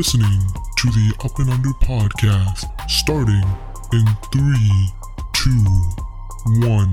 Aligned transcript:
listening 0.00 0.40
to 0.78 0.86
the 0.92 1.14
Up 1.22 1.38
and 1.40 1.50
Under 1.50 1.68
podcast 1.82 2.64
starting 2.88 3.44
in 3.92 4.06
three, 4.32 4.88
two, 5.34 5.62
one. 6.66 6.90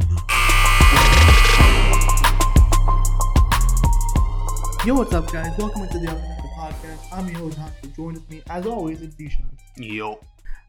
Yo, 4.85 4.95
what's 4.95 5.13
up, 5.13 5.31
guys? 5.31 5.57
Welcome 5.57 5.87
to 5.87 5.99
the 5.99 6.11
Up 6.11 6.17
and 6.17 6.31
Under 6.33 6.49
podcast. 6.59 7.13
I'm 7.13 7.29
your 7.29 7.37
host, 7.37 7.57
Hunter. 7.57 7.87
Join 7.95 8.15
with 8.15 8.29
me, 8.29 8.41
as 8.49 8.65
always, 8.65 9.01
it's 9.01 9.15
Deshaun. 9.15 9.57
Yo. 9.77 10.19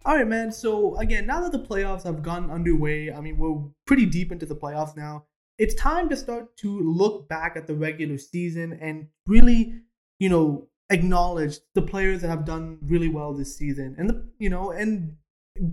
All 0.05 0.15
right, 0.15 0.29
man. 0.29 0.53
So 0.53 0.97
again, 0.99 1.27
now 1.27 1.41
that 1.41 1.51
the 1.51 1.59
playoffs 1.59 2.05
have 2.05 2.23
gone 2.23 2.53
underway, 2.53 3.11
I 3.13 3.21
mean, 3.21 3.37
we're 3.37 3.65
pretty 3.85 4.07
deep 4.07 4.31
into 4.31 4.47
the 4.47 4.55
playoffs 4.55 4.97
now. 4.97 5.25
It's 5.59 5.75
time 5.75 6.09
to 6.11 6.17
start 6.17 6.57
to 6.59 6.81
look 6.83 7.29
back 7.29 7.57
at 7.57 7.67
the 7.67 7.75
regular 7.75 8.17
season 8.17 8.79
and 8.81 9.09
really, 9.27 9.75
you 10.21 10.29
know, 10.29 10.68
acknowledge 10.91 11.59
the 11.75 11.83
players 11.83 12.23
that 12.23 12.29
have 12.29 12.45
done 12.45 12.79
really 12.83 13.09
well 13.09 13.35
this 13.35 13.57
season. 13.57 13.95
And 13.99 14.11
the, 14.11 14.29
you 14.39 14.51
know, 14.51 14.71
and 14.71 15.17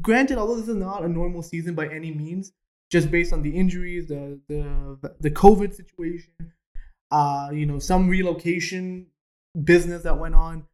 granted, 0.01 0.37
although 0.37 0.55
this 0.55 0.67
is 0.67 0.75
not 0.75 1.03
a 1.03 1.07
normal 1.07 1.43
season 1.43 1.75
by 1.75 1.87
any 1.87 2.13
means, 2.13 2.51
just 2.91 3.09
based 3.11 3.33
on 3.33 3.41
the 3.41 3.55
injuries, 3.55 4.07
the 4.07 4.39
the 4.47 5.15
the 5.19 5.31
COVID 5.31 5.73
situation, 5.73 6.31
uh, 7.11 7.49
you 7.53 7.65
know, 7.65 7.79
some 7.79 8.09
relocation 8.09 9.07
business 9.63 10.03
that 10.03 10.17
went 10.17 10.35
on. 10.35 10.65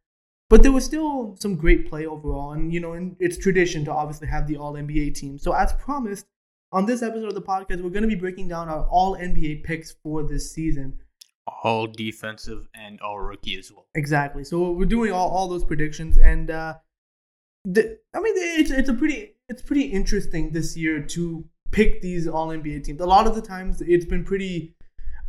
But 0.50 0.62
there 0.62 0.72
was 0.72 0.84
still 0.84 1.34
some 1.40 1.56
great 1.56 1.88
play 1.88 2.04
overall, 2.04 2.52
and 2.52 2.72
you 2.72 2.80
know, 2.80 2.92
and 2.92 3.16
it's 3.18 3.38
tradition 3.38 3.84
to 3.86 3.92
obviously 3.92 4.28
have 4.28 4.46
the 4.46 4.56
All 4.56 4.74
NBA 4.74 5.14
team. 5.14 5.38
So 5.38 5.52
as 5.52 5.72
promised, 5.72 6.26
on 6.72 6.86
this 6.86 7.02
episode 7.02 7.28
of 7.28 7.34
the 7.34 7.42
podcast, 7.42 7.82
we're 7.82 7.90
going 7.90 8.02
to 8.02 8.08
be 8.08 8.14
breaking 8.14 8.48
down 8.48 8.68
our 8.68 8.86
All 8.90 9.16
NBA 9.16 9.64
picks 9.64 9.92
for 10.02 10.22
this 10.22 10.52
season. 10.52 10.98
All 11.46 11.86
defensive 11.86 12.68
and 12.74 13.00
all 13.00 13.20
rookie 13.20 13.58
as 13.58 13.72
well. 13.72 13.86
Exactly. 13.94 14.44
So 14.44 14.70
we're 14.70 14.84
doing 14.86 15.12
all, 15.12 15.28
all 15.28 15.48
those 15.48 15.64
predictions, 15.64 16.16
and 16.16 16.50
uh, 16.50 16.74
the, 17.64 17.98
I 18.14 18.20
mean, 18.20 18.34
it's 18.36 18.70
it's 18.70 18.88
a 18.88 18.94
pretty 18.94 19.34
it's 19.48 19.62
pretty 19.62 19.82
interesting 19.82 20.52
this 20.52 20.76
year 20.76 21.00
to 21.00 21.44
pick 21.70 22.00
these 22.00 22.28
All 22.28 22.48
NBA 22.48 22.84
teams. 22.84 23.00
A 23.00 23.06
lot 23.06 23.26
of 23.26 23.34
the 23.34 23.42
times, 23.42 23.80
it's 23.80 24.04
been 24.04 24.24
pretty 24.24 24.76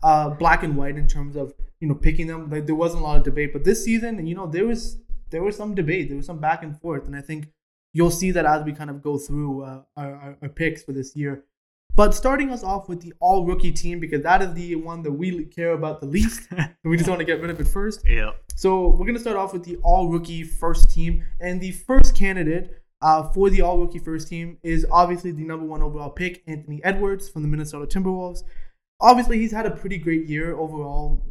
uh, 0.04 0.30
black 0.32 0.64
and 0.64 0.76
white 0.76 0.98
in 0.98 1.08
terms 1.08 1.36
of 1.36 1.54
you 1.80 1.88
know 1.88 1.96
picking 1.96 2.28
them. 2.28 2.50
Like 2.50 2.66
there 2.66 2.76
wasn't 2.76 3.02
a 3.02 3.06
lot 3.06 3.18
of 3.18 3.24
debate, 3.24 3.54
but 3.54 3.64
this 3.64 3.84
season, 3.84 4.26
you 4.28 4.36
know, 4.36 4.48
there 4.48 4.66
was 4.66 4.98
there 5.32 5.44
was 5.44 5.56
some 5.56 5.74
debate, 5.74 6.10
there 6.10 6.18
was 6.18 6.28
some 6.28 6.40
back 6.40 6.64
and 6.64 6.80
forth, 6.80 7.08
and 7.08 7.16
I 7.16 7.22
think 7.22 7.48
you'll 7.94 8.12
see 8.12 8.32
that 8.32 8.46
as 8.46 8.64
we 8.64 8.74
kind 8.74 8.90
of 8.90 9.02
go 9.02 9.18
through 9.18 9.64
uh, 9.64 9.82
our, 9.98 10.16
our, 10.16 10.38
our 10.44 10.50
picks 10.50 10.84
for 10.84 10.92
this 10.92 11.16
year. 11.16 11.44
But 11.96 12.16
starting 12.16 12.50
us 12.50 12.64
off 12.64 12.90
with 12.90 13.02
the 13.02 13.14
all 13.20 13.46
rookie 13.46 13.72
team 13.72 14.00
because 14.00 14.24
that 14.24 14.42
is 14.42 14.54
the 14.54 14.76
one 14.76 15.04
that 15.04 15.12
we 15.12 15.46
care 15.46 15.74
about 15.74 16.00
the 16.00 16.08
least. 16.08 16.50
we 16.84 16.98
just 16.98 17.08
want 17.08 17.20
to 17.20 17.26
get 17.26 17.40
rid 17.40 17.52
of 17.52 17.60
it 17.60 17.68
first. 17.68 18.04
Yeah. 18.08 18.32
So 18.56 18.90
we're 18.90 19.06
gonna 19.06 19.20
start 19.20 19.38
off 19.38 19.54
with 19.54 19.64
the 19.64 19.78
all 19.84 20.10
rookie 20.10 20.44
first 20.44 20.90
team, 20.90 21.24
and 21.40 21.62
the 21.62 21.72
first 21.72 22.16
candidate 22.16 22.84
uh, 23.02 23.30
for 23.30 23.50
the 23.50 23.62
all 23.62 23.78
rookie 23.78 24.00
first 24.00 24.28
team 24.28 24.58
is 24.64 24.86
obviously 24.92 25.32
the 25.32 25.44
number 25.44 25.66
one 25.66 25.84
overall 25.84 26.10
pick, 26.10 26.42
Anthony 26.48 26.84
Edwards 26.84 27.30
from 27.30 27.44
the 27.44 27.48
Minnesota 27.48 27.86
Timberwolves. 27.86 28.44
Obviously, 29.00 29.38
he's 29.38 29.52
had 29.52 29.66
a 29.66 29.72
pretty 29.72 29.98
great 29.98 30.26
year 30.28 30.56
overall. 30.56 31.22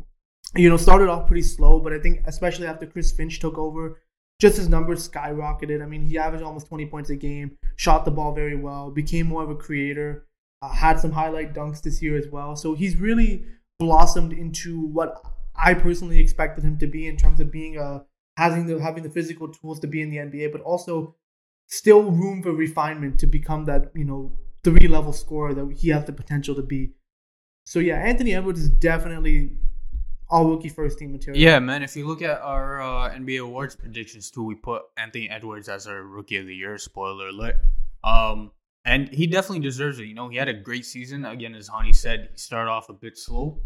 You 0.54 0.68
know, 0.68 0.76
started 0.76 1.08
off 1.08 1.26
pretty 1.26 1.42
slow, 1.42 1.80
but 1.80 1.92
I 1.92 1.98
think 1.98 2.22
especially 2.26 2.66
after 2.66 2.86
Chris 2.86 3.10
Finch 3.10 3.40
took 3.40 3.56
over, 3.56 4.00
just 4.38 4.58
his 4.58 4.68
numbers 4.68 5.08
skyrocketed. 5.08 5.82
I 5.82 5.86
mean, 5.86 6.02
he 6.02 6.18
averaged 6.18 6.44
almost 6.44 6.68
20 6.68 6.86
points 6.86 7.10
a 7.10 7.16
game, 7.16 7.56
shot 7.76 8.04
the 8.04 8.10
ball 8.10 8.34
very 8.34 8.56
well, 8.56 8.90
became 8.90 9.26
more 9.26 9.42
of 9.42 9.48
a 9.48 9.56
creator, 9.56 10.26
uh, 10.62 10.68
had 10.68 10.98
some 10.98 11.12
highlight 11.12 11.52
dunks 11.52 11.82
this 11.82 12.00
year 12.00 12.16
as 12.16 12.28
well. 12.28 12.56
So 12.56 12.74
he's 12.74 12.96
really 12.96 13.44
blossomed 13.78 14.32
into 14.32 14.86
what 14.86 15.20
I 15.56 15.74
personally 15.74 16.20
expected 16.20 16.64
him 16.64 16.78
to 16.78 16.86
be 16.86 17.06
in 17.06 17.16
terms 17.16 17.40
of 17.40 17.50
being 17.50 17.76
a 17.76 18.04
having 18.36 18.66
the 18.66 18.80
having 18.80 19.02
the 19.02 19.10
physical 19.10 19.48
tools 19.48 19.80
to 19.80 19.86
be 19.86 20.00
in 20.00 20.10
the 20.10 20.18
NBA, 20.18 20.52
but 20.52 20.60
also 20.62 21.16
still 21.66 22.10
room 22.10 22.42
for 22.42 22.52
refinement 22.52 23.18
to 23.20 23.26
become 23.26 23.64
that 23.66 23.90
you 23.94 24.04
know 24.04 24.38
three 24.64 24.88
level 24.88 25.12
scorer 25.12 25.52
that 25.52 25.72
he 25.76 25.88
has 25.88 26.04
the 26.04 26.12
potential 26.12 26.54
to 26.54 26.62
be. 26.62 26.92
So 27.66 27.78
yeah, 27.78 27.96
Anthony 27.96 28.34
Edwards 28.34 28.60
is 28.60 28.68
definitely 28.68 29.52
all 30.28 30.48
rookie 30.48 30.68
first 30.68 30.98
team 30.98 31.12
material. 31.12 31.40
Yeah, 31.40 31.58
man. 31.58 31.82
If 31.82 31.94
you 31.96 32.06
look 32.06 32.22
at 32.22 32.40
our 32.40 32.80
uh, 32.80 33.10
NBA 33.10 33.42
awards 33.42 33.76
predictions 33.76 34.30
too, 34.30 34.42
we 34.42 34.54
put 34.54 34.82
Anthony 34.96 35.28
Edwards 35.28 35.68
as 35.68 35.86
our 35.86 36.02
rookie 36.02 36.36
of 36.38 36.46
the 36.46 36.54
year. 36.54 36.78
Spoiler 36.78 37.28
alert. 37.28 37.56
Um, 38.02 38.50
and 38.84 39.08
he 39.08 39.26
definitely 39.26 39.60
deserves 39.60 39.98
it. 39.98 40.06
You 40.06 40.14
know, 40.14 40.28
he 40.28 40.36
had 40.36 40.48
a 40.48 40.54
great 40.54 40.84
season. 40.84 41.24
Again, 41.24 41.54
as 41.54 41.68
Hani 41.68 41.94
said, 41.94 42.28
he 42.32 42.38
started 42.38 42.70
off 42.70 42.88
a 42.88 42.92
bit 42.92 43.16
slow, 43.16 43.60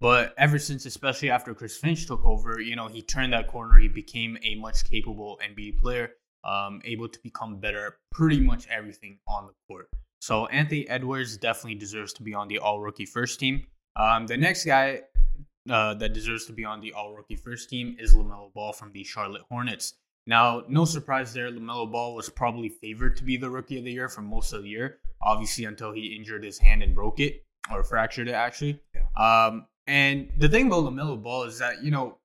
but 0.00 0.34
ever 0.38 0.58
since, 0.58 0.86
especially 0.86 1.30
after 1.30 1.54
Chris 1.54 1.76
Finch 1.76 2.06
took 2.06 2.24
over, 2.24 2.60
you 2.60 2.74
know, 2.76 2.88
he 2.88 3.02
turned 3.02 3.32
that 3.32 3.48
corner. 3.48 3.78
He 3.78 3.88
became 3.88 4.38
a 4.42 4.54
much 4.56 4.84
capable 4.84 5.38
NBA 5.44 5.78
player, 5.78 6.12
um, 6.44 6.80
able 6.84 7.08
to 7.08 7.18
become 7.22 7.58
better 7.58 7.86
at 7.86 7.92
pretty 8.10 8.40
much 8.40 8.66
everything 8.68 9.18
on 9.28 9.46
the 9.46 9.52
court. 9.68 9.88
So 10.20 10.46
Anthony 10.46 10.88
Edwards 10.88 11.36
definitely 11.36 11.76
deserves 11.76 12.12
to 12.14 12.22
be 12.22 12.32
on 12.34 12.48
the 12.48 12.58
All 12.58 12.80
Rookie 12.80 13.06
First 13.06 13.40
Team. 13.40 13.66
Um, 13.96 14.26
the 14.26 14.36
next 14.36 14.64
guy 14.64 15.02
uh, 15.70 15.94
that 15.94 16.12
deserves 16.12 16.46
to 16.46 16.52
be 16.52 16.64
on 16.64 16.80
the 16.80 16.92
All 16.92 17.14
Rookie 17.14 17.36
First 17.36 17.70
Team 17.70 17.96
is 17.98 18.14
Lamelo 18.14 18.52
Ball 18.52 18.72
from 18.72 18.92
the 18.92 19.04
Charlotte 19.04 19.42
Hornets. 19.50 19.94
Now, 20.26 20.62
no 20.68 20.84
surprise 20.84 21.32
there, 21.32 21.50
Lamelo 21.50 21.90
Ball 21.90 22.14
was 22.14 22.28
probably 22.28 22.68
favored 22.68 23.16
to 23.16 23.24
be 23.24 23.36
the 23.36 23.50
Rookie 23.50 23.78
of 23.78 23.84
the 23.84 23.92
Year 23.92 24.08
for 24.08 24.22
most 24.22 24.52
of 24.52 24.62
the 24.62 24.68
year, 24.68 24.98
obviously 25.20 25.64
until 25.64 25.92
he 25.92 26.14
injured 26.16 26.44
his 26.44 26.58
hand 26.58 26.82
and 26.82 26.94
broke 26.94 27.18
it 27.18 27.44
or 27.72 27.82
fractured 27.82 28.28
it 28.28 28.34
actually. 28.34 28.80
Yeah. 28.94 29.02
Um, 29.16 29.66
and 29.86 30.30
the 30.38 30.48
thing 30.48 30.68
about 30.68 30.84
Lamelo 30.84 31.20
Ball 31.20 31.44
is 31.44 31.58
that 31.58 31.82
you 31.82 31.90
know 31.90 32.18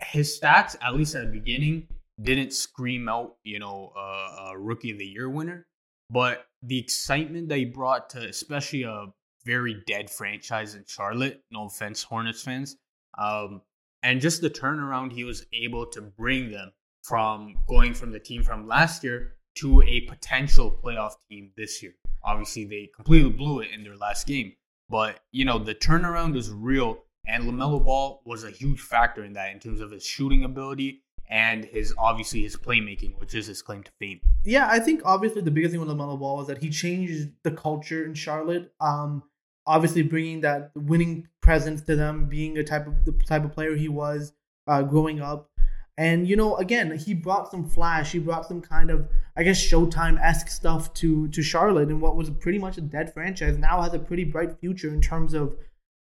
his 0.00 0.38
stats, 0.38 0.76
at 0.82 0.94
least 0.94 1.14
at 1.14 1.26
the 1.26 1.32
beginning, 1.32 1.86
didn't 2.20 2.52
scream 2.52 3.08
out 3.08 3.36
you 3.44 3.60
know 3.60 3.92
uh, 3.96 4.50
a 4.50 4.58
Rookie 4.58 4.90
of 4.90 4.98
the 4.98 5.06
Year 5.06 5.30
winner, 5.30 5.66
but 6.10 6.46
the 6.62 6.78
excitement 6.78 7.48
that 7.50 7.58
he 7.58 7.64
brought 7.64 8.10
to 8.10 8.28
especially 8.28 8.82
a 8.82 9.06
very 9.46 9.82
dead 9.86 10.10
franchise 10.10 10.74
in 10.74 10.84
Charlotte. 10.86 11.42
No 11.50 11.66
offense, 11.66 12.02
Hornets 12.02 12.42
fans. 12.42 12.76
Um, 13.16 13.62
and 14.02 14.20
just 14.20 14.42
the 14.42 14.50
turnaround 14.50 15.12
he 15.12 15.24
was 15.24 15.46
able 15.52 15.86
to 15.86 16.02
bring 16.02 16.50
them 16.50 16.70
from 17.08 17.54
going 17.68 17.94
from 17.94 18.12
the 18.12 18.20
team 18.20 18.42
from 18.42 18.68
last 18.68 19.02
year 19.02 19.34
to 19.56 19.82
a 19.82 20.02
potential 20.02 20.78
playoff 20.84 21.12
team 21.28 21.50
this 21.56 21.82
year. 21.82 21.94
Obviously, 22.22 22.64
they 22.64 22.90
completely 22.94 23.30
blew 23.30 23.60
it 23.60 23.70
in 23.74 23.82
their 23.82 23.96
last 23.96 24.26
game, 24.26 24.52
but 24.88 25.20
you 25.32 25.44
know 25.44 25.58
the 25.58 25.74
turnaround 25.74 26.36
is 26.36 26.50
real, 26.50 26.98
and 27.26 27.44
Lamelo 27.44 27.84
Ball 27.84 28.22
was 28.24 28.44
a 28.44 28.50
huge 28.50 28.80
factor 28.80 29.24
in 29.24 29.32
that 29.34 29.52
in 29.52 29.58
terms 29.58 29.80
of 29.80 29.90
his 29.90 30.04
shooting 30.04 30.44
ability 30.44 31.02
and 31.30 31.64
his 31.64 31.94
obviously 31.98 32.42
his 32.42 32.56
playmaking, 32.56 33.18
which 33.20 33.34
is 33.34 33.46
his 33.46 33.62
claim 33.62 33.82
to 33.82 33.90
fame. 33.98 34.20
Yeah, 34.44 34.68
I 34.70 34.78
think 34.78 35.02
obviously 35.04 35.42
the 35.42 35.50
biggest 35.50 35.72
thing 35.72 35.80
with 35.80 35.88
Lamelo 35.88 36.18
Ball 36.18 36.38
was 36.38 36.46
that 36.46 36.58
he 36.58 36.70
changed 36.70 37.30
the 37.42 37.50
culture 37.50 38.04
in 38.04 38.14
Charlotte. 38.14 38.72
Um, 38.80 39.22
obviously 39.66 40.02
bringing 40.02 40.40
that 40.40 40.70
winning 40.74 41.28
presence 41.42 41.82
to 41.82 41.96
them, 41.96 42.26
being 42.26 42.56
a 42.58 42.64
type 42.64 42.86
of 42.86 43.04
the 43.04 43.12
type 43.12 43.44
of 43.44 43.52
player 43.52 43.76
he 43.76 43.88
was 43.88 44.32
uh, 44.66 44.82
growing 44.82 45.20
up. 45.20 45.50
And 45.98 46.28
you 46.28 46.36
know, 46.36 46.56
again, 46.58 46.96
he 46.96 47.12
brought 47.12 47.50
some 47.50 47.68
flash. 47.68 48.12
He 48.12 48.20
brought 48.20 48.46
some 48.46 48.60
kind 48.60 48.88
of, 48.88 49.08
I 49.36 49.42
guess, 49.42 49.60
Showtime 49.60 50.16
esque 50.22 50.48
stuff 50.48 50.94
to 50.94 51.26
to 51.28 51.42
Charlotte, 51.42 51.88
and 51.88 52.00
what 52.00 52.14
was 52.14 52.30
pretty 52.30 52.58
much 52.58 52.78
a 52.78 52.80
dead 52.80 53.12
franchise 53.12 53.58
now 53.58 53.82
has 53.82 53.92
a 53.94 53.98
pretty 53.98 54.22
bright 54.22 54.60
future 54.60 54.90
in 54.90 55.00
terms 55.00 55.34
of, 55.34 55.56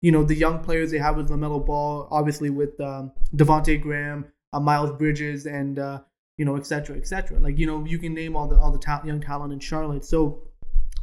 you 0.03 0.11
know, 0.11 0.25
the 0.25 0.35
young 0.35 0.59
players 0.59 0.91
they 0.91 0.99
have 0.99 1.17
with 1.17 1.29
Lamelo 1.29 1.65
Ball, 1.65 2.09
obviously 2.11 2.51
with 2.51 2.79
um, 2.81 3.13
Devonte 3.37 3.81
Graham, 3.81 4.25
uh, 4.53 4.59
Miles 4.59 4.91
Bridges, 4.99 5.47
and 5.47 5.79
uh, 5.79 6.01
you 6.37 6.45
know, 6.45 6.57
et 6.57 6.67
cetera, 6.67 6.97
et 6.97 7.07
cetera. 7.07 7.39
Like 7.39 7.57
you 7.57 7.67
know, 7.69 7.85
you 7.85 8.01
can 8.01 8.13
name 8.13 8.35
all 8.35 8.49
the 8.49 8.59
all 8.59 8.73
the 8.73 8.81
ta- 8.81 9.03
young 9.05 9.21
talent 9.21 9.53
in 9.53 9.61
Charlotte. 9.61 10.05
So 10.05 10.43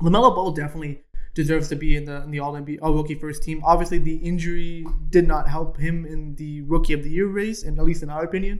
Lamelo 0.02 0.36
Ball 0.36 0.52
definitely 0.52 1.00
deserves 1.36 1.70
to 1.70 1.78
be 1.78 1.96
in 1.96 2.04
the 2.04 2.22
in 2.24 2.32
the 2.32 2.40
All 2.42 2.52
NBA 2.52 2.80
All 2.82 2.94
Rookie 2.94 3.16
First 3.16 3.44
Team. 3.44 3.62
Obviously, 3.64 4.00
the 4.00 4.18
injury 4.18 4.86
did 5.10 5.26
not 5.26 5.48
help 5.48 5.78
him 5.78 6.06
in 6.06 6.36
the 6.36 6.64
Rookie 6.64 6.92
of 6.92 7.02
the 7.06 7.10
Year 7.10 7.28
race, 7.28 7.64
and 7.64 7.80
at 7.80 7.86
least 7.86 8.04
in 8.04 8.10
our 8.10 8.26
opinion 8.26 8.60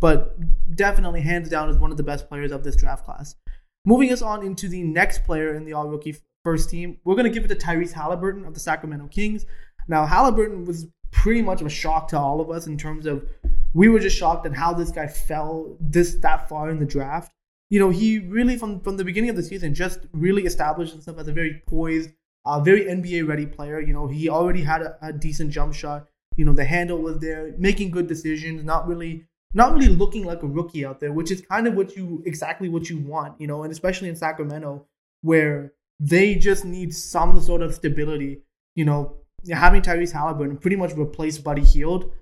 but 0.00 0.36
definitely 0.74 1.20
hands 1.20 1.48
down 1.48 1.68
is 1.68 1.78
one 1.78 1.90
of 1.90 1.96
the 1.96 2.02
best 2.02 2.28
players 2.28 2.52
of 2.52 2.64
this 2.64 2.76
draft 2.76 3.04
class. 3.04 3.36
Moving 3.84 4.12
us 4.12 4.22
on 4.22 4.42
into 4.42 4.68
the 4.68 4.82
next 4.82 5.24
player 5.24 5.54
in 5.54 5.64
the 5.64 5.74
all 5.74 5.88
rookie 5.88 6.16
first 6.42 6.70
team, 6.70 6.98
we're 7.04 7.14
going 7.14 7.30
to 7.30 7.30
give 7.30 7.44
it 7.44 7.48
to 7.48 7.66
Tyrese 7.66 7.92
Halliburton 7.92 8.44
of 8.44 8.54
the 8.54 8.60
Sacramento 8.60 9.08
Kings. 9.08 9.46
Now, 9.88 10.06
Halliburton 10.06 10.64
was 10.64 10.86
pretty 11.10 11.42
much 11.42 11.60
of 11.60 11.66
a 11.66 11.70
shock 11.70 12.08
to 12.08 12.18
all 12.18 12.40
of 12.40 12.50
us 12.50 12.66
in 12.66 12.78
terms 12.78 13.06
of 13.06 13.28
we 13.74 13.88
were 13.88 13.98
just 13.98 14.16
shocked 14.16 14.46
at 14.46 14.54
how 14.54 14.72
this 14.72 14.90
guy 14.90 15.06
fell 15.06 15.76
this 15.80 16.14
that 16.16 16.48
far 16.48 16.70
in 16.70 16.78
the 16.78 16.86
draft. 16.86 17.32
You 17.68 17.78
know, 17.78 17.90
he 17.90 18.18
really 18.18 18.56
from 18.56 18.80
from 18.80 18.96
the 18.96 19.04
beginning 19.04 19.30
of 19.30 19.36
the 19.36 19.42
season 19.42 19.74
just 19.74 20.00
really 20.12 20.44
established 20.44 20.92
himself 20.92 21.18
as 21.18 21.28
a 21.28 21.32
very 21.32 21.62
poised, 21.66 22.10
uh, 22.44 22.60
very 22.60 22.84
NBA 22.84 23.28
ready 23.28 23.46
player. 23.46 23.80
You 23.80 23.92
know, 23.92 24.08
he 24.08 24.28
already 24.28 24.62
had 24.62 24.82
a, 24.82 24.96
a 25.02 25.12
decent 25.12 25.52
jump 25.52 25.74
shot. 25.74 26.06
You 26.36 26.44
know, 26.44 26.52
the 26.52 26.64
handle 26.64 26.98
was 26.98 27.18
there, 27.18 27.54
making 27.58 27.90
good 27.90 28.06
decisions, 28.06 28.64
not 28.64 28.88
really 28.88 29.26
not 29.52 29.74
really 29.74 29.88
looking 29.88 30.24
like 30.24 30.42
a 30.42 30.46
rookie 30.46 30.84
out 30.84 31.00
there, 31.00 31.12
which 31.12 31.30
is 31.30 31.40
kind 31.42 31.66
of 31.66 31.74
what 31.74 31.96
you 31.96 32.22
exactly 32.24 32.68
what 32.68 32.88
you 32.88 32.98
want, 32.98 33.40
you 33.40 33.46
know, 33.46 33.62
and 33.62 33.72
especially 33.72 34.08
in 34.08 34.16
Sacramento 34.16 34.86
where 35.22 35.72
they 35.98 36.34
just 36.34 36.64
need 36.64 36.94
some 36.94 37.38
sort 37.40 37.62
of 37.62 37.74
stability. 37.74 38.42
You 38.74 38.84
know, 38.84 39.16
having 39.52 39.82
Tyrese 39.82 40.12
Halliburton 40.12 40.56
pretty 40.58 40.76
much 40.76 40.96
replace 40.96 41.38
Buddy 41.38 41.64
Hield 41.64 42.12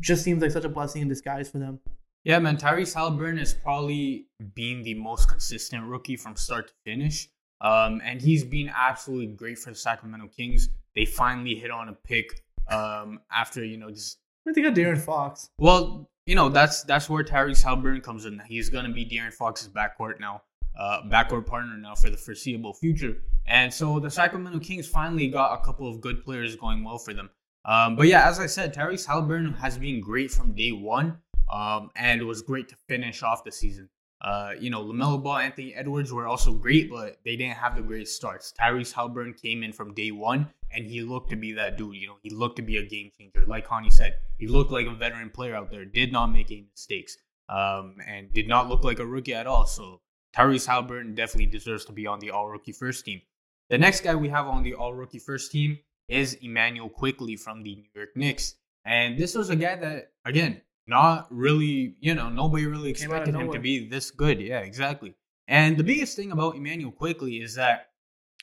just 0.00 0.24
seems 0.24 0.42
like 0.42 0.50
such 0.50 0.64
a 0.64 0.68
blessing 0.68 1.02
in 1.02 1.08
disguise 1.08 1.48
for 1.48 1.58
them. 1.58 1.80
Yeah, 2.24 2.38
man, 2.38 2.56
Tyrese 2.56 2.94
Halliburton 2.94 3.38
has 3.38 3.52
probably 3.52 4.26
been 4.54 4.82
the 4.82 4.94
most 4.94 5.28
consistent 5.28 5.84
rookie 5.84 6.16
from 6.16 6.36
start 6.36 6.68
to 6.68 6.74
finish. 6.84 7.28
Um, 7.60 8.00
and 8.04 8.20
he's 8.20 8.44
been 8.44 8.70
absolutely 8.74 9.28
great 9.28 9.58
for 9.58 9.70
the 9.70 9.76
Sacramento 9.76 10.28
Kings. 10.28 10.68
They 10.94 11.04
finally 11.04 11.54
hit 11.54 11.70
on 11.70 11.88
a 11.88 11.92
pick 11.92 12.42
um, 12.70 13.20
after, 13.30 13.64
you 13.64 13.76
know, 13.76 13.90
just 13.90 14.18
I 14.48 14.52
think 14.52 14.66
got 14.66 14.74
De'Aaron 14.74 14.98
Fox. 14.98 15.50
Well, 15.58 16.10
you 16.26 16.34
know, 16.34 16.48
that's 16.48 16.82
that's 16.84 17.08
where 17.10 17.22
Tyrese 17.22 17.62
Halliburton 17.62 18.00
comes 18.00 18.24
in. 18.24 18.40
He's 18.46 18.70
gonna 18.70 18.92
be 18.92 19.04
De'Aaron 19.04 19.32
Fox's 19.32 19.68
backcourt 19.68 20.20
now, 20.20 20.42
uh, 20.78 21.02
backcourt 21.08 21.46
partner 21.46 21.76
now 21.76 21.94
for 21.94 22.10
the 22.10 22.16
foreseeable 22.16 22.74
future. 22.74 23.16
And 23.46 23.72
so 23.72 24.00
the 24.00 24.10
Sacramento 24.10 24.58
Kings 24.60 24.88
finally 24.88 25.28
got 25.28 25.60
a 25.60 25.64
couple 25.64 25.88
of 25.88 26.00
good 26.00 26.24
players 26.24 26.56
going 26.56 26.82
well 26.82 26.98
for 26.98 27.12
them. 27.12 27.28
Um, 27.66 27.96
but 27.96 28.06
yeah, 28.06 28.28
as 28.28 28.40
I 28.40 28.46
said, 28.46 28.74
Tyrese 28.74 29.06
Halliburton 29.06 29.52
has 29.54 29.76
been 29.78 30.00
great 30.00 30.30
from 30.30 30.54
day 30.54 30.72
one, 30.72 31.18
um, 31.52 31.90
and 31.96 32.20
it 32.20 32.24
was 32.24 32.42
great 32.42 32.68
to 32.70 32.76
finish 32.88 33.22
off 33.22 33.44
the 33.44 33.52
season. 33.52 33.88
Uh, 34.20 34.52
you 34.58 34.70
know, 34.70 34.82
LaMelo 34.82 35.22
Ball, 35.22 35.38
Anthony 35.38 35.74
Edwards 35.74 36.12
were 36.12 36.26
also 36.26 36.52
great, 36.52 36.90
but 36.90 37.18
they 37.24 37.36
didn't 37.36 37.56
have 37.56 37.76
the 37.76 37.82
great 37.82 38.08
starts. 38.08 38.54
Tyrese 38.58 38.92
Halliburton 38.92 39.34
came 39.34 39.62
in 39.62 39.72
from 39.72 39.92
day 39.92 40.12
one, 40.12 40.48
and 40.70 40.86
he 40.86 41.02
looked 41.02 41.30
to 41.30 41.36
be 41.36 41.52
that 41.52 41.76
dude. 41.76 41.96
You 41.96 42.08
know, 42.08 42.16
he 42.22 42.30
looked 42.30 42.56
to 42.56 42.62
be 42.62 42.78
a 42.78 42.86
game 42.86 43.10
changer. 43.18 43.44
Like 43.46 43.66
Hani 43.66 43.92
said, 43.92 44.14
he 44.38 44.46
looked 44.46 44.70
like 44.70 44.86
a 44.86 44.94
veteran 44.94 45.30
player 45.30 45.54
out 45.54 45.70
there, 45.70 45.84
did 45.84 46.10
not 46.10 46.28
make 46.28 46.50
any 46.50 46.66
mistakes, 46.70 47.18
um, 47.48 47.96
and 48.06 48.32
did 48.32 48.48
not 48.48 48.68
look 48.68 48.82
like 48.82 48.98
a 48.98 49.06
rookie 49.06 49.34
at 49.34 49.46
all. 49.46 49.66
So 49.66 50.00
Tyrese 50.34 50.66
Halliburton 50.66 51.14
definitely 51.14 51.46
deserves 51.46 51.84
to 51.86 51.92
be 51.92 52.06
on 52.06 52.18
the 52.18 52.30
all 52.30 52.48
rookie 52.48 52.72
first 52.72 53.04
team. 53.04 53.20
The 53.68 53.78
next 53.78 54.02
guy 54.02 54.14
we 54.14 54.28
have 54.28 54.46
on 54.46 54.62
the 54.62 54.74
all 54.74 54.94
rookie 54.94 55.18
first 55.18 55.52
team 55.52 55.78
is 56.08 56.34
Immanuel 56.34 56.88
Quickley 56.88 57.36
from 57.36 57.62
the 57.62 57.76
New 57.76 57.88
York 57.94 58.16
Knicks. 58.16 58.56
And 58.84 59.18
this 59.18 59.34
was 59.34 59.50
a 59.50 59.56
guy 59.56 59.76
that, 59.76 60.12
again, 60.24 60.60
not 60.86 61.26
really, 61.30 61.94
you 62.00 62.14
know, 62.14 62.28
nobody 62.28 62.66
really 62.66 62.90
expected 62.90 63.34
him 63.34 63.50
to 63.52 63.58
be 63.58 63.88
this 63.88 64.10
good. 64.10 64.40
Yeah, 64.40 64.60
exactly. 64.60 65.14
And 65.48 65.76
the 65.76 65.84
biggest 65.84 66.16
thing 66.16 66.32
about 66.32 66.56
Immanuel 66.56 66.92
Quickley 66.92 67.36
is 67.36 67.54
that 67.54 67.90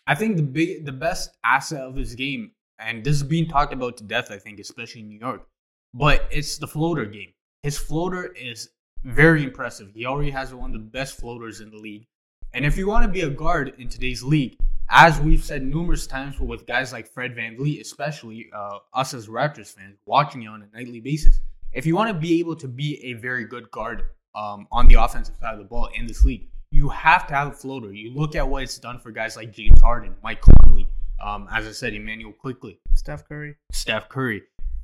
I 0.07 0.15
think 0.15 0.37
the 0.37 0.43
big, 0.43 0.85
the 0.85 0.91
best 0.91 1.31
asset 1.43 1.81
of 1.81 1.95
his 1.95 2.15
game, 2.15 2.51
and 2.79 3.03
this 3.03 3.15
is 3.15 3.23
being 3.23 3.47
talked 3.47 3.73
about 3.73 3.97
to 3.97 4.03
death, 4.03 4.31
I 4.31 4.37
think, 4.37 4.59
especially 4.59 5.01
in 5.01 5.09
New 5.09 5.19
York, 5.19 5.47
but 5.93 6.27
it's 6.31 6.57
the 6.57 6.67
floater 6.67 7.05
game. 7.05 7.33
His 7.63 7.77
floater 7.77 8.33
is 8.33 8.69
very 9.03 9.43
impressive. 9.43 9.91
He 9.93 10.05
already 10.05 10.31
has 10.31 10.53
one 10.53 10.71
of 10.71 10.73
the 10.73 10.87
best 10.87 11.19
floaters 11.19 11.59
in 11.59 11.69
the 11.69 11.77
league. 11.77 12.05
And 12.53 12.65
if 12.65 12.77
you 12.77 12.87
want 12.87 13.03
to 13.03 13.11
be 13.11 13.21
a 13.21 13.29
guard 13.29 13.73
in 13.77 13.87
today's 13.87 14.23
league, 14.23 14.57
as 14.89 15.19
we've 15.21 15.43
said 15.43 15.63
numerous 15.63 16.05
times 16.05 16.39
with 16.39 16.67
guys 16.67 16.91
like 16.91 17.07
Fred 17.07 17.35
VanVleet, 17.35 17.79
especially 17.79 18.49
uh, 18.53 18.79
us 18.93 19.13
as 19.13 19.27
Raptors 19.27 19.73
fans, 19.73 19.97
watching 20.05 20.41
you 20.41 20.49
on 20.49 20.63
a 20.63 20.77
nightly 20.77 20.99
basis, 20.99 21.39
if 21.73 21.85
you 21.85 21.95
want 21.95 22.09
to 22.09 22.13
be 22.13 22.39
able 22.39 22.55
to 22.57 22.67
be 22.67 23.03
a 23.05 23.13
very 23.13 23.45
good 23.45 23.71
guard 23.71 24.03
um, 24.35 24.67
on 24.71 24.87
the 24.87 24.95
offensive 24.95 25.35
side 25.39 25.53
of 25.53 25.59
the 25.59 25.65
ball 25.65 25.89
in 25.95 26.05
this 26.05 26.23
league, 26.23 26.47
you 26.69 26.89
have 26.89 27.27
to 27.27 27.33
have 27.33 27.47
a 27.49 27.51
floater. 27.51 27.93
You 27.93 28.13
look 28.13 28.35
at 28.35 28.47
what 28.47 28.63
it's 28.63 28.77
done 28.77 28.99
for 28.99 29.11
guys 29.11 29.35
like 29.35 29.51
James 29.53 29.81
Harden, 29.81 30.15
Mike 30.23 30.41
Conley, 30.41 30.87
um, 31.21 31.47
as 31.51 31.67
I 31.67 31.71
said, 31.71 31.93
Immanuel 31.93 32.33
Quickley, 32.33 32.79
Steph 32.93 33.27
Curry, 33.27 33.55
Steph 33.71 34.09
Curry. 34.09 34.43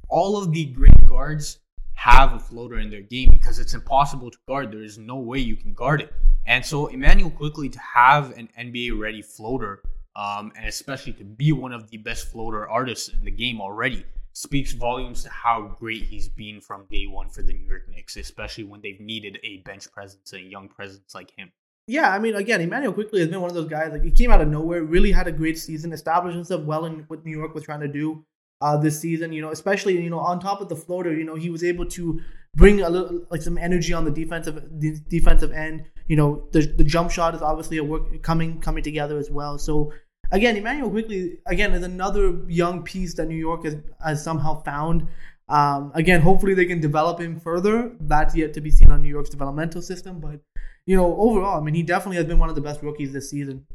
All 0.10 0.38
of 0.38 0.52
the 0.52 0.66
great 0.66 1.08
guards 1.08 1.60
have 1.94 2.34
a 2.34 2.40
floater 2.40 2.80
in 2.80 2.90
their 2.90 3.02
game 3.02 3.32
because 3.34 3.60
it's 3.60 3.74
impossible 3.74 4.30
to 4.32 4.38
guard. 4.48 4.72
There 4.72 4.84
is 4.84 4.98
no 4.98 5.18
way 5.18 5.40
you 5.40 5.56
can 5.56 5.74
guard 5.74 6.02
it. 6.02 6.14
And 6.46 6.66
so 6.66 6.88
Immanuel 6.88 7.32
Quickley 7.32 7.70
to 7.70 7.80
have 7.80 8.38
an 8.38 8.50
NBA 8.58 8.98
ready 8.98 9.22
floater, 9.22 9.82
um, 10.16 10.54
and 10.56 10.68
especially 10.68 11.14
to 11.14 11.26
be 11.26 11.52
one 11.52 11.74
of 11.74 11.90
the 11.90 11.98
best 11.98 12.32
floater 12.32 12.70
artists 12.70 13.10
in 13.10 13.26
the 13.26 13.32
game 13.32 13.60
already, 13.60 14.06
speaks 14.38 14.72
volumes 14.74 15.24
to 15.24 15.30
how 15.30 15.76
great 15.80 16.04
he's 16.04 16.30
been 16.30 16.62
from 16.62 16.86
day 16.92 17.08
one 17.08 17.28
for 17.28 17.42
the 17.42 17.52
New 17.52 17.68
York 17.68 17.90
Knicks, 17.90 18.18
especially 18.18 18.66
when 18.66 18.80
they've 18.82 19.00
needed 19.00 19.40
a 19.44 19.58
bench 19.66 19.92
presence, 19.92 20.32
a 20.32 20.40
young 20.40 20.68
presence 20.68 21.16
like 21.16 21.32
him. 21.36 21.52
Yeah, 21.88 22.14
I 22.14 22.20
mean, 22.20 22.36
again, 22.36 22.62
Immanuel 22.62 22.94
Quickley 22.94 23.20
has 23.22 23.30
been 23.30 23.42
one 23.42 23.50
of 23.50 23.56
those 23.56 23.68
guys. 23.68 23.92
Like 23.92 24.04
he 24.04 24.12
came 24.12 24.32
out 24.32 24.40
of 24.40 24.48
nowhere, 24.48 24.84
really 24.84 25.12
had 25.12 25.28
a 25.28 25.32
great 25.32 25.58
season, 25.58 25.92
established 25.92 26.36
himself 26.36 26.64
well 26.66 26.86
in 26.86 27.06
what 27.08 27.26
New 27.26 27.36
York 27.36 27.56
was 27.56 27.64
trying 27.64 27.80
to 27.80 27.88
do 27.88 28.24
uh, 28.62 28.78
this 28.78 29.00
season. 29.00 29.34
You 29.34 29.42
know, 29.42 29.50
especially 29.50 30.00
you 30.00 30.10
know 30.12 30.20
on 30.20 30.40
top 30.40 30.62
of 30.62 30.70
the 30.70 30.76
floater, 30.76 31.12
you 31.16 31.24
know 31.24 31.36
he 31.36 31.50
was 31.50 31.64
able 31.64 31.88
to 31.88 32.22
bring 32.56 32.82
a 32.82 32.90
little 32.90 33.26
like 33.32 33.42
some 33.42 33.58
energy 33.58 33.92
on 33.92 34.06
the 34.06 34.12
defensive 34.12 34.62
the 34.80 35.00
defensive 35.10 35.52
end. 35.52 35.86
You 36.08 36.16
know, 36.16 36.48
the 36.52 36.62
the 36.62 36.84
jump 36.84 37.10
shot 37.10 37.34
is 37.34 37.42
obviously 37.42 37.78
a 37.78 37.84
work 37.84 38.22
coming 38.22 38.62
coming 38.62 38.84
together 38.84 39.18
as 39.18 39.32
well. 39.32 39.58
So 39.58 39.94
again, 40.32 40.58
Immanuel 40.58 40.90
Quickley, 40.90 41.40
again 41.46 41.74
is 41.74 41.84
another 41.84 42.40
young 42.48 42.84
piece 42.84 43.14
that 43.16 43.28
New 43.28 43.36
York 43.36 43.66
has, 43.66 43.78
has 44.04 44.24
somehow 44.24 44.62
found. 44.64 45.08
Um, 45.50 45.92
again, 45.96 46.22
hopefully 46.22 46.54
they 46.54 46.66
can 46.66 46.82
develop 46.82 47.20
him 47.20 47.40
further. 47.40 47.96
That's 48.02 48.36
yet 48.36 48.54
to 48.56 48.62
be 48.62 48.72
seen 48.72 48.92
on 48.92 49.02
New 49.02 49.10
York's 49.10 49.30
developmental 49.30 49.82
system. 49.82 50.20
But 50.20 50.42
you 50.86 50.96
know, 50.96 51.18
overall, 51.18 51.60
I 51.60 51.64
mean, 51.64 51.74
he 51.74 51.84
definitely 51.84 52.18
has 52.18 52.26
been 52.26 52.40
one 52.40 52.50
of 52.50 52.56
the 52.56 52.62
best 52.62 52.82
rookies 52.82 53.14
this 53.14 53.30
season. 53.30 53.66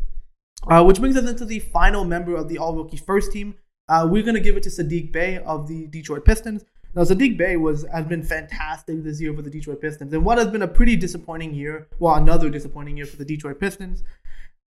Uh, 0.69 0.84
which 0.84 1.00
brings 1.00 1.16
us 1.16 1.28
into 1.28 1.44
the 1.44 1.58
final 1.58 2.04
member 2.04 2.37
of 2.37 2.49
the 2.49 2.58
All 2.58 2.75
Rookie 2.76 2.96
First 2.96 3.32
Team. 3.32 3.54
Uh, 3.88 4.06
we're 4.08 4.22
going 4.22 4.37
to 4.37 4.40
give 4.40 4.56
it 4.56 4.62
to 4.62 4.70
Saddiq 4.70 5.10
Bey 5.10 5.38
of 5.38 5.66
the 5.66 5.88
Detroit 5.88 6.25
Pistons. 6.25 6.64
Now, 6.94 7.02
Saddiq 7.02 7.38
Bey 7.38 7.56
was 7.56 7.84
has 7.93 8.06
been 8.06 8.22
fantastic 8.22 9.02
this 9.02 9.20
year 9.20 9.34
for 9.34 9.43
the 9.43 9.50
Detroit 9.50 9.81
Pistons, 9.81 10.12
and 10.12 10.25
what 10.25 10.38
has 10.38 10.49
been 10.49 10.62
a 10.62 10.69
pretty 10.69 10.94
disappointing 10.94 11.54
year, 11.54 11.88
well, 11.99 12.14
another 12.14 12.50
disappointing 12.50 12.96
year 12.99 13.06
for 13.06 13.16
the 13.16 13.25
Detroit 13.25 13.58
Pistons. 13.58 14.04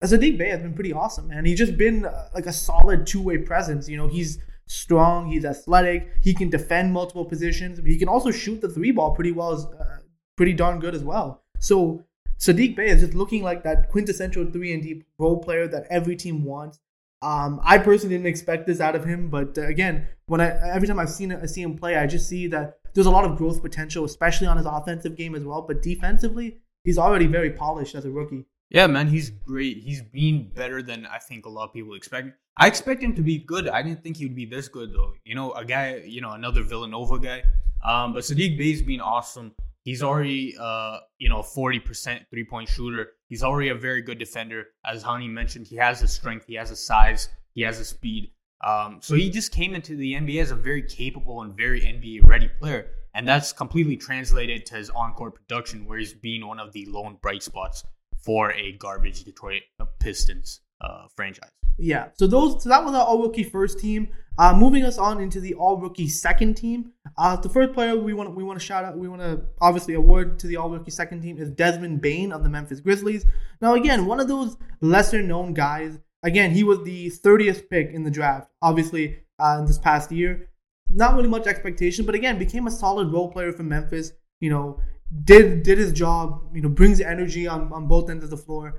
Saddiq 0.06 0.38
Bey 0.38 0.50
has 0.50 0.62
been 0.62 0.74
pretty 0.74 0.94
awesome, 0.94 1.28
man. 1.28 1.46
He's 1.46 1.58
just 1.58 1.78
been 1.78 2.06
uh, 2.06 2.30
like 2.34 2.46
a 2.46 2.54
solid 2.54 3.06
two 3.08 3.22
way 3.22 3.38
presence. 3.38 3.88
You 3.88 3.98
know, 3.98 4.08
he's 4.08 4.40
strong, 4.68 5.30
he's 5.30 5.46
athletic, 5.46 6.10
he 6.22 6.34
can 6.34 6.50
defend 6.50 6.92
multiple 6.92 7.26
positions, 7.26 7.80
but 7.80 7.90
he 7.90 7.98
can 7.98 8.08
also 8.08 8.32
shoot 8.32 8.62
the 8.62 8.70
three 8.70 8.92
ball 8.92 9.14
pretty 9.14 9.32
well, 9.32 9.74
uh, 9.80 10.00
pretty 10.36 10.54
darn 10.54 10.80
good 10.80 10.96
as 10.96 11.04
well. 11.04 11.44
So 11.60 12.04
Saddiq 12.40 12.76
Bey 12.76 12.88
is 12.88 13.02
just 13.02 13.14
looking 13.14 13.44
like 13.44 13.64
that 13.64 13.90
quintessential 13.90 14.46
three 14.52 14.74
and 14.74 14.84
D 14.84 15.04
role 15.18 15.42
player 15.42 15.68
that 15.68 15.86
every 15.90 16.16
team 16.16 16.44
wants. 16.44 16.80
Um, 17.22 17.60
I 17.64 17.78
personally 17.78 18.16
didn't 18.16 18.28
expect 18.28 18.68
this 18.68 18.80
out 18.80 18.96
of 18.96 19.06
him, 19.06 19.30
but 19.30 19.58
uh, 19.58 19.62
again, 19.62 20.08
when 20.28 20.42
I 20.42 20.50
every 20.74 20.88
time 20.88 21.00
I've 21.00 21.10
seen 21.10 21.32
I 21.32 21.46
see 21.46 21.62
him 21.62 21.78
play, 21.78 21.96
I 21.96 22.06
just 22.08 22.28
see 22.28 22.48
that 22.48 22.80
there's 22.94 23.08
a 23.08 23.12
lot 23.12 23.26
of 23.26 23.38
growth 23.38 23.62
potential, 23.62 24.04
especially 24.06 24.48
on 24.48 24.58
his 24.58 24.66
offensive 24.66 25.16
game 25.16 25.36
as 25.36 25.44
well. 25.44 25.62
But 25.62 25.82
defensively, 25.82 26.58
he's 26.84 26.98
already 26.98 27.28
very 27.28 27.52
polished 27.52 27.96
as 27.96 28.06
a 28.06 28.12
rookie. 28.12 28.46
Yeah, 28.76 28.88
man, 28.88 29.08
he's 29.08 29.30
great. 29.30 29.78
He's 29.78 30.02
been 30.02 30.50
better 30.54 30.84
than 30.84 31.06
I 31.06 31.18
think 31.18 31.46
a 31.46 31.50
lot 31.50 31.64
of 31.64 31.74
people 31.74 31.94
expect. 31.94 32.32
I 32.58 32.68
expect 32.68 33.02
him 33.02 33.16
to 33.16 33.22
be 33.22 33.38
good. 33.38 33.70
I 33.70 33.82
didn't 33.82 34.04
think 34.04 34.18
he 34.18 34.26
would 34.26 34.36
be 34.36 34.46
this 34.46 34.68
good 34.68 34.92
though. 34.92 35.14
You 35.24 35.34
know, 35.34 35.54
a 35.54 35.64
guy, 35.64 36.04
you 36.06 36.20
know, 36.20 36.32
another 36.32 36.62
Villanova 36.62 37.18
guy. 37.18 37.44
Um, 37.86 38.12
but 38.12 38.24
Saddiq 38.24 38.58
Bey's 38.58 38.82
been 38.82 39.00
awesome. 39.00 39.54
He's 39.84 40.04
already, 40.04 40.58
uh, 40.60 40.98
you 41.20 41.30
know, 41.30 41.42
forty 41.42 41.80
percent 41.80 42.26
three 42.30 42.44
point 42.44 42.68
shooter. 42.68 43.14
He's 43.30 43.44
already 43.44 43.70
a 43.70 43.76
very 43.76 44.02
good 44.02 44.20
defender. 44.20 44.66
As 44.86 45.06
Hani 45.06 45.30
mentioned, 45.30 45.68
he 45.68 45.78
has 45.78 46.02
the 46.02 46.08
strength, 46.10 46.44
he 46.46 46.56
has 46.56 46.70
the 46.70 46.76
size, 46.76 47.30
he 47.54 47.62
has 47.62 47.78
the 47.78 47.86
speed. 47.86 48.32
Um, 48.62 48.98
so 49.02 49.16
he 49.16 49.30
just 49.30 49.54
came 49.54 49.74
into 49.74 49.96
the 49.96 50.16
NBA 50.16 50.42
as 50.42 50.52
a 50.52 50.56
very 50.56 50.82
capable 50.82 51.44
and 51.44 51.56
very 51.56 51.80
NBA 51.80 52.28
ready 52.28 52.50
player, 52.60 52.88
and 53.14 53.26
that's 53.26 53.54
completely 53.54 53.96
translated 53.96 54.66
to 54.66 54.76
his 54.76 54.90
on 54.90 55.14
court 55.14 55.34
production, 55.34 55.86
where 55.86 55.98
he's 55.98 56.14
been 56.14 56.46
one 56.46 56.60
of 56.60 56.74
the 56.74 56.86
lone 56.88 57.18
bright 57.22 57.42
spots 57.42 57.86
for 58.26 58.52
a 58.54 58.74
garbage 58.74 59.24
Detroit 59.24 59.62
Pistons 60.00 60.62
uh, 60.82 61.06
franchise. 61.16 61.52
Yeah. 61.78 62.08
So 62.14 62.28
those 62.28 62.64
so 62.64 62.70
that 62.70 62.84
was 62.84 62.94
our 62.94 63.06
all 63.06 63.22
rookie 63.22 63.44
first 63.44 63.80
team. 63.80 64.10
Uh, 64.38 64.54
moving 64.54 64.84
us 64.84 64.98
on 64.98 65.22
into 65.22 65.40
the 65.40 65.54
all 65.54 65.78
rookie 65.78 66.08
second 66.08 66.56
team. 66.56 66.92
Uh, 67.18 67.36
the 67.38 67.50
first 67.50 67.74
player 67.74 67.96
we 67.96 68.14
want 68.14 68.36
we 68.36 68.44
want 68.44 68.60
to 68.60 68.66
shout 68.66 68.84
out, 68.84 68.98
we 68.98 69.08
want 69.08 69.22
to 69.22 69.42
obviously 69.62 69.94
award 69.94 70.40
to 70.40 70.48
the 70.48 70.58
all 70.58 70.70
rookie 70.70 70.92
second 70.92 71.22
team 71.22 71.38
is 71.38 71.50
Desmond 71.52 72.02
Bane 72.02 72.32
of 72.32 72.44
the 72.44 72.50
Memphis 72.50 72.80
Grizzlies. 72.80 73.26
Now 73.62 73.76
again, 73.76 74.06
one 74.06 74.20
of 74.20 74.28
those 74.28 74.58
lesser 74.82 75.22
known 75.22 75.54
guys. 75.54 76.00
Again, 76.24 76.52
he 76.52 76.64
was 76.64 76.82
the 76.84 77.12
30th 77.12 77.70
pick 77.70 77.92
in 77.92 78.04
the 78.04 78.10
draft. 78.10 78.50
Obviously, 78.62 79.20
uh, 79.38 79.58
in 79.60 79.68
this 79.68 79.78
past 79.78 80.12
year, 80.12 80.50
not 80.90 81.16
really 81.16 81.30
much 81.30 81.46
expectation, 81.46 82.06
but 82.06 82.16
again, 82.16 82.40
became 82.40 82.66
a 82.66 82.72
solid 82.72 83.12
role 83.12 83.32
player 83.32 83.54
for 83.54 83.64
Memphis. 83.64 84.12
You 84.40 84.50
know, 84.50 84.80
did 85.24 85.64
did 85.64 85.78
his 85.78 85.92
job. 85.92 86.42
You 86.54 86.62
know, 86.62 86.70
brings 86.70 87.02
energy 87.02 87.48
on 87.48 87.72
on 87.74 87.88
both 87.88 88.10
ends 88.10 88.24
of 88.24 88.30
the 88.30 88.38
floor. 88.38 88.76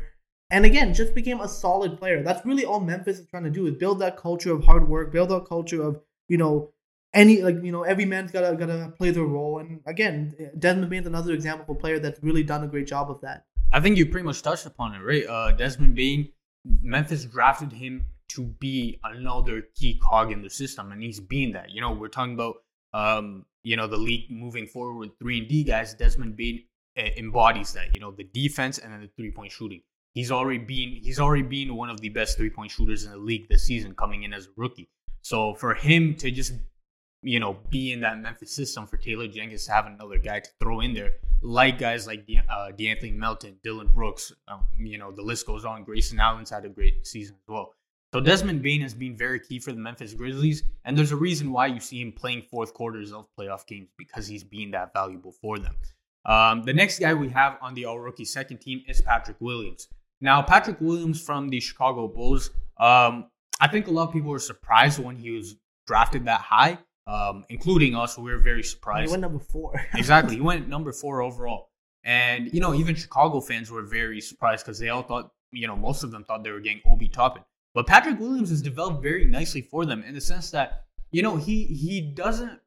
And 0.50 0.64
again, 0.64 0.94
just 0.94 1.14
became 1.14 1.40
a 1.40 1.48
solid 1.48 1.98
player. 1.98 2.22
That's 2.22 2.44
really 2.46 2.64
all 2.64 2.78
Memphis 2.78 3.18
is 3.18 3.26
trying 3.26 3.44
to 3.44 3.50
do 3.50 3.66
is 3.66 3.74
build 3.74 3.98
that 3.98 4.16
culture 4.16 4.52
of 4.52 4.64
hard 4.64 4.88
work, 4.88 5.12
build 5.12 5.30
that 5.30 5.46
culture 5.46 5.82
of, 5.82 6.00
you 6.28 6.38
know, 6.38 6.70
any 7.14 7.42
like 7.42 7.56
you 7.62 7.72
know 7.72 7.82
every 7.82 8.04
man's 8.04 8.30
gotta 8.30 8.56
gotta 8.56 8.92
play 8.96 9.10
their 9.10 9.24
role. 9.24 9.58
And 9.58 9.80
again, 9.86 10.36
Desmond 10.58 10.90
Bane's 10.90 11.06
another 11.06 11.32
example 11.32 11.64
of 11.68 11.76
a 11.76 11.80
player 11.80 11.98
that's 11.98 12.22
really 12.22 12.42
done 12.42 12.62
a 12.62 12.68
great 12.68 12.86
job 12.86 13.10
of 13.10 13.20
that. 13.22 13.46
I 13.72 13.80
think 13.80 13.96
you 13.96 14.06
pretty 14.06 14.24
much 14.24 14.42
touched 14.42 14.66
upon 14.66 14.94
it, 14.94 14.98
right? 14.98 15.26
Uh, 15.26 15.52
Desmond 15.52 15.96
Bane, 15.96 16.30
Memphis 16.82 17.24
drafted 17.24 17.72
him 17.72 18.06
to 18.28 18.42
be 18.42 19.00
another 19.02 19.62
key 19.74 20.00
cog 20.02 20.30
in 20.30 20.42
the 20.42 20.50
system, 20.50 20.92
and 20.92 21.02
he's 21.02 21.18
been 21.18 21.52
that. 21.52 21.70
You 21.70 21.80
know, 21.80 21.92
we're 21.92 22.08
talking 22.08 22.34
about 22.34 22.56
um, 22.92 23.46
you 23.66 23.76
know 23.76 23.88
the 23.88 23.96
league 23.96 24.30
moving 24.30 24.66
forward 24.68 24.96
with 24.96 25.18
three 25.18 25.38
and 25.40 25.48
D 25.48 25.64
guys. 25.64 25.92
Desmond 25.94 26.36
Bane 26.36 26.62
uh, 26.96 27.02
embodies 27.16 27.72
that. 27.72 27.94
You 27.94 28.00
know, 28.00 28.12
the 28.12 28.24
defense 28.24 28.78
and 28.78 28.92
then 28.92 29.00
the 29.00 29.10
three 29.16 29.32
point 29.32 29.50
shooting. 29.50 29.82
He's 30.14 30.30
already 30.30 30.58
been 30.58 31.00
he's 31.02 31.18
already 31.18 31.42
been 31.42 31.74
one 31.74 31.90
of 31.90 32.00
the 32.00 32.10
best 32.10 32.36
three 32.36 32.50
point 32.50 32.70
shooters 32.70 33.04
in 33.04 33.10
the 33.10 33.18
league 33.18 33.48
this 33.48 33.64
season, 33.64 33.94
coming 33.94 34.22
in 34.22 34.32
as 34.32 34.46
a 34.46 34.50
rookie. 34.56 34.88
So 35.22 35.54
for 35.54 35.74
him 35.74 36.14
to 36.16 36.30
just 36.30 36.52
you 37.22 37.40
know, 37.40 37.58
be 37.70 37.92
in 37.92 38.00
that 38.00 38.20
Memphis 38.20 38.54
system 38.54 38.86
for 38.86 38.98
Taylor 38.98 39.26
Jenkins 39.26 39.66
to 39.66 39.72
have 39.72 39.86
another 39.86 40.18
guy 40.18 40.38
to 40.38 40.50
throw 40.60 40.80
in 40.80 40.94
there, 40.94 41.14
like 41.42 41.78
guys 41.78 42.06
like 42.06 42.24
De- 42.24 42.38
uh, 42.48 42.70
De'Anthony 42.70 43.14
Melton, 43.14 43.56
Dillon 43.64 43.88
Brooks. 43.92 44.32
Um, 44.46 44.62
you 44.78 44.96
know, 44.96 45.10
the 45.10 45.22
list 45.22 45.44
goes 45.44 45.64
on. 45.64 45.82
Grayson 45.82 46.20
Allen's 46.20 46.50
had 46.50 46.64
a 46.64 46.68
great 46.68 47.04
season 47.04 47.34
as 47.34 47.48
well. 47.48 47.74
So 48.14 48.20
Desmond 48.20 48.62
Bane 48.62 48.80
has 48.82 48.94
been 48.94 49.16
very 49.16 49.40
key 49.40 49.58
for 49.58 49.72
the 49.72 49.78
Memphis 49.78 50.14
Grizzlies, 50.14 50.62
and 50.84 50.96
there's 50.96 51.12
a 51.12 51.16
reason 51.16 51.52
why 51.52 51.66
you 51.66 51.80
see 51.80 52.00
him 52.00 52.12
playing 52.12 52.42
fourth 52.42 52.72
quarters 52.72 53.12
of 53.12 53.26
playoff 53.38 53.66
games 53.66 53.88
because 53.98 54.26
he's 54.26 54.44
being 54.44 54.70
that 54.70 54.92
valuable 54.94 55.32
for 55.32 55.58
them. 55.58 55.74
Um, 56.24 56.62
the 56.62 56.72
next 56.72 56.98
guy 56.98 57.14
we 57.14 57.28
have 57.30 57.58
on 57.60 57.74
the 57.74 57.84
All 57.84 57.98
Rookie 57.98 58.24
second 58.24 58.58
team 58.58 58.82
is 58.88 59.00
Patrick 59.00 59.36
Williams. 59.40 59.88
Now, 60.20 60.42
Patrick 60.42 60.80
Williams 60.80 61.20
from 61.20 61.48
the 61.48 61.60
Chicago 61.60 62.08
Bulls. 62.08 62.50
Um, 62.78 63.26
I 63.60 63.68
think 63.68 63.86
a 63.86 63.90
lot 63.90 64.08
of 64.08 64.12
people 64.12 64.30
were 64.30 64.38
surprised 64.38 64.98
when 64.98 65.16
he 65.16 65.30
was 65.30 65.56
drafted 65.86 66.24
that 66.24 66.40
high, 66.40 66.78
um, 67.06 67.44
including 67.48 67.94
us. 67.94 68.18
We 68.18 68.30
were 68.30 68.38
very 68.38 68.62
surprised. 68.62 69.08
He 69.08 69.10
went 69.10 69.22
number 69.22 69.38
four. 69.38 69.80
exactly, 69.94 70.36
he 70.36 70.40
went 70.40 70.68
number 70.68 70.92
four 70.92 71.22
overall, 71.22 71.70
and 72.04 72.52
you 72.52 72.60
know 72.60 72.74
even 72.74 72.94
Chicago 72.94 73.40
fans 73.40 73.70
were 73.70 73.82
very 73.82 74.20
surprised 74.20 74.64
because 74.64 74.78
they 74.78 74.88
all 74.88 75.02
thought, 75.02 75.30
you 75.52 75.66
know, 75.66 75.76
most 75.76 76.02
of 76.02 76.10
them 76.10 76.24
thought 76.24 76.42
they 76.42 76.50
were 76.50 76.60
getting 76.60 76.82
Obi 76.86 77.08
Toppin. 77.08 77.42
But 77.76 77.86
Patrick 77.86 78.18
Williams 78.18 78.48
has 78.48 78.62
developed 78.62 79.02
very 79.02 79.26
nicely 79.26 79.60
for 79.60 79.84
them 79.84 80.02
in 80.02 80.14
the 80.14 80.20
sense 80.20 80.50
that 80.52 80.86
you 81.10 81.22
know 81.22 81.36
he 81.36 81.64
he 81.64 82.00
doesn't 82.00 82.58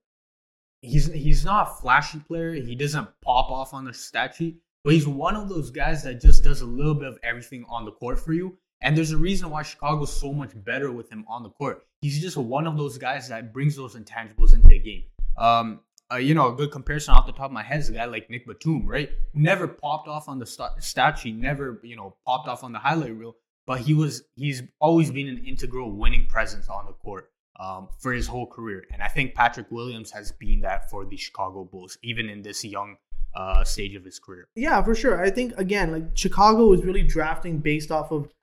he's 0.83 1.11
he's 1.11 1.43
not 1.43 1.67
a 1.67 1.81
flashy 1.81 2.19
player. 2.19 2.53
He 2.53 2.75
doesn't 2.75 3.07
pop 3.21 3.49
off 3.49 3.73
on 3.73 3.85
the 3.85 3.93
stat 3.93 4.35
sheet, 4.35 4.61
but 4.83 4.93
he's 4.93 5.07
one 5.07 5.35
of 5.35 5.49
those 5.49 5.71
guys 5.71 6.03
that 6.03 6.21
just 6.21 6.43
does 6.43 6.61
a 6.61 6.65
little 6.67 6.93
bit 6.93 7.07
of 7.07 7.17
everything 7.23 7.65
on 7.67 7.85
the 7.85 7.91
court 7.91 8.19
for 8.19 8.33
you. 8.33 8.55
And 8.81 8.95
there's 8.95 9.09
a 9.09 9.17
reason 9.17 9.49
why 9.49 9.63
Chicago's 9.63 10.13
so 10.13 10.31
much 10.31 10.51
better 10.63 10.91
with 10.91 11.11
him 11.11 11.25
on 11.27 11.41
the 11.41 11.49
court. 11.49 11.87
He's 12.01 12.21
just 12.21 12.37
one 12.37 12.67
of 12.67 12.77
those 12.77 12.99
guys 12.99 13.29
that 13.29 13.51
brings 13.51 13.75
those 13.75 13.95
intangibles 13.95 14.53
into 14.53 14.67
the 14.67 14.77
game. 14.77 15.03
Um, 15.39 15.79
uh, 16.11 16.17
you 16.17 16.35
know, 16.35 16.53
a 16.53 16.55
good 16.55 16.71
comparison 16.71 17.15
off 17.15 17.25
the 17.25 17.31
top 17.31 17.47
of 17.47 17.51
my 17.51 17.63
head 17.63 17.79
is 17.79 17.89
a 17.89 17.93
guy 17.93 18.05
like 18.05 18.29
Nick 18.29 18.45
Batum, 18.45 18.85
right? 18.85 19.09
Never 19.33 19.67
popped 19.67 20.07
off 20.07 20.29
on 20.29 20.37
the 20.37 20.45
stat 20.45 21.17
sheet, 21.17 21.35
never, 21.35 21.79
you 21.83 21.95
know, 21.95 22.15
popped 22.27 22.47
off 22.47 22.63
on 22.63 22.73
the 22.73 22.79
highlight 22.79 23.15
reel, 23.15 23.35
but 23.69 23.81
he 23.81 23.93
was, 23.93 24.23
he's 24.35 24.63
always 24.81 25.11
been 25.11 25.27
an 25.27 25.45
integral 25.45 25.91
winning 25.91 26.25
presence 26.25 26.67
on 26.69 26.87
the 26.87 26.91
court 26.91 27.29
um, 27.59 27.87
for 27.99 28.11
his 28.11 28.25
whole 28.25 28.47
career. 28.47 28.83
And 28.91 29.03
I 29.03 29.07
think 29.07 29.35
Patrick 29.35 29.69
Williams 29.69 30.09
has 30.09 30.31
been 30.31 30.61
that 30.61 30.89
for 30.89 31.05
the 31.05 31.15
Chicago 31.15 31.65
Bulls, 31.65 31.95
even 32.01 32.29
in 32.29 32.41
this 32.41 32.65
young 32.65 32.95
uh, 33.35 33.63
stage 33.63 33.93
of 33.93 34.03
his 34.03 34.17
career. 34.17 34.47
Yeah, 34.55 34.81
for 34.81 34.95
sure. 34.95 35.23
I 35.23 35.29
think, 35.29 35.53
again, 35.57 35.91
like 35.91 36.17
Chicago 36.17 36.65
was 36.65 36.83
really 36.83 37.03
drafting 37.03 37.59
based 37.59 37.91
off 37.91 38.11
of 38.11 38.33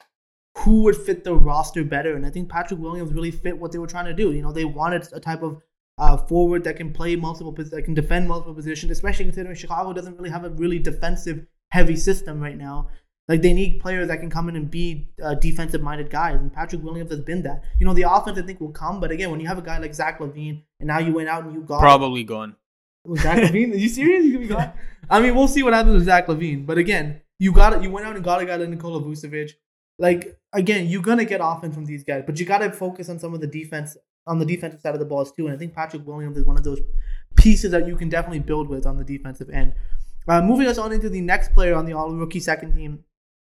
who 0.59 0.85
would 0.85 0.97
fit 0.97 1.25
the 1.25 1.35
roster 1.35 1.83
better. 1.83 2.15
And 2.15 2.25
I 2.25 2.31
think 2.31 2.49
Patrick 2.49 2.79
Williams 2.79 3.13
really 3.13 3.33
fit 3.33 3.59
what 3.59 3.73
they 3.73 3.79
were 3.79 3.89
trying 3.89 4.05
to 4.05 4.15
do. 4.15 4.31
You 4.31 4.43
know, 4.43 4.53
they 4.53 4.65
wanted 4.65 5.09
a 5.13 5.19
type 5.19 5.43
of 5.43 5.61
uh, 5.99 6.19
forward 6.19 6.63
that 6.63 6.77
can 6.77 6.93
play 6.93 7.17
multiple, 7.17 7.51
that 7.51 7.83
can 7.83 7.95
defend 7.95 8.29
multiple 8.29 8.55
positions, 8.55 8.93
especially 8.93 9.25
considering 9.25 9.57
Chicago 9.57 9.93
doesn't 9.93 10.17
really 10.19 10.31
have 10.31 10.45
a 10.45 10.51
really 10.51 10.79
defensive 10.79 11.45
heavy 11.71 11.97
system 11.97 12.39
right 12.39 12.57
now. 12.57 12.91
Like 13.29 13.43
they 13.43 13.53
need 13.53 13.81
players 13.81 14.07
that 14.09 14.21
can 14.21 14.31
come 14.31 14.49
in 14.49 14.55
and 14.55 14.71
be 14.71 15.09
uh, 15.23 15.35
defensive 15.35 15.83
minded 15.83 16.11
guys, 16.11 16.37
and 16.37 16.53
Patrick 16.53 16.83
Williams 16.83 17.11
has 17.11 17.21
been 17.21 17.43
that. 17.43 17.65
You 17.81 17.87
know, 17.87 17.93
the 17.93 18.11
offense 18.11 18.39
I 18.39 18.43
think 18.43 18.61
will 18.61 18.71
come, 18.71 19.01
but 19.01 19.11
again, 19.11 19.31
when 19.31 19.41
you 19.41 19.49
have 19.49 19.59
a 19.59 19.63
guy 19.63 19.79
like 19.79 19.95
Zach 19.95 20.21
LaVine, 20.21 20.63
and 20.79 20.87
now 20.87 20.99
you 20.99 21.13
went 21.13 21.29
out 21.29 21.45
and 21.45 21.53
you 21.53 21.61
got 21.61 21.81
probably 21.81 22.23
gone. 22.23 22.55
Zach 23.17 23.39
LaVine, 23.39 23.73
are 23.73 23.77
you 23.77 23.89
serious? 23.89 24.25
You 24.25 24.33
gonna 24.35 24.47
be 24.47 24.55
gone? 24.55 24.73
I 25.11 25.21
mean, 25.21 25.35
we'll 25.35 25.49
see 25.49 25.63
what 25.63 25.73
happens 25.73 25.95
with 25.95 26.05
Zach 26.05 26.29
LaVine. 26.29 26.67
but 26.67 26.79
again, 26.79 27.21
you 27.39 27.53
got 27.53 27.73
it. 27.73 27.83
You 27.83 27.91
went 27.91 28.07
out 28.07 28.15
and 28.15 28.25
got 28.25 28.41
a 28.41 28.47
guy 28.47 28.57
like 28.57 28.69
Nikola 28.69 29.01
Vucevic. 29.01 29.53
Like 29.99 30.39
again, 30.53 30.87
you're 30.87 31.03
gonna 31.03 31.25
get 31.25 31.41
offense 31.43 31.75
from 31.75 31.87
these 31.87 32.05
guys, 32.05 32.23
but 32.27 32.39
you 32.39 32.47
got 32.47 32.59
to 32.59 32.71
focus 32.71 33.09
on 33.09 33.19
some 33.19 33.35
of 33.35 33.41
the 33.41 33.47
defense 33.47 33.97
on 34.27 34.39
the 34.39 34.45
defensive 34.45 34.81
side 34.81 34.95
of 34.95 35.01
the 35.01 35.07
balls 35.07 35.33
too. 35.33 35.47
And 35.47 35.55
I 35.55 35.59
think 35.59 35.75
Patrick 35.75 36.07
Williams 36.07 36.37
is 36.37 36.45
one 36.45 36.57
of 36.57 36.65
those 36.65 36.81
pieces 37.37 37.71
that 37.71 37.87
you 37.87 37.97
can 37.97 38.09
definitely 38.09 38.41
build 38.41 38.69
with 38.69 38.87
on 38.87 38.99
the 38.99 39.05
defensive 39.05 39.51
end. 39.51 39.75
Uh, 40.29 40.43
moving 40.43 40.67
us 40.67 40.79
on 40.79 40.93
into 40.93 41.09
the 41.09 41.21
next 41.21 41.53
player 41.53 41.75
on 41.75 41.87
the 41.87 41.93
All 41.93 42.11
Rookie 42.11 42.41
second 42.41 42.73
team, 42.73 43.05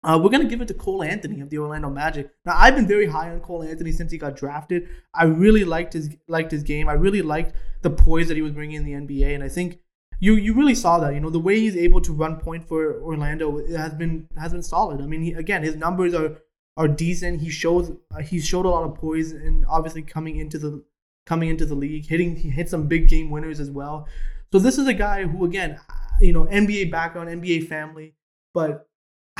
uh, 0.04 0.18
we're 0.22 0.30
gonna 0.30 0.44
give 0.44 0.60
it 0.60 0.68
to 0.68 0.74
Cole 0.74 1.02
Anthony 1.02 1.40
of 1.40 1.50
the 1.50 1.58
Orlando 1.58 1.90
Magic. 1.90 2.30
Now, 2.44 2.54
I've 2.56 2.74
been 2.76 2.86
very 2.86 3.06
high 3.06 3.30
on 3.30 3.40
Cole 3.40 3.62
Anthony 3.62 3.92
since 3.92 4.12
he 4.12 4.18
got 4.18 4.36
drafted. 4.36 4.88
I 5.14 5.24
really 5.24 5.64
liked 5.64 5.94
his 5.94 6.14
liked 6.28 6.52
his 6.52 6.62
game. 6.62 6.88
I 6.88 6.92
really 6.92 7.22
liked 7.22 7.54
the 7.82 7.90
poise 7.90 8.28
that 8.28 8.36
he 8.36 8.42
was 8.42 8.52
bringing 8.52 8.76
in 8.76 8.84
the 8.84 8.92
NBA, 8.92 9.34
and 9.34 9.42
I 9.42 9.48
think 9.48 9.78
you 10.20 10.34
you 10.34 10.54
really 10.54 10.74
saw 10.74 10.98
that. 11.00 11.14
You 11.14 11.20
know, 11.20 11.30
the 11.30 11.40
way 11.40 11.58
he's 11.58 11.76
able 11.76 12.00
to 12.02 12.12
run 12.12 12.36
point 12.36 12.68
for 12.68 13.00
Orlando 13.02 13.66
has 13.76 13.94
been 13.94 14.28
has 14.36 14.52
been 14.52 14.62
solid. 14.62 15.00
I 15.00 15.06
mean, 15.06 15.22
he, 15.22 15.32
again, 15.32 15.62
his 15.62 15.76
numbers 15.76 16.14
are 16.14 16.38
are 16.76 16.88
decent. 16.88 17.40
He 17.40 17.50
shows 17.50 17.90
uh, 18.14 18.20
he 18.20 18.40
showed 18.40 18.66
a 18.66 18.70
lot 18.70 18.84
of 18.84 18.94
poise, 18.94 19.32
and 19.32 19.64
obviously 19.68 20.02
coming 20.02 20.36
into 20.36 20.58
the 20.58 20.84
coming 21.26 21.48
into 21.48 21.66
the 21.66 21.74
league, 21.74 22.06
hitting 22.06 22.36
he 22.36 22.50
hit 22.50 22.68
some 22.68 22.86
big 22.86 23.08
game 23.08 23.30
winners 23.30 23.60
as 23.60 23.70
well. 23.70 24.06
So 24.52 24.58
this 24.58 24.78
is 24.78 24.86
a 24.86 24.94
guy 24.94 25.24
who, 25.24 25.44
again, 25.44 25.80
you 26.20 26.32
know, 26.32 26.44
NBA 26.44 26.90
background, 26.90 27.28
NBA 27.28 27.66
family, 27.66 28.14
but 28.52 28.88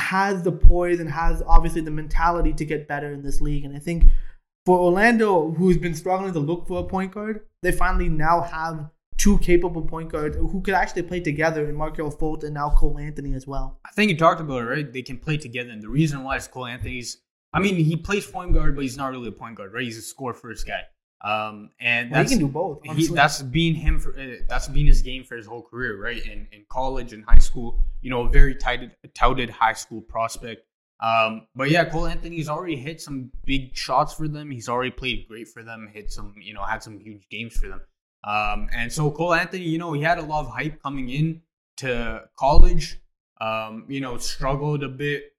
has 0.05 0.43
the 0.43 0.51
poise 0.51 0.99
and 0.99 1.09
has 1.09 1.41
obviously 1.47 1.81
the 1.81 1.91
mentality 1.91 2.53
to 2.53 2.65
get 2.65 2.87
better 2.87 3.11
in 3.11 3.23
this 3.23 3.41
league. 3.41 3.65
And 3.65 3.75
I 3.75 3.79
think 3.79 4.05
for 4.65 4.77
Orlando, 4.79 5.51
who's 5.51 5.77
been 5.77 5.95
struggling 5.95 6.33
to 6.33 6.39
look 6.39 6.67
for 6.67 6.79
a 6.79 6.83
point 6.83 7.11
guard, 7.11 7.41
they 7.63 7.71
finally 7.71 8.09
now 8.09 8.41
have 8.41 8.89
two 9.17 9.37
capable 9.39 9.81
point 9.81 10.11
guards 10.11 10.37
who 10.37 10.61
could 10.61 10.73
actually 10.73 11.03
play 11.03 11.19
together 11.19 11.67
in 11.67 11.75
Markelle 11.75 12.11
Fultz 12.11 12.43
and 12.43 12.53
now 12.53 12.69
Cole 12.69 12.99
Anthony 12.99 13.33
as 13.33 13.47
well. 13.47 13.79
I 13.85 13.91
think 13.91 14.11
you 14.11 14.17
talked 14.17 14.41
about 14.41 14.61
it, 14.61 14.65
right? 14.65 14.93
They 14.93 15.01
can 15.01 15.17
play 15.17 15.37
together. 15.37 15.71
And 15.71 15.81
the 15.81 15.89
reason 15.89 16.23
why 16.23 16.35
is 16.35 16.47
Cole 16.47 16.67
Anthony's, 16.67 17.21
I 17.53 17.59
mean, 17.59 17.75
he 17.75 17.95
plays 17.95 18.25
point 18.25 18.53
guard, 18.53 18.75
but 18.75 18.81
he's 18.83 18.97
not 18.97 19.11
really 19.11 19.29
a 19.29 19.31
point 19.31 19.55
guard, 19.55 19.73
right? 19.73 19.83
He's 19.83 19.97
a 19.97 20.01
score 20.01 20.33
first 20.33 20.67
guy. 20.67 20.81
Um, 21.21 21.71
and 21.79 22.11
well, 22.11 22.23
he 22.23 22.29
can 22.29 22.39
do 22.39 22.47
both. 22.47 22.81
He, 22.83 23.07
that's 23.07 23.41
been 23.41 23.73
him. 23.73 23.99
For, 23.99 24.17
uh, 24.19 24.43
that's 24.47 24.67
been 24.67 24.85
his 24.85 25.01
game 25.01 25.23
for 25.23 25.35
his 25.35 25.47
whole 25.47 25.63
career, 25.63 25.99
right? 26.01 26.23
In 26.23 26.47
in 26.51 26.65
college 26.69 27.13
and 27.13 27.23
high 27.25 27.39
school, 27.39 27.79
you 28.01 28.09
know, 28.09 28.21
a 28.25 28.29
very 28.29 28.55
touted, 28.55 28.91
touted 29.13 29.49
high 29.49 29.73
school 29.73 30.01
prospect. 30.01 30.67
Um, 30.99 31.47
but 31.55 31.69
yeah, 31.69 31.85
Cole 31.85 32.07
Anthony's 32.07 32.47
already 32.47 32.75
hit 32.75 33.01
some 33.01 33.31
big 33.43 33.75
shots 33.75 34.13
for 34.13 34.27
them. 34.27 34.49
He's 34.49 34.69
already 34.69 34.91
played 34.91 35.27
great 35.27 35.47
for 35.47 35.63
them. 35.63 35.89
Hit 35.93 36.11
some, 36.11 36.35
you 36.39 36.53
know, 36.53 36.63
had 36.63 36.81
some 36.81 36.99
huge 36.99 37.27
games 37.29 37.55
for 37.57 37.67
them. 37.67 37.81
Um, 38.23 38.69
and 38.73 38.91
so 38.91 39.11
Cole 39.11 39.33
Anthony, 39.33 39.63
you 39.63 39.77
know, 39.77 39.93
he 39.93 40.01
had 40.01 40.17
a 40.17 40.23
lot 40.23 40.45
of 40.45 40.51
hype 40.51 40.81
coming 40.81 41.09
in 41.09 41.41
to 41.77 42.23
college. 42.37 42.99
Um, 43.41 43.85
you 43.89 43.99
know, 43.99 44.17
struggled 44.17 44.83
a 44.83 44.89
bit. 44.89 45.33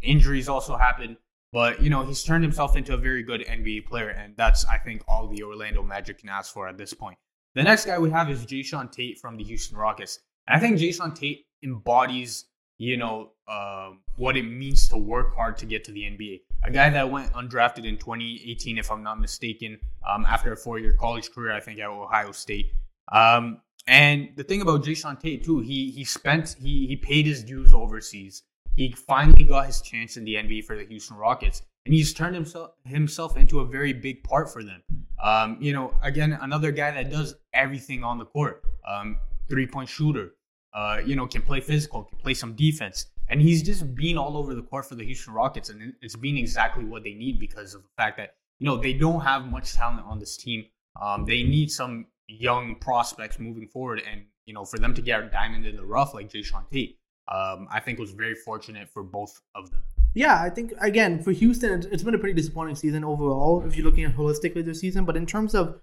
Injuries 0.00 0.48
also 0.48 0.76
happened. 0.76 1.16
But 1.54 1.80
you 1.80 1.88
know, 1.88 2.04
he's 2.04 2.24
turned 2.24 2.42
himself 2.42 2.74
into 2.74 2.94
a 2.94 2.96
very 2.96 3.22
good 3.22 3.42
NBA 3.42 3.86
player, 3.86 4.08
and 4.08 4.36
that's 4.36 4.64
I 4.64 4.76
think 4.76 5.02
all 5.06 5.28
the 5.28 5.44
Orlando 5.44 5.84
Magic 5.84 6.18
can 6.18 6.28
ask 6.28 6.52
for 6.52 6.66
at 6.66 6.76
this 6.76 6.92
point. 6.92 7.16
The 7.54 7.62
next 7.62 7.86
guy 7.86 7.96
we 7.96 8.10
have 8.10 8.28
is 8.28 8.44
Jae'Sean 8.44 8.90
Tate 8.90 9.20
from 9.20 9.36
the 9.36 9.44
Houston 9.44 9.78
Rockets. 9.78 10.18
And 10.48 10.56
I 10.56 10.58
think 10.58 10.80
Jae'Sean 10.80 11.14
Tate 11.14 11.46
embodies, 11.62 12.46
you 12.78 12.96
know, 12.96 13.30
uh, 13.46 13.90
what 14.16 14.36
it 14.36 14.42
means 14.42 14.88
to 14.88 14.96
work 14.96 15.36
hard 15.36 15.56
to 15.58 15.66
get 15.66 15.84
to 15.84 15.92
the 15.92 16.00
NBA. 16.00 16.40
A 16.64 16.72
guy 16.72 16.90
that 16.90 17.08
went 17.08 17.32
undrafted 17.34 17.84
in 17.84 17.98
2018, 17.98 18.76
if 18.76 18.90
I'm 18.90 19.04
not 19.04 19.20
mistaken, 19.20 19.78
um, 20.10 20.26
after 20.26 20.52
a 20.52 20.56
four-year 20.56 20.94
college 20.94 21.30
career, 21.30 21.52
I 21.52 21.60
think 21.60 21.78
at 21.78 21.86
Ohio 21.86 22.32
State. 22.32 22.72
Um, 23.12 23.60
and 23.86 24.30
the 24.34 24.42
thing 24.42 24.60
about 24.60 24.82
Jae'Sean 24.82 25.20
Tate 25.20 25.44
too, 25.44 25.60
he 25.60 25.92
he 25.92 26.02
spent 26.02 26.56
he 26.60 26.88
he 26.88 26.96
paid 26.96 27.26
his 27.26 27.44
dues 27.44 27.72
overseas 27.72 28.42
he 28.76 28.92
finally 28.92 29.44
got 29.44 29.66
his 29.66 29.80
chance 29.80 30.16
in 30.16 30.24
the 30.24 30.34
NBA 30.34 30.64
for 30.64 30.76
the 30.76 30.84
Houston 30.84 31.16
Rockets, 31.16 31.62
and 31.86 31.94
he's 31.94 32.12
turned 32.12 32.34
himself 32.34 32.72
himself 32.84 33.36
into 33.36 33.60
a 33.60 33.66
very 33.66 33.92
big 33.92 34.24
part 34.24 34.52
for 34.52 34.62
them. 34.62 34.82
Um, 35.22 35.58
you 35.60 35.72
know, 35.72 35.94
again, 36.02 36.38
another 36.40 36.72
guy 36.72 36.90
that 36.90 37.10
does 37.10 37.34
everything 37.52 38.02
on 38.02 38.18
the 38.18 38.24
court. 38.24 38.62
Um, 38.86 39.18
three 39.48 39.66
point 39.66 39.88
shooter. 39.88 40.34
Uh, 40.72 41.00
you 41.04 41.14
know, 41.14 41.26
can 41.26 41.40
play 41.40 41.60
physical, 41.60 42.02
can 42.02 42.18
play 42.18 42.34
some 42.34 42.54
defense, 42.54 43.06
and 43.28 43.40
he's 43.40 43.62
just 43.62 43.94
been 43.94 44.18
all 44.18 44.36
over 44.36 44.56
the 44.56 44.62
court 44.62 44.84
for 44.86 44.96
the 44.96 45.04
Houston 45.04 45.32
Rockets, 45.32 45.68
and 45.68 45.92
it's 46.02 46.16
been 46.16 46.36
exactly 46.36 46.84
what 46.84 47.04
they 47.04 47.14
need 47.14 47.38
because 47.38 47.74
of 47.74 47.82
the 47.82 47.88
fact 47.96 48.16
that 48.16 48.34
you 48.58 48.66
know 48.66 48.76
they 48.76 48.92
don't 48.92 49.20
have 49.20 49.46
much 49.46 49.72
talent 49.72 50.04
on 50.04 50.18
this 50.18 50.36
team. 50.36 50.64
Um, 51.00 51.24
they 51.24 51.44
need 51.44 51.70
some 51.70 52.06
young 52.26 52.74
prospects 52.76 53.38
moving 53.38 53.68
forward, 53.68 54.02
and 54.10 54.24
you 54.46 54.54
know, 54.54 54.64
for 54.64 54.78
them 54.78 54.94
to 54.94 55.02
get 55.02 55.22
a 55.22 55.28
diamond 55.28 55.64
in 55.66 55.76
the 55.76 55.84
rough 55.84 56.12
like 56.12 56.28
Jae'Sean 56.28 56.68
Tate, 56.70 56.98
um, 57.28 57.68
I 57.70 57.80
think 57.80 57.98
was 57.98 58.12
very 58.12 58.34
fortunate 58.34 58.88
for 58.90 59.02
both 59.02 59.40
of 59.54 59.70
them. 59.70 59.82
Yeah, 60.14 60.40
I 60.40 60.50
think 60.50 60.72
again 60.80 61.22
for 61.22 61.32
Houston, 61.32 61.84
it's 61.90 62.02
been 62.02 62.14
a 62.14 62.18
pretty 62.18 62.34
disappointing 62.34 62.76
season 62.76 63.04
overall 63.04 63.64
if 63.66 63.76
you're 63.76 63.84
looking 63.84 64.04
at 64.04 64.16
holistically 64.16 64.64
this 64.64 64.80
season. 64.80 65.04
But 65.04 65.16
in 65.16 65.26
terms 65.26 65.54
of 65.54 65.80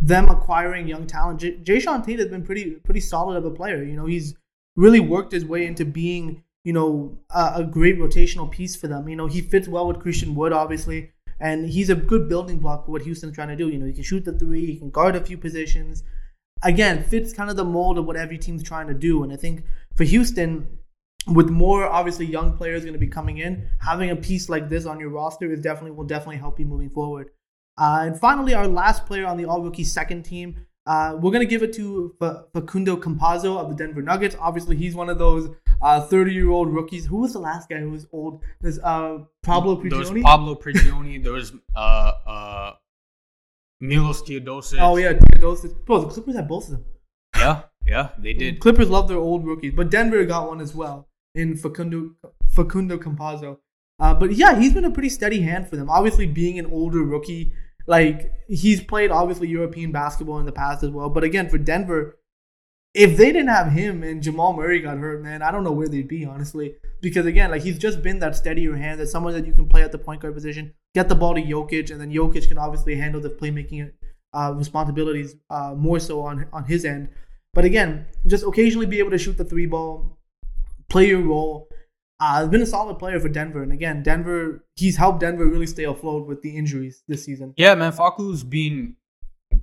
them 0.00 0.28
acquiring 0.28 0.88
young 0.88 1.06
talent, 1.06 1.40
J- 1.40 1.58
Jae'Sean 1.58 2.04
Tate 2.04 2.18
has 2.18 2.28
been 2.28 2.44
pretty 2.44 2.72
pretty 2.76 3.00
solid 3.00 3.36
of 3.36 3.44
a 3.44 3.50
player. 3.50 3.82
You 3.82 3.96
know, 3.96 4.06
he's 4.06 4.34
really 4.76 5.00
worked 5.00 5.32
his 5.32 5.44
way 5.44 5.66
into 5.66 5.84
being 5.84 6.42
you 6.64 6.72
know 6.72 7.18
a, 7.30 7.52
a 7.56 7.64
great 7.64 7.98
rotational 7.98 8.50
piece 8.50 8.74
for 8.74 8.88
them. 8.88 9.08
You 9.08 9.16
know, 9.16 9.26
he 9.26 9.40
fits 9.40 9.68
well 9.68 9.86
with 9.86 10.00
Christian 10.00 10.34
Wood, 10.34 10.52
obviously, 10.52 11.10
and 11.38 11.68
he's 11.68 11.90
a 11.90 11.94
good 11.94 12.28
building 12.28 12.60
block 12.60 12.86
for 12.86 12.92
what 12.92 13.02
Houston's 13.02 13.34
trying 13.34 13.48
to 13.48 13.56
do. 13.56 13.68
You 13.68 13.78
know, 13.78 13.86
he 13.86 13.92
can 13.92 14.02
shoot 14.02 14.24
the 14.24 14.32
three, 14.32 14.64
he 14.64 14.78
can 14.78 14.90
guard 14.90 15.16
a 15.16 15.20
few 15.20 15.36
positions. 15.36 16.04
Again, 16.62 17.04
fits 17.04 17.34
kind 17.34 17.50
of 17.50 17.56
the 17.56 17.64
mold 17.64 17.98
of 17.98 18.06
what 18.06 18.16
every 18.16 18.38
team's 18.38 18.62
trying 18.62 18.86
to 18.86 18.94
do. 18.94 19.22
And 19.22 19.30
I 19.30 19.36
think 19.36 19.64
for 19.96 20.04
Houston, 20.04 20.78
with 21.26 21.48
more 21.48 21.86
obviously 21.86 22.26
young 22.26 22.56
players 22.56 22.82
going 22.82 22.92
to 22.92 22.98
be 22.98 23.06
coming 23.08 23.38
in, 23.38 23.68
having 23.80 24.10
a 24.10 24.16
piece 24.16 24.48
like 24.48 24.68
this 24.68 24.86
on 24.86 25.00
your 25.00 25.08
roster 25.10 25.50
is 25.52 25.60
definitely 25.60 25.92
will 25.92 26.04
definitely 26.04 26.36
help 26.36 26.58
you 26.60 26.66
moving 26.66 26.90
forward. 26.90 27.30
Uh, 27.78 28.00
and 28.02 28.18
finally, 28.20 28.54
our 28.54 28.68
last 28.68 29.06
player 29.06 29.26
on 29.26 29.36
the 29.36 29.44
All 29.44 29.62
Rookie 29.62 29.84
second 29.84 30.24
team, 30.24 30.66
Uh, 30.86 31.16
we're 31.18 31.32
gonna 31.32 31.46
give 31.46 31.62
it 31.62 31.72
to 31.72 32.14
F- 32.20 32.44
Facundo 32.52 32.94
Campazzo 32.94 33.56
of 33.56 33.70
the 33.70 33.74
Denver 33.74 34.02
Nuggets. 34.02 34.36
Obviously, 34.38 34.76
he's 34.76 34.94
one 34.94 35.08
of 35.08 35.16
those 35.18 35.48
thirty-year-old 36.10 36.68
rookies. 36.68 37.06
Who 37.06 37.20
was 37.24 37.32
the 37.32 37.38
last 37.38 37.70
guy 37.70 37.78
who 37.80 37.90
was 37.90 38.06
old? 38.12 38.42
There's 38.60 38.78
uh, 38.80 39.20
Pablo 39.42 39.76
Prigioni. 39.76 39.90
There 39.90 39.98
was 40.00 40.22
Pablo 40.22 40.54
Prigioni. 40.56 41.22
there 41.24 41.32
was 41.32 41.52
uh, 41.74 42.12
uh, 42.26 42.72
Milos 43.80 44.20
Teodosic. 44.22 44.78
Oh 44.78 44.96
yeah, 44.98 45.14
Teodosic. 45.14 45.86
Bro, 45.86 46.00
the 46.00 46.08
Clippers 46.08 46.36
had 46.36 46.46
both 46.48 46.64
of 46.64 46.72
them. 46.72 46.84
Yeah, 47.34 47.62
yeah, 47.86 48.08
they 48.18 48.34
did. 48.34 48.60
Clippers 48.60 48.90
love 48.90 49.08
their 49.08 49.16
old 49.16 49.46
rookies, 49.46 49.72
but 49.74 49.90
Denver 49.90 50.22
got 50.26 50.48
one 50.48 50.60
as 50.60 50.74
well 50.74 51.08
in 51.34 51.56
Facundo 51.56 52.10
Facundo 52.50 52.98
Campazzo. 52.98 53.58
Uh, 54.00 54.14
but 54.14 54.34
yeah, 54.34 54.58
he's 54.58 54.72
been 54.72 54.84
a 54.84 54.90
pretty 54.90 55.08
steady 55.08 55.40
hand 55.40 55.68
for 55.68 55.76
them. 55.76 55.88
Obviously, 55.88 56.26
being 56.26 56.58
an 56.58 56.66
older 56.66 57.02
rookie, 57.02 57.52
like 57.86 58.32
he's 58.48 58.82
played 58.82 59.10
obviously 59.10 59.48
European 59.48 59.92
basketball 59.92 60.38
in 60.38 60.46
the 60.46 60.52
past 60.52 60.82
as 60.82 60.90
well. 60.90 61.08
But 61.08 61.24
again, 61.24 61.48
for 61.48 61.58
Denver, 61.58 62.18
if 62.92 63.16
they 63.16 63.26
didn't 63.26 63.48
have 63.48 63.72
him 63.72 64.02
and 64.02 64.22
Jamal 64.22 64.52
Murray 64.52 64.80
got 64.80 64.98
hurt, 64.98 65.22
man, 65.22 65.42
I 65.42 65.50
don't 65.50 65.64
know 65.64 65.72
where 65.72 65.88
they'd 65.88 66.08
be 66.08 66.24
honestly. 66.24 66.76
Because 67.00 67.26
again, 67.26 67.50
like 67.50 67.62
he's 67.62 67.78
just 67.78 68.02
been 68.02 68.20
that 68.20 68.36
steadier 68.36 68.76
hand, 68.76 69.00
that 69.00 69.08
someone 69.08 69.34
that 69.34 69.46
you 69.46 69.52
can 69.52 69.68
play 69.68 69.82
at 69.82 69.92
the 69.92 69.98
point 69.98 70.22
guard 70.22 70.34
position, 70.34 70.72
get 70.94 71.08
the 71.08 71.14
ball 71.14 71.34
to 71.34 71.42
Jokic, 71.42 71.90
and 71.90 72.00
then 72.00 72.10
Jokic 72.10 72.48
can 72.48 72.58
obviously 72.58 72.94
handle 72.94 73.20
the 73.20 73.30
playmaking 73.30 73.92
uh, 74.32 74.52
responsibilities 74.56 75.36
uh, 75.50 75.74
more 75.76 76.00
so 76.00 76.22
on 76.22 76.46
on 76.52 76.64
his 76.64 76.84
end. 76.84 77.08
But 77.52 77.64
again, 77.64 78.06
just 78.26 78.44
occasionally 78.44 78.86
be 78.86 78.98
able 78.98 79.10
to 79.10 79.18
shoot 79.18 79.36
the 79.36 79.44
three 79.44 79.66
ball, 79.66 80.13
play 80.94 81.08
your 81.08 81.22
role. 81.22 81.68
Uh, 82.20 82.36
has 82.36 82.48
been 82.48 82.62
a 82.62 82.66
solid 82.66 83.00
player 83.00 83.18
for 83.18 83.28
Denver, 83.28 83.64
and 83.64 83.72
again, 83.72 84.04
Denver 84.04 84.64
he's 84.76 84.96
helped 84.96 85.18
Denver 85.18 85.44
really 85.44 85.66
stay 85.66 85.82
afloat 85.84 86.28
with 86.28 86.40
the 86.42 86.56
injuries 86.56 87.02
this 87.08 87.24
season. 87.24 87.52
Yeah, 87.56 87.74
man, 87.74 87.90
Facu's 87.90 88.44
been 88.44 88.94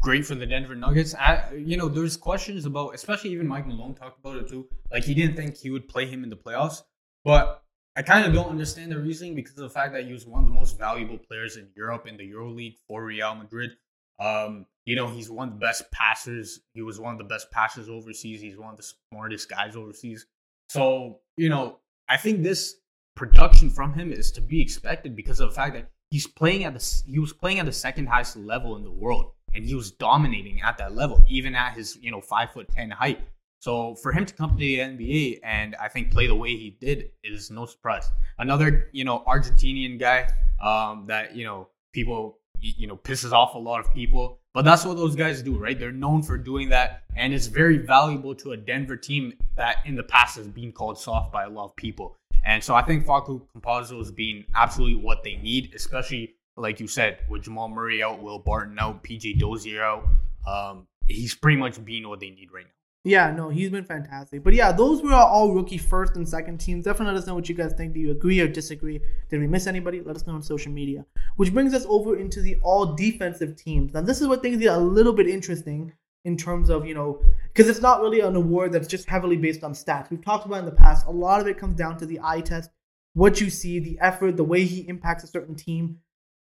great 0.02 0.26
for 0.26 0.36
the 0.36 0.46
Denver 0.46 0.76
Nuggets. 0.76 1.16
I, 1.16 1.54
you 1.56 1.78
know, 1.78 1.88
there's 1.88 2.18
questions 2.18 2.66
about, 2.66 2.94
especially 2.94 3.30
even 3.30 3.48
Mike 3.48 3.66
Malone 3.66 3.94
talked 3.94 4.20
about 4.20 4.36
it 4.36 4.50
too. 4.50 4.68
Like 4.92 5.06
he 5.06 5.14
didn't 5.14 5.38
think 5.38 5.58
he 5.58 5.70
would 5.70 5.88
play 5.88 6.06
him 6.06 6.26
in 6.26 6.30
the 6.30 6.36
playoffs, 6.36 6.84
but 7.24 7.64
I 7.96 8.02
kind 8.02 8.26
of 8.28 8.34
don't 8.34 8.50
understand 8.50 8.92
the 8.92 9.00
reasoning 9.00 9.34
because 9.34 9.54
of 9.54 9.64
the 9.64 9.70
fact 9.70 9.94
that 9.94 10.04
he 10.04 10.12
was 10.12 10.28
one 10.28 10.44
of 10.44 10.50
the 10.50 10.54
most 10.54 10.78
valuable 10.78 11.18
players 11.18 11.56
in 11.56 11.70
Europe 11.78 12.06
in 12.08 12.18
the 12.18 12.30
EuroLeague 12.30 12.76
for 12.86 13.06
Real 13.06 13.34
Madrid. 13.36 13.72
Um, 14.20 14.66
you 14.84 14.98
know, 14.98 15.08
he's 15.08 15.30
one 15.30 15.48
of 15.48 15.54
the 15.54 15.60
best 15.66 15.90
passers. 15.92 16.60
He 16.74 16.82
was 16.82 17.00
one 17.00 17.14
of 17.14 17.18
the 17.18 17.24
best 17.24 17.50
passers 17.52 17.88
overseas. 17.88 18.42
He's 18.42 18.58
one 18.58 18.72
of 18.72 18.78
the 18.78 18.92
smartest 19.10 19.50
guys 19.50 19.78
overseas. 19.78 20.26
So, 20.72 21.20
you 21.36 21.50
know, 21.50 21.80
I 22.08 22.16
think 22.16 22.44
this 22.44 22.76
production 23.18 23.70
from 23.70 23.94
him 23.94 24.14
is 24.14 24.32
to 24.32 24.42
be 24.42 24.62
expected 24.62 25.18
because 25.18 25.42
of 25.42 25.50
the 25.50 25.56
fact 25.56 25.74
that 25.74 25.90
he's 26.12 26.28
playing 26.28 26.64
at 26.64 26.74
the 26.74 27.04
he 27.06 27.20
was 27.20 27.34
playing 27.34 27.60
at 27.60 27.66
the 27.66 27.74
second 27.74 28.08
highest 28.08 28.38
level 28.38 28.78
in 28.78 28.84
the 28.86 28.92
world 28.92 29.34
and 29.54 29.66
he 29.66 29.76
was 29.76 29.92
dominating 29.92 30.62
at 30.62 30.78
that 30.78 30.96
level, 30.96 31.26
even 31.28 31.56
at 31.56 31.74
his, 31.74 31.98
you 32.02 32.10
know, 32.10 32.22
five 32.22 32.54
foot 32.54 32.70
ten 32.70 32.90
height. 32.90 33.20
So 33.60 33.96
for 33.96 34.14
him 34.14 34.26
to 34.26 34.34
come 34.34 34.52
to 34.52 34.56
the 34.56 34.80
NBA 34.80 35.42
and 35.44 35.76
I 35.76 35.90
think 35.90 36.10
play 36.10 36.28
the 36.28 36.36
way 36.36 36.52
he 36.52 36.78
did 36.80 37.12
is 37.22 37.52
no 37.52 37.66
surprise. 37.66 38.10
Another, 38.40 38.90
you 38.94 39.04
know, 39.04 39.26
Argentinian 39.28 40.00
guy 40.00 40.30
um, 40.64 41.06
that, 41.08 41.36
you 41.36 41.44
know, 41.44 41.68
people 41.92 42.38
you 42.62 42.88
know 42.88 42.98
pisses 42.98 43.32
off 43.32 43.56
a 43.56 43.58
lot 43.58 43.80
of 43.80 43.94
people. 43.94 44.40
But 44.54 44.66
that's 44.66 44.86
what 44.86 44.98
those 44.98 45.16
guys 45.16 45.42
do 45.42 45.58
right? 45.58 45.78
They're 45.78 45.92
known 45.92 46.24
for 46.24 46.38
doing 46.38 46.70
that. 46.70 47.04
And 47.16 47.34
it's 47.34 47.48
very 47.48 47.78
valuable 47.78 48.36
to 48.36 48.52
a 48.52 48.58
denver 48.58 48.98
team 48.98 49.34
that 49.56 49.78
in 49.86 49.96
the 49.96 50.04
past 50.04 50.38
has 50.38 50.48
been 50.48 50.72
called 50.72 50.98
soft 50.98 51.32
by 51.32 51.44
a 51.46 51.50
lot 51.50 51.66
of 51.66 51.76
people. 51.76 52.18
And 52.44 52.64
so 52.64 52.74
i 52.74 52.82
think 52.82 53.06
facu 53.06 53.42
Campazzo 53.56 54.02
is 54.02 54.12
being 54.12 54.46
absolutely 54.56 54.96
what 54.96 55.24
they 55.24 55.36
need 55.36 55.74
especially 55.76 56.34
like 56.58 56.80
you 56.80 56.88
said 56.88 57.20
with 57.30 57.44
jamal 57.44 57.70
murray 57.70 58.02
out 58.02 58.20
will 58.22 58.40
barton 58.40 58.80
out 58.80 59.04
pj 59.04 59.38
dozier 59.38 59.84
out. 59.84 60.08
Um, 60.48 60.88
he's 61.06 61.36
pretty 61.36 61.58
much 61.58 61.84
being 61.86 62.08
what 62.10 62.20
they 62.20 62.32
need 62.32 62.52
right 62.52 62.66
now 62.66 62.81
yeah, 63.04 63.32
no, 63.32 63.50
he's 63.50 63.70
been 63.70 63.84
fantastic. 63.84 64.44
But 64.44 64.54
yeah, 64.54 64.72
those 64.72 65.02
were 65.02 65.14
all 65.14 65.54
rookie 65.54 65.80
first 65.80 66.16
and 66.16 66.28
second 66.28 66.60
teams. 66.60 66.86
Definitely 66.86 67.16
let 67.16 67.22
us 67.22 67.28
know 67.28 67.34
what 67.34 67.50
you 67.50 67.56
guys 67.56 67.74
think. 67.74 67.94
Do 67.94 68.00
you 68.00 68.12
agree 68.12 68.40
or 68.40 68.48
disagree? 68.48 69.02
Did 69.30 69.40
we 69.40 69.48
miss 69.48 69.66
anybody? 69.66 70.02
Let 70.02 70.16
us 70.16 70.28
know 70.28 70.34
on 70.34 70.44
social 70.44 70.72
media. 70.72 71.06
Which 71.38 71.52
brings 71.52 71.74
us 71.74 71.86
over 71.90 72.18
into 72.18 72.42
the 72.42 72.58
all 72.62 72.94
defensive 72.94 73.56
teams. 73.56 73.94
Now, 73.94 74.02
this 74.02 74.22
is 74.22 74.28
what 74.28 74.44
things 74.44 74.60
get 74.60 74.76
a 74.76 74.80
little 74.80 75.14
bit 75.14 75.28
interesting 75.28 75.94
in 76.26 76.38
terms 76.38 76.70
of, 76.70 76.86
you 76.86 76.94
know, 76.94 77.20
because 77.48 77.68
it's 77.68 77.82
not 77.82 78.02
really 78.02 78.20
an 78.20 78.36
award 78.36 78.72
that's 78.72 78.88
just 78.88 79.10
heavily 79.10 79.38
based 79.38 79.64
on 79.64 79.74
stats. 79.74 80.12
We've 80.12 80.24
talked 80.24 80.46
about 80.46 80.60
in 80.60 80.66
the 80.66 80.72
past, 80.72 81.08
a 81.08 81.12
lot 81.12 81.42
of 81.42 81.48
it 81.48 81.58
comes 81.58 81.76
down 81.76 81.98
to 81.98 82.06
the 82.06 82.20
eye 82.24 82.42
test, 82.42 82.70
what 83.14 83.42
you 83.42 83.50
see, 83.50 83.80
the 83.80 83.98
effort, 84.00 84.38
the 84.38 84.44
way 84.44 84.64
he 84.64 84.88
impacts 84.88 85.24
a 85.24 85.28
certain 85.28 85.56
team. 85.56 85.98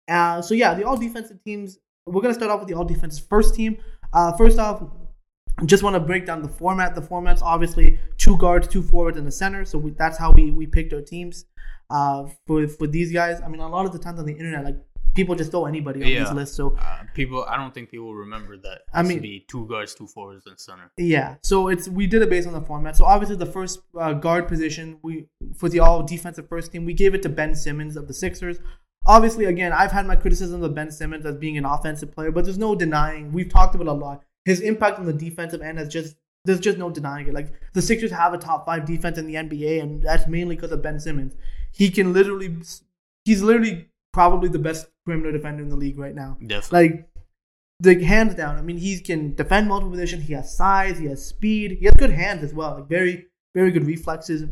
Uh, 0.08 0.42
so 0.42 0.54
yeah, 0.54 0.74
the 0.74 0.84
all 0.84 0.98
defensive 0.98 1.42
teams, 1.42 1.78
we're 2.04 2.20
going 2.20 2.34
to 2.34 2.38
start 2.38 2.50
off 2.50 2.60
with 2.60 2.68
the 2.68 2.74
all 2.74 2.84
defensive 2.84 3.26
first 3.28 3.54
team. 3.54 3.78
Uh, 4.12 4.36
first 4.36 4.58
off, 4.58 4.82
just 5.66 5.82
want 5.82 5.94
to 5.94 6.00
break 6.00 6.26
down 6.26 6.42
the 6.42 6.48
format. 6.48 6.94
The 6.94 7.02
format's 7.02 7.42
obviously 7.42 7.98
two 8.18 8.36
guards, 8.36 8.68
two 8.68 8.82
forwards, 8.82 9.18
and 9.18 9.26
a 9.26 9.32
center. 9.32 9.64
So 9.64 9.78
we, 9.78 9.90
that's 9.92 10.18
how 10.18 10.32
we 10.32 10.50
we 10.50 10.66
picked 10.66 10.92
our 10.92 11.00
teams. 11.00 11.46
Uh, 11.88 12.28
for 12.46 12.68
for 12.68 12.86
these 12.86 13.12
guys, 13.12 13.40
I 13.40 13.48
mean, 13.48 13.60
a 13.60 13.68
lot 13.68 13.86
of 13.86 13.92
the 13.92 13.98
times 13.98 14.20
on 14.20 14.26
the 14.26 14.32
internet, 14.32 14.64
like 14.64 14.76
people 15.14 15.34
just 15.34 15.50
throw 15.50 15.66
anybody 15.66 16.02
on 16.02 16.08
yeah. 16.08 16.24
these 16.24 16.32
lists. 16.32 16.56
So 16.56 16.76
uh, 16.78 17.02
people, 17.14 17.44
I 17.48 17.56
don't 17.56 17.74
think 17.74 17.90
people 17.90 18.14
remember 18.14 18.56
that. 18.58 18.82
I 18.92 19.02
mean, 19.02 19.20
be 19.20 19.44
two 19.48 19.66
guards, 19.66 19.94
two 19.94 20.06
forwards, 20.06 20.46
and 20.46 20.58
center. 20.58 20.90
Yeah. 20.96 21.36
So 21.42 21.68
it's 21.68 21.88
we 21.88 22.06
did 22.06 22.22
it 22.22 22.30
based 22.30 22.46
on 22.46 22.54
the 22.54 22.60
format. 22.60 22.96
So 22.96 23.04
obviously, 23.04 23.36
the 23.36 23.46
first 23.46 23.80
uh, 23.98 24.12
guard 24.12 24.48
position 24.48 24.98
we 25.02 25.26
for 25.56 25.68
the 25.68 25.80
all 25.80 26.02
defensive 26.02 26.48
first 26.48 26.72
team, 26.72 26.84
we 26.84 26.94
gave 26.94 27.14
it 27.14 27.22
to 27.22 27.28
Ben 27.28 27.54
Simmons 27.54 27.96
of 27.96 28.08
the 28.08 28.14
Sixers. 28.14 28.58
Obviously, 29.06 29.46
again, 29.46 29.72
I've 29.72 29.92
had 29.92 30.06
my 30.06 30.14
criticism 30.14 30.62
of 30.62 30.74
Ben 30.74 30.90
Simmons 30.90 31.24
as 31.24 31.36
being 31.36 31.56
an 31.56 31.64
offensive 31.64 32.12
player, 32.12 32.30
but 32.30 32.44
there's 32.44 32.58
no 32.58 32.74
denying. 32.74 33.32
We've 33.32 33.48
talked 33.48 33.74
about 33.74 33.88
a 33.88 33.92
lot 33.92 34.22
his 34.50 34.60
impact 34.60 34.98
on 34.98 35.06
the 35.06 35.12
defensive 35.12 35.62
end 35.62 35.78
has 35.78 35.88
just 35.88 36.16
there's 36.44 36.60
just 36.60 36.78
no 36.78 36.90
denying 36.90 37.28
it. 37.28 37.34
Like 37.34 37.52
the 37.72 37.82
Sixers 37.82 38.10
have 38.10 38.32
a 38.32 38.38
top 38.38 38.66
five 38.66 38.86
defense 38.86 39.18
in 39.18 39.26
the 39.26 39.34
NBA, 39.34 39.82
and 39.82 40.02
that's 40.02 40.26
mainly 40.26 40.56
because 40.56 40.72
of 40.72 40.82
Ben 40.82 40.98
Simmons. 40.98 41.34
He 41.72 41.90
can 41.90 42.12
literally, 42.12 42.56
he's 43.24 43.42
literally 43.42 43.88
probably 44.12 44.48
the 44.48 44.58
best 44.58 44.86
perimeter 45.04 45.32
defender 45.32 45.62
in 45.62 45.68
the 45.68 45.76
league 45.76 45.98
right 45.98 46.14
now. 46.14 46.36
Definitely. 46.44 46.88
Like 46.88 47.10
the 47.80 48.04
hands 48.04 48.34
down. 48.34 48.56
I 48.56 48.62
mean, 48.62 48.78
he 48.78 48.98
can 49.00 49.34
defend 49.34 49.68
multiple 49.68 49.90
positions. 49.90 50.24
He 50.24 50.32
has 50.34 50.54
size. 50.54 50.98
He 50.98 51.06
has 51.06 51.24
speed. 51.24 51.78
He 51.78 51.86
has 51.86 51.94
good 51.94 52.10
hands 52.10 52.42
as 52.42 52.52
well. 52.54 52.74
Like 52.74 52.88
very, 52.88 53.26
very 53.54 53.70
good 53.70 53.86
reflexes. 53.86 54.44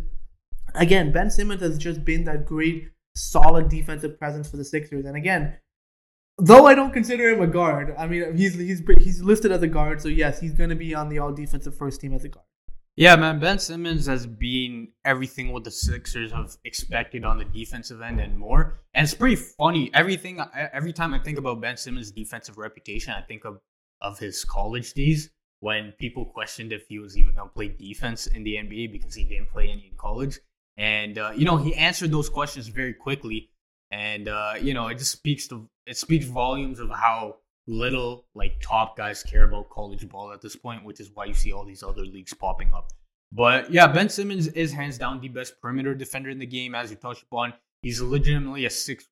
Again, 0.74 1.12
Ben 1.12 1.30
Simmons 1.30 1.62
has 1.62 1.78
just 1.78 2.04
been 2.04 2.24
that 2.24 2.44
great, 2.44 2.90
solid 3.14 3.68
defensive 3.68 4.18
presence 4.18 4.48
for 4.48 4.58
the 4.58 4.64
Sixers. 4.64 5.06
And 5.06 5.16
again, 5.16 5.56
Though 6.38 6.66
I 6.66 6.74
don't 6.74 6.92
consider 6.92 7.30
him 7.30 7.42
a 7.42 7.46
guard, 7.48 7.94
I 7.98 8.06
mean 8.06 8.36
he's 8.36 8.54
he's 8.54 8.82
he's 9.00 9.22
listed 9.22 9.50
as 9.50 9.62
a 9.62 9.66
guard, 9.66 10.00
so 10.00 10.08
yes, 10.08 10.40
he's 10.40 10.52
going 10.52 10.70
to 10.70 10.76
be 10.76 10.94
on 10.94 11.08
the 11.08 11.18
all 11.18 11.32
defensive 11.32 11.76
first 11.76 12.00
team 12.00 12.14
as 12.14 12.24
a 12.24 12.28
guard. 12.28 12.46
Yeah, 12.94 13.14
man, 13.14 13.38
Ben 13.38 13.60
Simmons 13.60 14.06
has 14.06 14.26
been 14.26 14.88
everything 15.04 15.52
what 15.52 15.62
the 15.62 15.70
Sixers 15.70 16.32
have 16.32 16.56
expected 16.64 17.24
on 17.24 17.38
the 17.38 17.44
defensive 17.44 18.02
end 18.02 18.20
and 18.20 18.36
more. 18.36 18.80
And 18.94 19.04
it's 19.04 19.14
pretty 19.14 19.36
funny. 19.36 19.90
Everything 19.94 20.40
every 20.72 20.92
time 20.92 21.14
I 21.14 21.20
think 21.20 21.38
about 21.38 21.60
Ben 21.60 21.76
Simmons' 21.76 22.10
defensive 22.10 22.58
reputation, 22.58 23.12
I 23.12 23.22
think 23.22 23.44
of 23.44 23.60
of 24.00 24.18
his 24.18 24.44
college 24.44 24.94
days 24.94 25.30
when 25.60 25.92
people 25.98 26.24
questioned 26.24 26.72
if 26.72 26.86
he 26.88 26.98
was 26.98 27.16
even 27.16 27.34
going 27.34 27.48
to 27.48 27.54
play 27.54 27.68
defense 27.68 28.26
in 28.28 28.44
the 28.44 28.54
NBA 28.54 28.92
because 28.92 29.14
he 29.14 29.24
didn't 29.24 29.50
play 29.50 29.68
any 29.70 29.88
in 29.90 29.96
college. 29.96 30.38
And 30.76 31.18
uh, 31.18 31.32
you 31.36 31.44
know, 31.44 31.56
he 31.56 31.74
answered 31.74 32.10
those 32.10 32.28
questions 32.28 32.68
very 32.68 32.94
quickly 32.94 33.50
and 33.90 34.28
uh, 34.28 34.54
you 34.60 34.74
know 34.74 34.88
it 34.88 34.98
just 34.98 35.12
speaks 35.12 35.46
to 35.48 35.68
it 35.86 35.96
speaks 35.96 36.26
volumes 36.26 36.80
of 36.80 36.90
how 36.90 37.36
little 37.66 38.24
like 38.34 38.60
top 38.60 38.96
guys 38.96 39.22
care 39.22 39.44
about 39.44 39.68
college 39.70 40.08
ball 40.08 40.32
at 40.32 40.40
this 40.40 40.56
point, 40.56 40.84
which 40.84 41.00
is 41.00 41.10
why 41.14 41.26
you 41.26 41.34
see 41.34 41.52
all 41.52 41.64
these 41.64 41.82
other 41.82 42.02
leagues 42.02 42.34
popping 42.34 42.72
up. 42.72 42.90
But 43.30 43.70
yeah, 43.70 43.86
Ben 43.86 44.08
Simmons 44.08 44.48
is 44.48 44.72
hands 44.72 44.96
down 44.98 45.20
the 45.20 45.28
best 45.28 45.60
perimeter 45.60 45.94
defender 45.94 46.30
in 46.30 46.38
the 46.38 46.46
game, 46.46 46.74
as 46.74 46.90
you 46.90 46.96
touched 46.96 47.24
upon. 47.24 47.52
He's 47.82 48.00
legitimately 48.00 48.64
a 48.64 48.70
six, 48.70 49.06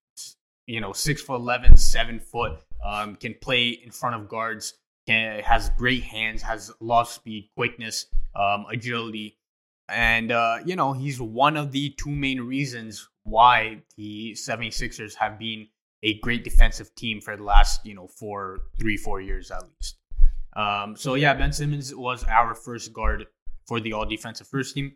you 0.67 0.81
know, 0.81 0.93
six 0.93 1.21
foot 1.23 1.37
eleven, 1.37 1.77
seven 1.77 2.19
foot. 2.19 2.59
Um, 2.85 3.17
can 3.17 3.35
play 3.41 3.69
in 3.69 3.91
front 3.91 4.17
of 4.17 4.29
guards. 4.29 4.75
Can, 5.07 5.41
has 5.43 5.71
great 5.77 6.03
hands. 6.03 6.43
Has 6.43 6.71
a 6.71 6.85
lot 6.85 7.03
of 7.03 7.09
speed, 7.09 7.51
quickness, 7.57 8.07
um, 8.35 8.67
agility, 8.71 9.39
and 9.89 10.33
uh, 10.33 10.59
you 10.65 10.77
know 10.77 10.93
he's 10.93 11.21
one 11.21 11.57
of 11.57 11.73
the 11.73 11.91
two 11.91 12.11
main 12.11 12.41
reasons 12.41 13.09
why 13.27 13.83
the 13.97 14.33
76ers 14.33 15.15
have 15.17 15.39
been 15.39 15.67
a 16.05 16.19
great 16.21 16.45
defensive 16.45 16.95
team 16.95 17.21
for 17.21 17.37
the 17.37 17.43
last, 17.43 17.85
you 17.85 17.95
know, 17.95 18.07
four, 18.07 18.61
three, 18.79 18.97
four 18.97 19.21
years 19.21 19.51
at 19.51 19.65
least. 19.65 19.99
Um, 20.55 20.97
so 20.97 21.15
yeah, 21.15 21.35
Ben 21.35 21.53
Simmons 21.53 21.95
was 21.95 22.23
our 22.25 22.55
first 22.55 22.93
guard 22.93 23.27
for 23.67 23.81
the 23.81 23.93
all 23.93 24.07
defensive 24.07 24.47
first 24.47 24.75
team. 24.75 24.93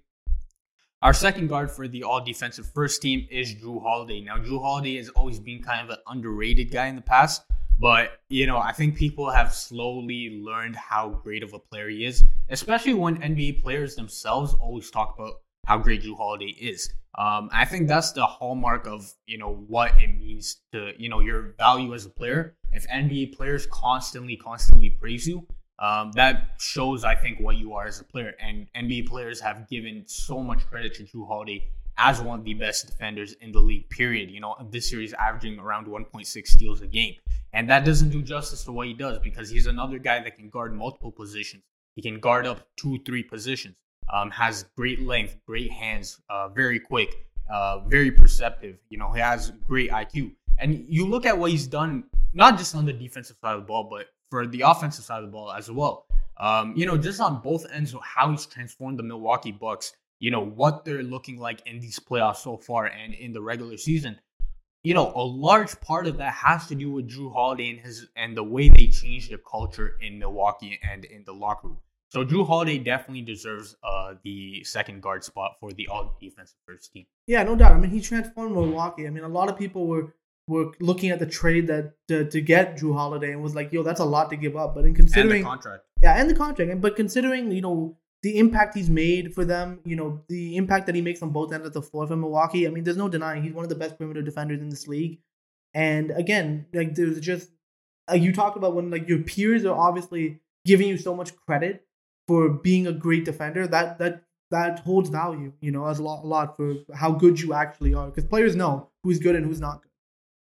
Our 1.03 1.13
second 1.13 1.49
guard 1.49 1.71
for 1.73 1.89
the 1.89 2.05
all 2.05 2.25
defensive 2.25 2.71
first 2.73 3.03
team 3.03 3.27
is 3.31 3.55
Jrue 3.55 3.83
Holiday. 3.83 4.21
Now, 4.21 4.37
Jrue 4.37 4.63
Holiday 4.63 4.97
has 4.97 5.09
always 5.09 5.41
been 5.41 5.61
kind 5.61 5.83
of 5.83 5.91
an 5.91 6.03
underrated 6.07 6.71
guy 6.71 6.87
in 6.87 6.95
the 6.95 7.03
past, 7.03 7.43
but 7.81 8.21
you 8.29 8.47
know, 8.47 8.59
I 8.59 8.73
think 8.73 8.97
people 8.97 9.29
have 9.29 9.53
slowly 9.53 10.41
learned 10.41 10.77
how 10.77 11.09
great 11.09 11.43
of 11.43 11.53
a 11.53 11.59
player 11.59 11.89
he 11.89 12.05
is, 12.05 12.23
especially 12.49 12.95
when 12.95 13.17
NBA 13.17 13.61
players 13.63 13.97
themselves 13.97 14.55
always 14.55 14.89
talk 14.91 15.17
about 15.19 15.41
how 15.67 15.79
great 15.79 16.03
Jrue 16.03 16.17
Holiday 16.17 16.55
is. 16.61 16.93
Um, 17.19 17.51
I 17.53 17.65
think 17.65 17.89
that's 17.89 18.13
the 18.13 18.25
hallmark 18.25 18.87
of 18.87 19.13
you 19.27 19.39
know 19.39 19.65
what 19.67 19.93
it 20.01 20.09
means 20.19 20.59
to 20.73 20.93
you 20.97 21.09
know 21.09 21.21
your 21.21 21.55
value 21.59 21.93
as 21.95 22.07
a 22.07 22.11
player. 22.11 22.57
If 22.73 22.87
NBA 22.89 23.37
players 23.37 23.67
constantly, 23.67 24.37
constantly 24.37 24.91
praise 24.91 25.27
you, 25.27 25.47
Um, 25.81 26.13
that 26.13 26.57
shows, 26.59 27.05
I 27.05 27.15
think, 27.15 27.41
what 27.41 27.57
you 27.57 27.73
are 27.73 27.87
as 27.87 28.01
a 28.01 28.05
player. 28.05 28.35
And 28.39 28.67
NBA 28.77 29.09
players 29.09 29.41
have 29.41 29.67
given 29.69 30.05
so 30.07 30.43
much 30.43 30.67
credit 30.69 30.95
to 30.97 31.05
Jrue 31.05 31.27
Holiday 31.27 31.71
as 31.97 32.21
one 32.21 32.39
of 32.41 32.45
the 32.45 32.55
best 32.55 32.87
defenders 32.87 33.33
in 33.41 33.51
the 33.51 33.61
league, 33.61 33.89
period. 33.89 34.31
You 34.31 34.41
know, 34.41 34.55
this 34.71 34.93
year 34.93 35.01
he's 35.01 35.15
averaging 35.15 35.59
around 35.59 35.87
1.6 35.87 36.47
steals 36.47 36.83
a 36.83 36.87
game. 36.87 37.15
And 37.55 37.69
that 37.71 37.85
doesn't 37.87 38.11
do 38.11 38.23
justice 38.23 38.63
to 38.65 38.73
what 38.73 38.89
he 38.89 38.95
does 38.95 39.19
because 39.21 39.49
he's 39.51 39.67
another 39.67 39.99
guy 39.99 40.23
that 40.23 40.37
can 40.37 40.51
guard 40.51 40.75
multiple 40.75 41.11
positions. 41.11 41.63
He 41.97 42.03
can 42.03 42.21
guard 42.21 42.47
up 42.47 42.69
two, 42.77 43.01
three 43.07 43.23
positions. 43.23 43.75
Um, 44.13 44.31
has 44.31 44.65
great 44.77 45.01
length, 45.03 45.37
great 45.47 45.71
hands, 45.71 46.21
uh, 46.29 46.49
very 46.49 46.81
quick, 46.81 47.27
uh, 47.49 47.81
very 47.87 48.11
perceptive. 48.11 48.79
You 48.89 48.99
know, 48.99 49.13
he 49.13 49.21
has 49.21 49.53
great 49.67 49.91
IQ. 49.91 50.33
And 50.59 50.85
you 50.89 51.07
look 51.07 51.27
at 51.27 51.37
what 51.37 51.51
he's 51.51 51.67
done, 51.67 52.05
not 52.35 52.59
just 52.59 52.75
on 52.75 52.85
the 52.85 52.93
defensive 52.93 53.37
side 53.41 53.55
of 53.55 53.63
the 53.63 53.67
ball, 53.67 53.89
but 53.91 54.07
for 54.31 54.47
the 54.47 54.63
offensive 54.63 55.05
side 55.05 55.19
of 55.19 55.27
the 55.27 55.33
ball 55.33 55.53
as 55.53 55.71
well. 55.71 56.07
Um, 56.39 56.75
you 56.77 56.87
know, 56.87 56.97
just 56.97 57.21
on 57.21 57.41
both 57.43 57.67
ends 57.73 57.93
of 57.95 58.01
how 58.03 58.31
he's 58.31 58.47
transformed 58.47 58.99
the 58.99 59.03
Milwaukee 59.03 59.53
Bucks, 59.53 59.93
you 60.21 60.31
know, 60.31 60.45
what 60.45 60.85
they're 60.85 61.03
looking 61.03 61.39
like 61.39 61.63
in 61.67 61.81
these 61.81 61.99
playoffs 61.99 62.37
so 62.37 62.57
far 62.57 62.87
and 62.87 63.13
in 63.15 63.33
the 63.33 63.43
regular 63.43 63.77
season. 63.77 64.19
You 64.83 64.95
know, 64.95 65.13
a 65.15 65.23
large 65.23 65.79
part 65.83 66.07
of 66.07 66.17
that 66.17 66.33
has 66.33 66.67
to 66.69 66.75
do 66.75 66.91
with 66.91 67.11
Jrue 67.11 67.33
Holiday 67.33 67.71
and 67.71 67.81
his 67.81 68.07
and 68.17 68.35
the 68.35 68.43
way 68.43 68.71
they 68.71 68.87
changed 68.87 69.31
the 69.31 69.39
culture 69.39 69.99
in 70.01 70.19
Milwaukee 70.19 70.79
and 70.83 71.05
in 71.05 71.25
the 71.25 71.35
locker 71.35 71.69
room. 71.69 71.81
So 72.11 72.25
Jrue 72.25 72.45
Holiday 72.45 72.79
definitely 72.79 73.23
deserves 73.23 73.77
uh, 73.85 74.15
the 74.25 74.65
second 74.65 75.01
guard 75.01 75.23
spot 75.23 75.57
for 75.61 75.73
the 75.73 75.87
all 75.87 76.17
defensive 76.21 76.57
first 76.67 76.93
team. 76.93 77.07
Yeah, 77.29 77.45
no 77.45 77.55
doubt. 77.55 77.73
I 77.73 77.79
mean, 77.79 77.91
he 77.91 78.01
transformed 78.01 78.53
Milwaukee. 78.53 79.07
I 79.07 79.11
mean, 79.11 79.23
a 79.23 79.29
lot 79.29 79.49
of 79.49 79.57
people 79.57 79.87
were 79.87 80.15
were 80.49 80.73
looking 80.81 81.11
at 81.11 81.21
the 81.21 81.27
trade 81.27 81.69
that 81.69 81.95
to, 82.09 82.25
to 82.25 82.41
get 82.41 82.77
Jrue 82.77 82.95
Holiday 82.95 83.31
and 83.31 83.41
was 83.41 83.55
like, 83.55 83.73
yo, 83.73 83.85
that's 83.85 84.01
a 84.01 84.05
lot 84.05 84.29
to 84.31 84.37
give 84.37 84.57
up. 84.57 84.75
But 84.75 84.85
in 84.85 84.95
considering 84.95 85.37
and 85.37 85.45
the 85.45 85.49
contract, 85.49 85.85
yeah, 86.03 86.21
and 86.21 86.29
the 86.29 86.35
contract, 86.35 86.71
and 86.73 86.83
but 86.83 86.97
considering 86.97 87.53
you 87.53 87.61
know 87.61 87.97
the 88.23 88.39
impact 88.39 88.77
he's 88.77 88.91
made 88.91 89.33
for 89.33 89.45
them, 89.45 89.79
you 89.85 89.95
know 89.95 90.25
the 90.29 90.57
impact 90.57 90.87
that 90.87 90.97
he 90.97 91.03
makes 91.03 91.23
on 91.23 91.31
both 91.31 91.53
ends 91.53 91.69
of 91.69 91.73
the 91.73 91.83
floor 91.83 92.09
for 92.09 92.17
Milwaukee. 92.17 92.67
I 92.67 92.71
mean, 92.71 92.83
there's 92.83 92.97
no 92.97 93.09
denying 93.09 93.45
he's 93.45 93.53
one 93.53 93.65
of 93.65 93.69
the 93.69 93.77
best 93.77 93.97
perimeter 93.97 94.23
defenders 94.23 94.61
in 94.61 94.69
this 94.69 94.89
league. 94.89 95.21
And 95.75 96.11
again, 96.11 96.67
like 96.75 96.97
there's 96.97 97.21
just 97.21 97.51
like 98.09 98.21
you 98.21 98.33
talked 98.33 98.57
about 98.57 98.75
when 98.75 98.91
like 98.91 99.09
your 99.09 99.21
peers 99.21 99.65
are 99.65 99.77
obviously 99.77 100.41
giving 100.65 100.89
you 100.89 100.99
so 100.99 101.15
much 101.15 101.37
credit 101.37 101.87
for 102.31 102.49
being 102.49 102.87
a 102.87 102.93
great 102.93 103.25
defender. 103.25 103.67
That 103.67 103.99
that 103.99 104.23
that 104.53 104.79
holds 104.81 105.11
value, 105.11 105.53
you 105.61 105.73
know, 105.73 105.87
as 105.87 105.99
a 105.99 106.05
lot, 106.05 106.23
a 106.23 106.27
lot 106.29 106.57
for 106.57 106.77
how 106.95 107.11
good 107.11 107.41
you 107.41 107.53
actually 107.55 107.93
are. 107.93 108.07
Because 108.07 108.25
players 108.25 108.55
know 108.55 108.89
who's 109.03 109.19
good 109.19 109.35
and 109.35 109.45
who's 109.45 109.61
not 109.61 109.83
good. 109.83 109.91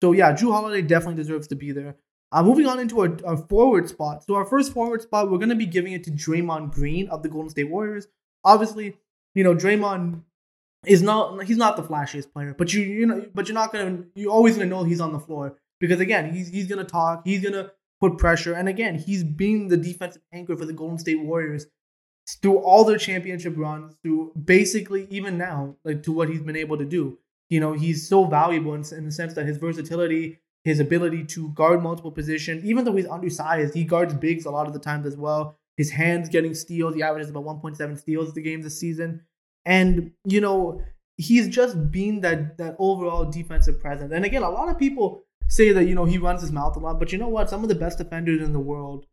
So 0.02 0.12
yeah, 0.12 0.32
Jrue 0.32 0.50
Holiday 0.50 0.80
definitely 0.80 1.22
deserves 1.22 1.46
to 1.48 1.56
be 1.56 1.72
there. 1.72 1.96
Uh, 2.32 2.42
moving 2.42 2.64
on 2.64 2.80
into 2.80 3.00
our, 3.02 3.18
our 3.26 3.36
forward 3.36 3.86
spot. 3.86 4.24
So 4.24 4.34
our 4.34 4.46
first 4.46 4.72
forward 4.72 5.02
spot, 5.02 5.30
we're 5.30 5.36
gonna 5.36 5.54
be 5.54 5.66
giving 5.66 5.92
it 5.92 6.04
to 6.04 6.10
Draymond 6.10 6.72
Green 6.72 7.06
of 7.08 7.22
the 7.22 7.28
Golden 7.28 7.50
State 7.50 7.68
Warriors. 7.70 8.08
Obviously, 8.44 8.96
you 9.34 9.44
know 9.44 9.54
Draymond 9.54 10.22
is 10.86 11.02
not 11.02 11.44
he's 11.44 11.58
not 11.58 11.76
the 11.76 11.82
flashiest 11.82 12.32
player, 12.32 12.54
but 12.56 12.72
you 12.72 12.80
you 12.80 13.04
know 13.04 13.26
but 13.34 13.46
you're 13.46 13.54
not 13.54 13.74
gonna 13.74 14.04
you're 14.14 14.32
always 14.32 14.56
gonna 14.56 14.70
know 14.70 14.84
he's 14.84 15.02
on 15.02 15.12
the 15.12 15.20
floor 15.20 15.58
because 15.80 16.00
again 16.00 16.32
he's 16.32 16.48
he's 16.48 16.66
gonna 16.66 16.84
talk, 16.84 17.26
he's 17.26 17.42
gonna 17.42 17.72
put 18.00 18.18
pressure, 18.18 18.54
and 18.54 18.68
again 18.68 18.96
he's 18.96 19.24
been 19.24 19.68
the 19.68 19.76
defensive 19.76 20.22
anchor 20.32 20.56
for 20.56 20.66
the 20.66 20.72
Golden 20.72 20.98
State 20.98 21.20
Warriors 21.20 21.66
through 22.40 22.58
all 22.58 22.84
their 22.84 22.98
championship 22.98 23.54
runs, 23.56 23.94
through 24.02 24.32
basically 24.44 25.06
even 25.10 25.36
now 25.36 25.76
like 25.84 26.02
to 26.02 26.12
what 26.12 26.28
he's 26.28 26.40
been 26.40 26.56
able 26.56 26.78
to 26.78 26.84
do 26.84 27.18
you 27.48 27.60
know, 27.60 27.72
he's 27.72 28.08
so 28.08 28.24
valuable 28.24 28.74
in, 28.74 28.84
in 28.92 29.04
the 29.04 29.12
sense 29.12 29.34
that 29.34 29.46
his 29.46 29.58
versatility, 29.58 30.40
his 30.64 30.80
ability 30.80 31.24
to 31.24 31.50
guard 31.50 31.82
multiple 31.82 32.10
positions, 32.10 32.64
even 32.64 32.84
though 32.84 32.96
he's 32.96 33.06
undersized, 33.06 33.74
he 33.74 33.84
guards 33.84 34.14
bigs 34.14 34.46
a 34.46 34.50
lot 34.50 34.66
of 34.66 34.72
the 34.72 34.78
times 34.78 35.06
as 35.06 35.16
well. 35.16 35.58
His 35.76 35.90
hands 35.90 36.28
getting 36.28 36.54
steals, 36.54 36.94
he 36.94 37.02
averages 37.02 37.30
about 37.30 37.44
1.7 37.44 37.98
steals 37.98 38.32
the 38.32 38.42
game 38.42 38.62
this 38.62 38.78
season. 38.78 39.22
And, 39.66 40.12
you 40.24 40.40
know, 40.40 40.82
he's 41.16 41.48
just 41.48 41.90
been 41.90 42.20
that 42.20 42.58
that 42.58 42.76
overall 42.78 43.24
defensive 43.24 43.80
presence. 43.80 44.12
And 44.12 44.24
again, 44.24 44.42
a 44.42 44.50
lot 44.50 44.68
of 44.68 44.78
people 44.78 45.23
say 45.48 45.72
that, 45.72 45.84
you 45.84 45.94
know, 45.94 46.04
he 46.04 46.18
runs 46.18 46.40
his 46.40 46.52
mouth 46.52 46.76
a 46.76 46.80
lot, 46.80 46.98
but 46.98 47.12
you 47.12 47.18
know 47.18 47.28
what? 47.28 47.50
Some 47.50 47.62
of 47.62 47.68
the 47.68 47.74
best 47.74 47.98
defenders 47.98 48.42
in 48.42 48.52
the 48.52 48.60
world 48.60 49.06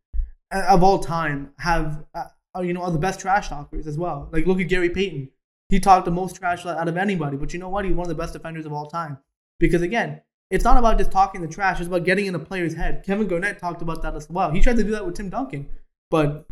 uh, 0.50 0.64
of 0.68 0.82
all 0.82 0.98
time 0.98 1.52
have, 1.58 2.04
uh, 2.14 2.60
you 2.60 2.72
know, 2.72 2.82
are 2.82 2.90
the 2.90 2.98
best 2.98 3.20
trash 3.20 3.48
talkers 3.48 3.86
as 3.86 3.98
well. 3.98 4.28
Like, 4.32 4.46
look 4.46 4.60
at 4.60 4.68
Gary 4.68 4.90
Payton 4.90 5.28
he 5.72 5.80
talked 5.80 6.04
the 6.04 6.10
most 6.10 6.36
trash 6.36 6.66
out 6.66 6.86
of 6.86 6.98
anybody. 6.98 7.38
But 7.38 7.54
you 7.54 7.58
know 7.58 7.70
what? 7.70 7.86
He's 7.86 7.94
one 7.94 8.04
of 8.04 8.10
the 8.10 8.22
best 8.22 8.34
defenders 8.34 8.66
of 8.66 8.74
all 8.74 8.84
time. 8.84 9.16
Because 9.58 9.80
again, 9.80 10.20
it's 10.50 10.64
not 10.64 10.76
about 10.76 10.98
just 10.98 11.10
talking 11.10 11.40
the 11.40 11.48
trash, 11.48 11.80
it's 11.80 11.86
about 11.86 12.04
getting 12.04 12.26
in 12.26 12.34
the 12.34 12.38
player's 12.38 12.74
head. 12.74 13.04
Kevin 13.06 13.26
Garnett 13.26 13.58
talked 13.58 13.80
about 13.80 14.02
that 14.02 14.14
as 14.14 14.28
well. 14.28 14.50
He 14.50 14.60
tried 14.60 14.76
to 14.76 14.84
do 14.84 14.90
that 14.90 15.06
with 15.06 15.14
Tim 15.14 15.30
Duncan. 15.30 15.70
But 16.10 16.46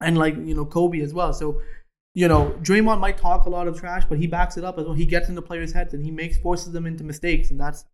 and 0.00 0.16
like, 0.16 0.34
you 0.34 0.54
know, 0.54 0.64
Kobe 0.64 1.02
as 1.02 1.12
well. 1.12 1.34
So, 1.34 1.60
you 2.14 2.26
know, 2.26 2.58
Draymond 2.62 3.00
might 3.00 3.18
talk 3.18 3.44
a 3.44 3.50
lot 3.50 3.68
of 3.68 3.78
trash, 3.78 4.04
but 4.08 4.16
he 4.16 4.26
backs 4.26 4.56
it 4.56 4.64
up 4.64 4.78
as 4.78 4.86
well. 4.86 4.94
He 4.94 5.04
gets 5.04 5.28
in 5.28 5.34
the 5.34 5.42
players' 5.42 5.74
heads 5.74 5.92
and 5.92 6.02
he 6.02 6.10
makes 6.10 6.38
forces 6.38 6.72
them 6.72 6.86
into 6.86 7.04
mistakes. 7.04 7.50
And 7.50 7.60
that's 7.60 7.84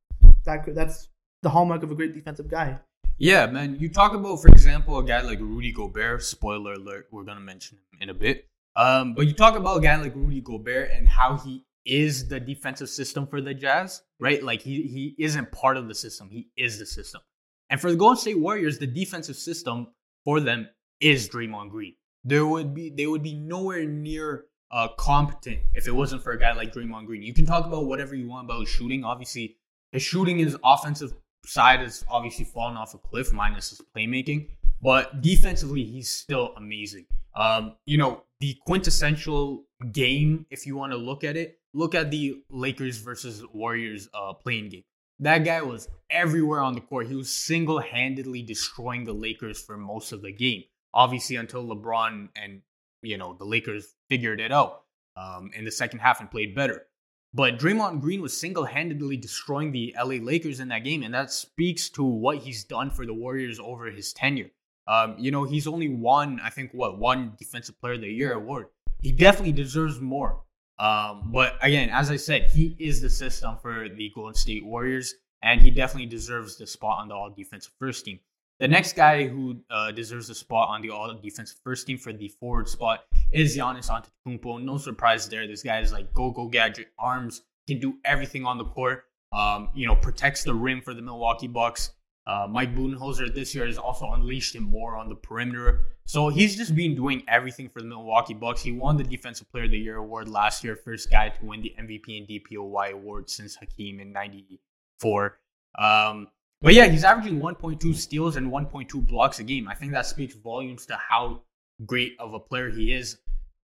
that 0.44 0.72
that's 0.72 1.08
the 1.42 1.50
hallmark 1.50 1.83
of 1.83 1.90
a 1.90 1.94
great 1.94 2.14
defensive 2.14 2.48
guy. 2.48 2.79
Yeah, 3.18 3.46
man. 3.46 3.76
You 3.79 3.90
talk 3.90 4.14
about, 4.14 4.40
for 4.40 4.48
example, 4.48 4.98
a 4.98 5.05
guy 5.05 5.20
like 5.20 5.40
Rudy 5.40 5.72
Gobert. 5.72 6.22
Spoiler 6.22 6.74
alert, 6.74 7.09
we're 7.11 7.24
gonna 7.24 7.40
mention 7.40 7.79
him 7.79 7.98
in 8.00 8.11
a 8.11 8.14
bit. 8.14 8.46
Um, 8.76 9.14
but 9.14 9.26
you 9.26 9.35
talk 9.35 9.57
about 9.57 9.79
a 9.79 9.81
guy 9.81 9.96
like 9.96 10.14
Rudy 10.14 10.40
Gobert 10.40 10.90
and 10.90 11.07
how 11.07 11.37
he 11.37 11.64
is 11.85 12.29
the 12.29 12.40
defensive 12.40 12.88
system 12.88 13.26
for 13.26 13.40
the 13.40 13.53
Jazz, 13.53 14.03
right? 14.20 14.42
Like 14.42 14.62
he 14.62 14.83
he 14.83 15.14
isn't 15.18 15.53
part 15.53 15.76
of 15.76 15.88
the 15.88 15.94
system; 15.94 16.31
he 16.31 16.48
is 16.57 16.79
the 16.79 16.87
system. 16.87 17.20
And 17.68 17.81
for 17.81 17.90
the 17.90 17.96
Golden 17.96 18.16
State 18.16 18.38
Warriors, 18.38 18.79
the 18.79 18.87
defensive 18.87 19.37
system 19.37 19.88
for 20.24 20.40
them 20.40 20.68
is 21.00 21.29
Draymond 21.29 21.70
Green. 21.70 21.94
There 22.24 22.46
would 22.46 22.74
be 22.74 22.90
they 22.90 23.07
would 23.07 23.22
be 23.22 23.35
nowhere 23.35 23.85
near 23.85 24.46
uh, 24.70 24.88
competent 24.96 25.59
if 25.74 25.88
it 25.88 25.92
wasn't 25.92 26.22
for 26.22 26.33
a 26.33 26.38
guy 26.38 26.53
like 26.53 26.72
Draymond 26.72 27.07
Green. 27.07 27.22
You 27.22 27.35
can 27.35 27.46
talk 27.46 27.66
about 27.66 27.87
whatever 27.87 28.14
you 28.14 28.29
want 28.29 28.46
about 28.46 28.66
shooting. 28.66 29.05
Obviously, 29.05 29.57
his 29.92 30.03
shooting, 30.03 30.40
is 30.40 30.57
offensive 30.64 31.12
side 31.46 31.81
has 31.81 32.05
obviously 32.09 32.44
fallen 32.44 32.76
off 32.76 32.94
a 32.94 32.98
cliff, 32.98 33.33
minus 33.33 33.70
his 33.70 33.81
playmaking. 33.96 34.48
But 34.83 35.20
defensively, 35.20 35.85
he's 35.85 36.11
still 36.11 36.55
amazing. 36.57 37.07
Um, 37.37 37.76
you 37.87 37.98
know, 37.98 38.24
the 38.40 38.57
quintessential 38.66 39.64
game, 39.92 40.46
if 40.50 40.66
you 40.66 40.76
want 40.76 40.92
to 40.92 40.98
look 40.98 41.22
at 41.24 41.37
it, 41.37 41.59
look 41.74 41.94
at 41.94 42.11
the 42.11 42.42
Lakers 42.50 42.98
versus 42.98 43.44
Warriors 43.53 44.09
uh, 44.14 44.33
playing 44.33 44.70
game. 44.70 44.85
That 45.18 45.44
guy 45.44 45.61
was 45.61 45.88
everywhere 46.09 46.61
on 46.61 46.74
the 46.74 46.81
court. 46.81 47.07
He 47.07 47.14
was 47.14 47.31
single 47.31 47.79
handedly 47.79 48.42
destroying 48.42 49.05
the 49.05 49.12
Lakers 49.12 49.61
for 49.61 49.76
most 49.76 50.12
of 50.12 50.22
the 50.22 50.33
game. 50.33 50.64
Obviously, 50.94 51.37
until 51.37 51.64
LeBron 51.64 52.31
and 52.35 52.62
you 53.03 53.18
know 53.18 53.35
the 53.35 53.44
Lakers 53.44 53.94
figured 54.09 54.40
it 54.40 54.50
out 54.50 54.85
um, 55.16 55.50
in 55.55 55.64
the 55.64 55.70
second 55.70 56.00
half 56.00 56.20
and 56.20 56.31
played 56.31 56.55
better. 56.55 56.87
But 57.32 57.58
Draymond 57.58 58.00
Green 58.00 58.22
was 58.22 58.36
single 58.36 58.64
handedly 58.64 59.16
destroying 59.16 59.70
the 59.70 59.94
LA 59.96 60.16
Lakers 60.16 60.58
in 60.58 60.68
that 60.68 60.82
game, 60.84 61.02
and 61.02 61.14
that 61.14 61.30
speaks 61.30 61.88
to 61.90 62.02
what 62.02 62.38
he's 62.38 62.64
done 62.64 62.90
for 62.90 63.06
the 63.06 63.14
Warriors 63.14 63.60
over 63.60 63.86
his 63.86 64.12
tenure. 64.12 64.50
Um, 64.88 65.14
you 65.18 65.30
know, 65.30 65.44
he's 65.44 65.68
only 65.68 65.88
won, 65.88 66.40
I 66.42 66.50
think, 66.50 66.72
what 66.72 66.98
one 66.98 67.34
Defensive 67.38 67.80
Player 67.80 67.94
of 67.94 68.00
the 68.00 68.08
Year 68.08 68.32
award. 68.32 68.66
He 68.98 69.12
definitely 69.12 69.52
deserves 69.52 70.00
more. 70.00 70.42
Um, 70.80 71.30
but 71.32 71.56
again, 71.62 71.90
as 71.90 72.10
I 72.10 72.16
said, 72.16 72.50
he 72.50 72.74
is 72.78 73.00
the 73.00 73.10
system 73.10 73.56
for 73.62 73.88
the 73.88 74.10
Golden 74.14 74.34
State 74.34 74.64
Warriors, 74.64 75.14
and 75.42 75.60
he 75.60 75.70
definitely 75.70 76.06
deserves 76.06 76.56
the 76.56 76.66
spot 76.66 77.00
on 77.00 77.08
the 77.08 77.14
All 77.14 77.30
Defensive 77.30 77.72
First 77.78 78.04
Team. 78.06 78.18
The 78.61 78.68
next 78.68 78.94
guy 78.94 79.27
who 79.27 79.57
uh, 79.70 79.90
deserves 79.90 80.29
a 80.29 80.35
spot 80.35 80.68
on 80.68 80.83
the 80.83 80.90
All 80.90 81.14
Defensive 81.14 81.57
First 81.64 81.87
Team 81.87 81.96
for 81.96 82.12
the 82.12 82.29
forward 82.29 82.68
spot 82.68 83.05
is 83.33 83.57
Giannis 83.57 83.88
Antetokounmpo. 83.88 84.62
No 84.62 84.77
surprise 84.77 85.27
there. 85.31 85.46
This 85.46 85.62
guy 85.62 85.81
is 85.81 85.94
like 85.94 86.12
go 86.12 86.31
go 86.31 86.46
gadget 86.46 86.88
arms, 86.99 87.40
can 87.66 87.81
do 87.81 87.94
everything 88.05 88.44
on 88.44 88.59
the 88.59 88.66
court. 88.66 89.05
Um, 89.33 89.70
you 89.75 89.87
know, 89.87 89.94
protects 89.94 90.44
the 90.44 90.53
rim 90.53 90.83
for 90.83 90.92
the 90.92 91.01
Milwaukee 91.01 91.46
Bucks. 91.46 91.92
Uh, 92.27 92.46
Mike 92.51 92.75
Budenholzer 92.77 93.35
this 93.35 93.55
year 93.55 93.64
has 93.64 93.79
also 93.79 94.11
unleashed 94.12 94.55
him 94.55 94.64
more 94.64 94.94
on 94.94 95.09
the 95.09 95.14
perimeter. 95.14 95.87
So 96.05 96.29
he's 96.29 96.55
just 96.55 96.75
been 96.75 96.94
doing 96.94 97.23
everything 97.29 97.70
for 97.70 97.81
the 97.81 97.88
Milwaukee 97.88 98.35
Bucks. 98.35 98.61
He 98.61 98.73
won 98.73 98.99
the 98.99 99.05
Defensive 99.05 99.51
Player 99.51 99.64
of 99.64 99.70
the 99.70 99.79
Year 99.79 99.96
award 99.96 100.29
last 100.29 100.62
year, 100.62 100.77
first 100.77 101.11
guy 101.11 101.31
to 101.31 101.44
win 101.46 101.62
the 101.62 101.75
MVP 101.81 102.18
and 102.18 102.29
DPOY 102.29 102.92
award 102.92 103.31
since 103.31 103.57
Hakeem 103.57 104.01
in 104.01 104.12
94. 104.12 105.38
Um, 105.79 106.29
but 106.62 106.75
yeah, 106.75 106.87
he's 106.87 107.05
averaging 107.05 107.40
1.2 107.40 107.94
steals 107.94 108.37
and 108.37 108.53
1.2 108.53 109.07
blocks 109.07 109.38
a 109.38 109.44
game. 109.44 109.68
I 109.68 109.75
think 109.75 109.92
that 109.92 110.07
speaks 110.07 110.35
volumes 110.35 110.87
to 110.87 110.96
how 110.96 111.42
great 111.87 112.16
of 112.18 112.35
a 112.35 112.40
player 112.40 112.70
he 112.70 112.92
is 112.92 113.18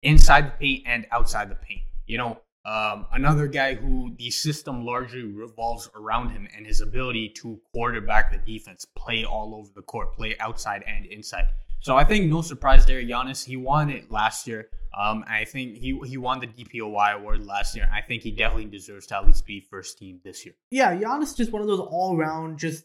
inside 0.03 0.46
the 0.46 0.59
paint 0.59 0.83
and 0.87 1.07
outside 1.12 1.50
the 1.50 1.55
paint. 1.55 1.83
You 2.07 2.18
know, 2.18 2.40
um, 2.64 3.07
another 3.12 3.46
guy 3.46 3.74
who 3.74 4.14
the 4.18 4.31
system 4.31 4.85
largely 4.85 5.22
revolves 5.22 5.88
around 5.94 6.31
him 6.31 6.48
and 6.55 6.66
his 6.66 6.81
ability 6.81 7.31
to 7.37 7.61
quarterback 7.72 8.33
the 8.33 8.38
defense, 8.38 8.85
play 8.96 9.24
all 9.24 9.55
over 9.55 9.70
the 9.74 9.83
court, 9.83 10.12
play 10.14 10.37
outside 10.40 10.85
and 10.87 11.07
inside. 11.07 11.46
So 11.80 11.96
I 11.96 12.04
think 12.04 12.30
no 12.30 12.42
surprise 12.42 12.86
there, 12.86 13.02
Giannis. 13.02 13.44
He 13.44 13.56
won 13.56 13.90
it 13.90 14.10
last 14.10 14.46
year. 14.46 14.68
Um, 14.96 15.24
I 15.28 15.44
think 15.44 15.76
he 15.76 15.98
he 16.06 16.16
won 16.16 16.40
the 16.40 16.46
DPOY 16.46 17.14
award 17.14 17.46
last 17.46 17.76
year. 17.76 17.88
I 17.92 18.02
think 18.02 18.22
he 18.22 18.30
definitely 18.30 18.66
deserves 18.66 19.06
to 19.08 19.16
at 19.16 19.26
least 19.26 19.46
be 19.46 19.60
first 19.60 19.98
team 19.98 20.20
this 20.24 20.44
year. 20.44 20.54
Yeah, 20.70 20.94
Giannis 20.94 21.24
is 21.24 21.34
just 21.34 21.52
one 21.52 21.62
of 21.62 21.68
those 21.68 21.80
all 21.80 22.16
around 22.16 22.58
just 22.58 22.84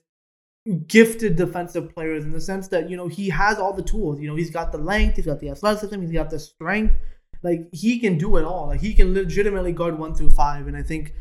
gifted 0.88 1.36
defensive 1.36 1.94
players 1.94 2.26
in 2.26 2.32
the 2.32 2.42
sense 2.42 2.68
that 2.70 2.90
you 2.90 2.96
know 2.96 3.08
he 3.08 3.30
has 3.30 3.58
all 3.58 3.74
the 3.74 3.84
tools. 3.84 4.20
You 4.20 4.28
know, 4.28 4.36
he's 4.36 4.52
got 4.52 4.72
the 4.72 4.78
length, 4.78 5.18
he's 5.18 5.26
got 5.26 5.40
the 5.40 5.50
athleticism, 5.50 6.00
he's 6.00 6.12
got 6.12 6.30
the 6.30 6.40
strength. 6.40 6.96
Like 7.44 7.68
he 7.74 8.00
can 8.00 8.18
do 8.18 8.38
it 8.38 8.46
all. 8.46 8.68
Like 8.68 8.82
he 8.82 8.94
can 8.94 9.14
legitimately 9.14 9.74
guard 9.74 9.98
one 9.98 10.16
through 10.16 10.30
five, 10.30 10.68
and 10.68 10.78
I 10.78 10.84
think 10.84 11.14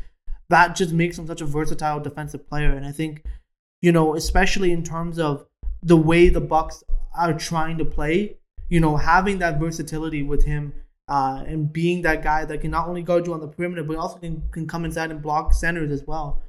that 0.49 0.75
just 0.75 0.93
makes 0.93 1.17
him 1.17 1.27
such 1.27 1.41
a 1.41 1.45
versatile 1.45 1.99
defensive 1.99 2.47
player. 2.47 2.71
And 2.71 2.85
I 2.85 2.91
think, 2.91 3.23
you 3.81 3.91
know, 3.91 4.15
especially 4.15 4.71
in 4.71 4.83
terms 4.83 5.19
of 5.19 5.45
the 5.81 5.97
way 5.97 6.29
the 6.29 6.41
Bucks 6.41 6.83
are 7.17 7.33
trying 7.33 7.77
to 7.77 7.85
play, 7.85 8.37
you 8.69 8.79
know, 8.79 8.97
having 8.97 9.39
that 9.39 9.59
versatility 9.59 10.23
with 10.23 10.45
him 10.45 10.73
uh, 11.07 11.43
and 11.45 11.71
being 11.71 12.01
that 12.01 12.23
guy 12.23 12.45
that 12.45 12.61
can 12.61 12.71
not 12.71 12.87
only 12.87 13.03
guard 13.03 13.27
you 13.27 13.33
on 13.33 13.39
the 13.39 13.47
perimeter, 13.47 13.83
but 13.83 13.97
also 13.97 14.17
can, 14.17 14.41
can 14.51 14.67
come 14.67 14.85
inside 14.85 15.11
and 15.11 15.21
block 15.21 15.53
centers 15.53 15.91
as 15.91 16.05
well. 16.05 16.41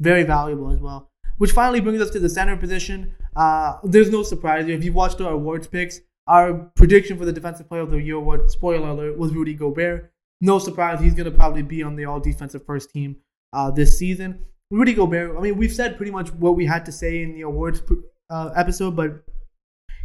Very 0.00 0.22
valuable 0.22 0.70
as 0.70 0.80
well. 0.80 1.10
Which 1.38 1.52
finally 1.52 1.80
brings 1.80 2.00
us 2.00 2.10
to 2.10 2.18
the 2.18 2.28
center 2.28 2.56
position. 2.56 3.12
Uh, 3.36 3.78
there's 3.84 4.10
no 4.10 4.22
surprise. 4.22 4.68
If 4.68 4.84
you 4.84 4.92
watched 4.92 5.20
our 5.20 5.32
awards 5.32 5.66
picks, 5.66 6.00
our 6.26 6.54
prediction 6.74 7.18
for 7.18 7.24
the 7.24 7.32
Defensive 7.32 7.68
Player 7.68 7.82
of 7.82 7.90
the 7.90 8.00
Year 8.00 8.16
award, 8.16 8.50
spoiler 8.50 8.88
alert, 8.88 9.18
was 9.18 9.32
Rudy 9.32 9.54
Gobert. 9.54 10.12
No 10.40 10.58
surprise, 10.58 11.00
he's 11.00 11.14
going 11.14 11.30
to 11.30 11.36
probably 11.36 11.62
be 11.62 11.82
on 11.82 11.96
the 11.96 12.06
all 12.06 12.20
defensive 12.20 12.64
first 12.64 12.90
team 12.90 13.16
uh, 13.52 13.70
this 13.70 13.98
season. 13.98 14.44
Rudy 14.70 14.94
Gobert, 14.94 15.36
I 15.36 15.40
mean, 15.40 15.56
we've 15.56 15.72
said 15.72 15.96
pretty 15.96 16.12
much 16.12 16.32
what 16.32 16.56
we 16.56 16.64
had 16.64 16.86
to 16.86 16.92
say 16.92 17.22
in 17.22 17.34
the 17.34 17.42
awards 17.42 17.82
uh, 18.30 18.50
episode, 18.56 18.96
but 18.96 19.24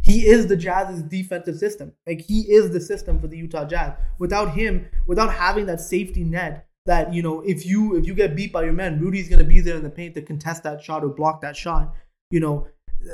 he 0.06 0.26
is 0.26 0.46
the 0.46 0.56
Jazz's 0.56 1.02
defensive 1.02 1.56
system. 1.56 1.92
Like 2.06 2.20
he 2.20 2.42
is 2.42 2.70
the 2.70 2.80
system 2.80 3.20
for 3.20 3.26
the 3.26 3.36
Utah 3.36 3.64
Jazz. 3.64 3.94
Without 4.18 4.54
him, 4.54 4.86
without 5.06 5.32
having 5.32 5.66
that 5.66 5.80
safety 5.80 6.22
net 6.22 6.68
that 6.86 7.12
you 7.12 7.22
know, 7.22 7.40
if 7.40 7.66
you 7.66 7.96
if 7.96 8.06
you 8.06 8.14
get 8.14 8.36
beat 8.36 8.52
by 8.52 8.62
your 8.62 8.72
men, 8.72 9.00
Rudy's 9.00 9.28
gonna 9.28 9.42
be 9.44 9.60
there 9.60 9.76
in 9.76 9.82
the 9.82 9.90
paint 9.90 10.14
to 10.14 10.22
contest 10.22 10.62
that 10.62 10.80
shot 10.82 11.02
or 11.02 11.08
block 11.08 11.40
that 11.40 11.56
shot. 11.56 11.92
You 12.30 12.38
know, 12.38 12.68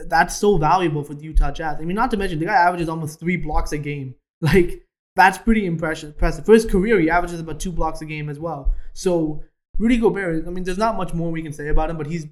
that's 0.07 0.37
so 0.37 0.59
valuable 0.59 1.03
for 1.03 1.15
the 1.15 1.23
Utah 1.23 1.51
Jazz. 1.51 1.79
I 1.81 1.85
mean, 1.85 1.97
not 1.97 2.11
to 2.11 2.19
mention 2.19 2.39
the 2.39 2.47
guy 2.47 2.55
averages 2.57 2.91
almost 2.91 3.19
three 3.19 3.37
blocks 3.37 3.73
a 3.73 3.79
game. 3.79 4.15
Like 4.43 4.85
that's 5.15 5.39
pretty 5.39 5.67
impressive. 5.67 6.17
For 6.17 6.53
his 6.53 6.67
career, 6.67 6.99
he 6.99 7.09
averages 7.09 7.39
about 7.39 7.61
two 7.61 7.71
blocks 7.71 8.01
a 8.01 8.05
game 8.05 8.29
as 8.29 8.41
well. 8.41 8.75
So 8.93 9.45
Rudy 9.79 9.99
Gobert, 9.99 10.49
I 10.49 10.51
mean, 10.51 10.65
there's 10.65 10.79
not 10.79 10.97
much 10.97 11.15
more 11.15 11.31
we 11.31 11.43
can 11.43 11.53
say 11.53 11.69
about 11.69 11.91
him, 11.91 11.97
but 11.97 12.09
he's 12.09 12.27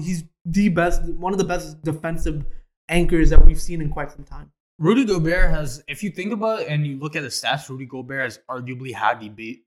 he's 0.00 0.22
the 0.44 0.68
best, 0.68 1.02
one 1.02 1.32
of 1.32 1.38
the 1.38 1.44
best 1.44 1.82
defensive 1.82 2.44
anchors 2.88 3.30
that 3.30 3.44
we've 3.44 3.60
seen 3.60 3.80
in 3.80 3.90
quite 3.90 4.10
some 4.10 4.24
time. 4.24 4.50
Rudy 4.78 5.04
Gobert 5.04 5.50
has, 5.50 5.82
if 5.88 6.02
you 6.02 6.10
think 6.10 6.32
about 6.32 6.62
it 6.62 6.68
and 6.68 6.86
you 6.86 6.98
look 6.98 7.16
at 7.16 7.22
the 7.22 7.28
stats, 7.28 7.68
Rudy 7.68 7.86
Gobert 7.86 8.22
has 8.22 8.38
arguably 8.48 8.94
had 8.94 9.20
the 9.36 9.60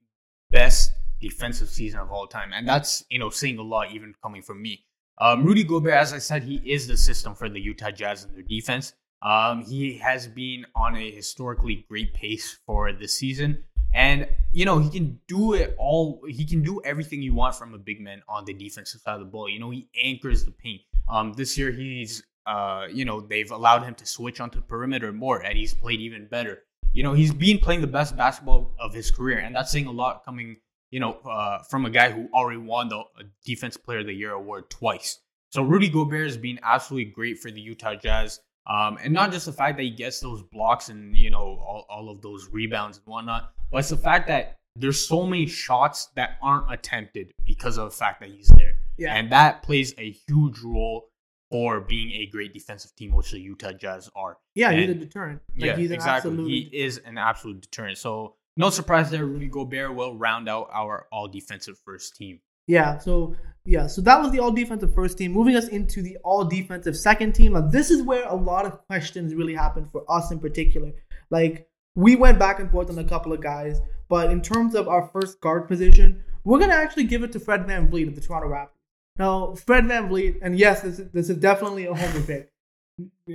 best 0.50 0.92
defensive 1.20 1.68
season 1.68 2.00
of 2.00 2.10
all 2.10 2.26
time, 2.26 2.52
and 2.52 2.66
that's 2.66 3.04
you 3.10 3.18
know 3.18 3.30
saying 3.30 3.58
a 3.58 3.62
lot, 3.62 3.92
even 3.92 4.14
coming 4.22 4.42
from 4.42 4.60
me. 4.60 4.84
Um, 5.18 5.44
Rudy 5.44 5.64
Gobert, 5.64 5.94
as 5.94 6.12
I 6.12 6.18
said, 6.18 6.42
he 6.42 6.56
is 6.64 6.86
the 6.86 6.96
system 6.96 7.34
for 7.34 7.48
the 7.48 7.60
Utah 7.60 7.90
Jazz 7.90 8.24
and 8.24 8.34
their 8.34 8.42
defense. 8.42 8.94
Um, 9.22 9.62
he 9.64 9.98
has 9.98 10.26
been 10.26 10.66
on 10.74 10.96
a 10.96 11.10
historically 11.10 11.86
great 11.88 12.12
pace 12.12 12.58
for 12.66 12.92
this 12.92 13.16
season. 13.16 13.62
And 13.94 14.26
you 14.52 14.64
know 14.64 14.78
he 14.78 14.90
can 14.90 15.20
do 15.28 15.52
it 15.54 15.76
all. 15.78 16.22
He 16.26 16.44
can 16.44 16.62
do 16.62 16.80
everything 16.84 17.22
you 17.22 17.34
want 17.34 17.54
from 17.54 17.74
a 17.74 17.78
big 17.78 18.00
man 18.00 18.22
on 18.28 18.44
the 18.44 18.54
defensive 18.54 19.00
side 19.00 19.14
of 19.14 19.20
the 19.20 19.26
ball. 19.26 19.48
You 19.48 19.60
know 19.60 19.70
he 19.70 19.88
anchors 20.02 20.44
the 20.44 20.50
paint. 20.50 20.80
Um, 21.08 21.34
this 21.34 21.58
year 21.58 21.70
he's 21.70 22.22
uh, 22.46 22.86
you 22.90 23.04
know 23.04 23.20
they've 23.20 23.50
allowed 23.50 23.84
him 23.84 23.94
to 23.94 24.06
switch 24.06 24.40
onto 24.40 24.60
the 24.60 24.66
perimeter 24.66 25.12
more, 25.12 25.40
and 25.40 25.56
he's 25.56 25.74
played 25.74 26.00
even 26.00 26.26
better. 26.26 26.64
You 26.92 27.02
know 27.02 27.12
he's 27.12 27.32
been 27.32 27.58
playing 27.58 27.80
the 27.80 27.86
best 27.86 28.16
basketball 28.16 28.74
of 28.78 28.94
his 28.94 29.10
career, 29.10 29.38
and 29.38 29.54
that's 29.54 29.70
saying 29.70 29.86
a 29.86 29.92
lot 29.92 30.24
coming 30.24 30.56
you 30.90 31.00
know 31.00 31.12
uh, 31.24 31.62
from 31.62 31.86
a 31.86 31.90
guy 31.90 32.10
who 32.10 32.28
already 32.34 32.58
won 32.58 32.88
the 32.88 33.02
Defense 33.44 33.76
Player 33.76 34.00
of 34.00 34.06
the 34.06 34.12
Year 34.12 34.32
award 34.32 34.70
twice. 34.70 35.20
So 35.50 35.62
Rudy 35.62 35.88
Gobert 35.88 36.26
has 36.26 36.36
been 36.36 36.58
absolutely 36.62 37.10
great 37.12 37.38
for 37.38 37.50
the 37.50 37.60
Utah 37.60 37.94
Jazz. 37.94 38.40
Um, 38.64 38.96
and 39.02 39.12
not 39.12 39.32
just 39.32 39.46
the 39.46 39.52
fact 39.52 39.76
that 39.76 39.82
he 39.82 39.90
gets 39.90 40.20
those 40.20 40.40
blocks 40.40 40.88
and 40.88 41.16
you 41.16 41.30
know 41.30 41.58
all, 41.60 41.84
all 41.88 42.10
of 42.10 42.22
those 42.22 42.48
rebounds 42.52 42.98
and 42.98 43.06
whatnot, 43.06 43.52
but 43.70 43.78
it's 43.78 43.88
the 43.88 43.96
fact 43.96 44.28
that 44.28 44.58
there's 44.76 45.06
so 45.06 45.26
many 45.26 45.46
shots 45.46 46.08
that 46.14 46.38
aren't 46.42 46.72
attempted 46.72 47.32
because 47.44 47.76
of 47.76 47.90
the 47.90 47.96
fact 47.96 48.20
that 48.20 48.30
he's 48.30 48.48
there. 48.48 48.74
Yeah. 48.96 49.14
And 49.14 49.30
that 49.32 49.62
plays 49.62 49.94
a 49.98 50.10
huge 50.10 50.60
role 50.60 51.08
for 51.52 51.82
being 51.82 52.12
a 52.12 52.26
great 52.26 52.54
defensive 52.54 52.96
team, 52.96 53.14
which 53.14 53.30
the 53.30 53.38
Utah 53.38 53.72
Jazz 53.72 54.10
are. 54.16 54.38
Yeah, 54.54 54.70
and, 54.70 54.80
he's 54.80 54.88
a 54.88 54.94
deterrent. 54.94 55.42
Like, 55.54 55.76
yeah, 55.76 55.94
exactly. 55.94 56.34
He 56.44 56.70
is 56.72 56.98
an 57.04 57.18
absolute 57.18 57.60
deterrent. 57.60 57.98
So 57.98 58.36
no 58.56 58.70
surprise 58.70 59.10
there, 59.10 59.26
Rudy 59.26 59.48
Gobert 59.48 59.94
will 59.94 60.16
round 60.16 60.48
out 60.48 60.70
our 60.72 61.06
all 61.12 61.28
defensive 61.28 61.78
first 61.84 62.16
team. 62.16 62.40
Yeah, 62.66 62.98
so 62.98 63.36
yeah, 63.64 63.86
so 63.86 64.00
that 64.02 64.20
was 64.20 64.30
the 64.32 64.38
all 64.38 64.50
defensive 64.50 64.94
first 64.94 65.18
team. 65.18 65.32
Moving 65.32 65.54
us 65.56 65.68
into 65.68 66.00
the 66.00 66.16
all 66.24 66.44
defensive 66.44 66.96
second 66.96 67.34
team. 67.34 67.52
Now, 67.52 67.60
this 67.60 67.90
is 67.90 68.02
where 68.02 68.26
a 68.26 68.34
lot 68.34 68.64
of 68.64 68.84
questions 68.86 69.34
really 69.34 69.54
happen 69.54 69.88
for 69.92 70.04
us 70.08 70.30
in 70.30 70.38
particular. 70.38 70.92
Like 71.30 71.68
we 71.94 72.16
went 72.16 72.38
back 72.38 72.60
and 72.60 72.70
forth 72.70 72.88
on 72.88 72.98
a 72.98 73.04
couple 73.04 73.32
of 73.32 73.42
guys, 73.42 73.80
but 74.08 74.30
in 74.30 74.40
terms 74.40 74.74
of 74.74 74.88
our 74.88 75.08
first 75.12 75.40
guard 75.40 75.68
position, 75.68 76.24
we're 76.44 76.58
gonna 76.58 76.72
actually 76.74 77.04
give 77.04 77.22
it 77.22 77.32
to 77.32 77.40
Fred 77.40 77.66
VanVleet 77.66 78.08
of 78.08 78.14
the 78.14 78.20
Toronto 78.20 78.48
Raptors. 78.48 78.81
Now, 79.18 79.54
Fred 79.54 79.84
VanVleet, 79.84 80.38
and 80.42 80.58
yes, 80.58 80.80
this 80.80 80.98
is, 80.98 81.10
this 81.10 81.30
is 81.30 81.36
definitely 81.36 81.86
a 81.86 81.94
homer 81.94 82.24
pick, 82.24 82.50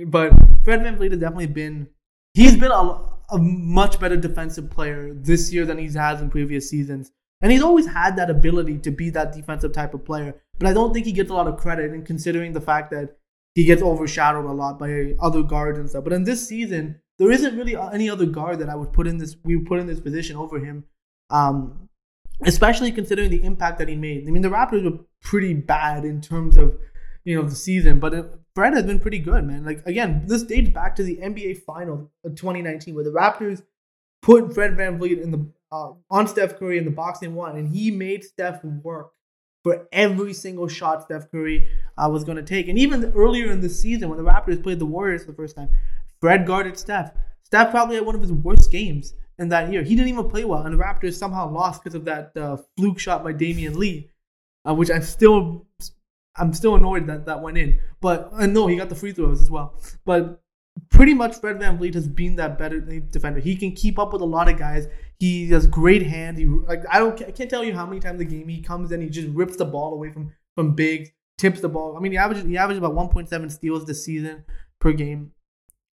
but 0.06 0.32
Fred 0.64 0.80
VanVleet 0.80 1.12
has 1.12 1.20
definitely 1.20 1.46
been 1.46 1.88
he's 2.34 2.56
been 2.56 2.72
a, 2.72 3.00
a 3.30 3.38
much 3.38 4.00
better 4.00 4.16
defensive 4.16 4.70
player 4.70 5.12
this 5.14 5.52
year 5.52 5.64
than 5.64 5.78
he's 5.78 5.94
had 5.94 6.20
in 6.20 6.30
previous 6.30 6.68
seasons. 6.68 7.12
And 7.40 7.52
he's 7.52 7.62
always 7.62 7.86
had 7.86 8.16
that 8.16 8.30
ability 8.30 8.78
to 8.78 8.90
be 8.90 9.10
that 9.10 9.32
defensive 9.32 9.72
type 9.72 9.94
of 9.94 10.04
player. 10.04 10.34
But 10.58 10.68
I 10.68 10.72
don't 10.72 10.92
think 10.92 11.06
he 11.06 11.12
gets 11.12 11.30
a 11.30 11.34
lot 11.34 11.46
of 11.46 11.56
credit 11.56 11.92
in 11.92 12.04
considering 12.04 12.52
the 12.52 12.60
fact 12.60 12.90
that 12.90 13.16
he 13.54 13.64
gets 13.64 13.80
overshadowed 13.80 14.44
a 14.44 14.52
lot 14.52 14.78
by 14.78 15.14
other 15.20 15.42
guards 15.42 15.78
and 15.78 15.88
stuff. 15.88 16.02
But 16.02 16.12
in 16.12 16.24
this 16.24 16.46
season, 16.46 17.00
there 17.18 17.30
isn't 17.30 17.56
really 17.56 17.76
any 17.76 18.10
other 18.10 18.26
guard 18.26 18.58
that 18.58 18.68
I 18.68 18.74
would 18.74 18.92
put 18.92 19.06
in 19.06 19.18
this 19.18 19.36
we 19.44 19.58
put 19.58 19.78
in 19.78 19.86
this 19.86 20.00
position 20.00 20.36
over 20.36 20.58
him. 20.58 20.84
Um, 21.30 21.88
especially 22.44 22.92
considering 22.92 23.30
the 23.30 23.42
impact 23.42 23.78
that 23.78 23.88
he 23.88 23.96
made. 23.96 24.26
I 24.28 24.30
mean, 24.30 24.42
the 24.42 24.48
Raptors 24.48 24.84
were 24.84 25.04
pretty 25.22 25.54
bad 25.54 26.04
in 26.04 26.20
terms 26.20 26.56
of 26.56 26.78
you 27.24 27.36
know 27.36 27.48
the 27.48 27.54
season, 27.54 28.00
but 28.00 28.14
it, 28.14 28.26
Fred 28.54 28.74
has 28.74 28.84
been 28.84 28.98
pretty 29.00 29.18
good, 29.18 29.44
man. 29.44 29.64
Like 29.64 29.86
again, 29.86 30.24
this 30.26 30.42
dates 30.42 30.70
back 30.70 30.96
to 30.96 31.02
the 31.02 31.16
NBA 31.16 31.62
Final 31.62 32.10
of 32.24 32.34
2019, 32.34 32.94
where 32.94 33.04
the 33.04 33.10
Raptors 33.10 33.62
put 34.22 34.54
Fred 34.54 34.76
VanVleet 34.76 35.22
in 35.22 35.30
the 35.30 35.46
uh, 35.70 35.92
on 36.10 36.26
Steph 36.26 36.58
Curry 36.58 36.78
in 36.78 36.84
the 36.84 36.90
boxing 36.90 37.34
one, 37.34 37.56
and 37.56 37.68
he 37.68 37.90
made 37.90 38.24
Steph 38.24 38.64
work 38.64 39.12
for 39.62 39.86
every 39.92 40.32
single 40.32 40.68
shot 40.68 41.02
Steph 41.02 41.30
Curry 41.30 41.68
uh, 41.96 42.08
was 42.10 42.24
going 42.24 42.36
to 42.36 42.42
take. 42.42 42.68
And 42.68 42.78
even 42.78 43.12
earlier 43.14 43.50
in 43.50 43.60
the 43.60 43.68
season, 43.68 44.08
when 44.08 44.18
the 44.18 44.24
Raptors 44.24 44.62
played 44.62 44.78
the 44.78 44.86
Warriors 44.86 45.24
for 45.24 45.32
the 45.32 45.36
first 45.36 45.56
time, 45.56 45.68
Fred 46.20 46.46
guarded 46.46 46.78
Steph. 46.78 47.12
Steph 47.42 47.70
probably 47.70 47.96
had 47.96 48.06
one 48.06 48.14
of 48.14 48.20
his 48.20 48.32
worst 48.32 48.70
games 48.70 49.14
in 49.38 49.48
that 49.50 49.70
year. 49.70 49.82
He 49.82 49.94
didn't 49.94 50.08
even 50.08 50.28
play 50.28 50.44
well, 50.44 50.62
and 50.62 50.78
the 50.78 50.82
Raptors 50.82 51.14
somehow 51.14 51.50
lost 51.50 51.82
because 51.82 51.94
of 51.94 52.04
that 52.06 52.36
uh, 52.36 52.56
fluke 52.76 52.98
shot 52.98 53.24
by 53.24 53.32
Damion 53.32 53.76
Lee, 53.76 54.10
uh, 54.66 54.74
which 54.74 54.90
I'm 54.90 55.02
still 55.02 55.66
I'm 56.36 56.52
still 56.52 56.76
annoyed 56.76 57.06
that 57.06 57.26
that 57.26 57.42
went 57.42 57.58
in. 57.58 57.78
But 58.00 58.32
no, 58.32 58.66
he 58.66 58.76
got 58.76 58.88
the 58.88 58.94
free 58.94 59.12
throws 59.12 59.42
as 59.42 59.50
well. 59.50 59.74
But 60.04 60.40
pretty 60.90 61.14
much 61.14 61.36
Fred 61.36 61.58
Van 61.58 61.78
VanVleet 61.78 61.94
has 61.94 62.08
been 62.08 62.36
that 62.36 62.58
better 62.58 62.80
defender. 62.80 63.40
He 63.40 63.56
can 63.56 63.72
keep 63.72 63.98
up 63.98 64.12
with 64.12 64.22
a 64.22 64.26
lot 64.26 64.48
of 64.48 64.58
guys. 64.58 64.86
He 65.18 65.48
has 65.50 65.66
great 65.66 66.02
hands. 66.02 66.38
He 66.38 66.46
like 66.46 66.84
I 66.90 66.98
don't 66.98 67.20
I 67.22 67.30
can't 67.30 67.50
tell 67.50 67.64
you 67.64 67.74
how 67.74 67.86
many 67.86 68.00
times 68.00 68.18
the 68.18 68.24
game 68.24 68.48
he 68.48 68.60
comes 68.60 68.92
in, 68.92 69.00
he 69.00 69.08
just 69.08 69.28
rips 69.28 69.56
the 69.56 69.64
ball 69.64 69.94
away 69.94 70.10
from 70.10 70.32
from 70.54 70.74
bigs, 70.74 71.10
tips 71.36 71.60
the 71.60 71.68
ball. 71.68 71.96
I 71.96 72.00
mean, 72.00 72.12
he 72.12 72.18
averages 72.18 72.44
he 72.44 72.56
averages 72.56 72.78
about 72.78 72.94
1.7 72.94 73.50
steals 73.50 73.86
this 73.86 74.04
season 74.04 74.44
per 74.80 74.92
game. 74.92 75.32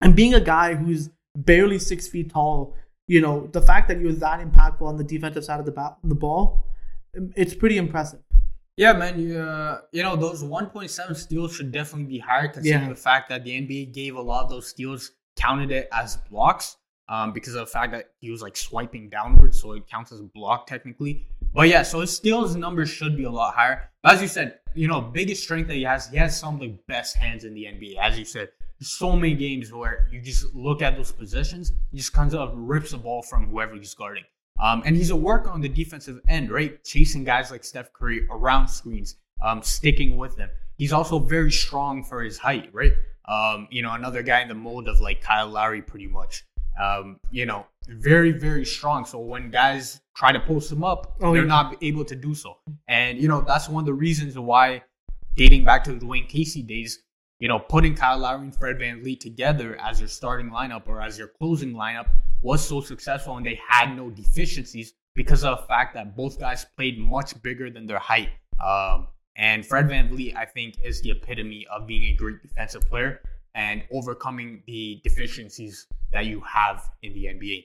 And 0.00 0.14
being 0.14 0.34
a 0.34 0.40
guy 0.40 0.74
who's 0.74 1.10
barely 1.34 1.78
six 1.78 2.06
feet 2.06 2.30
tall, 2.30 2.74
you 3.08 3.20
know, 3.20 3.48
the 3.52 3.62
fact 3.62 3.88
that 3.88 4.00
you're 4.00 4.12
that 4.12 4.40
impactful 4.40 4.82
on 4.82 4.96
the 4.96 5.04
defensive 5.04 5.44
side 5.44 5.58
of 5.58 5.66
the 5.66 5.72
bat, 5.72 5.96
the 6.04 6.14
ball, 6.14 6.66
it's 7.34 7.54
pretty 7.54 7.78
impressive. 7.78 8.20
Yeah, 8.76 8.92
man. 8.92 9.18
You, 9.18 9.38
uh, 9.38 9.80
you 9.92 10.02
know, 10.02 10.16
those 10.16 10.44
1.7 10.44 11.16
steals 11.16 11.54
should 11.54 11.72
definitely 11.72 12.04
be 12.04 12.18
higher 12.18 12.48
considering 12.48 12.82
yeah. 12.82 12.88
the 12.90 12.94
fact 12.94 13.30
that 13.30 13.44
the 13.44 13.50
NBA 13.50 13.94
gave 13.94 14.16
a 14.16 14.20
lot 14.20 14.44
of 14.44 14.50
those 14.50 14.68
steals, 14.68 15.12
counted 15.34 15.70
it 15.70 15.88
as 15.92 16.16
blocks 16.30 16.76
um, 17.08 17.32
because 17.32 17.54
of 17.54 17.60
the 17.60 17.66
fact 17.66 17.92
that 17.92 18.10
he 18.20 18.30
was 18.30 18.42
like 18.42 18.56
swiping 18.56 19.08
downwards. 19.08 19.60
So 19.60 19.72
it 19.72 19.88
counts 19.88 20.12
as 20.12 20.20
a 20.20 20.24
block 20.24 20.66
technically. 20.66 21.26
But 21.54 21.68
yeah, 21.68 21.82
so 21.82 22.00
his 22.00 22.14
steals 22.14 22.54
numbers 22.54 22.90
should 22.90 23.16
be 23.16 23.24
a 23.24 23.30
lot 23.30 23.54
higher. 23.54 23.90
But 24.02 24.14
as 24.14 24.22
you 24.22 24.28
said, 24.28 24.58
you 24.74 24.88
know, 24.88 25.00
biggest 25.00 25.42
strength 25.42 25.68
that 25.68 25.74
he 25.74 25.82
has, 25.84 26.08
he 26.08 26.18
has 26.18 26.38
some 26.38 26.54
of 26.56 26.60
the 26.60 26.74
best 26.86 27.16
hands 27.16 27.44
in 27.44 27.54
the 27.54 27.64
NBA. 27.64 27.96
As 27.98 28.18
you 28.18 28.26
said, 28.26 28.50
so 28.82 29.16
many 29.16 29.34
games 29.34 29.72
where 29.72 30.06
you 30.12 30.20
just 30.20 30.54
look 30.54 30.82
at 30.82 30.96
those 30.96 31.12
positions, 31.12 31.72
he 31.90 31.96
just 31.96 32.12
kind 32.12 32.34
of 32.34 32.52
rips 32.54 32.90
the 32.90 32.98
ball 32.98 33.22
from 33.22 33.48
whoever 33.48 33.74
he's 33.74 33.94
guarding. 33.94 34.24
Um, 34.62 34.82
and 34.86 34.96
he's 34.96 35.10
a 35.10 35.16
worker 35.16 35.50
on 35.50 35.60
the 35.60 35.68
defensive 35.68 36.20
end, 36.28 36.50
right? 36.50 36.82
Chasing 36.84 37.24
guys 37.24 37.50
like 37.50 37.64
Steph 37.64 37.92
Curry 37.92 38.26
around 38.30 38.68
screens, 38.68 39.16
um, 39.42 39.62
sticking 39.62 40.16
with 40.16 40.36
them. 40.36 40.48
He's 40.78 40.92
also 40.92 41.18
very 41.18 41.52
strong 41.52 42.04
for 42.04 42.22
his 42.22 42.38
height, 42.38 42.70
right? 42.72 42.92
Um, 43.28 43.68
you 43.70 43.82
know, 43.82 43.92
another 43.92 44.22
guy 44.22 44.40
in 44.42 44.48
the 44.48 44.54
mold 44.54 44.88
of 44.88 45.00
like 45.00 45.20
Kyle 45.20 45.48
Lowry, 45.48 45.82
pretty 45.82 46.06
much. 46.06 46.44
Um, 46.80 47.18
you 47.30 47.46
know, 47.46 47.66
very, 47.88 48.32
very 48.32 48.64
strong. 48.64 49.04
So 49.04 49.18
when 49.18 49.50
guys 49.50 50.00
try 50.14 50.32
to 50.32 50.40
post 50.40 50.70
him 50.70 50.84
up, 50.84 51.16
oh, 51.20 51.32
they're 51.32 51.42
yeah. 51.42 51.48
not 51.48 51.76
able 51.82 52.04
to 52.04 52.14
do 52.14 52.34
so. 52.34 52.58
And, 52.88 53.18
you 53.18 53.28
know, 53.28 53.40
that's 53.40 53.68
one 53.68 53.82
of 53.82 53.86
the 53.86 53.94
reasons 53.94 54.38
why, 54.38 54.82
dating 55.36 55.64
back 55.64 55.84
to 55.84 55.92
the 55.92 56.04
Dwane 56.04 56.28
Casey 56.28 56.62
days, 56.62 57.02
you 57.38 57.48
know, 57.48 57.58
putting 57.58 57.94
Kyle 57.94 58.18
Lowry 58.18 58.42
and 58.42 58.54
Fred 58.54 58.78
VanVleet 58.78 59.20
together 59.20 59.78
as 59.80 60.00
your 60.00 60.08
starting 60.08 60.50
lineup 60.50 60.86
or 60.86 61.00
as 61.00 61.18
your 61.18 61.28
closing 61.28 61.74
lineup 61.74 62.08
was 62.46 62.64
so 62.64 62.80
successful 62.80 63.36
and 63.36 63.44
they 63.44 63.60
had 63.68 63.96
no 63.96 64.08
deficiencies 64.08 64.94
because 65.16 65.42
of 65.42 65.58
the 65.58 65.66
fact 65.66 65.94
that 65.94 66.14
both 66.14 66.38
guys 66.38 66.64
played 66.76 66.96
much 66.96 67.42
bigger 67.42 67.70
than 67.70 67.88
their 67.88 67.98
height. 67.98 68.28
Um, 68.64 69.08
and 69.34 69.66
Fred 69.66 69.88
VanVleet, 69.88 70.36
I 70.36 70.44
think, 70.44 70.76
is 70.84 71.02
the 71.02 71.10
epitome 71.10 71.66
of 71.74 71.88
being 71.88 72.04
a 72.04 72.12
great 72.14 72.40
defensive 72.40 72.82
player 72.82 73.20
and 73.56 73.82
overcoming 73.92 74.62
the 74.68 75.00
deficiencies 75.02 75.88
that 76.12 76.26
you 76.26 76.40
have 76.42 76.88
in 77.02 77.12
the 77.14 77.24
NBA. 77.24 77.64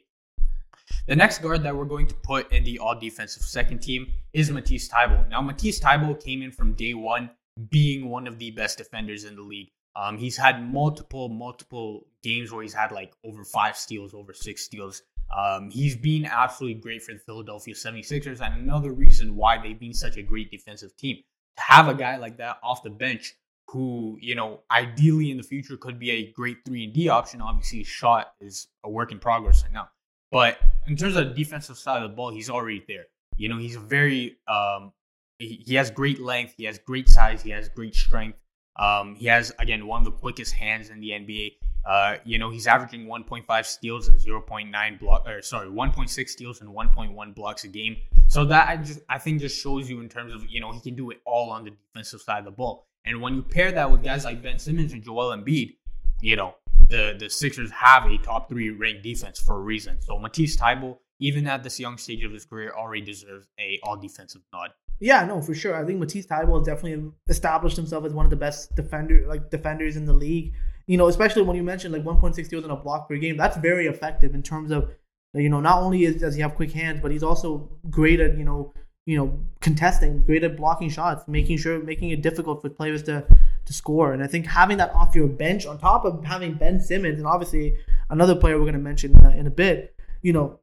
The 1.08 1.16
next 1.16 1.44
guard 1.44 1.62
that 1.62 1.76
we're 1.76 1.86
going 1.86 2.08
to 2.08 2.16
put 2.16 2.52
in 2.52 2.64
the 2.64 2.80
all 2.80 3.00
defensive 3.00 3.44
second 3.44 3.84
team 3.84 4.08
is 4.34 4.50
Matisse 4.50 4.90
Thybulle. 4.90 5.30
Now, 5.30 5.42
Matisse 5.42 5.80
Thybulle 5.80 6.22
came 6.22 6.42
in 6.42 6.52
from 6.52 6.74
day 6.74 6.96
one 6.96 7.30
being 7.70 8.10
one 8.10 8.26
of 8.26 8.40
the 8.40 8.50
best 8.50 8.80
defenders 8.80 9.26
in 9.26 9.36
the 9.36 9.44
league. 9.44 9.70
Um, 9.96 10.18
he's 10.18 10.38
had 10.38 10.66
multiple, 10.72 11.30
multiple 11.30 12.08
games 12.24 12.52
where 12.52 12.64
he's 12.64 12.74
had 12.74 12.92
like 12.92 13.14
over 13.24 13.44
five 13.44 13.78
steals, 13.78 14.14
over 14.14 14.34
six 14.34 14.64
steals. 14.64 15.02
Um, 15.36 15.70
he's 15.70 15.96
been 15.96 16.26
absolutely 16.26 16.82
great 16.82 17.02
for 17.04 17.14
the 17.14 17.20
Philadelphia 17.20 17.74
76ers, 17.74 18.42
and 18.42 18.62
another 18.62 18.92
reason 18.92 19.36
why 19.36 19.58
they've 19.62 19.80
been 19.80 19.94
such 19.94 20.18
a 20.18 20.24
great 20.24 20.52
defensive 20.52 20.96
team. 20.98 21.18
To 21.58 21.64
have 21.64 21.88
a 21.88 21.94
guy 21.94 22.18
like 22.18 22.38
that 22.38 22.58
off 22.64 22.84
the 22.84 22.90
bench 22.90 23.36
who, 23.68 24.18
you 24.22 24.36
know, 24.36 24.62
ideally 24.70 25.32
in 25.32 25.38
the 25.38 25.44
future 25.44 25.78
could 25.78 26.00
be 26.00 26.12
a 26.12 26.32
great 26.32 26.58
3 26.66 26.86
and 26.86 26.94
D 26.94 27.08
option. 27.08 27.42
Obviously, 27.42 27.80
his 27.80 27.88
shot 27.88 28.34
is 28.42 28.68
a 28.84 28.90
work 28.90 29.12
in 29.12 29.20
progress 29.20 29.64
right 29.64 29.72
now. 29.72 29.90
But 30.32 30.60
in 30.88 30.96
terms 30.96 31.16
of 31.16 31.30
the 31.30 31.34
defensive 31.34 31.78
side 31.78 32.02
of 32.02 32.10
the 32.10 32.16
ball, 32.16 32.32
he's 32.32 32.50
already 32.50 32.84
there. 32.88 33.06
You 33.38 33.50
know, 33.50 33.58
he's 33.58 33.76
a 33.76 33.80
very 33.80 34.38
um, 34.48 34.92
he, 35.40 35.64
he 35.66 35.76
has 35.76 35.90
great 35.90 36.20
length, 36.20 36.56
he 36.58 36.66
has 36.66 36.78
great 36.78 37.10
size, 37.10 37.42
he 37.42 37.50
has 37.52 37.70
great 37.70 37.96
strength. 37.96 38.38
Um, 38.78 39.16
he 39.16 39.28
has 39.28 39.52
again 39.60 39.86
one 39.88 40.02
of 40.02 40.06
the 40.06 40.12
quickest 40.12 40.54
hands 40.54 40.90
in 40.90 41.00
the 41.00 41.10
NBA. 41.10 41.54
Uh, 41.84 42.18
you 42.24 42.38
know, 42.38 42.52
he's 42.52 42.68
averaging 42.68 43.08
1.5 43.08 43.66
steals 43.66 44.08
and 44.08 44.20
0.9 44.20 45.00
block, 45.00 45.28
or 45.28 45.42
sorry, 45.42 45.68
1.6 45.68 46.30
steals 46.30 46.62
and 46.62 46.70
1.1 46.70 47.36
blocks 47.36 47.64
a 47.64 47.68
game. 47.68 47.98
So 48.28 48.46
that 48.46 48.70
I 48.70 48.78
just 48.78 49.00
I 49.10 49.18
think 49.18 49.42
just 49.42 49.62
shows 49.62 49.90
you 49.90 50.00
in 50.00 50.10
terms 50.10 50.34
of 50.34 50.46
you 50.50 50.60
know 50.60 50.72
he 50.72 50.80
can 50.80 50.96
do 50.96 51.10
it 51.12 51.22
all 51.26 51.50
on 51.50 51.64
the 51.66 51.72
defensive 51.72 52.22
side 52.22 52.40
of 52.40 52.46
the 52.46 52.52
ball. 52.52 52.88
And 53.06 53.20
when 53.22 53.36
you 53.36 53.42
pair 53.42 53.72
that 53.72 53.90
with 53.90 54.04
guys 54.04 54.26
like 54.26 54.44
Ben 54.44 54.60
Simmons 54.60 54.94
and 54.94 55.04
Joel 55.04 55.36
Embiid, 55.36 55.76
you 56.22 56.36
know 56.36 56.56
the 56.90 57.16
the 57.18 57.30
Sixers 57.30 57.72
have 57.72 58.06
a 58.06 58.18
top 58.20 58.48
three 58.48 58.70
ranked 58.70 59.04
defense 59.04 59.40
for 59.40 59.56
a 59.58 59.62
reason. 59.62 60.00
So 60.02 60.20
Matisse 60.20 60.56
Thybulle, 60.56 61.00
even 61.20 61.48
at 61.48 61.64
this 61.64 61.80
young 61.80 61.98
stage 61.98 62.24
of 62.24 62.32
his 62.32 62.46
career, 62.46 62.74
already 62.78 63.02
deserves 63.02 63.48
a 63.60 63.80
all 63.84 63.98
defensive 63.98 64.42
nod. 64.54 64.72
Yeah, 65.02 65.26
no, 65.26 65.42
for 65.42 65.56
sure. 65.56 65.76
I 65.76 65.84
think 65.84 66.00
Matisse 66.00 66.28
Thybulle 66.28 66.64
definitely 66.64 67.12
established 67.28 67.76
himself 67.76 68.06
as 68.06 68.14
one 68.14 68.24
of 68.24 68.30
the 68.30 68.36
best 68.36 68.76
defender 68.76 69.26
like 69.28 69.50
defenders 69.50 69.98
in 69.98 70.06
the 70.06 70.14
league. 70.14 70.54
You 70.86 70.98
know, 70.98 71.08
especially 71.08 71.42
when 71.42 71.56
you 71.56 71.64
mentioned 71.64 71.92
like 71.92 72.04
1.6 72.04 72.46
steals 72.46 72.64
in 72.64 72.70
a 72.70 72.76
block 72.76 73.10
per 73.10 73.18
game, 73.18 73.36
that's 73.36 73.58
very 73.58 73.88
effective 73.88 74.36
in 74.36 74.44
terms 74.44 74.70
of 74.70 74.92
you 75.34 75.50
know 75.50 75.60
not 75.60 75.82
only 75.82 76.04
is, 76.06 76.18
does 76.18 76.36
he 76.36 76.42
have 76.42 76.54
quick 76.54 76.72
hands, 76.72 77.00
but 77.02 77.12
he's 77.12 77.24
also 77.24 77.68
great 77.90 78.20
at 78.20 78.38
you 78.38 78.46
know 78.46 78.74
you 79.08 79.18
know 79.18 79.40
contesting, 79.60 80.24
great 80.24 80.44
at 80.44 80.56
blocking 80.56 80.90
shots, 80.90 81.28
making 81.28 81.58
sure 81.58 81.80
making 81.80 82.12
it 82.12 82.22
difficult 82.22 82.62
for 82.62 82.70
players 82.70 83.02
to 83.04 83.26
to 83.66 83.74
score. 83.74 84.14
And 84.14 84.24
I 84.24 84.28
think 84.28 84.46
having 84.46 84.78
that 84.78 84.94
off 84.94 85.16
your 85.16 85.28
bench 85.28 85.66
on 85.66 85.80
top 85.80 86.06
of 86.06 86.24
having 86.24 86.54
Ben 86.54 86.80
Simmons 86.80 87.18
and 87.18 87.26
obviously 87.26 87.76
another 88.12 88.36
player 88.36 88.56
we're 88.56 88.66
going 88.66 88.74
to 88.74 88.80
mention 88.80 89.16
uh, 89.26 89.30
in 89.30 89.48
a 89.48 89.52
bit, 89.52 89.96
you 90.22 90.32
know, 90.32 90.60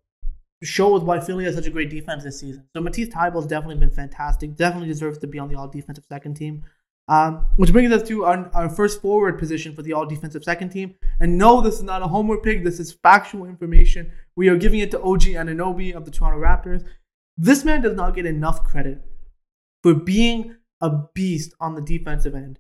shows 0.63 1.03
why 1.03 1.21
Philly 1.21 1.45
has 1.45 1.55
such 1.55 1.67
a 1.67 1.71
great 1.71 1.91
defense 1.91 2.25
this 2.25 2.41
season. 2.41 2.65
So 2.75 2.81
Matisse 2.83 3.09
Thybulle's 3.09 3.47
definitely 3.47 3.77
been 3.77 3.91
fantastic. 3.91 4.57
Definitely 4.57 4.89
deserves 4.89 5.19
to 5.19 5.27
be 5.27 5.39
on 5.39 5.49
the 5.49 5.57
all 5.57 5.69
defensive 5.69 6.05
second 6.09 6.35
team. 6.35 6.65
Um, 7.09 7.47
which 7.57 7.73
brings 7.73 7.91
us 7.91 8.07
to 8.09 8.27
our, 8.27 8.51
our, 8.53 8.69
first 8.69 9.01
forward 9.01 9.39
position 9.39 9.75
for 9.75 9.81
the 9.81 9.95
all 9.95 10.05
defensive 10.05 10.45
second 10.45 10.69
team. 10.69 10.95
And 11.21 11.39
no, 11.39 11.63
this 11.63 11.77
is 11.77 11.83
not 11.83 12.03
a 12.03 12.07
homework 12.07 12.43
pick. 12.43 12.63
This 12.63 12.79
is 12.79 12.93
factual 12.93 13.47
information. 13.47 14.13
We 14.37 14.49
are 14.49 14.59
giving 14.59 14.81
it 14.81 14.91
to 14.91 15.01
OG 15.01 15.23
Anunoby 15.23 15.95
of 15.95 16.05
the 16.05 16.11
Toronto 16.11 16.39
Raptors. 16.39 16.85
This 17.39 17.65
man 17.65 17.81
does 17.81 17.97
not 17.97 18.15
get 18.15 18.27
enough 18.27 18.63
credit 18.63 19.01
for 19.83 19.95
being 19.95 20.57
a 20.83 20.91
beast 21.15 21.55
on 21.61 21.75
the 21.75 21.81
defensive 21.81 22.35
end. 22.35 22.59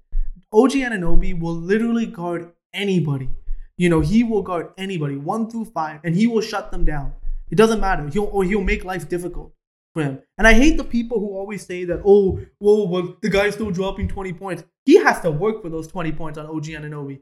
OG 0.51 0.73
Anunoby 0.73 1.39
will 1.39 1.55
literally 1.55 2.07
guard 2.07 2.53
anybody. 2.73 3.29
You 3.77 3.91
know, 3.91 4.01
he 4.01 4.25
will 4.25 4.43
guard 4.43 4.71
anybody, 4.79 5.17
one 5.17 5.51
through 5.51 5.67
five, 5.67 6.01
and 6.05 6.17
he 6.17 6.27
will 6.27 6.41
shut 6.41 6.71
them 6.71 6.87
down. 6.87 7.13
It 7.51 7.57
doesn't 7.57 7.81
matter. 7.81 8.09
He'll 8.09 8.25
or 8.25 8.45
he'll 8.45 8.63
make 8.63 8.85
life 8.85 9.09
difficult 9.09 9.53
for 9.95 10.03
him. 10.03 10.21
And 10.37 10.47
I 10.47 10.55
hate 10.55 10.77
the 10.77 10.85
people 10.85 11.19
who 11.19 11.37
always 11.37 11.65
say 11.65 11.85
that, 11.85 12.03
oh, 12.05 12.41
well, 12.61 12.89
well 12.89 13.17
the 13.23 13.31
guy's 13.31 13.55
still 13.55 13.71
dropping 13.71 14.09
20 14.09 14.33
points. 14.35 14.65
He 14.85 14.97
has 14.97 15.21
to 15.21 15.31
work 15.31 15.63
for 15.63 15.69
those 15.69 15.89
20 15.89 16.13
points 16.13 16.39
on 16.39 16.47
OG 16.47 16.65
Anunoby. 16.65 17.21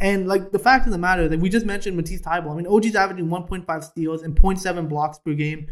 And 0.00 0.26
like 0.26 0.50
the 0.50 0.58
fact 0.58 0.86
of 0.86 0.92
the 0.92 0.98
matter 0.98 1.28
that 1.28 1.38
we 1.38 1.48
just 1.48 1.66
mentioned 1.66 1.96
Matisse 1.96 2.22
Thybulle. 2.22 2.52
I 2.52 2.56
mean, 2.56 2.66
OG's 2.66 2.96
averaging 2.96 3.28
1.5 3.28 3.84
steals 3.84 4.22
and 4.22 4.34
0.7 4.34 4.88
blocks 4.88 5.18
per 5.18 5.34
game, 5.34 5.68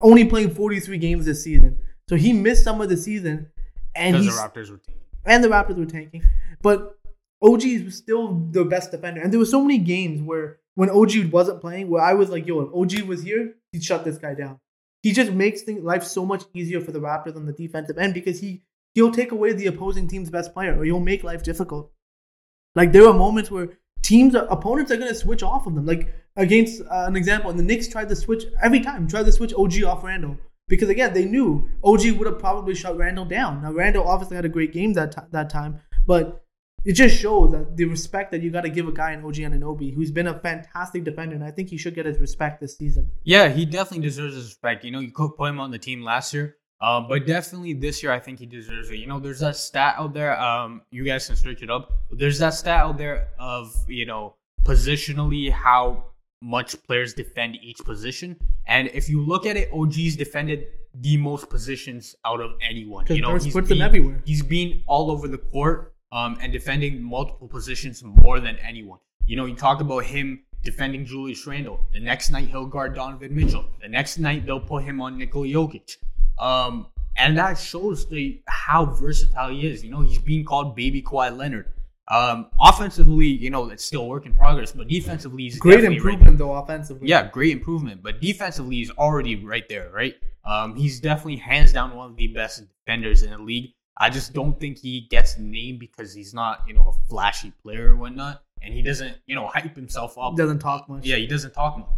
only 0.00 0.24
playing 0.24 0.50
43 0.50 0.98
games 0.98 1.24
this 1.24 1.42
season. 1.42 1.78
So 2.08 2.16
he 2.16 2.32
missed 2.32 2.62
some 2.62 2.80
of 2.80 2.88
the 2.88 2.96
season, 2.96 3.50
and 3.94 4.14
the 4.16 4.30
Raptors 4.30 4.70
were 4.70 4.76
tanking. 4.76 5.02
and 5.24 5.42
the 5.42 5.48
Raptors 5.48 5.76
were 5.76 5.86
tanking. 5.86 6.22
But 6.62 6.98
OG 7.42 7.62
was 7.84 7.96
still 7.96 8.34
the 8.50 8.64
best 8.64 8.90
defender, 8.90 9.20
and 9.20 9.32
there 9.32 9.40
were 9.40 9.46
so 9.46 9.60
many 9.60 9.78
games 9.78 10.22
where 10.22 10.60
when 10.74 10.90
OG 10.90 11.26
wasn't 11.30 11.60
playing, 11.60 11.88
where 11.88 12.02
I 12.02 12.14
was 12.14 12.30
like, 12.30 12.46
yo, 12.46 12.60
if 12.60 12.74
OG 12.74 13.06
was 13.06 13.22
here, 13.22 13.54
he'd 13.72 13.84
shut 13.84 14.04
this 14.04 14.18
guy 14.18 14.34
down. 14.34 14.58
He 15.02 15.12
just 15.12 15.32
makes 15.32 15.62
things, 15.62 15.84
life 15.84 16.02
so 16.04 16.24
much 16.24 16.44
easier 16.54 16.80
for 16.80 16.92
the 16.92 17.00
Raptors 17.00 17.36
on 17.36 17.46
the 17.46 17.52
defensive 17.52 17.98
end 17.98 18.14
because 18.14 18.40
he 18.40 18.62
he'll 18.94 19.12
take 19.12 19.32
away 19.32 19.52
the 19.52 19.66
opposing 19.66 20.08
team's 20.08 20.30
best 20.30 20.52
player 20.54 20.78
or 20.78 20.84
he'll 20.84 21.00
make 21.00 21.24
life 21.24 21.42
difficult. 21.42 21.92
Like 22.74 22.92
there 22.92 23.06
are 23.06 23.12
moments 23.12 23.50
where 23.50 23.68
teams, 24.02 24.34
opponents 24.34 24.90
are 24.90 24.96
gonna 24.96 25.14
switch 25.14 25.42
off 25.42 25.66
of 25.66 25.74
them. 25.74 25.86
Like 25.86 26.14
against 26.36 26.80
uh, 26.82 27.04
an 27.06 27.16
example, 27.16 27.50
and 27.50 27.58
the 27.58 27.62
Knicks 27.62 27.88
tried 27.88 28.08
to 28.08 28.16
switch 28.16 28.44
every 28.62 28.80
time, 28.80 29.06
tried 29.06 29.26
to 29.26 29.32
switch 29.32 29.52
OG 29.54 29.82
off 29.84 30.04
Randle 30.04 30.38
because 30.68 30.88
again 30.88 31.12
they 31.12 31.24
knew 31.24 31.68
OG 31.82 32.12
would 32.12 32.26
have 32.26 32.38
probably 32.38 32.74
shut 32.74 32.96
Randle 32.96 33.24
down. 33.24 33.62
Now 33.62 33.72
Randle 33.72 34.08
obviously 34.08 34.36
had 34.36 34.44
a 34.44 34.50
great 34.50 34.72
game 34.72 34.92
that 34.94 35.12
t- 35.12 35.22
that 35.30 35.50
time, 35.50 35.80
but 36.06 36.43
it 36.84 36.92
just 36.92 37.18
shows 37.18 37.52
that 37.52 37.76
the 37.76 37.86
respect 37.86 38.30
that 38.32 38.42
you 38.42 38.50
got 38.50 38.62
to 38.62 38.68
give 38.68 38.86
a 38.86 38.92
guy 38.92 39.12
in 39.12 39.24
OG 39.24 39.36
Anunoby, 39.36 39.94
who's 39.94 40.10
been 40.10 40.26
a 40.26 40.38
fantastic 40.38 41.04
defender, 41.04 41.34
and 41.34 41.42
I 41.42 41.50
think 41.50 41.70
he 41.70 41.78
should 41.78 41.94
get 41.94 42.04
his 42.04 42.18
respect 42.18 42.60
this 42.60 42.76
season. 42.76 43.10
Yeah, 43.24 43.48
he 43.48 43.64
definitely 43.64 44.06
deserves 44.06 44.34
his 44.34 44.44
respect. 44.44 44.84
You 44.84 44.90
know, 44.90 45.00
you 45.00 45.10
could 45.10 45.34
put 45.36 45.48
him 45.48 45.60
on 45.60 45.70
the 45.70 45.78
team 45.78 46.02
last 46.02 46.34
year, 46.34 46.56
um, 46.80 47.08
but 47.08 47.26
definitely 47.26 47.72
this 47.72 48.02
year, 48.02 48.12
I 48.12 48.20
think 48.20 48.38
he 48.38 48.46
deserves 48.46 48.90
it. 48.90 48.96
You 48.96 49.06
know, 49.06 49.18
there's 49.18 49.40
that 49.40 49.56
stat 49.56 49.94
out 49.98 50.12
there. 50.12 50.38
Um, 50.38 50.82
you 50.90 51.04
guys 51.04 51.26
can 51.26 51.36
search 51.36 51.62
it 51.62 51.70
up. 51.70 51.90
There's 52.10 52.38
that 52.40 52.52
stat 52.52 52.80
out 52.80 52.98
there 52.98 53.28
of 53.38 53.74
you 53.88 54.04
know 54.04 54.36
positionally 54.64 55.50
how 55.50 56.04
much 56.42 56.80
players 56.82 57.14
defend 57.14 57.56
each 57.62 57.78
position, 57.78 58.36
and 58.66 58.88
if 58.92 59.08
you 59.08 59.24
look 59.24 59.46
at 59.46 59.56
it, 59.56 59.70
OG's 59.72 60.16
defended 60.16 60.66
the 61.00 61.16
most 61.16 61.48
positions 61.48 62.14
out 62.26 62.40
of 62.40 62.52
anyone. 62.60 63.06
You 63.08 63.22
know, 63.22 63.36
he's 63.36 63.54
been, 63.54 63.64
them 63.64 63.82
everywhere. 63.82 64.22
He's 64.26 64.42
been 64.42 64.82
all 64.86 65.10
over 65.10 65.26
the 65.26 65.38
court 65.38 65.93
um, 66.14 66.38
and 66.40 66.52
defending 66.52 67.02
multiple 67.02 67.48
positions 67.48 68.02
more 68.04 68.38
than 68.40 68.56
anyone. 68.58 69.00
You 69.26 69.36
know, 69.36 69.46
you 69.46 69.56
talk 69.56 69.80
about 69.80 70.04
him 70.04 70.44
defending 70.62 71.04
Julius 71.04 71.44
Randle. 71.46 71.80
The 71.92 72.00
next 72.00 72.30
night 72.30 72.48
he'll 72.48 72.66
guard 72.66 72.94
Donovan 72.94 73.34
Mitchell. 73.34 73.64
The 73.82 73.88
next 73.88 74.18
night 74.18 74.46
they'll 74.46 74.60
put 74.60 74.84
him 74.84 75.00
on 75.00 75.18
Nikola 75.18 75.46
Jokic. 75.46 75.96
Um, 76.38 76.86
and 77.16 77.36
that 77.36 77.54
shows 77.58 78.08
the 78.08 78.40
how 78.46 78.86
versatile 78.86 79.50
he 79.50 79.66
is. 79.66 79.84
You 79.84 79.90
know, 79.90 80.02
he's 80.02 80.18
being 80.18 80.44
called 80.44 80.76
Baby 80.76 81.02
Kawhi 81.02 81.36
Leonard. 81.36 81.68
Um, 82.08 82.46
offensively, 82.60 83.26
you 83.26 83.50
know, 83.50 83.70
it's 83.70 83.84
still 83.84 84.06
work 84.06 84.26
in 84.26 84.34
progress, 84.34 84.72
but 84.72 84.88
defensively, 84.88 85.44
he's 85.44 85.58
great 85.58 85.84
improvement 85.84 86.26
right 86.26 86.38
though. 86.38 86.52
Offensively, 86.54 87.08
yeah, 87.08 87.28
great 87.28 87.50
improvement. 87.52 88.02
But 88.02 88.20
defensively, 88.20 88.76
he's 88.76 88.90
already 88.90 89.36
right 89.36 89.66
there, 89.68 89.90
right? 89.90 90.14
Um, 90.44 90.76
he's 90.76 91.00
definitely 91.00 91.36
hands 91.36 91.72
down 91.72 91.96
one 91.96 92.10
of 92.10 92.16
the 92.16 92.28
best 92.28 92.62
defenders 92.84 93.22
in 93.22 93.30
the 93.30 93.38
league. 93.38 93.72
I 93.96 94.10
just 94.10 94.32
don't 94.32 94.58
think 94.58 94.78
he 94.78 95.02
gets 95.10 95.38
named 95.38 95.78
because 95.78 96.12
he's 96.12 96.34
not, 96.34 96.62
you 96.66 96.74
know, 96.74 96.88
a 96.88 97.08
flashy 97.08 97.52
player 97.62 97.92
or 97.92 97.96
whatnot, 97.96 98.42
and 98.62 98.74
he 98.74 98.82
doesn't, 98.82 99.16
you 99.26 99.34
know, 99.34 99.46
hype 99.46 99.76
himself 99.76 100.18
up. 100.18 100.36
Doesn't 100.36 100.58
talk 100.58 100.88
much. 100.88 101.06
Yeah, 101.06 101.16
he 101.16 101.26
doesn't 101.26 101.52
talk 101.52 101.78
much. 101.78 101.88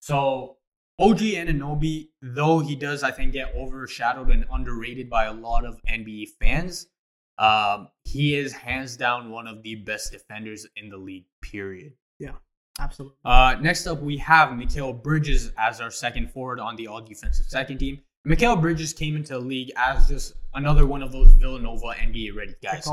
So 0.00 0.56
OG 0.98 1.18
Anunoby, 1.18 2.08
though 2.22 2.60
he 2.60 2.74
does, 2.74 3.02
I 3.02 3.10
think, 3.10 3.32
get 3.32 3.54
overshadowed 3.54 4.30
and 4.30 4.46
underrated 4.50 5.10
by 5.10 5.24
a 5.24 5.32
lot 5.32 5.64
of 5.64 5.80
NBA 5.88 6.28
fans. 6.40 6.86
Um, 7.38 7.88
he 8.04 8.34
is 8.34 8.52
hands 8.52 8.96
down 8.96 9.30
one 9.30 9.46
of 9.46 9.62
the 9.62 9.74
best 9.76 10.12
defenders 10.12 10.66
in 10.76 10.88
the 10.88 10.96
league. 10.96 11.24
Period. 11.42 11.92
Yeah. 12.18 12.32
Absolutely. 12.78 13.16
Uh, 13.24 13.56
next 13.60 13.86
up, 13.86 14.00
we 14.00 14.16
have 14.18 14.50
Mikal 14.50 15.02
Bridges 15.02 15.52
as 15.58 15.80
our 15.80 15.90
second 15.90 16.30
forward 16.30 16.58
on 16.58 16.76
the 16.76 16.86
all 16.86 17.00
defensive 17.00 17.46
second 17.46 17.78
team. 17.78 18.00
Mikal 18.26 18.60
Bridges 18.60 18.92
came 18.92 19.16
into 19.16 19.32
the 19.32 19.40
league 19.40 19.72
as 19.76 20.06
just 20.06 20.34
another 20.54 20.86
one 20.86 21.02
of 21.02 21.10
those 21.10 21.32
Villanova 21.32 21.86
NBA 21.88 22.36
ready 22.36 22.54
guys. 22.62 22.84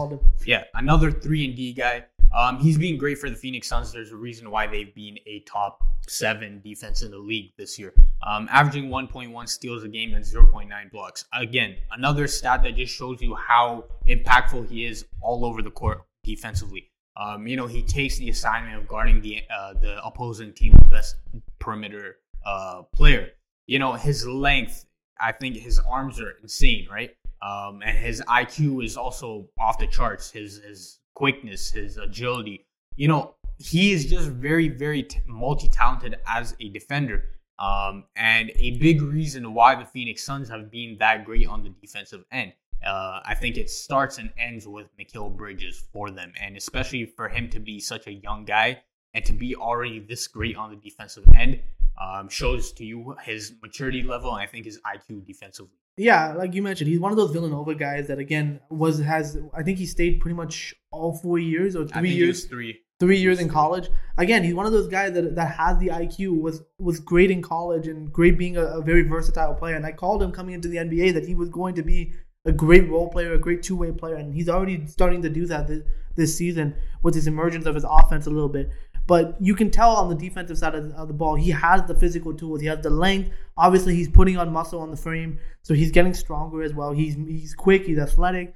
Yeah, 0.45 0.63
another 0.73 1.11
three 1.11 1.45
and 1.45 1.55
D 1.55 1.71
guy. 1.71 2.05
Um, 2.35 2.59
he's 2.59 2.77
been 2.77 2.97
great 2.97 3.19
for 3.19 3.29
the 3.29 3.35
Phoenix 3.35 3.67
Suns. 3.67 3.91
There's 3.91 4.11
a 4.11 4.15
reason 4.15 4.49
why 4.49 4.65
they've 4.65 4.93
been 4.93 5.19
a 5.27 5.41
top 5.41 5.79
seven 6.07 6.61
defense 6.63 7.03
in 7.03 7.11
the 7.11 7.17
league 7.17 7.51
this 7.57 7.77
year, 7.77 7.93
um, 8.25 8.47
averaging 8.51 8.89
1.1 8.89 9.49
steals 9.49 9.83
a 9.83 9.87
game 9.87 10.15
and 10.15 10.23
0.9 10.23 10.91
blocks. 10.91 11.25
Again, 11.33 11.75
another 11.91 12.27
stat 12.27 12.63
that 12.63 12.75
just 12.75 12.93
shows 12.93 13.21
you 13.21 13.35
how 13.35 13.85
impactful 14.07 14.67
he 14.67 14.85
is 14.85 15.05
all 15.21 15.45
over 15.45 15.61
the 15.61 15.71
court 15.71 16.03
defensively. 16.23 16.89
Um, 17.17 17.47
you 17.47 17.55
know, 17.55 17.67
he 17.67 17.83
takes 17.83 18.17
the 18.17 18.29
assignment 18.29 18.77
of 18.77 18.87
guarding 18.87 19.21
the 19.21 19.43
uh, 19.55 19.73
the 19.73 20.03
opposing 20.03 20.53
team's 20.53 20.81
best 20.89 21.17
perimeter 21.59 22.17
uh, 22.45 22.83
player. 22.93 23.29
You 23.67 23.77
know, 23.77 23.93
his 23.93 24.25
length, 24.25 24.85
I 25.19 25.31
think 25.31 25.55
his 25.55 25.79
arms 25.79 26.19
are 26.19 26.31
insane, 26.41 26.87
right? 26.91 27.15
Um, 27.41 27.81
and 27.83 27.97
his 27.97 28.21
IQ 28.21 28.83
is 28.83 28.97
also 28.97 29.47
off 29.59 29.77
the 29.77 29.87
charts. 29.87 30.31
His 30.31 30.61
his 30.61 30.99
quickness, 31.15 31.71
his 31.71 31.97
agility. 31.97 32.65
You 32.95 33.07
know, 33.07 33.35
he 33.57 33.91
is 33.91 34.05
just 34.05 34.29
very, 34.29 34.69
very 34.69 35.03
t- 35.03 35.19
multi-talented 35.27 36.15
as 36.27 36.55
a 36.59 36.69
defender. 36.69 37.25
Um, 37.59 38.05
and 38.15 38.51
a 38.55 38.77
big 38.77 39.01
reason 39.01 39.53
why 39.53 39.75
the 39.75 39.85
Phoenix 39.85 40.23
Suns 40.23 40.47
have 40.49 40.71
been 40.71 40.97
that 40.99 41.25
great 41.25 41.47
on 41.47 41.63
the 41.63 41.69
defensive 41.69 42.23
end. 42.31 42.53
Uh, 42.85 43.19
I 43.25 43.35
think 43.35 43.57
it 43.57 43.69
starts 43.69 44.17
and 44.17 44.31
ends 44.37 44.65
with 44.65 44.87
Mikal 44.97 45.35
Bridges 45.35 45.83
for 45.91 46.09
them, 46.09 46.31
and 46.41 46.55
especially 46.55 47.05
for 47.05 47.27
him 47.27 47.49
to 47.49 47.59
be 47.59 47.81
such 47.81 48.07
a 48.07 48.13
young 48.13 48.45
guy 48.45 48.81
and 49.13 49.25
to 49.25 49.33
be 49.33 49.55
already 49.55 49.99
this 49.99 50.27
great 50.27 50.55
on 50.55 50.69
the 50.69 50.77
defensive 50.77 51.25
end 51.35 51.59
um, 51.99 52.29
shows 52.29 52.71
to 52.73 52.85
you 52.85 53.15
his 53.23 53.53
maturity 53.61 54.03
level 54.03 54.31
and 54.31 54.41
I 54.41 54.45
think 54.45 54.65
his 54.65 54.79
IQ 54.79 55.25
defensively. 55.25 55.77
Yeah, 55.97 56.33
like 56.33 56.53
you 56.53 56.61
mentioned, 56.61 56.89
he's 56.89 56.99
one 56.99 57.11
of 57.11 57.17
those 57.17 57.31
Villanova 57.31 57.75
guys 57.75 58.07
that 58.07 58.19
again 58.19 58.61
was 58.69 58.99
has 58.99 59.37
I 59.53 59.63
think 59.63 59.77
he 59.77 59.85
stayed 59.85 60.21
pretty 60.21 60.35
much 60.35 60.73
all 60.91 61.13
four 61.17 61.39
years 61.39 61.75
or 61.75 61.85
three 61.85 62.11
years. 62.11 62.45
three. 62.45 62.79
Three 63.01 63.17
years 63.17 63.39
in 63.39 63.47
college. 63.47 63.89
Again, 64.17 64.43
he's 64.43 64.53
one 64.53 64.65
of 64.65 64.73
those 64.73 64.87
guys 64.87 65.13
that 65.13 65.35
that 65.35 65.55
has 65.55 65.77
the 65.77 65.87
IQ, 65.87 66.41
was 66.41 66.63
was 66.79 66.99
great 66.99 67.31
in 67.31 67.41
college 67.41 67.87
and 67.87 68.11
great 68.11 68.37
being 68.37 68.55
a, 68.55 68.63
a 68.63 68.81
very 68.81 69.03
versatile 69.03 69.53
player. 69.53 69.75
And 69.75 69.85
I 69.85 69.91
called 69.91 70.23
him 70.23 70.31
coming 70.31 70.53
into 70.53 70.67
the 70.67 70.77
NBA 70.77 71.13
that 71.13 71.25
he 71.25 71.35
was 71.35 71.49
going 71.49 71.75
to 71.75 71.83
be 71.83 72.13
a 72.45 72.51
great 72.51 72.89
role 72.89 73.09
player, 73.09 73.33
a 73.33 73.37
great 73.37 73.63
two 73.63 73.75
way 73.75 73.91
player, 73.91 74.15
and 74.15 74.33
he's 74.33 74.49
already 74.49 74.85
starting 74.87 75.21
to 75.21 75.29
do 75.29 75.45
that 75.47 75.67
this, 75.67 75.83
this 76.15 76.37
season 76.37 76.75
with 77.03 77.15
his 77.15 77.27
emergence 77.27 77.65
of 77.65 77.75
his 77.75 77.85
offense 77.87 78.25
a 78.25 78.29
little 78.29 78.49
bit. 78.49 78.69
But 79.09 79.37
you 79.39 79.55
can 79.55 79.71
tell 79.71 79.95
on 79.95 80.07
the 80.07 80.15
defensive 80.15 80.59
side 80.59 80.75
of, 80.75 80.91
of 80.91 81.07
the 81.07 81.15
ball, 81.15 81.33
he 81.33 81.49
has 81.49 81.81
the 81.87 81.95
physical 81.95 82.31
tools. 82.31 82.61
He 82.61 82.67
has 82.67 82.83
the 82.83 82.91
length. 82.91 83.31
Obviously, 83.57 83.95
he's 83.95 84.07
putting 84.07 84.37
on 84.37 84.53
muscle 84.53 84.79
on 84.79 84.91
the 84.91 84.97
frame, 84.97 85.39
so 85.63 85.73
he's 85.73 85.89
getting 85.89 86.13
stronger 86.13 86.61
as 86.61 86.75
well. 86.75 86.91
He's 86.91 87.15
he's 87.15 87.55
quick. 87.55 87.87
He's 87.87 87.97
athletic. 87.97 88.53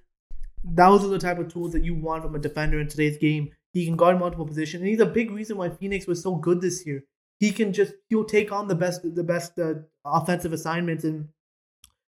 Those 0.64 1.04
are 1.04 1.08
the 1.08 1.18
type 1.18 1.40
of 1.40 1.52
tools 1.52 1.74
that 1.74 1.84
you 1.84 1.96
want 1.96 2.22
from 2.22 2.36
a 2.36 2.40
defender 2.40 2.80
in 2.80 2.88
today's 2.88 3.18
game. 3.18 3.50
He 3.74 3.84
can 3.86 3.96
guard 3.96 4.20
multiple 4.20 4.46
positions, 4.46 4.82
and 4.82 4.90
he's 4.92 5.00
a 5.00 5.08
big 5.08 5.32
reason 5.32 5.58
why 5.58 5.70
Phoenix 5.72 6.06
was 6.06 6.22
so 6.22 6.36
good 6.36 6.62
this 6.62 6.86
year. 6.86 7.04
He 7.40 7.52
can 7.52 7.74
just 7.74 7.94
he'll 8.10 8.24
take 8.24 8.52
on 8.52 8.68
the 8.68 8.76
best 8.76 9.02
the 9.02 9.24
best 9.24 9.58
uh, 9.58 9.74
offensive 10.06 10.54
assignments 10.54 11.04
and 11.04 11.30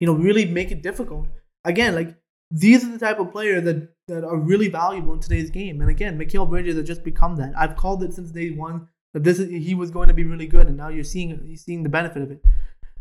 you 0.00 0.08
know 0.08 0.14
really 0.14 0.44
make 0.44 0.72
it 0.72 0.82
difficult. 0.82 1.28
Again, 1.64 1.94
like 1.94 2.16
these 2.50 2.84
are 2.84 2.90
the 2.90 2.98
type 2.98 3.18
of 3.18 3.32
player 3.32 3.60
that 3.60 3.88
that 4.08 4.24
are 4.24 4.36
really 4.36 4.68
valuable 4.68 5.14
in 5.14 5.20
today's 5.20 5.50
game. 5.50 5.80
And 5.80 5.90
again, 5.90 6.18
Mikal 6.18 6.48
Bridges 6.48 6.76
has 6.76 6.86
just 6.86 7.04
become 7.04 7.36
that. 7.36 7.52
I've 7.56 7.76
called 7.76 8.02
it 8.02 8.12
since 8.12 8.30
day 8.30 8.50
one 8.50 8.88
that 9.14 9.24
this 9.24 9.38
is, 9.38 9.48
he 9.48 9.74
was 9.74 9.90
going 9.90 10.08
to 10.08 10.14
be 10.14 10.24
really 10.24 10.46
good, 10.46 10.66
and 10.66 10.76
now 10.76 10.88
you're 10.88 11.04
seeing 11.04 11.40
you're 11.44 11.56
seeing 11.56 11.82
the 11.82 11.88
benefit 11.88 12.22
of 12.22 12.30
it. 12.30 12.44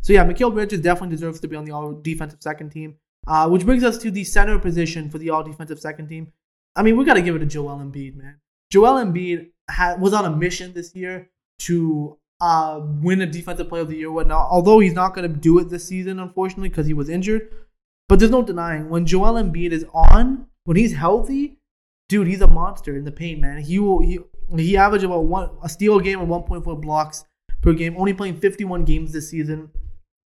So 0.00 0.12
yeah, 0.12 0.24
Mikal 0.24 0.52
Bridges 0.52 0.80
definitely 0.80 1.14
deserves 1.14 1.40
to 1.40 1.48
be 1.48 1.56
on 1.56 1.64
the 1.64 1.72
all 1.72 1.92
defensive 1.92 2.42
second 2.42 2.70
team. 2.70 2.96
Uh, 3.26 3.48
which 3.48 3.64
brings 3.64 3.82
us 3.82 3.96
to 3.96 4.10
the 4.10 4.22
center 4.22 4.58
position 4.58 5.08
for 5.08 5.16
the 5.16 5.30
all 5.30 5.42
defensive 5.42 5.80
second 5.80 6.08
team. 6.08 6.30
I 6.76 6.82
mean, 6.82 6.96
we 6.96 7.04
got 7.04 7.14
to 7.14 7.22
give 7.22 7.34
it 7.34 7.38
to 7.38 7.46
Joel 7.46 7.78
Embiid, 7.78 8.16
man. 8.16 8.38
Joel 8.70 9.02
Embiid 9.02 9.50
had, 9.70 10.00
was 10.00 10.12
on 10.12 10.26
a 10.26 10.36
mission 10.36 10.74
this 10.74 10.94
year 10.94 11.30
to 11.60 12.18
uh, 12.40 12.80
win 12.82 13.22
a 13.22 13.26
defensive 13.26 13.68
player 13.68 13.82
of 13.82 13.88
the 13.88 13.96
year. 13.96 14.12
Whatnot. 14.12 14.48
Although 14.50 14.80
he's 14.80 14.92
not 14.92 15.14
going 15.14 15.30
to 15.30 15.34
do 15.34 15.58
it 15.58 15.70
this 15.70 15.88
season, 15.88 16.18
unfortunately, 16.18 16.68
because 16.68 16.86
he 16.86 16.92
was 16.92 17.08
injured. 17.08 17.48
But 18.08 18.18
there's 18.18 18.30
no 18.30 18.42
denying 18.42 18.90
when 18.90 19.06
Joel 19.06 19.34
Embiid 19.34 19.72
is 19.72 19.86
on, 19.92 20.46
when 20.64 20.76
he's 20.76 20.94
healthy, 20.94 21.58
dude, 22.08 22.26
he's 22.26 22.42
a 22.42 22.46
monster 22.48 22.96
in 22.96 23.04
the 23.04 23.12
paint, 23.12 23.40
man. 23.40 23.58
He 23.58 23.78
will 23.78 24.00
he 24.00 24.18
he 24.56 24.76
averaged 24.76 25.04
about 25.04 25.24
one 25.24 25.50
a 25.62 25.68
steal 25.68 26.00
game 26.00 26.20
and 26.20 26.28
1.4 26.28 26.80
blocks 26.80 27.24
per 27.62 27.72
game. 27.72 27.96
Only 27.96 28.12
playing 28.12 28.36
51 28.36 28.84
games 28.84 29.12
this 29.12 29.30
season, 29.30 29.70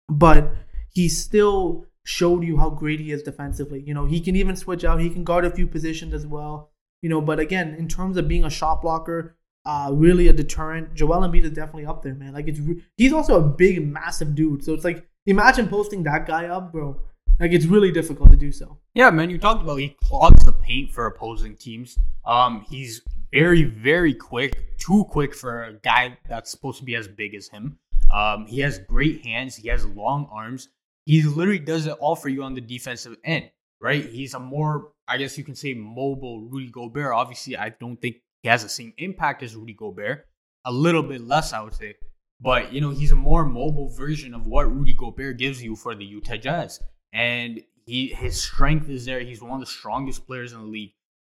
but 0.08 0.52
he 0.92 1.08
still 1.08 1.86
showed 2.04 2.42
you 2.42 2.56
how 2.56 2.70
great 2.70 3.00
he 3.00 3.12
is 3.12 3.22
defensively. 3.22 3.82
You 3.86 3.94
know, 3.94 4.06
he 4.06 4.20
can 4.20 4.34
even 4.34 4.56
switch 4.56 4.84
out. 4.84 5.00
He 5.00 5.10
can 5.10 5.24
guard 5.24 5.44
a 5.44 5.50
few 5.50 5.66
positions 5.66 6.14
as 6.14 6.26
well. 6.26 6.70
You 7.02 7.08
know, 7.10 7.20
but 7.20 7.38
again, 7.38 7.74
in 7.74 7.86
terms 7.86 8.16
of 8.16 8.26
being 8.26 8.44
a 8.44 8.50
shot 8.50 8.82
blocker, 8.82 9.36
uh, 9.64 9.90
really 9.92 10.26
a 10.28 10.32
deterrent, 10.32 10.94
Joel 10.94 11.20
Embiid 11.20 11.44
is 11.44 11.50
definitely 11.50 11.86
up 11.86 12.02
there, 12.02 12.14
man. 12.14 12.32
Like 12.32 12.48
it's 12.48 12.60
he's 12.96 13.12
also 13.12 13.38
a 13.38 13.46
big, 13.46 13.86
massive 13.86 14.34
dude. 14.34 14.64
So 14.64 14.74
it's 14.74 14.84
like 14.84 15.06
imagine 15.26 15.68
posting 15.68 16.02
that 16.04 16.26
guy 16.26 16.46
up, 16.46 16.72
bro. 16.72 17.00
Like 17.40 17.52
it's 17.52 17.66
really 17.66 17.92
difficult 17.92 18.30
to 18.30 18.36
do 18.36 18.50
so. 18.50 18.78
Yeah, 18.94 19.10
man. 19.10 19.30
You 19.30 19.38
talked 19.38 19.62
about 19.62 19.76
he 19.76 19.96
clogs 20.02 20.44
the 20.44 20.52
paint 20.52 20.92
for 20.92 21.06
opposing 21.06 21.56
teams. 21.56 21.96
Um, 22.24 22.64
he's 22.68 23.02
very, 23.32 23.62
very 23.62 24.12
quick. 24.12 24.76
Too 24.78 25.04
quick 25.08 25.34
for 25.34 25.64
a 25.64 25.74
guy 25.74 26.18
that's 26.28 26.50
supposed 26.50 26.78
to 26.80 26.84
be 26.84 26.96
as 26.96 27.06
big 27.06 27.34
as 27.34 27.48
him. 27.48 27.78
Um, 28.12 28.46
he 28.46 28.60
has 28.60 28.78
great 28.78 29.24
hands. 29.24 29.54
He 29.54 29.68
has 29.68 29.84
long 29.86 30.28
arms. 30.32 30.68
He 31.04 31.22
literally 31.22 31.60
does 31.60 31.86
it 31.86 31.92
all 32.00 32.16
for 32.16 32.28
you 32.28 32.42
on 32.42 32.54
the 32.54 32.60
defensive 32.60 33.16
end, 33.24 33.50
right? 33.80 34.04
He's 34.04 34.34
a 34.34 34.40
more, 34.40 34.92
I 35.06 35.16
guess 35.16 35.38
you 35.38 35.44
can 35.44 35.54
say, 35.54 35.74
mobile 35.74 36.42
Rudy 36.42 36.70
Gobert. 36.70 37.12
Obviously, 37.14 37.56
I 37.56 37.70
don't 37.70 38.00
think 38.00 38.16
he 38.42 38.48
has 38.48 38.62
the 38.62 38.68
same 38.68 38.92
impact 38.98 39.42
as 39.42 39.54
Rudy 39.54 39.74
Gobert. 39.74 40.26
A 40.64 40.72
little 40.72 41.02
bit 41.02 41.20
less, 41.20 41.52
I 41.52 41.60
would 41.62 41.74
say. 41.74 41.94
But, 42.40 42.72
you 42.72 42.80
know, 42.80 42.90
he's 42.90 43.12
a 43.12 43.16
more 43.16 43.44
mobile 43.44 43.88
version 43.88 44.34
of 44.34 44.46
what 44.46 44.72
Rudy 44.72 44.92
Gobert 44.92 45.38
gives 45.38 45.62
you 45.62 45.76
for 45.76 45.94
the 45.94 46.04
Utah 46.04 46.36
Jazz 46.36 46.80
and 47.12 47.62
he 47.86 48.08
his 48.08 48.40
strength 48.40 48.88
is 48.88 49.04
there. 49.04 49.20
He's 49.20 49.42
one 49.42 49.52
of 49.52 49.60
the 49.60 49.66
strongest 49.66 50.26
players 50.26 50.52
in 50.52 50.60
the 50.60 50.66
league. 50.66 50.92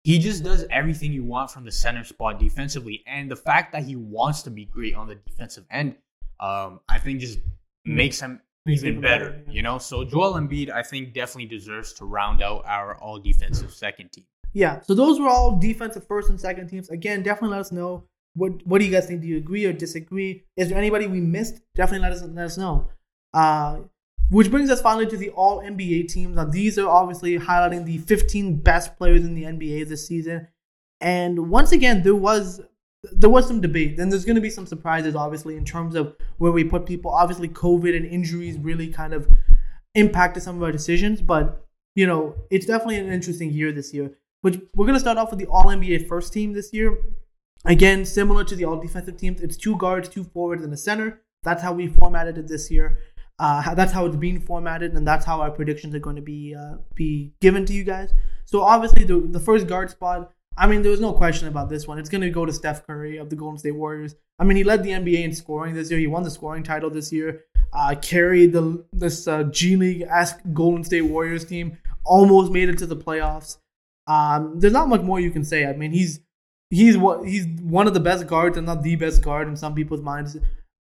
He 0.04 0.18
just 0.18 0.42
does 0.42 0.64
everything 0.70 1.12
you 1.12 1.24
want 1.24 1.50
from 1.50 1.64
the 1.64 1.72
center 1.72 2.04
spot 2.04 2.38
defensively, 2.38 3.02
and 3.06 3.30
the 3.30 3.36
fact 3.36 3.72
that 3.72 3.84
he 3.84 3.96
wants 3.96 4.42
to 4.42 4.50
be 4.50 4.64
great 4.64 4.94
on 4.94 5.06
the 5.06 5.16
defensive 5.16 5.64
end, 5.70 5.96
um, 6.40 6.80
I 6.88 6.98
think 6.98 7.20
just 7.20 7.40
makes 7.84 8.20
him 8.20 8.40
even 8.66 9.00
better. 9.00 9.30
better. 9.30 9.44
You 9.50 9.62
know, 9.62 9.78
so 9.78 10.04
Joel 10.04 10.34
Embiid, 10.34 10.70
I 10.70 10.82
think, 10.82 11.12
definitely 11.12 11.46
deserves 11.46 11.92
to 11.94 12.04
round 12.04 12.42
out 12.42 12.64
our 12.66 12.96
all 12.96 13.18
defensive 13.18 13.72
second 13.72 14.12
team. 14.12 14.24
Yeah, 14.54 14.80
so 14.80 14.94
those 14.94 15.20
were 15.20 15.28
all 15.28 15.58
defensive 15.58 16.06
first 16.06 16.30
and 16.30 16.40
second 16.40 16.68
teams. 16.68 16.88
Again, 16.88 17.22
definitely 17.22 17.50
let 17.50 17.60
us 17.60 17.72
know 17.72 18.04
what 18.34 18.66
what 18.66 18.78
do 18.78 18.84
you 18.84 18.90
guys 18.90 19.06
think? 19.06 19.20
Do 19.20 19.26
you 19.26 19.36
agree 19.36 19.64
or 19.66 19.72
disagree? 19.72 20.44
Is 20.56 20.68
there 20.68 20.78
anybody 20.78 21.06
we 21.06 21.20
missed? 21.20 21.60
Definitely 21.74 22.08
let 22.08 22.12
us 22.12 22.22
let 22.22 22.44
us 22.46 22.56
know. 22.56 22.88
Uh, 23.34 23.80
which 24.30 24.50
brings 24.50 24.70
us 24.70 24.82
finally 24.82 25.06
to 25.06 25.16
the 25.16 25.30
All 25.30 25.60
NBA 25.60 26.08
teams. 26.08 26.36
Now, 26.36 26.44
these 26.44 26.78
are 26.78 26.88
obviously 26.88 27.38
highlighting 27.38 27.84
the 27.84 27.98
15 27.98 28.56
best 28.56 28.96
players 28.96 29.24
in 29.24 29.34
the 29.34 29.44
NBA 29.44 29.88
this 29.88 30.06
season. 30.06 30.48
And 31.00 31.50
once 31.50 31.72
again, 31.72 32.02
there 32.02 32.14
was 32.14 32.60
there 33.12 33.30
was 33.30 33.46
some 33.46 33.60
debate. 33.60 33.98
and 33.98 34.10
there's 34.10 34.24
going 34.24 34.34
to 34.34 34.42
be 34.42 34.50
some 34.50 34.66
surprises, 34.66 35.14
obviously, 35.14 35.56
in 35.56 35.64
terms 35.64 35.94
of 35.94 36.16
where 36.38 36.52
we 36.52 36.64
put 36.64 36.84
people. 36.84 37.12
Obviously, 37.12 37.48
COVID 37.48 37.96
and 37.96 38.04
injuries 38.04 38.58
really 38.58 38.88
kind 38.88 39.12
of 39.12 39.28
impacted 39.94 40.42
some 40.42 40.56
of 40.56 40.62
our 40.62 40.72
decisions. 40.72 41.20
But 41.20 41.64
you 41.94 42.06
know, 42.06 42.34
it's 42.50 42.66
definitely 42.66 42.96
an 42.96 43.12
interesting 43.12 43.50
year 43.50 43.72
this 43.72 43.94
year. 43.94 44.12
Which 44.40 44.60
we're 44.74 44.86
going 44.86 44.94
to 44.94 45.00
start 45.00 45.18
off 45.18 45.30
with 45.30 45.38
the 45.38 45.46
All 45.46 45.64
NBA 45.64 46.06
first 46.08 46.32
team 46.32 46.52
this 46.52 46.72
year. 46.72 46.98
Again, 47.64 48.04
similar 48.04 48.44
to 48.44 48.54
the 48.54 48.64
All 48.64 48.80
Defensive 48.80 49.16
teams, 49.16 49.40
it's 49.40 49.56
two 49.56 49.76
guards, 49.76 50.08
two 50.08 50.24
forwards, 50.24 50.62
and 50.62 50.72
a 50.72 50.76
center. 50.76 51.22
That's 51.42 51.62
how 51.62 51.72
we 51.72 51.88
formatted 51.88 52.38
it 52.38 52.48
this 52.48 52.70
year. 52.70 52.98
Uh, 53.38 53.74
that's 53.74 53.92
how 53.92 54.04
it's 54.04 54.16
being 54.16 54.40
formatted, 54.40 54.94
and 54.94 55.06
that's 55.06 55.24
how 55.24 55.40
our 55.40 55.50
predictions 55.50 55.94
are 55.94 56.00
going 56.00 56.16
to 56.16 56.22
be 56.22 56.54
uh, 56.54 56.76
be 56.94 57.32
given 57.40 57.64
to 57.66 57.72
you 57.72 57.84
guys. 57.84 58.12
So 58.44 58.62
obviously, 58.62 59.04
the 59.04 59.20
the 59.20 59.40
first 59.40 59.66
guard 59.66 59.90
spot. 59.90 60.32
I 60.56 60.66
mean, 60.66 60.82
there 60.82 60.90
was 60.90 61.00
no 61.00 61.12
question 61.12 61.46
about 61.46 61.68
this 61.68 61.86
one. 61.86 62.00
It's 62.00 62.08
going 62.08 62.22
to 62.22 62.30
go 62.30 62.44
to 62.44 62.52
Steph 62.52 62.84
Curry 62.84 63.16
of 63.18 63.30
the 63.30 63.36
Golden 63.36 63.58
State 63.58 63.76
Warriors. 63.76 64.16
I 64.40 64.44
mean, 64.44 64.56
he 64.56 64.64
led 64.64 64.82
the 64.82 64.90
NBA 64.90 65.22
in 65.22 65.32
scoring 65.32 65.72
this 65.74 65.88
year. 65.88 66.00
He 66.00 66.08
won 66.08 66.24
the 66.24 66.32
scoring 66.32 66.64
title 66.64 66.90
this 66.90 67.12
year. 67.12 67.44
Uh, 67.72 67.94
carried 68.00 68.52
the 68.52 68.84
this 68.92 69.28
uh, 69.28 69.44
G 69.44 69.76
League 69.76 70.02
esque 70.02 70.40
Golden 70.52 70.82
State 70.82 71.02
Warriors 71.02 71.44
team. 71.44 71.78
Almost 72.04 72.50
made 72.50 72.68
it 72.68 72.78
to 72.78 72.86
the 72.86 72.96
playoffs. 72.96 73.58
Um, 74.08 74.58
there's 74.58 74.72
not 74.72 74.88
much 74.88 75.02
more 75.02 75.20
you 75.20 75.30
can 75.30 75.44
say. 75.44 75.66
I 75.66 75.74
mean, 75.74 75.92
he's 75.92 76.20
he's 76.70 76.98
what 76.98 77.24
he's 77.24 77.46
one 77.60 77.86
of 77.86 77.94
the 77.94 78.00
best 78.00 78.26
guards, 78.26 78.56
and 78.56 78.66
not 78.66 78.82
the 78.82 78.96
best 78.96 79.22
guard 79.22 79.46
in 79.46 79.56
some 79.56 79.74
people's 79.74 80.00
minds. 80.00 80.36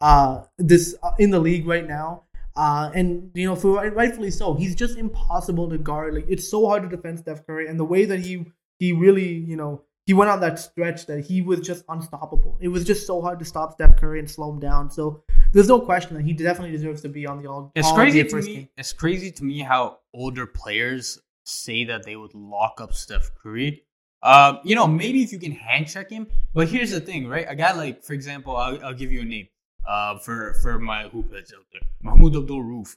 Uh, 0.01 0.43
this 0.57 0.95
uh, 1.01 1.11
in 1.17 1.29
the 1.29 1.39
league 1.39 1.65
right 1.65 1.87
now. 1.87 2.23
Uh, 2.61 2.91
and 2.93 3.31
you 3.33 3.47
know, 3.47 3.55
for 3.55 3.89
rightfully 3.89 4.29
so, 4.29 4.53
he's 4.53 4.75
just 4.75 4.95
impossible 4.95 5.67
to 5.67 5.79
guard. 5.79 6.13
Like 6.13 6.25
it's 6.29 6.47
so 6.47 6.67
hard 6.67 6.83
to 6.83 6.95
defend 6.95 7.17
Steph 7.17 7.43
Curry, 7.47 7.67
and 7.67 7.79
the 7.79 7.83
way 7.83 8.05
that 8.05 8.19
he 8.19 8.45
he 8.77 8.93
really, 8.93 9.33
you 9.33 9.55
know, 9.55 9.81
he 10.05 10.13
went 10.13 10.29
on 10.29 10.41
that 10.41 10.59
stretch 10.59 11.07
that 11.07 11.21
he 11.21 11.41
was 11.41 11.61
just 11.61 11.83
unstoppable. 11.89 12.59
It 12.61 12.67
was 12.67 12.85
just 12.85 13.07
so 13.07 13.19
hard 13.19 13.39
to 13.39 13.45
stop 13.45 13.73
Steph 13.73 13.97
Curry 13.97 14.19
and 14.19 14.29
slow 14.29 14.51
him 14.51 14.59
down. 14.59 14.91
So 14.91 15.23
there's 15.53 15.67
no 15.67 15.79
question 15.79 16.15
that 16.17 16.21
he 16.23 16.33
definitely 16.33 16.69
deserves 16.69 17.01
to 17.01 17.09
be 17.09 17.25
on 17.25 17.41
the 17.41 17.49
all. 17.49 17.71
It's 17.73 17.87
all 17.87 17.95
crazy 17.95 18.23
to 18.23 18.35
me. 18.35 18.43
Team. 18.43 18.69
It's 18.77 18.93
crazy 18.93 19.31
to 19.31 19.43
me 19.43 19.61
how 19.61 19.97
older 20.13 20.45
players 20.45 21.17
say 21.45 21.85
that 21.85 22.03
they 22.03 22.15
would 22.15 22.35
lock 22.35 22.79
up 22.79 22.93
Steph 22.93 23.31
Curry. 23.41 23.85
Uh, 24.21 24.57
you 24.63 24.75
know, 24.75 24.85
maybe 24.85 25.23
if 25.23 25.31
you 25.31 25.39
can 25.39 25.51
hand 25.51 25.87
check 25.87 26.11
him, 26.11 26.27
but 26.53 26.67
here's 26.67 26.91
the 26.91 27.01
thing, 27.01 27.27
right? 27.27 27.47
A 27.49 27.55
guy 27.55 27.73
like, 27.73 28.03
for 28.03 28.13
example, 28.13 28.55
I'll, 28.55 28.85
I'll 28.85 28.93
give 28.93 29.11
you 29.11 29.21
a 29.21 29.25
name 29.25 29.47
uh, 29.87 30.17
for 30.19 30.53
for 30.61 30.79
my 30.79 31.03
hoop 31.03 31.33
heads 31.33 31.53
out 31.53 31.65
there. 31.71 31.81
Mahmoud 32.01 32.35
Abdul 32.35 32.63
Rauf. 32.63 32.95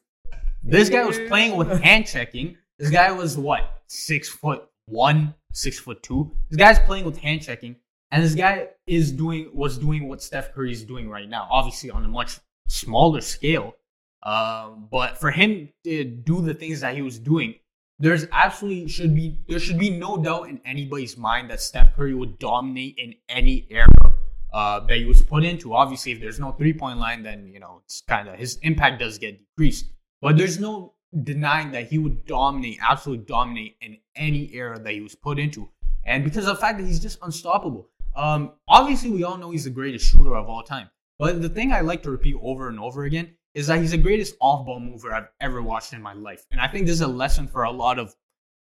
This 0.63 0.89
guy 0.89 1.05
was 1.05 1.19
playing 1.29 1.57
with 1.57 1.69
hand 1.83 2.07
checking. 2.07 2.57
This 2.79 2.91
guy 2.91 3.13
was 3.13 3.37
what 3.37 3.83
six 3.87 4.29
foot 4.29 4.69
one, 4.87 5.35
six 5.53 5.79
foot 5.79 6.03
two. 6.03 6.31
This 6.51 6.59
guy's 6.59 6.79
playing 6.81 7.05
with 7.05 7.19
hand 7.19 7.43
checking, 7.43 7.77
And 8.11 8.23
this 8.23 8.35
guy 8.35 8.69
is 8.87 9.13
doing 9.13 9.51
was 9.53 9.79
doing 9.79 10.09
what 10.09 10.23
Steph 10.23 10.55
Curry 10.55 10.73
is 10.73 10.85
doing 10.85 11.09
right 11.09 11.29
now, 11.29 11.47
obviously 11.51 11.91
on 11.91 12.05
a 12.05 12.09
much 12.09 12.39
smaller 12.69 13.21
scale. 13.21 13.75
Um, 14.23 14.89
but 14.91 15.19
for 15.21 15.31
him 15.31 15.69
to 15.85 16.05
do 16.05 16.41
the 16.41 16.55
things 16.55 16.81
that 16.81 16.95
he 16.95 17.03
was 17.03 17.19
doing, 17.19 17.57
there's 17.99 18.27
absolutely 18.33 18.89
should 18.89 19.15
be 19.15 19.39
there 19.49 19.59
should 19.59 19.79
be 19.79 19.91
no 19.91 20.17
doubt 20.17 20.49
in 20.49 20.61
anybody's 20.65 21.17
mind 21.17 21.51
that 21.51 21.61
Steph 21.61 21.95
Curry 21.95 22.15
would 22.15 22.39
dominate 22.39 22.97
in 22.99 23.15
any 23.29 23.67
era 23.71 24.14
uh, 24.55 24.79
that 24.87 24.99
he 24.99 25.05
was 25.05 25.21
put 25.21 25.45
into. 25.45 25.75
Obviously, 25.75 26.13
if 26.13 26.21
there's 26.21 26.39
no 26.39 26.53
three 26.53 26.73
point 26.73 26.99
line, 26.99 27.25
then 27.25 27.51
you 27.53 27.59
know 27.59 27.83
it's 27.85 28.03
kind 28.09 28.29
of 28.29 28.39
his 28.39 28.57
impact 28.63 29.01
does 29.01 29.19
get 29.19 29.39
decreased. 29.39 29.87
But 30.23 30.39
there's 30.39 30.61
no 30.61 30.95
denying 31.23 31.73
that 31.73 31.89
he 31.89 31.99
would 31.99 32.25
dominate, 32.25 32.79
absolutely 32.81 33.27
dominate 33.27 33.77
in 33.81 33.99
any 34.15 34.55
era 34.55 34.79
that 34.79 34.93
he 34.93 35.01
was 35.01 35.17
put 35.17 35.39
into. 35.39 35.69
And 36.05 36.23
because 36.23 36.47
of 36.47 36.57
the 36.57 36.61
fact 36.61 36.79
that 36.79 36.87
he's 36.87 37.01
just 37.01 37.19
unstoppable. 37.23 37.89
Um, 38.17 38.53
obviously, 38.69 39.11
we 39.11 39.25
all 39.25 39.37
know 39.37 39.51
he's 39.51 39.65
the 39.65 39.71
greatest 39.71 40.07
shooter 40.07 40.37
of 40.37 40.49
all 40.49 40.63
time. 40.63 40.89
But 41.19 41.43
the 41.43 41.49
thing 41.49 41.73
I 41.73 41.81
like 41.81 42.05
to 42.05 42.11
repeat 42.11 42.37
over 42.41 42.69
and 42.69 42.79
over 42.79 43.05
again 43.05 43.35
is 43.55 43.67
that 43.67 43.81
he's 43.81 43.91
the 43.91 43.99
greatest 43.99 44.37
off-ball 44.41 44.79
mover 44.79 45.13
I've 45.13 45.29
ever 45.41 45.63
watched 45.63 45.93
in 45.93 46.03
my 46.03 46.13
life. 46.13 46.45
And 46.53 46.61
I 46.61 46.69
think 46.69 46.87
this 46.87 46.95
is 46.95 47.01
a 47.01 47.09
lesson 47.09 47.49
for 47.49 47.65
a 47.65 47.71
lot 47.73 47.99
of 47.99 48.15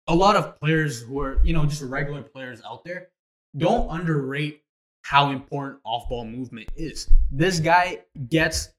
a 0.08 0.16
lot 0.16 0.36
of 0.36 0.60
players 0.60 1.02
who 1.02 1.20
are, 1.20 1.40
you 1.44 1.54
know, 1.54 1.66
just 1.66 1.82
regular 1.82 2.22
players 2.22 2.62
out 2.66 2.84
there. 2.86 3.10
Don't 3.58 3.90
underrate 3.90 4.62
how 5.04 5.32
important 5.32 5.80
off-ball 5.86 6.26
movement 6.26 6.70
is. 6.76 7.10
This 7.30 7.60
guy 7.60 8.00
gets 8.30 8.70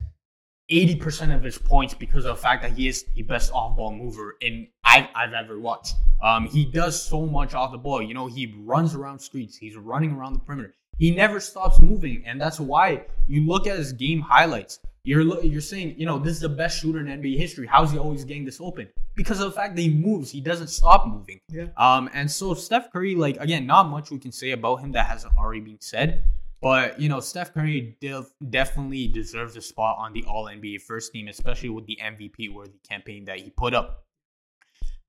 80% 0.71 1.35
of 1.35 1.43
his 1.43 1.59
points 1.59 1.93
because 1.95 2.25
of 2.25 2.37
the 2.37 2.43
fact 2.43 2.63
that 2.63 2.73
he 2.73 2.89
is 2.89 3.05
the 3.15 3.23
best 3.23 3.53
off-ball 3.53 3.93
mover 3.93 4.37
in 4.41 4.67
I've, 4.85 5.09
I've 5.15 5.35
ever 5.35 5.61
watched. 5.61 5.95
Um, 6.23 6.47
he 6.47 6.65
does 6.65 7.01
so 7.01 7.27
much 7.27 7.55
off 7.55 7.73
the 7.73 7.79
ball. 7.79 8.03
You 8.03 8.15
know, 8.15 8.27
he 8.27 8.55
runs 8.65 8.95
around 8.95 9.19
streets. 9.19 9.57
He's 9.57 9.77
running 9.77 10.13
around 10.13 10.33
the 10.33 10.39
perimeter. 10.39 10.75
He 10.97 11.11
never 11.11 11.41
stops 11.41 11.81
moving, 11.81 12.23
and 12.25 12.41
that's 12.41 12.61
why 12.61 13.05
you 13.27 13.47
look 13.47 13.67
at 13.67 13.77
his 13.77 13.93
game 13.93 14.21
highlights. 14.21 14.79
You're 15.05 15.45
you're 15.45 15.61
saying, 15.61 15.97
you 15.99 16.07
know, 16.07 16.19
this 16.19 16.33
is 16.33 16.41
the 16.41 16.49
best 16.49 16.81
shooter 16.81 16.99
in 16.99 17.07
NBA 17.07 17.37
history. 17.37 17.67
How's 17.67 17.93
he 17.93 17.99
always 17.99 18.25
getting 18.25 18.47
this 18.47 18.59
open? 18.59 18.89
Because 19.15 19.39
of 19.39 19.47
the 19.47 19.53
fact 19.53 19.77
that 19.77 19.83
he 19.83 19.91
moves, 19.91 20.31
he 20.31 20.41
doesn't 20.41 20.69
stop 20.69 21.07
moving. 21.07 21.41
Yeah. 21.51 21.67
Um, 21.77 22.09
and 22.15 22.31
so 22.31 22.55
Steph 22.55 22.91
Curry, 22.91 23.15
like 23.15 23.37
again, 23.37 23.67
not 23.67 23.91
much 23.91 24.11
we 24.11 24.19
can 24.19 24.33
say 24.33 24.53
about 24.53 24.77
him 24.77 24.93
that 24.93 25.05
hasn't 25.07 25.37
already 25.37 25.61
been 25.61 25.81
said. 25.81 26.25
But 26.63 26.99
you 26.99 27.11
know, 27.11 27.21
Steph 27.21 27.53
Curry 27.53 27.99
def- 28.01 28.33
definitely 28.49 29.07
deserves 29.09 29.55
a 29.57 29.61
spot 29.61 29.99
on 29.99 30.15
the 30.15 30.25
All 30.25 30.47
NBA 30.47 30.81
first 30.81 31.13
team, 31.13 31.29
especially 31.29 31.69
with 31.69 31.85
the 31.85 31.99
MVP 32.03 32.55
worthy 32.55 32.79
campaign 32.89 33.27
that 33.27 33.41
he 33.41 33.51
put 33.51 33.75
up. 33.75 34.07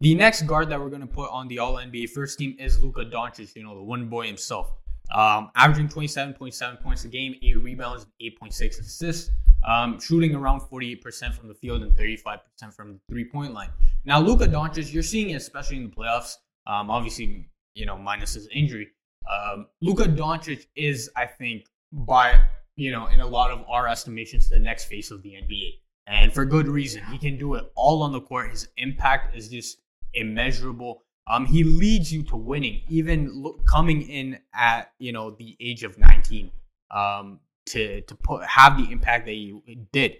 The 0.01 0.13
next 0.13 0.41
guard 0.41 0.67
that 0.71 0.79
we're 0.81 0.89
going 0.89 0.99
to 0.99 1.07
put 1.07 1.31
on 1.31 1.47
the 1.47 1.59
All 1.59 1.75
NBA 1.75 2.09
first 2.09 2.37
team 2.37 2.57
is 2.59 2.83
Luka 2.83 3.05
Doncic, 3.05 3.55
you 3.55 3.63
know, 3.63 3.73
the 3.73 3.81
one 3.81 4.09
boy 4.09 4.27
himself. 4.27 4.73
Um, 5.13 5.51
averaging 5.55 5.87
27.7 5.87 6.81
points 6.81 7.05
a 7.05 7.07
game, 7.07 7.35
8 7.41 7.61
rebounds, 7.61 8.07
8.6 8.21 8.79
assists, 8.79 9.31
um, 9.67 9.99
shooting 9.99 10.35
around 10.35 10.61
48% 10.61 11.33
from 11.33 11.47
the 11.47 11.53
field 11.53 11.83
and 11.83 11.91
35% 11.93 12.39
from 12.73 12.93
the 12.93 12.99
three 13.09 13.25
point 13.25 13.53
line. 13.53 13.69
Now, 14.03 14.19
Luka 14.19 14.45
Doncic, 14.45 14.93
you're 14.93 15.03
seeing 15.03 15.31
it 15.31 15.35
especially 15.35 15.77
in 15.77 15.89
the 15.89 15.95
playoffs, 15.95 16.35
um, 16.67 16.89
obviously, 16.89 17.49
you 17.73 17.85
know, 17.85 17.97
minus 17.97 18.33
his 18.33 18.47
injury. 18.53 18.89
Um, 19.29 19.67
Luka 19.81 20.03
Doncic 20.03 20.67
is, 20.75 21.09
I 21.15 21.25
think, 21.25 21.65
by, 21.91 22.39
you 22.75 22.91
know, 22.91 23.07
in 23.07 23.21
a 23.21 23.27
lot 23.27 23.51
of 23.51 23.63
our 23.69 23.87
estimations, 23.87 24.49
the 24.49 24.59
next 24.59 24.85
face 24.85 25.11
of 25.11 25.23
the 25.23 25.29
NBA. 25.29 25.79
And 26.07 26.31
for 26.31 26.45
good 26.45 26.67
reason. 26.67 27.03
He 27.11 27.17
can 27.17 27.37
do 27.37 27.55
it 27.55 27.71
all 27.75 28.03
on 28.03 28.11
the 28.11 28.21
court. 28.21 28.51
His 28.51 28.67
impact 28.77 29.35
is 29.35 29.49
just 29.49 29.79
immeasurable. 30.13 31.03
Um, 31.27 31.45
he 31.45 31.63
leads 31.63 32.13
you 32.13 32.23
to 32.23 32.35
winning, 32.35 32.81
even 32.87 33.41
look, 33.41 33.65
coming 33.65 34.03
in 34.03 34.39
at 34.53 34.91
you 34.99 35.11
know 35.11 35.31
the 35.31 35.55
age 35.59 35.83
of 35.83 35.97
19. 35.97 36.51
Um, 36.91 37.39
to 37.67 38.01
to 38.01 38.15
put 38.15 38.43
have 38.45 38.77
the 38.77 38.91
impact 38.91 39.25
that 39.25 39.31
he 39.31 39.59
did. 39.91 40.17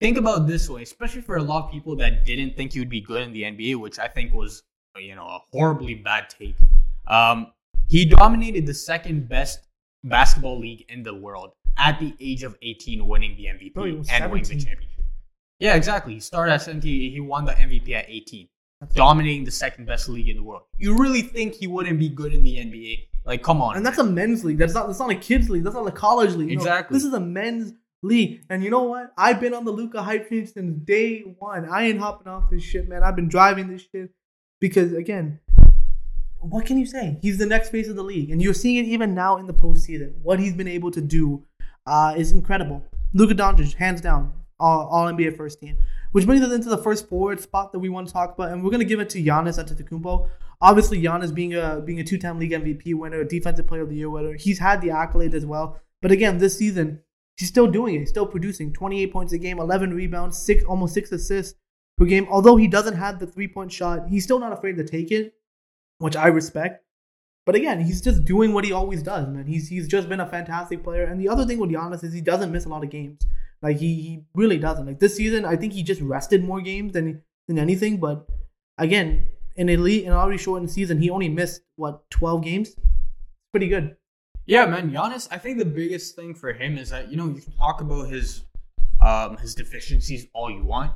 Think 0.00 0.18
about 0.18 0.46
this 0.46 0.68
way, 0.68 0.82
especially 0.82 1.22
for 1.22 1.36
a 1.36 1.42
lot 1.42 1.64
of 1.64 1.70
people 1.70 1.96
that 1.96 2.26
didn't 2.26 2.56
think 2.56 2.74
you'd 2.74 2.88
be 2.88 3.00
good 3.00 3.22
in 3.22 3.32
the 3.32 3.42
NBA, 3.42 3.76
which 3.76 3.98
I 3.98 4.08
think 4.08 4.32
was 4.32 4.62
you 4.96 5.14
know 5.14 5.26
a 5.26 5.38
horribly 5.52 5.94
bad 5.94 6.28
take. 6.28 6.56
Um, 7.06 7.52
he 7.88 8.04
dominated 8.04 8.66
the 8.66 8.74
second 8.74 9.28
best 9.28 9.60
basketball 10.04 10.58
league 10.58 10.84
in 10.88 11.02
the 11.02 11.14
world 11.14 11.52
at 11.78 11.98
the 12.00 12.14
age 12.20 12.42
of 12.42 12.56
18, 12.62 13.06
winning 13.06 13.36
the 13.36 13.46
MVP 13.46 13.74
Bro, 13.74 13.84
and 13.84 13.98
was 13.98 14.08
winning 14.10 14.42
the 14.42 14.64
championship. 14.64 15.04
Yeah, 15.58 15.74
exactly. 15.74 16.14
He 16.14 16.20
started 16.20 16.52
at 16.52 16.62
17. 16.62 17.12
He 17.12 17.20
won 17.20 17.44
the 17.44 17.52
MVP 17.52 17.92
at 17.92 18.06
18, 18.08 18.48
That's- 18.48 18.51
dominating 18.94 19.44
the 19.44 19.50
second 19.50 19.86
best 19.86 20.08
league 20.08 20.28
in 20.28 20.36
the 20.36 20.42
world. 20.42 20.62
You 20.78 20.96
really 20.98 21.22
think 21.22 21.54
he 21.54 21.66
wouldn't 21.66 21.98
be 21.98 22.08
good 22.08 22.32
in 22.34 22.42
the 22.42 22.56
NBA? 22.56 23.06
Like, 23.24 23.42
come 23.42 23.62
on. 23.62 23.76
And 23.76 23.86
that's 23.86 23.98
a 23.98 24.04
men's 24.04 24.44
league. 24.44 24.58
That's 24.58 24.74
not 24.74 24.86
that's 24.88 24.98
not 24.98 25.10
a 25.10 25.14
kids 25.14 25.48
league. 25.48 25.62
That's 25.64 25.76
not 25.76 25.86
a 25.86 25.92
college 25.92 26.34
league. 26.34 26.48
No, 26.48 26.54
Exactly. 26.54 26.94
this 26.96 27.04
is 27.04 27.12
a 27.12 27.20
men's 27.20 27.72
league. 28.02 28.42
And 28.50 28.64
you 28.64 28.70
know 28.70 28.82
what? 28.82 29.12
I've 29.16 29.40
been 29.40 29.54
on 29.54 29.64
the 29.64 29.70
Luka 29.70 30.02
hype 30.02 30.26
train 30.28 30.46
since 30.46 30.76
day 30.84 31.20
one. 31.38 31.68
I 31.68 31.84
ain't 31.84 32.00
hopping 32.00 32.26
off 32.28 32.50
this 32.50 32.62
shit, 32.64 32.88
man. 32.88 33.02
I've 33.04 33.14
been 33.16 33.28
driving 33.28 33.68
this 33.68 33.86
shit 33.92 34.10
because 34.60 34.92
again, 34.92 35.38
what 36.40 36.66
can 36.66 36.78
you 36.78 36.86
say? 36.86 37.18
He's 37.22 37.38
the 37.38 37.46
next 37.46 37.68
face 37.70 37.88
of 37.88 37.94
the 37.94 38.02
league, 38.02 38.30
and 38.30 38.42
you're 38.42 38.54
seeing 38.54 38.84
it 38.84 38.88
even 38.88 39.14
now 39.14 39.36
in 39.36 39.46
the 39.46 39.54
postseason. 39.54 40.14
What 40.22 40.40
he's 40.40 40.54
been 40.54 40.66
able 40.66 40.90
to 40.90 41.00
do 41.00 41.44
uh, 41.86 42.14
is 42.16 42.32
incredible. 42.32 42.84
Luka 43.14 43.34
Doncic, 43.34 43.74
hands 43.74 44.00
down, 44.00 44.32
all, 44.58 44.88
all 44.88 45.06
NBA 45.12 45.36
first 45.36 45.60
team. 45.60 45.76
Which 46.12 46.26
brings 46.26 46.42
us 46.42 46.52
into 46.52 46.68
the 46.68 46.78
first 46.78 47.08
forward 47.08 47.40
spot 47.40 47.72
that 47.72 47.78
we 47.78 47.88
want 47.88 48.06
to 48.06 48.12
talk 48.12 48.34
about, 48.34 48.52
and 48.52 48.62
we're 48.62 48.70
gonna 48.70 48.84
give 48.84 49.00
it 49.00 49.10
to 49.10 49.22
Giannis 49.22 49.58
Antetokounmpo. 49.62 50.28
Obviously, 50.60 51.02
Giannis 51.02 51.34
being 51.34 51.54
a 51.54 51.80
being 51.84 52.00
a 52.00 52.04
two-time 52.04 52.38
league 52.38 52.52
MVP 52.52 52.94
winner, 52.94 53.24
Defensive 53.24 53.66
Player 53.66 53.82
of 53.82 53.88
the 53.88 53.96
Year 53.96 54.10
winner, 54.10 54.34
he's 54.34 54.58
had 54.58 54.80
the 54.80 54.90
accolade 54.90 55.34
as 55.34 55.44
well. 55.44 55.80
But 56.00 56.12
again, 56.12 56.38
this 56.38 56.58
season, 56.58 57.00
he's 57.36 57.48
still 57.48 57.66
doing 57.66 57.94
it. 57.94 58.00
He's 58.00 58.10
still 58.10 58.26
producing 58.26 58.72
28 58.72 59.12
points 59.12 59.32
a 59.32 59.38
game, 59.38 59.58
11 59.58 59.94
rebounds, 59.94 60.36
six 60.38 60.62
almost 60.64 60.94
six 60.94 61.10
assists 61.12 61.58
per 61.96 62.04
game. 62.04 62.26
Although 62.30 62.56
he 62.56 62.68
doesn't 62.68 62.96
have 62.96 63.18
the 63.18 63.26
three-point 63.26 63.72
shot, 63.72 64.08
he's 64.08 64.24
still 64.24 64.38
not 64.38 64.52
afraid 64.52 64.76
to 64.76 64.84
take 64.84 65.10
it, 65.10 65.34
which 65.98 66.16
I 66.16 66.28
respect. 66.28 66.84
But 67.44 67.56
again, 67.56 67.80
he's 67.80 68.00
just 68.00 68.24
doing 68.24 68.52
what 68.52 68.64
he 68.64 68.72
always 68.72 69.02
does, 69.02 69.26
man. 69.26 69.46
He's 69.46 69.68
he's 69.68 69.88
just 69.88 70.08
been 70.08 70.20
a 70.20 70.26
fantastic 70.26 70.84
player. 70.84 71.04
And 71.04 71.20
the 71.20 71.28
other 71.28 71.44
thing 71.44 71.58
with 71.58 71.70
Giannis 71.70 72.04
is 72.04 72.12
he 72.12 72.20
doesn't 72.20 72.52
miss 72.52 72.66
a 72.66 72.68
lot 72.68 72.84
of 72.84 72.90
games. 72.90 73.26
Like 73.60 73.78
he, 73.78 73.94
he 73.94 74.24
really 74.34 74.58
doesn't. 74.58 74.86
Like 74.86 75.00
this 75.00 75.16
season, 75.16 75.44
I 75.44 75.56
think 75.56 75.72
he 75.72 75.82
just 75.82 76.00
rested 76.00 76.44
more 76.44 76.60
games 76.60 76.92
than 76.92 77.22
than 77.48 77.58
anything. 77.58 77.98
But 77.98 78.26
again, 78.78 79.26
in 79.56 79.68
elite 79.68 80.04
and 80.04 80.14
already 80.14 80.38
shortened 80.38 80.70
season, 80.70 81.00
he 81.00 81.10
only 81.10 81.28
missed 81.28 81.62
what 81.76 82.08
12 82.10 82.44
games. 82.44 82.76
Pretty 83.52 83.68
good. 83.68 83.96
Yeah, 84.46 84.66
man. 84.66 84.90
Giannis, 84.90 85.28
I 85.30 85.38
think 85.38 85.58
the 85.58 85.64
biggest 85.64 86.16
thing 86.16 86.34
for 86.34 86.52
him 86.52 86.78
is 86.78 86.90
that 86.90 87.10
you 87.10 87.16
know 87.16 87.26
you 87.26 87.40
can 87.40 87.52
talk 87.54 87.80
about 87.80 88.08
his 88.08 88.44
um 89.00 89.36
his 89.38 89.54
deficiencies 89.54 90.26
all 90.32 90.50
you 90.50 90.64
want, 90.64 90.92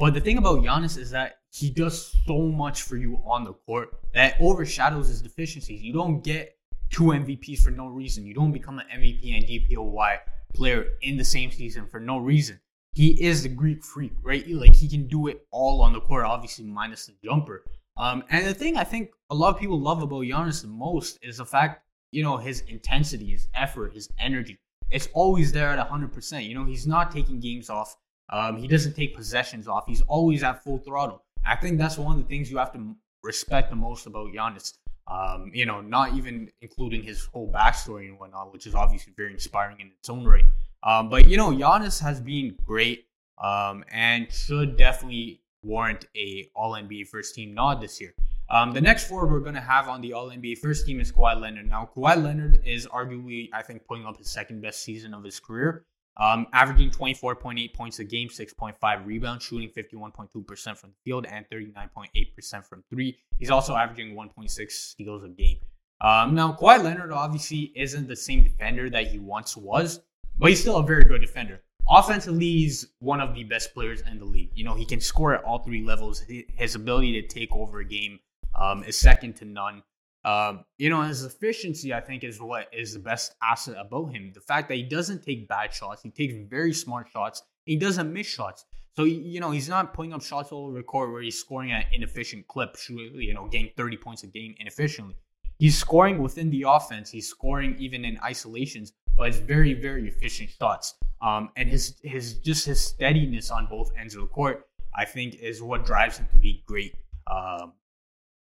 but 0.00 0.14
the 0.14 0.20
thing 0.20 0.38
about 0.38 0.60
Giannis 0.60 0.98
is 0.98 1.10
that 1.10 1.36
he 1.52 1.70
does 1.70 2.16
so 2.26 2.38
much 2.42 2.82
for 2.82 2.96
you 2.96 3.20
on 3.24 3.44
the 3.44 3.52
court 3.52 3.90
that 4.14 4.36
overshadows 4.40 5.08
his 5.08 5.22
deficiencies. 5.22 5.82
You 5.82 5.92
don't 5.92 6.24
get 6.24 6.56
two 6.90 7.04
MVPs 7.04 7.60
for 7.60 7.70
no 7.70 7.86
reason. 7.86 8.26
You 8.26 8.34
don't 8.34 8.52
become 8.52 8.80
an 8.80 8.86
MVP 8.92 9.36
and 9.36 9.44
DPOY 9.44 10.18
player 10.54 10.86
in 11.02 11.16
the 11.16 11.24
same 11.24 11.50
season 11.52 11.86
for 11.86 12.00
no 12.00 12.18
reason. 12.18 12.58
He 12.94 13.22
is 13.22 13.44
the 13.44 13.48
Greek 13.48 13.84
freak, 13.84 14.12
right? 14.22 14.48
Like 14.48 14.74
he 14.74 14.88
can 14.88 15.06
do 15.06 15.28
it 15.28 15.46
all 15.52 15.80
on 15.82 15.92
the 15.92 16.00
court, 16.00 16.24
obviously 16.24 16.64
minus 16.64 17.06
the 17.06 17.14
jumper. 17.24 17.62
Um, 17.96 18.24
and 18.30 18.46
the 18.46 18.54
thing 18.54 18.76
I 18.76 18.84
think 18.84 19.10
a 19.30 19.34
lot 19.34 19.54
of 19.54 19.60
people 19.60 19.78
love 19.78 20.02
about 20.02 20.24
Giannis 20.24 20.62
the 20.62 20.68
most 20.68 21.18
is 21.22 21.36
the 21.36 21.46
fact 21.46 21.84
you 22.12 22.22
know, 22.22 22.36
his 22.36 22.60
intensity, 22.62 23.26
his 23.26 23.48
effort, 23.54 23.94
his 23.94 24.08
energy. 24.18 24.58
It's 24.90 25.08
always 25.12 25.52
there 25.52 25.68
at 25.68 25.88
100%. 25.88 26.44
You 26.44 26.54
know, 26.54 26.64
he's 26.64 26.86
not 26.86 27.12
taking 27.12 27.40
games 27.40 27.70
off. 27.70 27.96
Um, 28.30 28.56
he 28.56 28.68
doesn't 28.68 28.94
take 28.94 29.14
possessions 29.14 29.68
off. 29.68 29.84
He's 29.86 30.02
always 30.02 30.42
at 30.42 30.62
full 30.62 30.78
throttle. 30.78 31.24
I 31.44 31.56
think 31.56 31.78
that's 31.78 31.98
one 31.98 32.16
of 32.16 32.22
the 32.22 32.28
things 32.28 32.50
you 32.50 32.58
have 32.58 32.72
to 32.72 32.96
respect 33.22 33.70
the 33.70 33.76
most 33.76 34.06
about 34.06 34.32
Giannis. 34.32 34.74
Um, 35.08 35.50
you 35.52 35.66
know, 35.66 35.80
not 35.80 36.14
even 36.14 36.50
including 36.60 37.02
his 37.02 37.24
whole 37.24 37.50
backstory 37.50 38.06
and 38.08 38.18
whatnot, 38.18 38.52
which 38.52 38.66
is 38.66 38.74
obviously 38.74 39.12
very 39.16 39.32
inspiring 39.32 39.80
in 39.80 39.88
its 39.98 40.08
own 40.08 40.24
right. 40.24 40.44
Um, 40.84 41.08
but 41.08 41.26
you 41.26 41.36
know, 41.36 41.50
Giannis 41.50 42.00
has 42.00 42.20
been 42.20 42.56
great 42.64 43.06
um, 43.42 43.84
and 43.90 44.32
should 44.32 44.76
definitely 44.76 45.40
warrant 45.62 46.06
a 46.16 46.48
All 46.54 46.72
NBA 46.72 47.08
first 47.08 47.34
team 47.34 47.54
nod 47.54 47.80
this 47.80 48.00
year. 48.00 48.14
Um, 48.48 48.72
the 48.72 48.80
next 48.80 49.08
forward 49.08 49.30
we're 49.30 49.40
going 49.40 49.54
to 49.54 49.60
have 49.60 49.88
on 49.88 50.00
the 50.00 50.12
All 50.12 50.28
NBA 50.28 50.58
first 50.58 50.86
team 50.86 51.00
is 51.00 51.12
Kawhi 51.12 51.40
Leonard. 51.40 51.68
Now, 51.68 51.88
Kawhi 51.94 52.22
Leonard 52.22 52.60
is 52.64 52.86
arguably, 52.86 53.48
I 53.52 53.62
think, 53.62 53.86
putting 53.86 54.06
up 54.06 54.16
his 54.16 54.28
second 54.28 54.60
best 54.60 54.82
season 54.82 55.14
of 55.14 55.22
his 55.22 55.38
career, 55.38 55.84
um, 56.20 56.46
averaging 56.52 56.90
24.8 56.90 57.72
points 57.74 57.98
a 57.98 58.04
game, 58.04 58.28
6.5 58.28 59.06
rebounds, 59.06 59.42
shooting 59.42 59.70
51.2% 59.70 60.76
from 60.76 60.90
the 60.90 60.96
field, 61.04 61.26
and 61.26 61.46
39.8% 61.50 62.66
from 62.66 62.84
three. 62.90 63.16
He's 63.38 63.50
also 63.50 63.74
averaging 63.74 64.14
1.6 64.14 64.70
steals 64.70 65.24
a 65.24 65.28
game. 65.28 65.56
Um, 66.02 66.34
now, 66.34 66.52
Kawhi 66.52 66.82
Leonard 66.82 67.12
obviously 67.12 67.72
isn't 67.74 68.06
the 68.06 68.16
same 68.16 68.44
defender 68.44 68.90
that 68.90 69.06
he 69.06 69.18
once 69.18 69.56
was, 69.56 70.00
but 70.38 70.50
he's 70.50 70.60
still 70.60 70.76
a 70.76 70.82
very 70.82 71.04
good 71.04 71.22
defender. 71.22 71.62
Offensively, 71.88 72.44
he's 72.44 72.86
one 72.98 73.20
of 73.20 73.34
the 73.34 73.44
best 73.44 73.72
players 73.72 74.02
in 74.02 74.18
the 74.18 74.24
league. 74.24 74.50
You 74.54 74.64
know, 74.64 74.74
he 74.74 74.84
can 74.84 75.00
score 75.00 75.34
at 75.34 75.42
all 75.44 75.58
three 75.60 75.82
levels. 75.82 76.22
His 76.28 76.74
ability 76.74 77.20
to 77.20 77.26
take 77.26 77.54
over 77.54 77.80
a 77.80 77.84
game 77.84 78.20
um, 78.54 78.84
is 78.84 78.98
second 78.98 79.36
to 79.36 79.46
none. 79.46 79.82
Um, 80.24 80.64
you 80.76 80.90
know, 80.90 81.02
his 81.02 81.24
efficiency, 81.24 81.94
I 81.94 82.00
think, 82.00 82.24
is 82.24 82.40
what 82.40 82.68
is 82.72 82.92
the 82.92 82.98
best 82.98 83.34
asset 83.42 83.76
about 83.78 84.12
him. 84.12 84.32
The 84.34 84.40
fact 84.40 84.68
that 84.68 84.74
he 84.74 84.82
doesn't 84.82 85.22
take 85.22 85.48
bad 85.48 85.72
shots, 85.72 86.02
he 86.02 86.10
takes 86.10 86.34
very 86.48 86.72
smart 86.72 87.08
shots, 87.10 87.42
he 87.64 87.76
doesn't 87.76 88.12
miss 88.12 88.26
shots. 88.26 88.64
So 88.96 89.04
you 89.04 89.40
know, 89.40 89.50
he's 89.50 89.68
not 89.68 89.94
putting 89.94 90.12
up 90.12 90.22
shots 90.22 90.52
all 90.52 90.66
over 90.66 90.76
the 90.76 90.82
court 90.82 91.12
where 91.12 91.22
he's 91.22 91.38
scoring 91.38 91.72
at 91.72 91.86
inefficient 91.92 92.46
clip, 92.48 92.76
you 92.88 93.32
know, 93.32 93.46
getting 93.46 93.70
30 93.76 93.96
points 93.96 94.22
a 94.24 94.26
game 94.26 94.54
inefficiently. 94.58 95.16
He's 95.58 95.78
scoring 95.78 96.18
within 96.18 96.50
the 96.50 96.64
offense. 96.66 97.10
He's 97.10 97.28
scoring 97.28 97.76
even 97.78 98.04
in 98.04 98.18
isolations, 98.24 98.92
but 99.16 99.28
it's 99.28 99.38
very, 99.38 99.74
very 99.74 100.08
efficient 100.08 100.50
shots. 100.50 100.94
Um, 101.22 101.50
and 101.56 101.68
his 101.68 101.96
his 102.02 102.38
just 102.38 102.66
his 102.66 102.80
steadiness 102.80 103.50
on 103.50 103.66
both 103.66 103.92
ends 103.98 104.14
of 104.14 104.22
the 104.22 104.26
court, 104.26 104.68
I 104.94 105.04
think, 105.04 105.34
is 105.34 105.62
what 105.62 105.84
drives 105.84 106.18
him 106.18 106.28
to 106.32 106.38
be 106.38 106.64
great. 106.66 106.94
Um, 107.26 107.74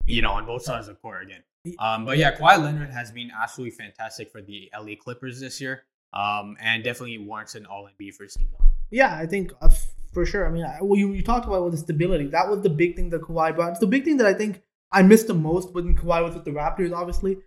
you 0.05 0.21
know, 0.21 0.31
on 0.31 0.45
both 0.45 0.63
sides 0.63 0.87
of 0.87 0.95
the 0.95 0.99
court 0.99 1.23
again. 1.23 1.43
Um, 1.79 2.05
but 2.05 2.17
yeah, 2.17 2.35
Kawhi 2.35 2.61
Leonard 2.61 2.91
has 2.91 3.11
been 3.11 3.31
absolutely 3.31 3.75
fantastic 3.75 4.31
for 4.31 4.41
the 4.41 4.69
LA 4.77 4.95
Clippers 4.99 5.39
this 5.39 5.59
year, 5.59 5.83
um, 6.13 6.57
and 6.59 6.83
definitely 6.83 7.17
warrants 7.17 7.55
an 7.55 7.65
All 7.65 7.87
NBA 7.87 8.13
first 8.13 8.37
team. 8.37 8.49
Yeah, 8.91 9.15
I 9.15 9.25
think 9.25 9.51
uh, 9.61 9.69
for 10.13 10.25
sure. 10.25 10.47
I 10.47 10.51
mean, 10.51 10.65
well, 10.81 10.97
you, 10.97 11.13
you 11.13 11.23
talked 11.23 11.45
about 11.45 11.63
with 11.63 11.73
the 11.73 11.79
stability. 11.79 12.27
That 12.27 12.49
was 12.49 12.61
the 12.61 12.69
big 12.69 12.95
thing 12.95 13.09
that 13.09 13.21
Kawhi 13.21 13.55
brought. 13.55 13.71
It's 13.71 13.79
the 13.79 13.87
big 13.87 14.03
thing 14.03 14.17
that 14.17 14.27
I 14.27 14.33
think 14.33 14.61
I 14.91 15.01
missed 15.01 15.27
the 15.27 15.33
most 15.33 15.73
when 15.73 15.95
Kawhi 15.95 16.23
was 16.23 16.33
with 16.33 16.45
the 16.45 16.51
Raptors. 16.51 16.93
Obviously, 16.93 17.37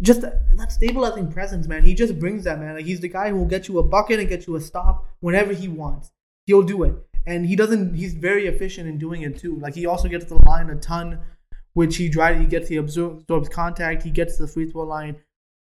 just 0.00 0.22
that 0.22 0.72
stabilizing 0.72 1.30
presence, 1.30 1.68
man. 1.68 1.84
He 1.84 1.94
just 1.94 2.18
brings 2.18 2.44
that, 2.44 2.58
man. 2.58 2.74
Like 2.74 2.84
he's 2.84 3.00
the 3.00 3.08
guy 3.08 3.30
who 3.30 3.36
will 3.36 3.46
get 3.46 3.68
you 3.68 3.78
a 3.78 3.82
bucket 3.82 4.18
and 4.18 4.28
get 4.28 4.46
you 4.46 4.56
a 4.56 4.60
stop 4.60 5.06
whenever 5.20 5.52
he 5.52 5.68
wants. 5.68 6.10
He'll 6.46 6.62
do 6.62 6.82
it, 6.82 6.94
and 7.26 7.46
he 7.46 7.54
doesn't. 7.54 7.94
He's 7.94 8.14
very 8.14 8.46
efficient 8.46 8.88
in 8.88 8.98
doing 8.98 9.22
it 9.22 9.38
too. 9.38 9.58
Like 9.60 9.74
he 9.74 9.86
also 9.86 10.08
gets 10.08 10.24
the 10.24 10.36
line 10.44 10.70
a 10.70 10.76
ton 10.76 11.20
which 11.74 11.96
he 11.96 12.08
drives, 12.08 12.40
he 12.40 12.46
gets, 12.46 12.68
he 12.68 12.76
absorbs 12.76 13.48
contact, 13.48 14.02
he 14.02 14.10
gets 14.10 14.36
to 14.36 14.42
the 14.42 14.48
free 14.48 14.70
throw 14.70 14.82
line. 14.82 15.16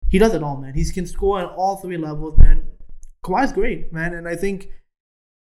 He 0.10 0.20
does 0.20 0.34
it 0.34 0.44
all, 0.44 0.58
man. 0.58 0.74
He 0.74 0.86
can 0.92 1.08
score 1.08 1.40
on 1.40 1.46
all 1.46 1.78
three 1.78 1.98
levels, 1.98 2.38
man. 2.38 2.68
Kawhi's 3.24 3.54
great, 3.54 3.92
man, 3.92 4.14
and 4.14 4.28
I 4.28 4.36
think 4.36 4.70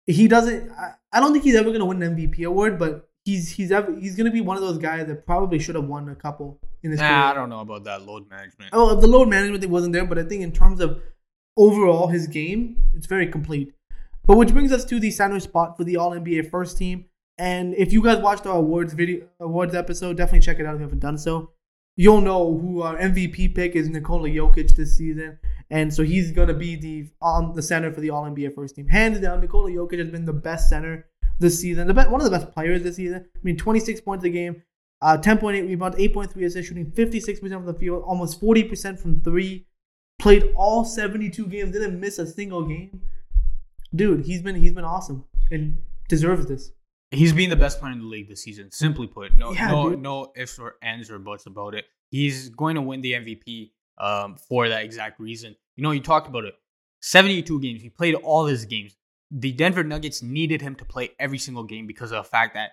he 0.05 0.27
doesn't. 0.27 0.71
I, 0.71 0.93
I 1.11 1.19
don't 1.19 1.31
think 1.31 1.43
he's 1.43 1.55
ever 1.55 1.71
gonna 1.71 1.85
win 1.85 2.01
an 2.03 2.15
MVP 2.15 2.45
award, 2.45 2.77
but 2.77 3.09
he's 3.25 3.49
he's 3.51 3.71
ever 3.71 3.93
he's 3.97 4.15
gonna 4.15 4.31
be 4.31 4.41
one 4.41 4.57
of 4.57 4.63
those 4.63 4.77
guys 4.77 5.07
that 5.07 5.25
probably 5.25 5.59
should 5.59 5.75
have 5.75 5.85
won 5.85 6.09
a 6.09 6.15
couple 6.15 6.59
in 6.83 6.91
his. 6.91 6.99
Nah, 6.99 7.07
career. 7.07 7.17
I 7.17 7.33
don't 7.33 7.49
know 7.49 7.61
about 7.61 7.85
that 7.85 8.05
load 8.05 8.29
management. 8.29 8.71
Oh, 8.73 8.99
the 8.99 9.07
load 9.07 9.29
management 9.29 9.61
thing 9.61 9.71
wasn't 9.71 9.93
there, 9.93 10.05
but 10.05 10.19
I 10.19 10.23
think 10.23 10.43
in 10.43 10.51
terms 10.51 10.81
of 10.81 11.01
overall 11.57 12.07
his 12.07 12.27
game, 12.27 12.83
it's 12.95 13.07
very 13.07 13.27
complete. 13.27 13.73
But 14.25 14.37
which 14.37 14.51
brings 14.51 14.71
us 14.71 14.85
to 14.85 14.99
the 14.99 15.11
center 15.11 15.39
spot 15.39 15.77
for 15.77 15.83
the 15.83 15.97
All 15.97 16.11
NBA 16.11 16.49
first 16.49 16.77
team. 16.77 17.05
And 17.39 17.73
if 17.75 17.93
you 17.93 18.03
guys 18.03 18.17
watched 18.17 18.45
our 18.45 18.57
awards 18.57 18.93
video 18.93 19.25
awards 19.39 19.73
episode, 19.73 20.17
definitely 20.17 20.41
check 20.41 20.59
it 20.59 20.65
out 20.65 20.75
if 20.75 20.79
you 20.79 20.85
haven't 20.85 20.99
done 20.99 21.17
so. 21.17 21.51
You'll 21.95 22.21
know 22.21 22.57
who 22.57 22.81
our 22.81 22.97
MVP 22.97 23.55
pick 23.55 23.75
is 23.75 23.89
Nikola 23.89 24.27
Jokic 24.29 24.75
this 24.75 24.97
season. 24.97 25.39
And 25.69 25.93
so 25.93 26.03
he's 26.03 26.31
gonna 26.31 26.53
be 26.53 26.75
the 26.75 27.07
on 27.21 27.53
the 27.53 27.61
center 27.61 27.93
for 27.93 28.01
the 28.01 28.09
All 28.09 28.23
NBA 28.23 28.53
first 28.53 28.75
team. 28.75 28.89
Hands 28.89 29.17
down, 29.19 29.39
Nikola 29.39 29.71
Jokic 29.71 29.99
has 29.99 30.09
been 30.09 30.25
the 30.25 30.33
best 30.33 30.69
center 30.69 31.07
this 31.39 31.59
season. 31.59 31.87
The 31.87 31.93
one 31.93 32.19
of 32.19 32.29
the 32.29 32.37
best 32.37 32.51
players 32.51 32.83
this 32.83 32.97
season. 32.97 33.25
I 33.33 33.39
mean, 33.41 33.55
26 33.55 34.01
points 34.01 34.25
a 34.25 34.29
game, 34.29 34.61
uh, 35.01 35.17
10.8 35.17 35.65
rebounds, 35.65 35.97
8.3 35.97 36.45
assists, 36.45 36.67
shooting 36.67 36.91
56% 36.91 37.39
from 37.49 37.65
the 37.65 37.73
field, 37.73 38.03
almost 38.05 38.41
40% 38.41 38.99
from 38.99 39.21
three. 39.21 39.65
Played 40.19 40.51
all 40.57 40.83
72 40.83 41.47
games, 41.47 41.71
didn't 41.71 41.97
miss 41.97 42.19
a 42.19 42.27
single 42.27 42.65
game. 42.65 43.01
Dude, 43.95 44.25
he's 44.25 44.41
been 44.41 44.55
he's 44.55 44.73
been 44.73 44.83
awesome 44.83 45.23
and 45.49 45.77
deserves 46.09 46.45
this. 46.47 46.71
He's 47.11 47.33
been 47.33 47.49
the 47.49 47.55
best 47.55 47.79
player 47.79 47.91
in 47.91 47.99
the 47.99 48.05
league 48.05 48.29
this 48.29 48.43
season. 48.43 48.71
Simply 48.71 49.07
put, 49.07 49.35
no, 49.35 49.51
yeah, 49.51 49.71
no, 49.71 49.89
dude. 49.89 50.01
no 50.01 50.31
ifs 50.35 50.59
or 50.59 50.75
ands 50.83 51.09
or 51.09 51.17
buts 51.17 51.47
about 51.47 51.73
it. 51.73 51.85
He's 52.11 52.49
going 52.49 52.75
to 52.75 52.81
win 52.81 53.01
the 53.01 53.13
MVP 53.13 53.71
um, 53.97 54.35
for 54.35 54.69
that 54.69 54.83
exact 54.83 55.19
reason. 55.19 55.55
You 55.75 55.83
know, 55.83 55.91
you 55.91 56.01
talked 56.01 56.27
about 56.27 56.45
it. 56.45 56.55
Seventy-two 57.01 57.61
games. 57.61 57.81
He 57.81 57.89
played 57.89 58.15
all 58.15 58.45
his 58.45 58.65
games. 58.65 58.95
The 59.31 59.51
Denver 59.51 59.83
Nuggets 59.83 60.21
needed 60.21 60.61
him 60.61 60.75
to 60.75 60.85
play 60.85 61.11
every 61.19 61.37
single 61.37 61.63
game 61.63 61.87
because 61.87 62.11
of 62.11 62.23
the 62.23 62.29
fact 62.29 62.55
that 62.55 62.71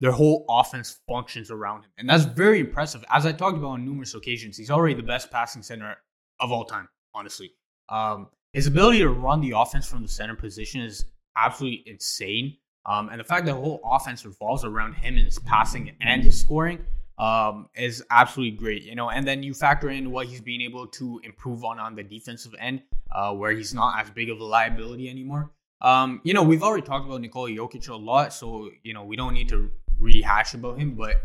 their 0.00 0.12
whole 0.12 0.44
offense 0.48 0.98
functions 1.06 1.50
around 1.50 1.82
him, 1.82 1.90
and 1.98 2.08
that's 2.08 2.24
very 2.24 2.60
impressive. 2.60 3.04
As 3.10 3.26
I 3.26 3.32
talked 3.32 3.56
about 3.56 3.68
on 3.68 3.84
numerous 3.84 4.14
occasions, 4.14 4.56
he's 4.56 4.70
already 4.70 4.94
the 4.94 5.02
best 5.02 5.30
passing 5.30 5.62
center 5.62 5.96
of 6.40 6.50
all 6.50 6.64
time. 6.64 6.88
Honestly, 7.14 7.52
um, 7.88 8.28
his 8.52 8.66
ability 8.66 8.98
to 9.00 9.10
run 9.10 9.40
the 9.40 9.52
offense 9.56 9.86
from 9.86 10.02
the 10.02 10.08
center 10.08 10.34
position 10.34 10.80
is 10.80 11.04
absolutely 11.36 11.84
insane. 11.86 12.56
Um, 12.86 13.08
and 13.10 13.20
the 13.20 13.24
fact 13.24 13.46
that 13.46 13.52
the 13.52 13.60
whole 13.60 13.80
offense 13.84 14.24
revolves 14.24 14.64
around 14.64 14.94
him 14.94 15.16
and 15.16 15.24
his 15.24 15.38
passing 15.38 15.94
and 16.00 16.22
his 16.22 16.38
scoring 16.40 16.84
um, 17.18 17.68
is 17.74 18.02
absolutely 18.10 18.56
great. 18.56 18.84
You 18.84 18.94
know, 18.94 19.10
and 19.10 19.26
then 19.26 19.42
you 19.42 19.52
factor 19.52 19.90
in 19.90 20.10
what 20.10 20.26
he's 20.26 20.40
being 20.40 20.62
able 20.62 20.86
to 20.88 21.20
improve 21.22 21.64
on 21.64 21.78
on 21.78 21.94
the 21.94 22.02
defensive 22.02 22.54
end, 22.58 22.82
uh, 23.12 23.32
where 23.34 23.52
he's 23.52 23.74
not 23.74 24.00
as 24.00 24.10
big 24.10 24.30
of 24.30 24.40
a 24.40 24.44
liability 24.44 25.08
anymore. 25.08 25.50
Um, 25.82 26.20
you 26.24 26.34
know, 26.34 26.42
we've 26.42 26.62
already 26.62 26.86
talked 26.86 27.06
about 27.06 27.20
Nikola 27.20 27.50
Jokic 27.50 27.88
a 27.88 27.94
lot, 27.94 28.32
so 28.32 28.70
you 28.82 28.94
know 28.94 29.04
we 29.04 29.16
don't 29.16 29.34
need 29.34 29.48
to 29.50 29.70
rehash 29.98 30.54
about 30.54 30.78
him, 30.78 30.94
but 30.94 31.16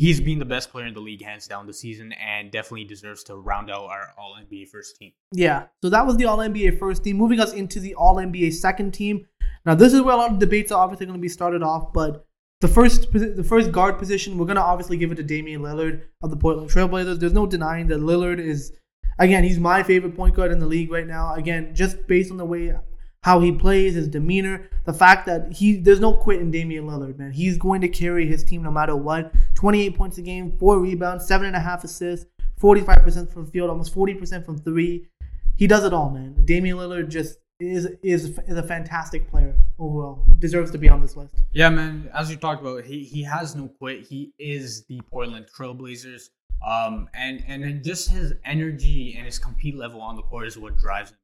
he's 0.00 0.18
been 0.18 0.38
the 0.38 0.46
best 0.46 0.70
player 0.70 0.86
in 0.86 0.94
the 0.94 1.00
league 1.00 1.22
hands 1.22 1.46
down 1.46 1.66
this 1.66 1.78
season, 1.78 2.12
and 2.12 2.50
definitely 2.50 2.84
deserves 2.84 3.22
to 3.24 3.36
round 3.36 3.70
out 3.70 3.84
our 3.84 4.14
All 4.16 4.34
NBA 4.34 4.68
first 4.68 4.96
team. 4.96 5.12
Yeah, 5.30 5.66
so 5.82 5.90
that 5.90 6.06
was 6.06 6.16
the 6.16 6.24
All 6.24 6.38
NBA 6.38 6.78
first 6.78 7.04
team. 7.04 7.18
Moving 7.18 7.38
us 7.38 7.52
into 7.52 7.78
the 7.78 7.94
All 7.94 8.16
NBA 8.16 8.54
second 8.54 8.92
team. 8.92 9.26
Now, 9.66 9.74
this 9.74 9.92
is 9.92 10.00
where 10.00 10.14
a 10.14 10.16
lot 10.16 10.32
of 10.32 10.38
debates 10.38 10.72
are 10.72 10.82
obviously 10.82 11.04
going 11.04 11.18
to 11.18 11.22
be 11.22 11.28
started 11.28 11.62
off, 11.62 11.92
but 11.92 12.26
the 12.62 12.68
first 12.68 13.12
the 13.12 13.44
first 13.46 13.72
guard 13.72 13.98
position, 13.98 14.38
we're 14.38 14.46
going 14.46 14.56
to 14.56 14.62
obviously 14.62 14.96
give 14.96 15.12
it 15.12 15.16
to 15.16 15.22
Damian 15.22 15.60
Lillard 15.60 16.02
of 16.22 16.30
the 16.30 16.36
Portland 16.36 16.70
Trailblazers. 16.70 17.20
There's 17.20 17.34
no 17.34 17.46
denying 17.46 17.88
that 17.88 18.00
Lillard 18.00 18.38
is, 18.38 18.72
again, 19.18 19.44
he's 19.44 19.58
my 19.58 19.82
favorite 19.82 20.16
point 20.16 20.34
guard 20.34 20.50
in 20.50 20.60
the 20.60 20.66
league 20.66 20.90
right 20.90 21.06
now. 21.06 21.34
Again, 21.34 21.74
just 21.74 22.06
based 22.06 22.30
on 22.30 22.38
the 22.38 22.44
way 22.46 22.74
how 23.22 23.40
he 23.40 23.52
plays, 23.52 23.94
his 23.94 24.08
demeanor, 24.08 24.68
the 24.86 24.92
fact 24.92 25.26
that 25.26 25.52
he 25.52 25.76
there's 25.76 26.00
no 26.00 26.14
quit 26.14 26.40
in 26.40 26.50
Damian 26.50 26.86
Lillard, 26.86 27.18
man. 27.18 27.32
He's 27.32 27.58
going 27.58 27.80
to 27.82 27.88
carry 27.88 28.26
his 28.26 28.42
team 28.42 28.62
no 28.62 28.70
matter 28.70 28.96
what. 28.96 29.32
28 29.54 29.96
points 29.96 30.18
a 30.18 30.22
game, 30.22 30.56
four 30.58 30.78
rebounds, 30.78 31.26
seven 31.26 31.46
and 31.46 31.56
a 31.56 31.60
half 31.60 31.84
assists, 31.84 32.26
45% 32.60 33.32
from 33.32 33.46
field, 33.46 33.70
almost 33.70 33.94
40% 33.94 34.44
from 34.44 34.58
three. 34.58 35.08
He 35.56 35.66
does 35.66 35.84
it 35.84 35.92
all, 35.92 36.10
man. 36.10 36.42
Damian 36.44 36.78
Lillard 36.78 37.08
just 37.08 37.38
is 37.58 37.86
is 38.02 38.38
is 38.48 38.56
a 38.56 38.62
fantastic 38.62 39.30
player 39.30 39.54
overall. 39.78 40.24
Deserves 40.38 40.70
to 40.70 40.78
be 40.78 40.88
on 40.88 41.02
this 41.02 41.14
list. 41.16 41.34
Yeah, 41.52 41.68
man. 41.68 42.10
As 42.14 42.30
you 42.30 42.36
talked 42.36 42.62
about, 42.62 42.84
he 42.84 43.04
he 43.04 43.22
has 43.24 43.54
no 43.54 43.68
quit. 43.68 44.06
He 44.06 44.32
is 44.38 44.86
the 44.86 45.00
Portland 45.10 45.46
Trailblazers. 45.54 46.30
Um, 46.66 47.08
and 47.14 47.42
and 47.46 47.84
just 47.84 48.10
his 48.10 48.34
energy 48.44 49.14
and 49.16 49.26
his 49.26 49.38
compete 49.38 49.76
level 49.76 50.00
on 50.00 50.16
the 50.16 50.22
court 50.22 50.46
is 50.46 50.58
what 50.58 50.78
drives 50.78 51.10
him. 51.10 51.18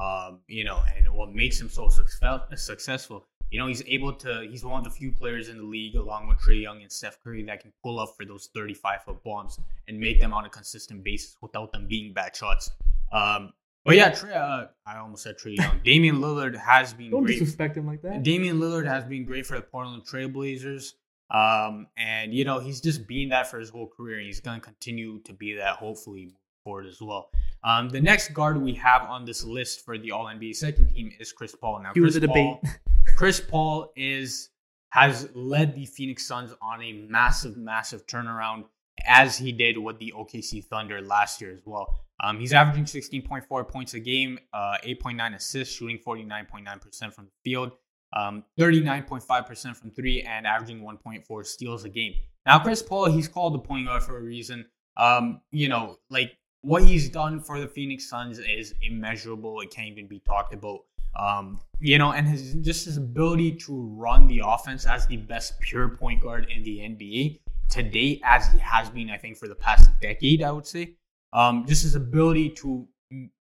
Um, 0.00 0.40
you 0.46 0.64
know, 0.64 0.82
and 0.96 1.12
what 1.12 1.32
makes 1.32 1.60
him 1.60 1.68
so 1.68 1.88
success, 1.88 2.40
successful. 2.56 3.26
You 3.50 3.60
know, 3.60 3.66
he's 3.68 3.82
able 3.86 4.12
to. 4.14 4.46
He's 4.50 4.64
one 4.64 4.78
of 4.78 4.84
the 4.84 4.90
few 4.90 5.12
players 5.12 5.48
in 5.48 5.56
the 5.58 5.62
league, 5.64 5.94
along 5.94 6.28
with 6.28 6.38
Trae 6.38 6.60
Young 6.62 6.82
and 6.82 6.90
Steph 6.90 7.22
Curry, 7.22 7.42
that 7.44 7.60
can 7.60 7.72
pull 7.82 8.00
up 8.00 8.14
for 8.16 8.24
those 8.26 8.48
35 8.54 9.04
foot 9.04 9.22
bombs 9.22 9.58
and 9.88 9.98
make 9.98 10.20
them 10.20 10.34
on 10.34 10.44
a 10.44 10.48
consistent 10.50 11.04
basis 11.04 11.36
without 11.40 11.72
them 11.72 11.86
being 11.86 12.12
bad 12.12 12.34
shots. 12.34 12.70
Um, 13.12 13.52
but 13.84 13.94
yeah, 13.94 14.10
Trey, 14.10 14.34
uh, 14.34 14.66
I 14.84 14.96
almost 14.98 15.22
said 15.22 15.38
Trae 15.38 15.56
Young. 15.56 15.80
Damian 15.84 16.16
Lillard 16.16 16.56
has 16.56 16.92
been 16.92 17.12
Don't 17.12 17.22
great. 17.22 17.38
disrespect 17.38 17.76
him 17.76 17.86
like 17.86 18.02
that. 18.02 18.24
Damian 18.24 18.58
Lillard 18.58 18.86
has 18.86 19.04
been 19.04 19.24
great 19.24 19.46
for 19.46 19.54
the 19.54 19.62
Portland 19.62 20.02
Trailblazers. 20.04 20.94
Um, 21.30 21.86
and 21.96 22.34
you 22.34 22.44
know, 22.44 22.58
he's 22.58 22.80
just 22.80 23.06
been 23.06 23.28
that 23.30 23.48
for 23.48 23.58
his 23.60 23.70
whole 23.70 23.88
career, 23.88 24.18
and 24.18 24.26
he's 24.26 24.40
gonna 24.40 24.60
continue 24.60 25.20
to 25.20 25.32
be 25.32 25.54
that 25.54 25.76
hopefully 25.76 26.32
forward 26.66 26.86
as 26.86 27.00
well. 27.00 27.30
Um, 27.62 27.88
the 27.88 28.00
next 28.00 28.34
guard 28.34 28.60
we 28.60 28.74
have 28.74 29.02
on 29.02 29.24
this 29.24 29.44
list 29.44 29.84
for 29.84 29.96
the 29.96 30.10
All 30.10 30.24
NBA 30.26 30.56
second 30.56 30.92
team 30.92 31.12
is 31.20 31.32
Chris 31.32 31.54
Paul. 31.54 31.80
Now, 31.80 31.92
he 31.94 32.00
Chris 32.00 32.14
was 32.14 32.24
a 32.24 32.26
Paul, 32.26 32.60
debate. 32.60 32.78
Chris 33.16 33.40
Paul 33.40 33.92
is 33.94 34.50
has 34.90 35.28
led 35.34 35.74
the 35.76 35.86
Phoenix 35.86 36.26
Suns 36.26 36.52
on 36.60 36.82
a 36.82 36.92
massive, 37.08 37.56
massive 37.56 38.06
turnaround, 38.06 38.64
as 39.06 39.38
he 39.38 39.52
did 39.52 39.78
with 39.78 39.98
the 39.98 40.12
OKC 40.16 40.64
Thunder 40.64 41.00
last 41.00 41.40
year 41.40 41.52
as 41.52 41.60
well. 41.64 42.00
Um, 42.20 42.40
he's 42.40 42.52
averaging 42.52 42.84
16.4 42.84 43.68
points 43.68 43.94
a 43.94 44.00
game, 44.00 44.38
uh, 44.52 44.78
8.9 44.84 45.36
assists, 45.36 45.74
shooting 45.74 45.98
49.9% 45.98 47.12
from 47.12 47.26
the 47.26 47.30
field, 47.44 47.72
um, 48.14 48.42
39.5% 48.58 49.76
from 49.76 49.90
three, 49.90 50.22
and 50.22 50.46
averaging 50.46 50.80
1.4 50.80 51.46
steals 51.46 51.84
a 51.84 51.90
game. 51.90 52.14
Now, 52.46 52.58
Chris 52.58 52.82
Paul, 52.82 53.06
he's 53.06 53.28
called 53.28 53.54
the 53.54 53.58
point 53.58 53.86
guard 53.86 54.02
for 54.02 54.16
a 54.16 54.22
reason. 54.22 54.66
Um, 54.96 55.42
you 55.50 55.68
know, 55.68 55.98
like 56.08 56.38
what 56.66 56.82
he's 56.82 57.08
done 57.08 57.38
for 57.38 57.60
the 57.60 57.68
Phoenix 57.68 58.08
Suns 58.08 58.40
is 58.40 58.74
immeasurable. 58.82 59.60
It 59.60 59.70
can't 59.70 59.86
even 59.86 60.08
be 60.08 60.18
talked 60.18 60.52
about. 60.52 60.80
Um, 61.16 61.60
you 61.78 61.96
know, 61.96 62.10
and 62.10 62.26
his 62.26 62.54
just 62.54 62.86
his 62.86 62.96
ability 62.96 63.52
to 63.66 63.94
run 63.96 64.26
the 64.26 64.42
offense 64.44 64.84
as 64.84 65.06
the 65.06 65.16
best 65.16 65.60
pure 65.60 65.88
point 65.88 66.20
guard 66.20 66.48
in 66.54 66.64
the 66.64 66.78
NBA 66.80 67.38
to 67.70 67.82
date, 67.84 68.20
as 68.24 68.48
he 68.48 68.58
has 68.58 68.90
been, 68.90 69.10
I 69.10 69.16
think, 69.16 69.36
for 69.36 69.46
the 69.46 69.54
past 69.54 69.88
decade, 70.00 70.42
I 70.42 70.50
would 70.50 70.66
say. 70.66 70.96
Um, 71.32 71.64
just 71.66 71.84
his 71.84 71.94
ability 71.94 72.50
to 72.60 72.86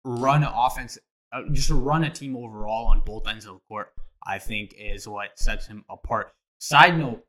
run 0.04 0.42
an 0.42 0.50
offense, 0.52 0.98
uh, 1.32 1.42
just 1.52 1.68
to 1.68 1.76
run 1.76 2.02
a 2.02 2.10
team 2.10 2.36
overall 2.36 2.86
on 2.88 3.00
both 3.06 3.28
ends 3.28 3.46
of 3.46 3.54
the 3.54 3.60
court, 3.68 3.92
I 4.26 4.38
think 4.40 4.74
is 4.76 5.06
what 5.06 5.38
sets 5.38 5.68
him 5.68 5.84
apart. 5.88 6.32
Side 6.58 6.98
note, 6.98 7.24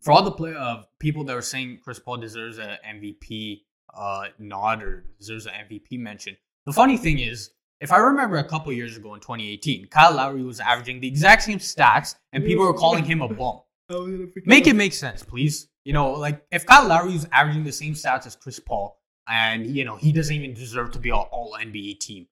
for 0.00 0.12
all 0.12 0.22
the 0.22 0.32
play 0.32 0.54
people 0.98 1.22
that 1.24 1.36
are 1.36 1.42
saying 1.42 1.80
Chris 1.84 1.98
Paul 1.98 2.16
deserves 2.16 2.58
an 2.58 2.78
MVP 2.88 3.60
uh, 3.94 4.26
nod 4.38 4.82
or 4.82 5.04
deserves 5.18 5.46
an 5.46 5.52
MVP 5.68 5.98
mention. 5.98 6.36
The 6.66 6.72
funny 6.72 6.96
thing 6.96 7.18
is, 7.18 7.50
if 7.80 7.90
I 7.90 7.98
remember 7.98 8.36
a 8.36 8.44
couple 8.44 8.72
years 8.72 8.96
ago 8.96 9.14
in 9.14 9.20
2018, 9.20 9.86
Kyle 9.86 10.14
Lowry 10.14 10.44
was 10.44 10.60
averaging 10.60 11.00
the 11.00 11.08
exact 11.08 11.42
same 11.42 11.58
stats, 11.58 12.14
and 12.32 12.44
people 12.44 12.64
were 12.64 12.74
calling 12.74 13.04
him 13.04 13.20
a 13.22 13.28
bum. 13.34 13.60
Make 14.46 14.66
it 14.66 14.74
make 14.74 14.92
sense, 14.92 15.22
please. 15.22 15.68
You 15.84 15.92
know, 15.92 16.12
like 16.12 16.42
if 16.52 16.64
Kyle 16.64 16.86
Lowry 16.86 17.12
was 17.12 17.26
averaging 17.32 17.64
the 17.64 17.72
same 17.72 17.94
stats 17.94 18.26
as 18.26 18.36
Chris 18.36 18.60
Paul, 18.60 19.00
and 19.28 19.66
you 19.66 19.84
know 19.84 19.96
he 19.96 20.12
doesn't 20.12 20.34
even 20.34 20.54
deserve 20.54 20.92
to 20.92 20.98
be 20.98 21.10
all, 21.10 21.28
all 21.32 21.56
NBA 21.60 21.98
team. 21.98 22.28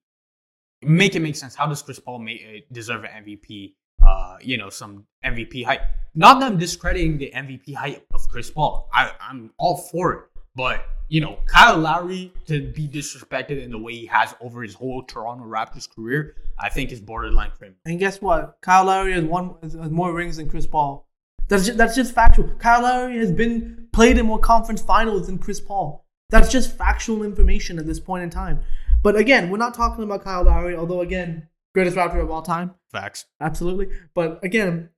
Make 0.81 1.15
it 1.15 1.19
make 1.19 1.35
sense. 1.35 1.53
How 1.53 1.67
does 1.67 1.81
Chris 1.81 1.99
Paul 1.99 2.19
make, 2.19 2.41
uh, 2.41 2.59
deserve 2.71 3.03
an 3.03 3.25
MVP? 3.25 3.75
Uh, 4.01 4.37
you 4.41 4.57
know, 4.57 4.69
some 4.69 5.05
MVP 5.23 5.63
hype. 5.63 5.81
Not 6.15 6.39
that 6.39 6.51
I'm 6.51 6.57
discrediting 6.57 7.19
the 7.19 7.31
MVP 7.35 7.75
hype 7.75 8.07
of 8.13 8.27
Chris 8.29 8.49
Paul. 8.49 8.89
I, 8.91 9.11
I'm 9.19 9.51
all 9.59 9.77
for 9.77 10.13
it. 10.13 10.30
But, 10.55 10.85
you 11.07 11.21
know, 11.21 11.39
Kyle 11.45 11.77
Lowry 11.77 12.33
to 12.47 12.71
be 12.71 12.87
disrespected 12.87 13.63
in 13.63 13.71
the 13.71 13.77
way 13.77 13.93
he 13.93 14.05
has 14.07 14.35
over 14.41 14.61
his 14.61 14.73
whole 14.73 15.03
Toronto 15.03 15.45
Raptors 15.45 15.89
career, 15.89 16.35
I 16.59 16.69
think 16.69 16.91
is 16.91 16.99
borderline 16.99 17.51
criminal. 17.57 17.79
And 17.85 17.99
guess 17.99 18.21
what? 18.21 18.57
Kyle 18.61 18.85
Lowry 18.85 19.13
has 19.13 19.23
won 19.23 19.55
has 19.61 19.75
more 19.75 20.13
rings 20.13 20.37
than 20.37 20.49
Chris 20.49 20.67
Paul. 20.67 21.07
That's 21.47 21.65
just, 21.65 21.77
that's 21.77 21.95
just 21.95 22.13
factual. 22.13 22.49
Kyle 22.59 22.81
Lowry 22.81 23.17
has 23.17 23.31
been 23.31 23.87
played 23.91 24.17
in 24.17 24.25
more 24.25 24.39
conference 24.39 24.81
finals 24.81 25.27
than 25.27 25.37
Chris 25.37 25.59
Paul. 25.59 26.05
That's 26.29 26.49
just 26.49 26.77
factual 26.77 27.23
information 27.23 27.77
at 27.77 27.85
this 27.85 27.99
point 27.99 28.23
in 28.23 28.29
time. 28.29 28.61
But 29.03 29.15
again, 29.15 29.49
we're 29.49 29.57
not 29.57 29.73
talking 29.73 30.03
about 30.03 30.23
Kyle 30.23 30.43
Lowry, 30.43 30.75
although 30.75 31.01
again, 31.01 31.47
greatest 31.73 31.97
Raptor 31.97 32.21
of 32.21 32.31
all 32.31 32.41
time. 32.41 32.75
Facts. 32.91 33.25
Absolutely. 33.39 33.89
But 34.13 34.39
again, 34.43 34.89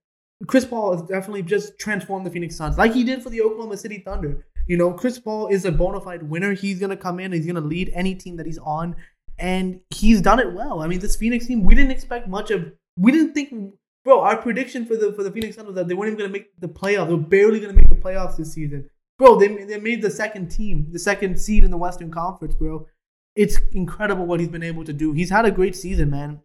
Chris 0.48 0.66
Paul 0.66 0.92
has 0.92 1.02
definitely 1.08 1.44
just 1.44 1.80
transformed 1.80 2.26
the 2.26 2.30
Phoenix 2.30 2.56
Suns 2.56 2.78
like 2.78 2.94
he 2.94 3.04
did 3.04 3.24
for 3.24 3.30
the 3.30 3.42
Oklahoma 3.42 3.78
City 3.78 4.00
Thunder. 4.00 4.46
You 4.68 4.78
know, 4.78 4.94
Chris 4.94 5.20
Paul 5.20 5.48
is 5.48 5.66
a 5.66 5.72
bona 5.72 6.00
fide 6.00 6.24
winner. 6.24 6.54
He's 6.54 6.80
going 6.80 6.90
to 6.90 6.98
come 6.98 7.20
in, 7.20 7.32
he's 7.32 7.46
going 7.46 7.56
to 7.56 7.62
lead 7.62 7.92
any 7.94 8.16
team 8.16 8.38
that 8.38 8.46
he's 8.46 8.60
on, 8.60 8.96
and 9.38 9.82
he's 9.90 10.22
done 10.22 10.40
it 10.40 10.54
well. 10.54 10.82
I 10.82 10.88
mean, 10.88 11.00
this 11.00 11.16
Phoenix 11.16 11.48
team, 11.48 11.64
we 11.64 11.76
didn't 11.76 11.92
expect 11.92 12.28
much 12.28 12.52
of. 12.52 12.72
We 12.98 13.12
didn't 13.12 13.34
think, 13.34 13.74
bro. 14.06 14.22
Our 14.22 14.38
prediction 14.38 14.86
for 14.86 14.96
the 14.96 15.12
for 15.14 15.24
the 15.24 15.32
Phoenix 15.32 15.56
Suns 15.56 15.68
was 15.68 15.76
that 15.76 15.88
they 15.88 15.94
weren't 15.94 16.14
even 16.14 16.20
going 16.20 16.30
to 16.30 16.34
make 16.34 16.60
the 16.60 16.68
playoffs. 16.68 17.08
They 17.08 17.16
were 17.16 17.22
barely 17.22 17.60
going 17.60 17.72
to 17.72 17.76
make 17.76 17.90
the 17.90 17.96
playoffs 17.96 18.38
this 18.38 18.54
season, 18.54 18.90
bro. 19.18 19.38
They 19.38 19.48
they 19.66 19.80
made 19.80 20.02
the 20.02 20.12
second 20.12 20.50
team, 20.50 20.88
the 20.92 21.00
second 21.00 21.40
seed 21.40 21.64
in 21.64 21.72
the 21.72 21.78
Western 21.78 22.12
Conference, 22.12 22.56
bro. 22.56 22.88
It's 23.36 23.58
incredible 23.72 24.28
what 24.28 24.40
he's 24.40 24.50
been 24.50 24.64
able 24.64 24.86
to 24.86 24.94
do. 24.94 25.12
He's 25.12 25.32
had 25.32 25.46
a 25.46 25.52
great 25.52 25.76
season, 25.76 26.12
man. 26.12 26.40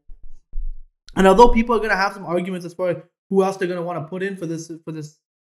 And 1.15 1.27
although 1.27 1.49
people 1.49 1.75
are 1.75 1.81
going 1.81 1.91
to 1.91 1.97
have 1.97 2.15
some 2.15 2.25
arguments 2.25 2.65
as 2.65 2.73
far 2.73 2.89
as 2.91 2.97
who 3.29 3.45
else 3.45 3.59
they're 3.59 3.69
going 3.69 3.81
to 3.81 3.85
want 3.85 4.03
to 4.03 4.09
put 4.09 4.23
in 4.23 4.37
for 4.37 4.47
this 4.47 4.73
for 4.85 4.93
this 4.93 5.19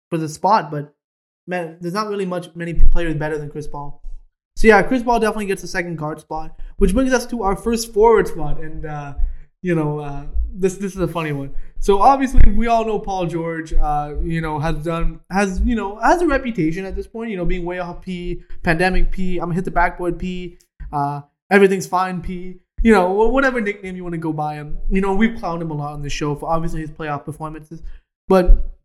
for 0.10 0.18
this 0.18 0.34
spot, 0.34 0.72
but 0.72 0.95
man, 1.50 1.78
there's 1.82 1.93
not 1.93 2.08
really 2.08 2.26
much 2.26 2.56
many 2.56 2.74
players 2.74 3.16
better 3.16 3.38
than 3.38 3.50
Chris 3.50 3.68
Paul. 3.68 4.02
So 4.56 4.68
yeah, 4.68 4.84
Chris 4.84 5.04
Paul 5.04 5.20
definitely 5.20 5.47
gets 5.47 5.62
the 5.62 5.68
second 5.68 5.97
guard 5.97 6.20
spot, 6.20 6.60
which 6.78 6.93
brings 6.93 7.12
us 7.12 7.26
to 7.28 7.43
our 7.43 7.56
first 7.56 7.93
forward 7.93 8.28
spot, 8.28 8.60
and 8.60 8.86
uh, 8.86 9.16
you 9.62 9.74
know 9.74 10.00
uh, 10.00 10.28
this 10.54 10.76
this 10.76 10.93
is 10.93 11.02
a 11.02 11.08
funny 11.08 11.32
one. 11.32 11.56
So 11.80 12.02
obviously 12.02 12.41
we 12.52 12.68
all 12.68 12.86
know 12.86 13.00
Paul 13.00 13.26
George, 13.26 13.74
uh, 13.74 14.16
you 14.22 14.41
know 14.41 14.60
has 14.60 14.84
done 14.84 15.22
has 15.32 15.60
you 15.62 15.76
know 15.76 15.97
has 16.00 16.22
a 16.22 16.28
reputation 16.28 16.86
at 16.86 16.95
this 16.95 17.08
point, 17.08 17.32
you 17.32 17.38
know 17.38 17.45
being 17.45 17.66
way 17.66 17.80
off 17.80 18.02
P, 18.02 18.43
pandemic 18.64 19.12
P, 19.12 19.38
I'm 19.38 19.45
gonna 19.45 19.56
hit 19.56 19.66
the 19.66 19.72
backboard 19.72 20.20
P, 20.20 20.58
uh, 20.93 21.22
everything's 21.50 21.88
fine 21.88 22.22
P. 22.22 22.60
You 22.82 22.93
know, 22.93 23.12
whatever 23.12 23.60
nickname 23.60 23.97
you 23.97 24.04
want 24.04 24.14
to 24.14 24.20
go 24.20 24.32
by 24.32 24.56
him. 24.56 24.78
You 24.89 25.02
know, 25.02 25.14
we've 25.14 25.38
clowned 25.38 25.62
him 25.62 25.70
a 25.70 25.74
lot 25.74 25.91
on 25.91 26.02
the 26.02 26.10
show 26.10 26.34
for 26.34 26.50
obviously 26.50 26.80
his 26.80 26.91
playoff 26.91 27.26
performances. 27.26 27.84
But 28.30 28.79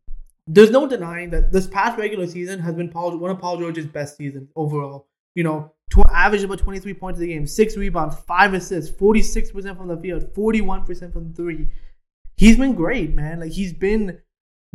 there's 0.47 0.70
no 0.70 0.86
denying 0.86 1.30
that 1.30 1.53
this 1.53 1.66
past 1.66 1.99
regular 1.99 2.26
season 2.26 2.61
has 2.61 2.74
been 2.74 2.90
Paul, 2.90 3.16
one 3.18 3.30
of 3.30 3.38
Paul 3.38 3.59
George's 3.59 3.86
best 3.86 4.16
seasons 4.16 4.51
overall. 4.57 5.09
You 5.34 5.45
know, 5.45 5.72
tw- 5.90 6.09
average 6.11 6.42
about 6.42 6.59
23 6.59 6.95
points 6.95 7.20
a 7.20 7.26
game, 7.26 7.47
six 7.47 7.76
rebounds, 7.76 8.16
five 8.26 8.55
assists, 8.55 8.95
46% 8.97 9.76
from 9.76 9.88
the 9.88 9.97
field, 9.97 10.32
41% 10.34 11.12
from 11.12 11.34
three. 11.34 11.68
He's 12.36 12.57
been 12.57 12.74
great, 12.74 13.14
man. 13.14 13.40
Like 13.40 13.53
he's 13.53 13.72
been 13.72 14.20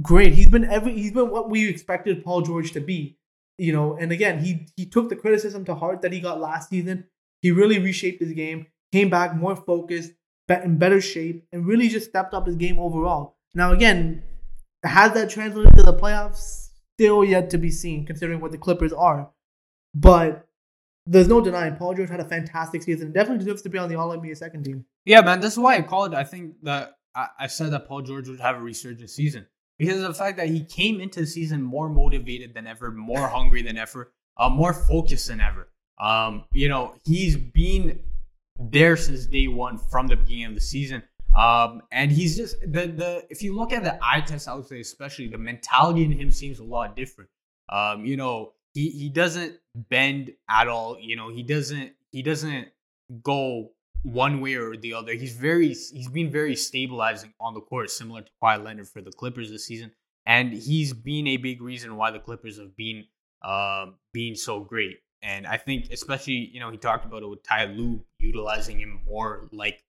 great. 0.01 0.33
He's 0.33 0.49
been 0.49 0.65
every 0.65 0.93
he's 0.93 1.11
been 1.11 1.29
what 1.29 1.49
we 1.49 1.67
expected 1.67 2.23
Paul 2.23 2.41
George 2.41 2.71
to 2.71 2.79
be. 2.79 3.17
You 3.57 3.73
know, 3.73 3.97
and 3.97 4.11
again, 4.11 4.39
he 4.39 4.67
he 4.75 4.85
took 4.85 5.09
the 5.09 5.15
criticism 5.15 5.65
to 5.65 5.75
heart 5.75 6.01
that 6.01 6.13
he 6.13 6.21
got 6.21 6.39
last 6.39 6.69
season. 6.69 7.05
He 7.41 7.51
really 7.51 7.79
reshaped 7.79 8.21
his 8.21 8.31
game, 8.31 8.67
came 8.91 9.09
back 9.09 9.35
more 9.35 9.55
focused, 9.55 10.13
in 10.47 10.77
better 10.77 11.01
shape, 11.01 11.45
and 11.51 11.65
really 11.65 11.89
just 11.89 12.09
stepped 12.09 12.33
up 12.33 12.47
his 12.47 12.55
game 12.55 12.79
overall. 12.79 13.37
Now, 13.53 13.71
again, 13.71 14.23
has 14.83 15.13
that 15.13 15.29
translated 15.29 15.75
to 15.75 15.83
the 15.83 15.93
playoffs? 15.93 16.69
Still 16.97 17.23
yet 17.23 17.49
to 17.51 17.57
be 17.57 17.71
seen, 17.71 18.05
considering 18.05 18.41
what 18.41 18.51
the 18.51 18.57
Clippers 18.57 18.91
are. 18.91 19.29
But 19.95 20.47
there's 21.05 21.27
no 21.27 21.41
denying 21.41 21.75
Paul 21.75 21.95
George 21.95 22.09
had 22.09 22.19
a 22.19 22.25
fantastic 22.25 22.83
season. 22.83 23.11
Definitely 23.11 23.45
deserves 23.45 23.61
to 23.63 23.69
be 23.69 23.77
on 23.77 23.89
the 23.89 23.95
All 23.95 24.09
NBA 24.09 24.37
second 24.37 24.63
team. 24.63 24.85
Yeah, 25.05 25.21
man, 25.21 25.39
this 25.39 25.53
is 25.53 25.59
why 25.59 25.77
I 25.77 25.81
called. 25.81 26.13
I 26.13 26.23
think 26.23 26.55
that 26.63 26.97
I, 27.15 27.27
I 27.39 27.47
said 27.47 27.71
that 27.71 27.87
Paul 27.87 28.01
George 28.01 28.27
would 28.29 28.39
have 28.39 28.57
a 28.57 28.61
resurgence 28.61 29.13
season 29.13 29.47
because 29.77 29.97
of 30.01 30.07
the 30.07 30.13
fact 30.13 30.37
that 30.37 30.49
he 30.49 30.63
came 30.63 30.99
into 30.99 31.21
the 31.21 31.25
season 31.25 31.63
more 31.63 31.89
motivated 31.89 32.53
than 32.53 32.67
ever, 32.67 32.91
more 32.91 33.27
hungry 33.29 33.61
than 33.61 33.77
ever, 33.77 34.11
uh, 34.37 34.49
more 34.49 34.73
focused 34.73 35.27
than 35.27 35.41
ever. 35.41 35.69
Um, 35.99 36.45
you 36.53 36.69
know, 36.69 36.95
he's 37.05 37.35
been 37.35 37.99
there 38.59 38.95
since 38.97 39.25
day 39.25 39.47
one 39.47 39.77
from 39.77 40.07
the 40.07 40.15
beginning 40.15 40.45
of 40.45 40.55
the 40.55 40.61
season. 40.61 41.03
Um, 41.35 41.83
and 41.91 42.11
he's 42.11 42.35
just 42.35 42.59
the 42.61 42.87
the 42.87 43.25
if 43.29 43.43
you 43.43 43.55
look 43.55 43.71
at 43.71 43.83
the 43.83 43.99
eye 44.01 44.21
test, 44.21 44.47
I 44.47 44.55
would 44.55 44.67
say 44.67 44.79
especially 44.79 45.27
the 45.27 45.37
mentality 45.37 46.03
in 46.03 46.11
him 46.11 46.31
seems 46.31 46.59
a 46.59 46.63
lot 46.63 46.95
different. 46.95 47.29
Um, 47.69 48.05
you 48.05 48.17
know, 48.17 48.53
he 48.73 48.89
he 48.89 49.09
doesn't 49.09 49.55
bend 49.75 50.31
at 50.49 50.67
all. 50.67 50.97
You 50.99 51.15
know, 51.15 51.29
he 51.29 51.43
doesn't 51.43 51.93
he 52.11 52.23
doesn't 52.23 52.69
go 53.23 53.71
one 54.03 54.41
way 54.41 54.55
or 54.55 54.75
the 54.75 54.93
other. 54.93 55.13
He's 55.13 55.35
very 55.35 55.67
he's 55.67 56.09
been 56.09 56.31
very 56.31 56.55
stabilizing 56.55 57.33
on 57.39 57.53
the 57.53 57.61
court, 57.61 57.91
similar 57.91 58.21
to 58.21 58.31
Kawhi 58.41 58.63
Leonard 58.63 58.87
for 58.87 59.01
the 59.01 59.11
Clippers 59.11 59.51
this 59.51 59.65
season, 59.65 59.91
and 60.25 60.53
he's 60.53 60.93
been 60.93 61.27
a 61.27 61.37
big 61.37 61.61
reason 61.61 61.95
why 61.95 62.11
the 62.11 62.19
Clippers 62.19 62.57
have 62.57 62.75
been 62.75 63.05
um 63.43 63.95
being 64.13 64.35
so 64.35 64.61
great. 64.61 64.97
And 65.21 65.45
I 65.45 65.57
think 65.57 65.89
especially 65.91 66.49
you 66.53 66.59
know 66.59 66.71
he 66.71 66.77
talked 66.77 67.05
about 67.05 67.23
it 67.23 67.29
with 67.29 67.43
Ty 67.43 67.65
Lue 67.65 68.03
utilizing 68.19 68.79
him 68.79 69.01
more 69.05 69.47
like 69.51 69.83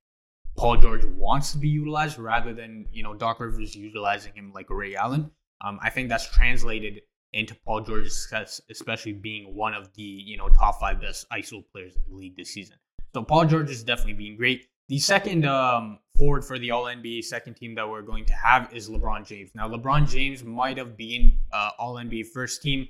Paul 0.60 0.76
George 0.76 1.06
wants 1.06 1.52
to 1.52 1.58
be 1.58 1.70
utilized 1.70 2.18
rather 2.18 2.52
than 2.52 2.84
you 2.92 3.02
know 3.02 3.14
Doc 3.14 3.40
Rivers 3.40 3.74
utilizing 3.74 4.34
him 4.34 4.52
like 4.54 4.68
Ray 4.68 4.94
Allen. 4.94 5.30
Um, 5.64 5.78
I 5.82 5.88
think 5.88 6.10
that's 6.10 6.30
translated 6.30 7.00
into 7.32 7.54
Paul 7.54 7.80
George's 7.80 8.20
success, 8.20 8.60
especially 8.70 9.14
being 9.14 9.56
one 9.56 9.72
of 9.72 9.90
the 9.94 10.02
you 10.02 10.36
know 10.36 10.50
top 10.50 10.78
five 10.78 11.00
best 11.00 11.26
ISO 11.30 11.64
players 11.72 11.96
in 11.96 12.02
the 12.10 12.14
league 12.14 12.36
this 12.36 12.50
season. 12.50 12.76
So 13.14 13.22
Paul 13.22 13.46
George 13.46 13.70
is 13.70 13.82
definitely 13.82 14.12
being 14.12 14.36
great. 14.36 14.66
The 14.90 14.98
second 14.98 15.46
um, 15.46 15.98
forward 16.14 16.44
for 16.44 16.58
the 16.58 16.72
All 16.72 16.84
NBA 16.84 17.24
second 17.24 17.54
team 17.54 17.74
that 17.76 17.88
we're 17.88 18.02
going 18.02 18.26
to 18.26 18.34
have 18.34 18.70
is 18.70 18.90
LeBron 18.90 19.26
James. 19.26 19.52
Now 19.54 19.66
LeBron 19.66 20.10
James 20.10 20.44
might 20.44 20.76
have 20.76 20.94
been 20.94 21.38
uh, 21.52 21.70
All 21.78 21.94
NBA 21.94 22.26
first 22.34 22.60
team 22.60 22.86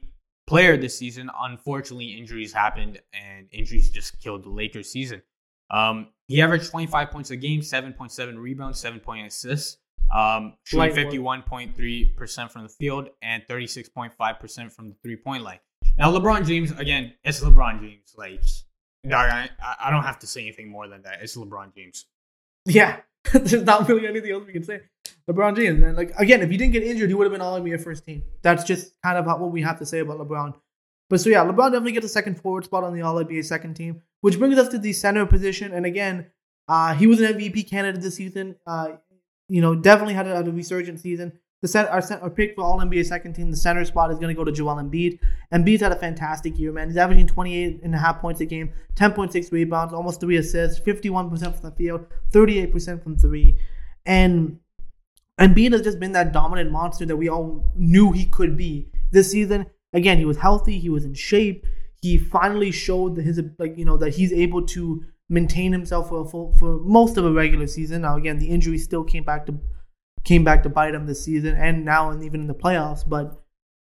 player 0.49 0.77
this 0.77 0.99
season. 0.99 1.31
Unfortunately, 1.41 2.19
injuries 2.19 2.53
happened, 2.53 3.01
and 3.15 3.47
injuries 3.53 3.91
just 3.91 4.21
killed 4.21 4.43
the 4.43 4.51
Lakers 4.51 4.91
season. 4.91 5.23
Um, 5.71 6.09
he 6.29 6.41
averaged 6.43 6.71
25 6.71 7.11
points 7.11 7.31
a 7.31 7.37
game, 7.37 7.61
7.7 7.61 8.39
rebounds, 8.39 8.83
7.8 8.83 9.27
assists, 9.27 9.79
um, 10.15 10.55
shooting 10.65 10.95
51.3% 10.95 12.51
from 12.51 12.63
the 12.63 12.69
field 12.69 13.09
and 13.23 13.43
36.5% 13.49 14.73
from 14.73 14.89
the 14.89 14.95
three 15.03 15.17
point 15.17 15.43
line. 15.43 15.61
Now, 15.99 16.13
LeBron 16.13 16.47
James, 16.47 16.71
again, 16.73 17.15
it's 17.25 17.41
LeBron 17.41 17.81
James. 17.81 18.15
Like, 18.17 18.43
I, 19.13 19.49
I 19.85 19.91
don't 19.91 20.05
have 20.05 20.19
to 20.21 20.27
say 20.27 20.43
anything 20.43 20.71
more 20.71 20.89
than 20.89 21.03
that. 21.03 21.19
It's 21.23 21.37
LeBron 21.37 21.75
James. 21.75 22.07
Yeah, 22.65 23.01
there's 23.33 23.65
not 23.65 23.89
really 23.89 24.07
anything 24.07 24.31
else 24.31 24.45
we 24.47 24.53
can 24.53 24.65
say. 24.65 24.81
LeBron 25.29 25.57
James, 25.57 25.81
man. 25.81 25.97
Like, 25.97 26.13
again, 26.19 26.43
if 26.43 26.51
he 26.51 26.57
didn't 26.57 26.73
get 26.73 26.83
injured, 26.83 27.09
he 27.09 27.15
would 27.15 27.25
have 27.25 27.33
been 27.33 27.41
all 27.41 27.61
NBA 27.61 27.83
first 27.83 28.05
team. 28.05 28.23
That's 28.43 28.65
just 28.65 28.93
kind 29.03 29.19
of 29.19 29.27
what 29.27 29.51
we 29.51 29.63
have 29.63 29.79
to 29.79 29.87
say 29.87 30.01
about 30.01 30.19
LeBron. 30.19 30.55
But 31.11 31.21
so 31.21 31.29
yeah, 31.29 31.45
LeBron 31.45 31.73
definitely 31.73 31.93
gets 31.93 32.07
a 32.07 32.09
second 32.09 32.41
forward 32.41 32.65
spot 32.65 32.85
on 32.85 32.95
the 32.95 33.03
All 33.03 33.17
NBA 33.17 33.45
second 33.45 33.75
team, 33.75 34.01
which 34.21 34.39
brings 34.39 34.57
us 34.57 34.69
to 34.69 34.79
the 34.79 34.93
center 34.93 35.27
position. 35.27 35.75
And 35.75 35.85
again, 35.85 36.31
uh, 36.69 36.95
he 36.95 37.09
was 37.09 37.21
an 37.21 37.35
MVP 37.35 37.69
candidate 37.69 38.01
this 38.01 38.15
season. 38.15 38.55
Uh, 38.65 38.93
you 39.49 39.61
know, 39.61 39.75
definitely 39.75 40.15
had 40.15 40.29
a, 40.29 40.37
had 40.37 40.47
a 40.47 40.53
resurgent 40.53 41.01
season. 41.01 41.33
The 41.63 41.69
set, 41.69 41.89
our, 41.89 42.01
our 42.23 42.31
pick 42.31 42.55
for 42.55 42.63
All 42.63 42.79
NBA 42.79 43.05
second 43.07 43.35
team, 43.35 43.51
the 43.51 43.57
center 43.57 43.85
spot 43.85 44.13
is 44.13 44.19
going 44.19 44.29
to 44.29 44.35
go 44.35 44.45
to 44.45 44.53
Joel 44.53 44.77
Embiid. 44.77 45.19
Embiid's 45.53 45.83
had 45.83 45.91
a 45.91 45.97
fantastic 45.97 46.57
year, 46.59 46.73
man. 46.73 46.89
He's 46.89 46.97
averaging 46.97 47.27
28 47.27 47.81
and 47.83 47.95
a 47.95 47.99
half 47.99 48.21
points 48.21 48.41
a 48.41 48.47
game, 48.47 48.73
10.6 48.95 49.51
rebounds, 49.51 49.93
almost 49.93 50.21
three 50.21 50.37
assists, 50.37 50.81
51% 50.81 51.29
from 51.29 51.71
the 51.71 51.73
field, 51.73 52.07
38% 52.33 53.03
from 53.03 53.19
three. 53.19 53.59
And 54.07 54.61
Embiid 55.41 55.73
has 55.73 55.83
just 55.83 55.99
been 55.99 56.13
that 56.13 56.33
dominant 56.33 56.71
monster 56.71 57.05
that 57.05 57.17
we 57.17 57.29
all 57.29 57.73
knew 57.75 58.13
he 58.13 58.27
could 58.27 58.57
be. 58.57 58.91
This 59.11 59.33
season, 59.33 59.67
again, 59.93 60.19
he 60.19 60.25
was 60.25 60.37
healthy, 60.37 60.79
he 60.79 60.91
was 60.91 61.05
in 61.05 61.15
shape. 61.15 61.67
He 62.03 62.17
finally 62.17 62.71
showed 62.71 63.17
his 63.17 63.41
like 63.59 63.77
you 63.77 63.85
know 63.85 63.97
that 63.99 64.15
he's 64.15 64.33
able 64.33 64.65
to 64.67 65.05
maintain 65.29 65.73
himself 65.73 66.09
for 66.09 66.27
full, 66.27 66.53
for 66.59 66.79
most 66.81 67.17
of 67.17 67.25
a 67.25 67.33
regular 67.33 67.67
season. 67.67 68.03
Now 68.03 68.17
again, 68.17 68.39
the 68.39 68.49
injury 68.49 68.79
still 68.79 69.05
came 69.05 69.25
back 69.25 69.47
to 69.47 69.59
came 70.25 70.45
back 70.45 70.63
to 70.63 70.69
bite 70.69 70.95
him 70.95 71.07
this 71.07 71.25
season 71.25 71.55
and 71.57 71.85
now 71.85 72.11
and 72.11 72.23
even 72.23 72.43
in 72.43 72.47
the 72.47 72.55
playoffs, 72.55 73.09
but 73.09 73.43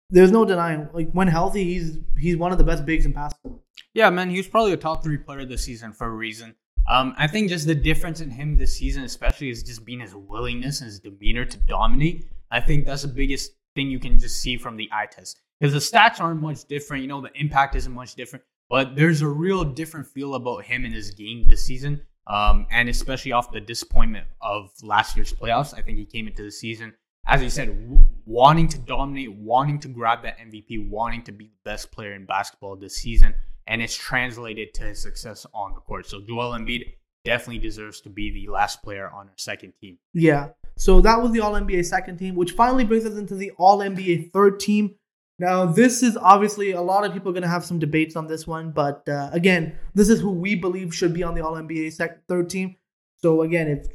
there's 0.10 0.32
no 0.32 0.46
denying 0.46 0.88
like 0.94 1.12
when 1.12 1.28
healthy 1.28 1.64
he's 1.64 2.00
he's 2.18 2.38
one 2.38 2.52
of 2.52 2.58
the 2.58 2.64
best 2.64 2.86
bigs 2.86 3.06
in 3.06 3.12
basketball. 3.12 3.64
Yeah, 3.94 4.10
man, 4.10 4.30
he 4.30 4.38
was 4.38 4.48
probably 4.48 4.74
a 4.74 4.78
top 4.78 5.04
three 5.04 5.18
player 5.18 5.46
this 5.46 5.64
season 5.64 5.94
for 5.94 6.08
a 6.08 6.12
reason. 6.12 6.56
Um, 6.90 7.14
I 7.18 7.28
think 7.28 7.50
just 7.50 7.68
the 7.68 7.76
difference 7.76 8.22
in 8.22 8.30
him 8.30 8.56
this 8.56 8.78
season, 8.78 9.04
especially, 9.04 9.50
is 9.50 9.62
just 9.62 9.84
being 9.84 10.00
his 10.00 10.16
willingness 10.16 10.80
and 10.80 10.88
his 10.88 11.02
demeanor 11.02 11.44
to 11.44 11.58
dominate. 11.58 12.30
I 12.50 12.62
think 12.62 12.86
that's 12.86 13.02
the 13.02 13.10
biggest 13.10 13.52
thing 13.76 13.90
you 13.90 14.00
can 14.00 14.18
just 14.18 14.40
see 14.40 14.56
from 14.58 14.78
the 14.78 14.90
eye 14.94 15.08
test 15.08 15.42
because 15.60 15.74
the 15.74 15.98
stats 15.98 16.20
aren't 16.20 16.42
much 16.42 16.66
different. 16.66 17.04
You 17.04 17.10
know, 17.10 17.22
the 17.22 17.32
impact 17.36 17.76
isn't 17.76 17.94
much 17.94 18.16
different, 18.16 18.46
but 18.70 18.96
there's 18.96 19.22
a 19.22 19.28
real 19.28 19.64
different 19.64 20.08
feel 20.08 20.36
about 20.36 20.66
him 20.66 20.86
in 20.86 20.92
his 20.92 21.12
game 21.12 21.46
this 21.50 21.66
season. 21.66 22.02
Um, 22.28 22.68
and 22.72 22.90
especially 22.90 23.32
off 23.32 23.52
the 23.52 23.62
disappointment 23.62 24.28
of 24.42 24.70
last 24.84 25.16
year's 25.16 25.32
playoffs, 25.32 25.74
I 25.74 25.82
think 25.82 25.98
he 25.98 26.06
came 26.06 26.28
into 26.28 26.44
the 26.44 26.52
season, 26.52 26.94
as 27.26 27.40
he 27.40 27.50
said, 27.50 27.68
w- 27.68 28.06
wanting 28.26 28.68
to 28.68 28.80
dominate, 28.80 29.34
wanting 29.34 29.80
to 29.80 29.88
grab 29.88 30.24
that 30.24 30.38
MVP, 30.38 30.90
wanting 30.90 31.24
to 31.24 31.32
be 31.32 31.46
the 31.46 31.72
best 31.72 31.90
player 31.90 32.14
in 32.14 32.26
basketball 32.26 32.76
this 32.76 32.98
season 32.98 33.34
and 33.68 33.82
it's 33.82 33.96
translated 33.96 34.74
to 34.76 34.84
his 34.84 35.02
success 35.02 35.46
on 35.54 35.74
the 35.74 35.82
court. 35.82 36.08
So 36.08 36.22
Joel 36.22 36.58
Embiid 36.58 36.94
definitely 37.26 37.60
deserves 37.60 38.02
to 38.02 38.10
be 38.10 38.32
the 38.32 38.52
last 38.52 38.82
player 38.82 39.10
on 39.10 39.28
our 39.28 39.34
second 39.36 39.74
team. 39.80 39.98
Yeah. 40.14 40.50
So 40.78 41.02
that 41.02 41.22
was 41.22 41.32
the 41.32 41.42
All 41.42 41.54
NBA 41.54 41.86
second 41.86 42.18
team, 42.18 42.36
which 42.36 42.52
finally 42.52 42.86
brings 42.86 43.06
us 43.06 43.18
into 43.18 43.36
the 43.36 43.52
All 43.58 43.80
NBA 43.80 44.32
third 44.32 44.60
team. 44.60 44.96
Now, 45.40 45.66
this 45.66 46.02
is 46.02 46.18
obviously 46.18 46.72
a 46.72 46.82
lot 46.82 47.06
of 47.06 47.14
people 47.14 47.30
are 47.30 47.34
going 47.34 47.44
to 47.44 47.50
have 47.50 47.64
some 47.64 47.78
debates 47.78 48.16
on 48.16 48.28
this 48.28 48.48
one, 48.48 48.72
but 48.72 49.08
uh, 49.08 49.30
again, 49.32 49.78
this 49.94 50.10
is 50.10 50.20
who 50.20 50.32
we 50.32 50.56
believe 50.56 50.96
should 50.96 51.14
be 51.14 51.22
on 51.22 51.36
the 51.36 51.42
All 51.42 51.54
NBA 51.54 51.94
sec- 51.94 52.26
third 52.28 52.50
team. 52.50 52.76
So 53.22 53.44
again, 53.44 53.68
if 53.68 53.88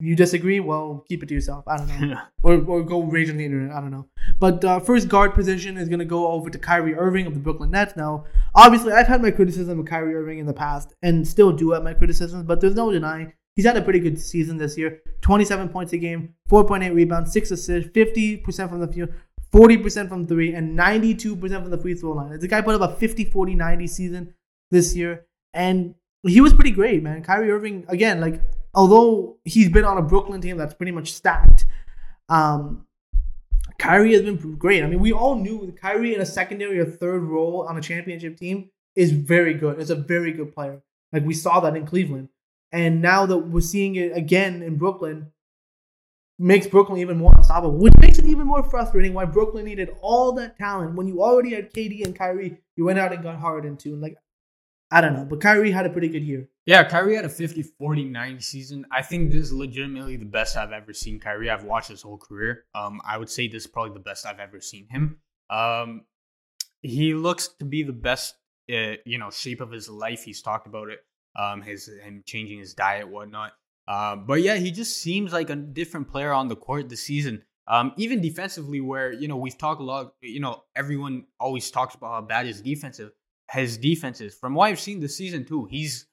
you 0.00 0.16
disagree, 0.16 0.58
well, 0.58 1.04
keep 1.08 1.22
it 1.22 1.26
to 1.26 1.34
yourself. 1.34 1.64
I 1.68 1.76
don't 1.76 1.88
know. 2.10 2.20
or, 2.42 2.54
or 2.64 2.82
go 2.82 3.02
rage 3.02 3.30
on 3.30 3.36
the 3.36 3.44
internet. 3.44 3.76
I 3.76 3.80
don't 3.80 3.92
know. 3.92 4.08
But 4.40 4.64
uh, 4.64 4.80
first 4.80 5.08
guard 5.08 5.34
position 5.34 5.76
is 5.76 5.88
going 5.88 6.00
to 6.00 6.04
go 6.04 6.26
over 6.28 6.50
to 6.50 6.58
Kyrie 6.58 6.94
Irving 6.94 7.26
of 7.26 7.34
the 7.34 7.40
Brooklyn 7.40 7.70
Nets. 7.70 7.96
Now, 7.96 8.24
obviously, 8.56 8.92
I've 8.92 9.06
had 9.06 9.22
my 9.22 9.30
criticism 9.30 9.78
of 9.78 9.86
Kyrie 9.86 10.14
Irving 10.14 10.38
in 10.38 10.46
the 10.46 10.52
past 10.52 10.94
and 11.02 11.26
still 11.26 11.52
do 11.52 11.70
have 11.70 11.84
my 11.84 11.94
criticisms, 11.94 12.44
but 12.44 12.60
there's 12.60 12.74
no 12.74 12.90
denying 12.90 13.32
he's 13.60 13.66
had 13.66 13.76
a 13.76 13.82
pretty 13.82 14.00
good 14.00 14.18
season 14.18 14.56
this 14.56 14.78
year 14.78 15.02
27 15.20 15.68
points 15.68 15.92
a 15.92 15.98
game, 15.98 16.34
4.8 16.48 16.94
rebounds, 16.94 17.32
6 17.32 17.50
assists, 17.50 17.90
50% 17.90 18.68
from 18.70 18.80
the 18.80 18.88
field. 18.88 19.10
40% 19.52 20.08
from 20.08 20.26
three 20.26 20.54
and 20.54 20.78
92% 20.78 21.38
from 21.38 21.70
the 21.70 21.78
free 21.78 21.94
throw 21.94 22.12
line. 22.12 22.38
The 22.38 22.48
guy 22.48 22.60
put 22.60 22.80
up 22.80 22.90
a 22.90 22.96
50 22.96 23.24
40 23.26 23.54
90 23.54 23.86
season 23.86 24.34
this 24.70 24.94
year, 24.94 25.26
and 25.52 25.94
he 26.22 26.40
was 26.40 26.52
pretty 26.52 26.70
great, 26.70 27.02
man. 27.02 27.22
Kyrie 27.22 27.50
Irving, 27.50 27.84
again, 27.88 28.20
like 28.20 28.40
although 28.74 29.38
he's 29.44 29.68
been 29.68 29.84
on 29.84 29.98
a 29.98 30.02
Brooklyn 30.02 30.40
team 30.40 30.56
that's 30.56 30.74
pretty 30.74 30.92
much 30.92 31.12
stacked, 31.12 31.66
um, 32.28 32.86
Kyrie 33.78 34.12
has 34.12 34.22
been 34.22 34.56
great. 34.56 34.84
I 34.84 34.86
mean, 34.86 35.00
we 35.00 35.12
all 35.12 35.36
knew 35.36 35.74
Kyrie 35.80 36.14
in 36.14 36.20
a 36.20 36.26
secondary 36.26 36.78
or 36.78 36.84
third 36.84 37.22
role 37.22 37.66
on 37.68 37.76
a 37.76 37.80
championship 37.80 38.36
team 38.36 38.70
is 38.94 39.10
very 39.10 39.54
good. 39.54 39.80
It's 39.80 39.90
a 39.90 39.96
very 39.96 40.32
good 40.32 40.54
player. 40.54 40.82
Like 41.12 41.24
we 41.24 41.34
saw 41.34 41.60
that 41.60 41.76
in 41.76 41.86
Cleveland. 41.86 42.28
And 42.72 43.02
now 43.02 43.26
that 43.26 43.38
we're 43.38 43.62
seeing 43.62 43.96
it 43.96 44.16
again 44.16 44.62
in 44.62 44.76
Brooklyn, 44.76 45.32
makes 46.40 46.66
Brooklyn 46.66 46.98
even 46.98 47.18
more 47.18 47.34
unstoppable, 47.36 47.76
which 47.76 47.96
makes 47.98 48.18
it 48.18 48.24
even 48.24 48.46
more 48.46 48.62
frustrating 48.62 49.12
why 49.12 49.26
Brooklyn 49.26 49.66
needed 49.66 49.90
all 50.00 50.32
that 50.32 50.58
talent 50.58 50.94
when 50.94 51.06
you 51.06 51.22
already 51.22 51.54
had 51.54 51.72
KD 51.72 52.04
and 52.04 52.16
Kyrie. 52.16 52.58
You 52.76 52.86
went 52.86 52.98
out 52.98 53.12
and 53.12 53.22
got 53.22 53.36
Harden 53.36 53.76
too. 53.76 53.92
And 53.92 54.00
like 54.00 54.16
I 54.90 55.00
don't 55.00 55.14
know, 55.14 55.24
but 55.24 55.40
Kyrie 55.40 55.70
had 55.70 55.86
a 55.86 55.90
pretty 55.90 56.08
good 56.08 56.24
year. 56.24 56.48
Yeah, 56.66 56.82
Kyrie 56.82 57.14
had 57.14 57.24
a 57.24 57.28
50 57.28 57.62
40 57.62 58.04
90 58.04 58.40
season. 58.40 58.86
I 58.90 59.02
think 59.02 59.30
this 59.30 59.46
is 59.46 59.52
legitimately 59.52 60.16
the 60.16 60.24
best 60.24 60.56
I've 60.56 60.72
ever 60.72 60.92
seen 60.92 61.20
Kyrie. 61.20 61.50
I've 61.50 61.64
watched 61.64 61.88
his 61.88 62.02
whole 62.02 62.18
career. 62.18 62.64
Um, 62.74 63.00
I 63.04 63.18
would 63.18 63.30
say 63.30 63.46
this 63.46 63.64
is 63.64 63.68
probably 63.68 63.92
the 63.92 64.00
best 64.00 64.26
I've 64.26 64.40
ever 64.40 64.60
seen 64.60 64.88
him. 64.90 65.18
Um, 65.50 66.06
he 66.82 67.14
looks 67.14 67.48
to 67.58 67.64
be 67.64 67.82
the 67.82 67.92
best, 67.92 68.34
uh, 68.72 68.96
you 69.04 69.18
know, 69.18 69.30
shape 69.30 69.60
of 69.60 69.70
his 69.70 69.88
life. 69.88 70.24
He's 70.24 70.42
talked 70.42 70.66
about 70.66 70.88
it. 70.88 71.00
Um, 71.36 71.62
his 71.62 71.88
him 72.02 72.24
changing 72.26 72.58
his 72.58 72.74
diet, 72.74 73.08
whatnot. 73.08 73.52
Um, 73.90 74.24
but 74.24 74.40
yeah, 74.40 74.54
he 74.54 74.70
just 74.70 74.98
seems 74.98 75.32
like 75.32 75.50
a 75.50 75.56
different 75.56 76.08
player 76.08 76.32
on 76.32 76.46
the 76.46 76.54
court 76.54 76.88
this 76.88 77.02
season. 77.02 77.42
Um, 77.66 77.92
even 77.96 78.20
defensively, 78.20 78.80
where 78.80 79.12
you 79.12 79.26
know 79.26 79.36
we've 79.36 79.58
talked 79.58 79.80
a 79.80 79.84
lot. 79.84 80.14
You 80.22 80.38
know, 80.38 80.62
everyone 80.76 81.24
always 81.40 81.70
talks 81.72 81.96
about 81.96 82.12
how 82.12 82.20
bad 82.20 82.46
his 82.46 82.60
defensive 82.60 83.10
his 83.50 83.76
defenses. 83.76 84.34
From 84.34 84.54
what 84.54 84.66
I've 84.66 84.78
seen 84.78 85.00
this 85.00 85.16
season 85.16 85.44
too, 85.44 85.64
he's 85.64 86.06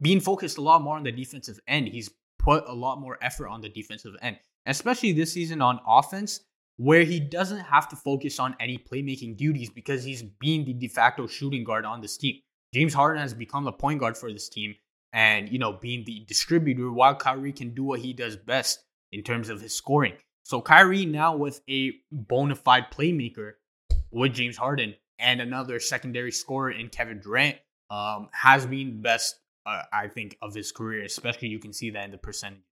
being 0.00 0.20
focused 0.20 0.56
a 0.58 0.60
lot 0.60 0.82
more 0.82 0.96
on 0.96 1.02
the 1.02 1.10
defensive 1.10 1.58
end. 1.66 1.88
He's 1.88 2.10
put 2.38 2.64
a 2.68 2.72
lot 2.72 3.00
more 3.00 3.18
effort 3.20 3.48
on 3.48 3.60
the 3.60 3.68
defensive 3.68 4.14
end, 4.22 4.38
especially 4.66 5.12
this 5.12 5.32
season 5.32 5.60
on 5.60 5.80
offense, 5.84 6.42
where 6.76 7.02
he 7.02 7.18
doesn't 7.18 7.58
have 7.58 7.88
to 7.88 7.96
focus 7.96 8.38
on 8.38 8.54
any 8.60 8.78
playmaking 8.78 9.36
duties 9.36 9.68
because 9.68 10.04
he's 10.04 10.22
being 10.22 10.64
the 10.64 10.74
de 10.74 10.86
facto 10.86 11.26
shooting 11.26 11.64
guard 11.64 11.84
on 11.84 12.00
this 12.00 12.16
team. 12.16 12.36
James 12.72 12.94
Harden 12.94 13.20
has 13.20 13.34
become 13.34 13.64
the 13.64 13.72
point 13.72 13.98
guard 13.98 14.16
for 14.16 14.32
this 14.32 14.48
team 14.48 14.76
and, 15.12 15.48
you 15.50 15.58
know, 15.58 15.72
being 15.72 16.04
the 16.04 16.24
distributor 16.26 16.90
while 16.90 17.14
Kyrie 17.14 17.52
can 17.52 17.74
do 17.74 17.84
what 17.84 18.00
he 18.00 18.12
does 18.12 18.36
best 18.36 18.84
in 19.12 19.22
terms 19.22 19.48
of 19.48 19.60
his 19.60 19.76
scoring. 19.76 20.14
So 20.42 20.60
Kyrie 20.60 21.06
now 21.06 21.36
with 21.36 21.60
a 21.68 21.92
bona 22.10 22.54
fide 22.54 22.90
playmaker 22.90 23.52
with 24.10 24.34
James 24.34 24.56
Harden 24.56 24.94
and 25.18 25.40
another 25.40 25.78
secondary 25.78 26.32
scorer 26.32 26.70
in 26.70 26.88
Kevin 26.88 27.20
Durant 27.20 27.56
um, 27.90 28.28
has 28.32 28.66
been 28.66 28.88
the 28.88 29.02
best, 29.02 29.38
uh, 29.66 29.82
I 29.92 30.08
think, 30.08 30.36
of 30.42 30.54
his 30.54 30.72
career. 30.72 31.04
Especially 31.04 31.48
you 31.48 31.58
can 31.58 31.72
see 31.72 31.90
that 31.90 32.04
in 32.04 32.10
the 32.10 32.18
percentage. 32.18 32.62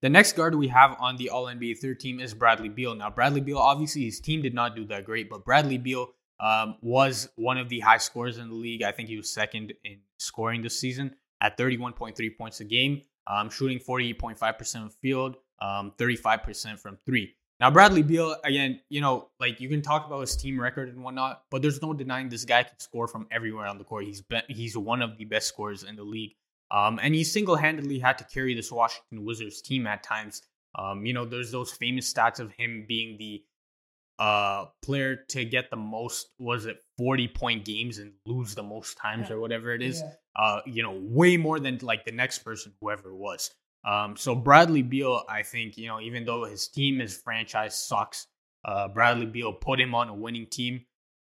The 0.00 0.08
next 0.08 0.32
guard 0.32 0.56
we 0.56 0.68
have 0.68 0.96
on 0.98 1.16
the 1.16 1.30
All 1.30 1.46
NBA 1.46 1.78
third 1.78 2.00
team 2.00 2.18
is 2.18 2.34
Bradley 2.34 2.68
Beal. 2.68 2.96
Now, 2.96 3.10
Bradley 3.10 3.40
Beal, 3.40 3.58
obviously, 3.58 4.04
his 4.04 4.18
team 4.18 4.42
did 4.42 4.54
not 4.54 4.74
do 4.74 4.84
that 4.86 5.04
great, 5.04 5.30
but 5.30 5.44
Bradley 5.44 5.78
Beal 5.78 6.08
um, 6.42 6.76
was 6.82 7.28
one 7.36 7.56
of 7.56 7.68
the 7.68 7.80
high 7.80 7.98
scorers 7.98 8.36
in 8.36 8.48
the 8.48 8.54
league. 8.54 8.82
I 8.82 8.92
think 8.92 9.08
he 9.08 9.16
was 9.16 9.32
second 9.32 9.72
in 9.84 9.98
scoring 10.18 10.60
this 10.60 10.78
season 10.78 11.14
at 11.40 11.56
31.3 11.56 12.36
points 12.36 12.60
a 12.60 12.64
game, 12.64 13.02
um, 13.26 13.48
shooting 13.48 13.78
48.5% 13.78 14.86
of 14.86 14.94
field, 14.96 15.36
um, 15.60 15.92
35% 15.98 16.78
from 16.78 16.98
three. 17.06 17.34
Now, 17.60 17.70
Bradley 17.70 18.02
Beal, 18.02 18.34
again, 18.42 18.80
you 18.88 19.00
know, 19.00 19.28
like 19.38 19.60
you 19.60 19.68
can 19.68 19.82
talk 19.82 20.04
about 20.04 20.20
his 20.20 20.34
team 20.34 20.60
record 20.60 20.88
and 20.88 21.04
whatnot, 21.04 21.44
but 21.48 21.62
there's 21.62 21.80
no 21.80 21.94
denying 21.94 22.28
this 22.28 22.44
guy 22.44 22.64
can 22.64 22.78
score 22.80 23.06
from 23.06 23.28
everywhere 23.30 23.66
on 23.66 23.78
the 23.78 23.84
court. 23.84 24.04
He's 24.04 24.20
been, 24.20 24.42
he's 24.48 24.76
one 24.76 25.00
of 25.00 25.16
the 25.16 25.24
best 25.26 25.46
scorers 25.46 25.84
in 25.84 25.94
the 25.94 26.02
league. 26.02 26.34
Um, 26.72 26.98
and 27.00 27.14
he 27.14 27.22
single 27.22 27.54
handedly 27.54 28.00
had 28.00 28.18
to 28.18 28.24
carry 28.24 28.54
this 28.54 28.72
Washington 28.72 29.24
Wizards 29.24 29.62
team 29.62 29.86
at 29.86 30.02
times. 30.02 30.42
Um, 30.74 31.06
you 31.06 31.12
know, 31.12 31.24
there's 31.24 31.52
those 31.52 31.70
famous 31.70 32.12
stats 32.12 32.40
of 32.40 32.50
him 32.52 32.84
being 32.88 33.16
the 33.18 33.44
uh, 34.18 34.66
player 34.82 35.16
to 35.30 35.44
get 35.44 35.70
the 35.70 35.76
most, 35.76 36.28
was 36.38 36.66
it 36.66 36.78
40 36.98 37.28
point 37.28 37.64
games 37.64 37.98
and 37.98 38.12
lose 38.26 38.54
the 38.54 38.62
most 38.62 38.96
times 38.96 39.30
or 39.30 39.40
whatever 39.40 39.74
it 39.74 39.82
is. 39.82 40.00
Yeah. 40.00 40.12
Uh, 40.36 40.60
you 40.66 40.82
know, 40.82 40.98
way 41.02 41.36
more 41.36 41.58
than 41.58 41.78
like 41.82 42.04
the 42.04 42.12
next 42.12 42.40
person, 42.40 42.72
whoever 42.80 43.10
it 43.10 43.16
was. 43.16 43.50
Um, 43.84 44.16
so 44.16 44.34
Bradley 44.34 44.82
Beal, 44.82 45.24
I 45.28 45.42
think, 45.42 45.76
you 45.76 45.88
know, 45.88 46.00
even 46.00 46.24
though 46.24 46.44
his 46.44 46.68
team, 46.68 47.00
his 47.00 47.16
franchise 47.16 47.76
sucks, 47.78 48.28
uh, 48.64 48.88
Bradley 48.88 49.26
Beal 49.26 49.52
put 49.52 49.80
him 49.80 49.94
on 49.94 50.08
a 50.08 50.14
winning 50.14 50.46
team. 50.46 50.84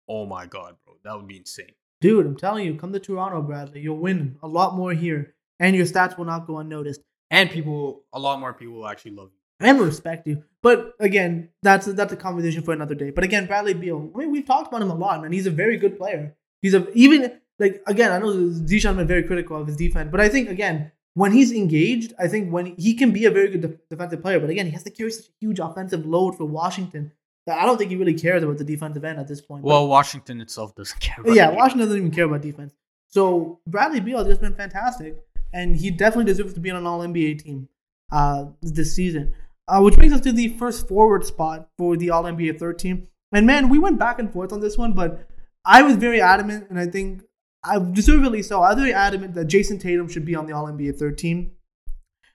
Oh 0.08 0.24
my 0.24 0.46
God, 0.46 0.76
bro, 0.86 0.94
that 1.04 1.14
would 1.14 1.28
be 1.28 1.36
insane. 1.36 1.72
Dude, 2.00 2.24
I'm 2.24 2.36
telling 2.36 2.64
you, 2.64 2.74
come 2.76 2.92
to 2.92 3.00
Toronto, 3.00 3.42
Bradley. 3.42 3.80
You'll 3.80 3.98
win 3.98 4.38
a 4.42 4.48
lot 4.48 4.74
more 4.74 4.92
here, 4.92 5.34
and 5.60 5.76
your 5.76 5.84
stats 5.84 6.16
will 6.16 6.24
not 6.24 6.46
go 6.46 6.58
unnoticed. 6.58 7.02
And 7.30 7.50
people, 7.50 8.04
a 8.14 8.18
lot 8.18 8.40
more 8.40 8.54
people 8.54 8.76
will 8.76 8.88
actually 8.88 9.10
love 9.10 9.30
you 9.32 9.37
and 9.60 9.80
respect 9.80 10.26
you. 10.26 10.44
But 10.62 10.94
again, 11.00 11.50
that's 11.62 11.86
that's 11.86 12.12
a 12.12 12.16
conversation 12.16 12.62
for 12.62 12.72
another 12.72 12.94
day. 12.94 13.10
But 13.10 13.24
again, 13.24 13.46
Bradley 13.46 13.74
Beal, 13.74 14.10
I 14.14 14.18
mean, 14.18 14.30
we've 14.30 14.46
talked 14.46 14.68
about 14.68 14.82
him 14.82 14.90
a 14.90 14.94
lot, 14.94 15.22
man. 15.22 15.32
He's 15.32 15.46
a 15.46 15.50
very 15.50 15.76
good 15.76 15.96
player. 15.98 16.36
He's 16.62 16.74
a 16.74 16.90
even 16.92 17.40
like 17.58 17.82
again, 17.86 18.12
I 18.12 18.18
know 18.18 18.28
Zishan's 18.28 18.96
been 18.96 19.06
very 19.06 19.22
critical 19.22 19.60
of 19.60 19.66
his 19.66 19.76
defense, 19.76 20.08
but 20.10 20.20
I 20.20 20.28
think 20.28 20.48
again, 20.48 20.92
when 21.14 21.32
he's 21.32 21.52
engaged, 21.52 22.12
I 22.18 22.28
think 22.28 22.52
when 22.52 22.76
he 22.76 22.94
can 22.94 23.12
be 23.12 23.24
a 23.24 23.30
very 23.30 23.50
good 23.50 23.60
de- 23.60 23.78
defensive 23.90 24.22
player, 24.22 24.40
but 24.40 24.50
again, 24.50 24.66
he 24.66 24.72
has 24.72 24.84
to 24.84 24.90
carry 24.90 25.10
such 25.10 25.26
a 25.26 25.32
huge 25.40 25.58
offensive 25.58 26.06
load 26.06 26.36
for 26.36 26.44
Washington 26.44 27.12
that 27.46 27.58
I 27.58 27.66
don't 27.66 27.78
think 27.78 27.90
he 27.90 27.96
really 27.96 28.14
cares 28.14 28.42
about 28.42 28.58
the 28.58 28.64
defensive 28.64 29.04
end 29.04 29.18
at 29.18 29.26
this 29.26 29.40
point. 29.40 29.64
Well, 29.64 29.84
but, 29.84 29.90
Washington 29.90 30.40
itself 30.40 30.74
doesn't 30.74 31.00
care. 31.00 31.16
yeah, 31.26 31.50
Washington 31.50 31.88
doesn't 31.88 31.96
even 31.96 32.10
care 32.10 32.26
about 32.26 32.42
defense. 32.42 32.72
So 33.08 33.60
Bradley 33.66 34.00
Beal 34.00 34.18
has 34.18 34.26
just 34.26 34.40
been 34.40 34.54
fantastic, 34.54 35.16
and 35.52 35.76
he 35.76 35.90
definitely 35.90 36.26
deserves 36.26 36.54
to 36.54 36.60
be 36.60 36.70
on 36.70 36.76
an 36.76 36.86
All 36.86 37.00
NBA 37.00 37.42
team 37.42 37.68
uh, 38.12 38.46
this 38.62 38.94
season. 38.94 39.34
Uh, 39.68 39.80
which 39.82 39.96
brings 39.96 40.14
us 40.14 40.22
to 40.22 40.32
the 40.32 40.48
first 40.56 40.88
forward 40.88 41.24
spot 41.26 41.68
for 41.76 41.96
the 41.96 42.10
All 42.10 42.24
NBA 42.24 42.58
third 42.58 42.78
team. 42.78 43.06
And 43.32 43.46
man, 43.46 43.68
we 43.68 43.78
went 43.78 43.98
back 43.98 44.18
and 44.18 44.32
forth 44.32 44.52
on 44.52 44.60
this 44.60 44.78
one, 44.78 44.94
but 44.94 45.28
I 45.64 45.82
was 45.82 45.96
very 45.96 46.20
adamant, 46.20 46.70
and 46.70 46.78
I 46.78 46.86
think 46.86 47.22
I 47.62 47.78
deservedly 47.78 48.42
so. 48.42 48.62
I 48.62 48.70
was 48.70 48.78
very 48.78 48.94
adamant 48.94 49.34
that 49.34 49.48
Jayson 49.48 49.78
Tatum 49.78 50.08
should 50.08 50.24
be 50.24 50.34
on 50.34 50.46
the 50.46 50.54
All 50.54 50.66
NBA 50.66 50.98
third 50.98 51.18
team. 51.18 51.52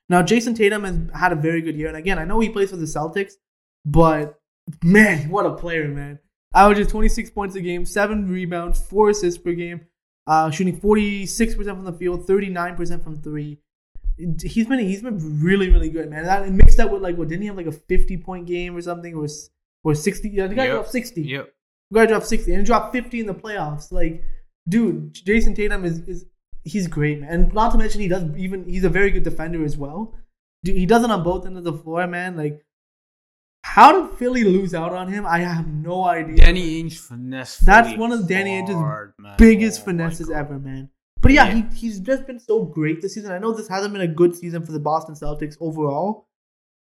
Now, 0.10 0.22
Jayson 0.22 0.56
Tatum 0.56 0.84
has 0.84 1.00
had 1.20 1.32
a 1.32 1.36
very 1.36 1.62
good 1.62 1.76
year, 1.76 1.88
and 1.88 1.98
again, 1.98 2.20
I 2.20 2.26
know 2.26 2.40
he 2.40 2.50
plays 2.50 2.70
for 2.70 2.76
the 2.76 2.86
Celtics, 2.86 3.34
but 3.84 4.40
man, 4.84 5.30
what 5.30 5.48
a 5.48 5.56
player, 5.56 5.88
man! 5.88 6.20
Averages 6.54 6.88
26 6.88 7.32
points 7.32 7.56
a 7.56 7.62
game, 7.62 7.86
seven 7.86 8.30
rebounds, 8.30 8.80
four 8.80 9.10
assists 9.10 9.42
per 9.42 9.54
game, 9.54 9.88
uh, 10.28 10.52
shooting 10.52 10.80
46% 10.80 11.66
from 11.66 11.86
the 11.86 11.94
field, 11.94 12.28
39% 12.28 13.04
from 13.04 13.20
three. 13.22 13.58
He's 14.18 14.68
been 14.68 14.80
he's 14.80 15.02
been 15.02 15.42
really 15.42 15.70
really 15.70 15.90
good, 15.90 16.10
man. 16.10 16.24
That 16.26 16.44
and 16.44 16.58
mixed 16.58 16.80
up 16.80 16.92
with 16.92 17.02
like 17.02 17.18
what 17.18 17.30
didn't 17.30 17.42
he 17.42 17.48
have 17.48 17.58
like 17.58 17.66
a 17.66 17.72
50 17.72 18.18
point 18.18 18.46
game 18.46 18.76
or 18.76 18.82
something 18.82 19.16
or 19.16 19.28
or 19.84 19.96
60? 19.96 20.30
Yeah, 20.30 20.48
the 20.48 20.56
guy 20.56 20.66
yep. 20.66 20.74
dropped 20.74 20.92
60. 20.92 21.22
Yep. 21.22 21.54
The 21.92 22.00
guy 22.00 22.06
dropped 22.06 22.28
60 22.28 22.52
and 22.52 22.62
he 22.62 22.66
dropped 22.66 22.94
50 22.94 23.20
in 23.20 23.26
the 23.26 23.34
playoffs. 23.34 23.92
Like 23.92 24.24
dude, 24.68 25.14
Jayson 25.14 25.56
Tatum 25.56 25.86
is 25.86 26.00
is 26.02 26.26
he's 26.64 26.88
great, 26.88 27.22
man. 27.22 27.30
And 27.30 27.54
not 27.54 27.72
to 27.72 27.78
mention 27.78 28.02
he 28.02 28.08
does 28.08 28.24
even 28.38 28.68
he's 28.68 28.84
a 28.84 28.90
very 28.90 29.12
good 29.12 29.24
defender 29.24 29.64
as 29.64 29.78
well. 29.78 30.16
Dude, 30.64 30.78
he 30.78 30.86
does 30.86 31.04
it 31.04 31.12
on 31.12 31.24
both 31.24 31.46
ends 31.46 31.58
of 31.58 31.64
the 31.64 31.74
floor, 31.74 32.08
man. 32.08 32.38
Like, 32.38 32.66
how 33.64 34.02
did 34.08 34.18
Philly 34.18 34.44
lose 34.44 34.74
out 34.74 34.94
on 34.94 35.08
him? 35.08 35.26
I 35.26 35.40
have 35.40 35.68
no 35.68 36.06
idea. 36.06 36.38
Danny 36.38 36.82
Ainge 36.82 36.98
finesse. 36.98 37.58
That's 37.58 37.98
one 37.98 38.12
of 38.12 38.28
Danny 38.28 38.62
Ainge's 38.62 39.14
biggest 39.38 39.82
Oh 39.82 39.86
finesses 39.86 40.30
ever, 40.30 40.60
man. 40.60 40.90
But 41.24 41.32
yeah, 41.32 41.46
Yeah. 41.48 41.64
He, 41.72 41.76
he's 41.76 42.00
just 42.00 42.28
been 42.28 42.40
so 42.40 42.66
great 42.66 43.02
this 43.02 43.16
season. 43.16 43.32
I 43.32 43.40
know 43.40 43.54
this 43.54 43.68
hasn't 43.68 43.94
been 43.94 44.02
a 44.02 44.08
good 44.08 44.36
season 44.36 44.64
for 44.66 44.72
the 44.72 44.80
Boston 44.80 45.16
Celtics 45.16 45.56
overall, 45.60 46.28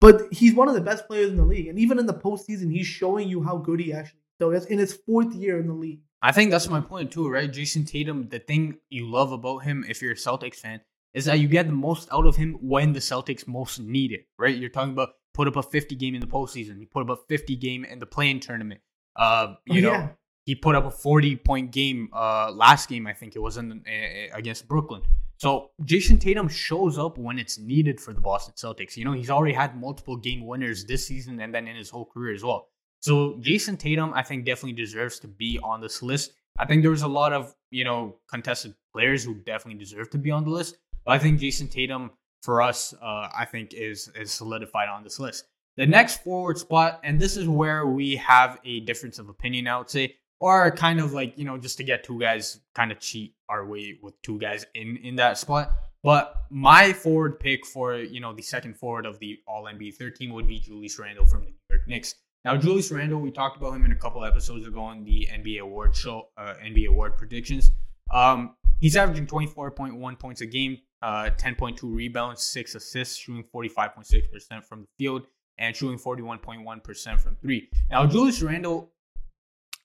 but 0.01 0.23
he's 0.33 0.55
one 0.55 0.69
of 0.69 0.75
the 0.75 0.81
best 0.81 1.07
players 1.07 1.31
in 1.31 1.37
the 1.37 1.45
league. 1.45 1.67
And 1.67 1.79
even 1.79 1.99
in 1.99 2.07
the 2.07 2.15
postseason, 2.15 2.73
he's 2.73 2.87
showing 2.87 3.29
you 3.29 3.43
how 3.43 3.59
good 3.59 3.81
he 3.81 3.93
actually 3.93 4.21
is. 4.21 4.25
So 4.41 4.51
it's 4.51 4.67
in 4.67 4.79
his 4.79 4.95
fourth 4.95 5.35
year 5.35 5.59
in 5.59 5.67
the 5.67 5.75
league. 5.75 6.01
I 6.23 6.33
think 6.33 6.51
that's 6.51 6.69
my 6.69 6.81
point 6.81 7.11
too, 7.13 7.29
right? 7.29 7.51
Jayson 7.53 7.85
Tatum, 7.87 8.29
the 8.29 8.39
thing 8.39 8.79
you 8.89 9.11
love 9.11 9.33
about 9.33 9.59
him, 9.59 9.85
if 9.89 10.01
you're 10.01 10.13
a 10.13 10.17
Celtics 10.17 10.57
fan, 10.57 10.81
is 11.15 11.25
that 11.25 11.41
you 11.41 11.49
get 11.49 11.67
the 11.67 11.73
most 11.73 12.09
out 12.13 12.27
of 12.27 12.37
him 12.37 12.59
when 12.61 12.93
the 12.93 13.01
Celtics 13.01 13.47
most 13.49 13.81
need 13.81 14.13
it, 14.13 14.27
right? 14.39 14.57
You're 14.57 14.71
talking 14.71 14.93
about 14.93 15.11
put 15.35 15.49
up 15.49 15.57
a 15.57 15.63
50 15.63 15.95
game 15.97 16.15
in 16.15 16.21
the 16.21 16.27
postseason, 16.27 16.79
he 16.79 16.87
put 16.87 17.03
up 17.09 17.11
a 17.11 17.23
50 17.29 17.57
game 17.57 17.85
in 17.85 17.99
the 17.99 18.07
play-in 18.07 18.41
tournament. 18.41 18.81
Uh, 19.17 19.55
you 19.67 19.81
Oh, 19.81 19.91
know, 19.91 19.99
yeah. 19.99 20.09
He 20.49 20.55
put 20.55 20.75
up 20.75 20.87
a 20.87 20.91
40 20.91 21.37
point 21.37 21.71
game 21.73 22.09
uh 22.15 22.51
last 22.51 22.89
game, 22.89 23.07
I 23.07 23.13
think 23.13 23.37
it 23.37 23.43
was 23.49 23.59
in 23.59 23.67
uh, 23.73 24.37
against 24.41 24.67
Brooklyn. 24.67 25.03
So 25.37 25.73
Jayson 25.85 26.19
Tatum 26.19 26.49
shows 26.49 26.97
up 26.97 27.19
when 27.19 27.39
it's 27.39 27.59
needed 27.59 28.01
for 28.01 28.15
the 28.15 28.21
Boston 28.23 28.55
Celtics. 28.57 28.97
You 28.97 29.05
know, 29.05 29.13
he's 29.13 29.29
already 29.29 29.53
had 29.53 29.77
multiple 29.77 30.17
game 30.17 30.47
winners 30.47 30.87
this 30.87 31.07
season 31.07 31.39
and 31.41 31.55
then 31.55 31.69
in 31.69 31.77
his 31.77 31.91
whole 31.91 32.07
career 32.07 32.35
as 32.35 32.43
well. 32.43 32.69
So 33.01 33.39
Jayson 33.43 33.77
Tatum, 33.77 34.15
I 34.15 34.23
think, 34.23 34.47
definitely 34.47 34.73
deserves 34.73 35.21
to 35.21 35.29
be 35.29 35.61
on 35.63 35.83
this 35.83 36.03
list. 36.03 36.33
I 36.59 36.65
think 36.65 36.81
there 36.81 36.91
was 36.91 37.03
a 37.03 37.15
lot 37.21 37.35
of 37.35 37.55
you 37.71 37.85
know 37.85 38.17
contested 38.33 38.75
players 38.95 39.23
who 39.25 39.35
definitely 39.35 39.79
deserve 39.79 40.09
to 40.13 40.19
be 40.19 40.31
on 40.31 40.45
the 40.45 40.51
list, 40.51 40.79
but 41.05 41.13
I 41.13 41.19
think 41.19 41.41
Jayson 41.41 41.69
Tatum 41.69 42.11
for 42.41 42.63
us, 42.63 42.95
uh, 43.03 43.29
I 43.37 43.45
think, 43.45 43.75
is 43.75 44.11
is 44.15 44.33
solidified 44.33 44.89
on 44.89 45.05
this 45.05 45.21
list. 45.21 45.45
The 45.77 45.87
next 45.87 46.25
forward 46.25 46.57
spot, 46.57 47.01
and 47.05 47.21
this 47.21 47.37
is 47.37 47.47
where 47.49 47.87
we 47.87 48.17
have 48.17 48.59
a 48.65 48.81
difference 48.81 49.19
of 49.19 49.29
opinion, 49.29 49.69
I 49.69 49.77
would 49.77 49.91
say, 49.91 50.17
or 50.41 50.71
kind 50.71 51.01
of 51.01 51.13
like 51.13 51.37
you 51.37 51.45
know 51.45 51.59
just 51.59 51.77
to 51.79 51.85
get 51.85 52.05
two 52.05 52.19
guys 52.19 52.61
kind 52.75 52.93
of 52.93 53.01
cheat 53.01 53.35
our 53.49 53.67
way 53.67 53.99
with 54.03 54.21
two 54.23 54.39
guys 54.39 54.65
in 54.75 54.97
in 54.99 55.17
that 55.17 55.39
spot. 55.39 55.73
But 56.03 56.35
my 56.51 56.93
forward 56.93 57.41
pick 57.41 57.67
for 57.67 57.97
you 57.97 58.21
know 58.21 58.33
the 58.33 58.43
second 58.43 58.77
forward 58.77 59.07
of 59.07 59.19
the 59.19 59.39
All 59.47 59.65
NBA 59.65 59.97
13 59.97 60.33
would 60.33 60.47
be 60.47 60.61
Julius 60.61 60.99
Randle 60.99 61.27
from 61.27 61.41
the 61.41 61.51
New 61.51 61.57
York 61.71 61.89
Knicks. 61.89 62.15
Now, 62.45 62.57
Julius 62.57 62.91
Randle, 62.93 63.21
we 63.21 63.31
talked 63.31 63.57
about 63.57 63.75
him 63.75 63.85
in 63.85 63.93
a 63.93 63.97
couple 63.97 64.25
episodes 64.25 64.67
ago 64.67 64.81
on 64.81 65.05
the 65.05 65.29
NBA 65.31 65.61
award 65.61 65.95
show, 65.95 66.29
uh, 66.37 66.55
NBA 66.65 66.89
award 66.89 67.19
predictions. 67.19 67.73
Um, 68.13 68.55
he's 68.81 68.97
averaging 68.97 69.27
24.1 69.27 70.19
points 70.19 70.41
a 70.41 70.47
game, 70.47 70.79
uh, 71.03 71.31
10.2 71.37 71.83
rebounds, 71.83 72.43
six 72.43 72.75
assists, 72.75 73.17
shooting 73.17 73.45
45.6% 73.55 74.65
from 74.65 74.83
the 74.83 74.89
field, 74.99 75.27
and 75.59 75.75
shooting 75.75 75.99
41.1% 75.99 77.21
from 77.21 77.37
three. 77.43 77.69
Now, 77.91 78.07
Julius 78.07 78.41
Randle, 78.41 78.93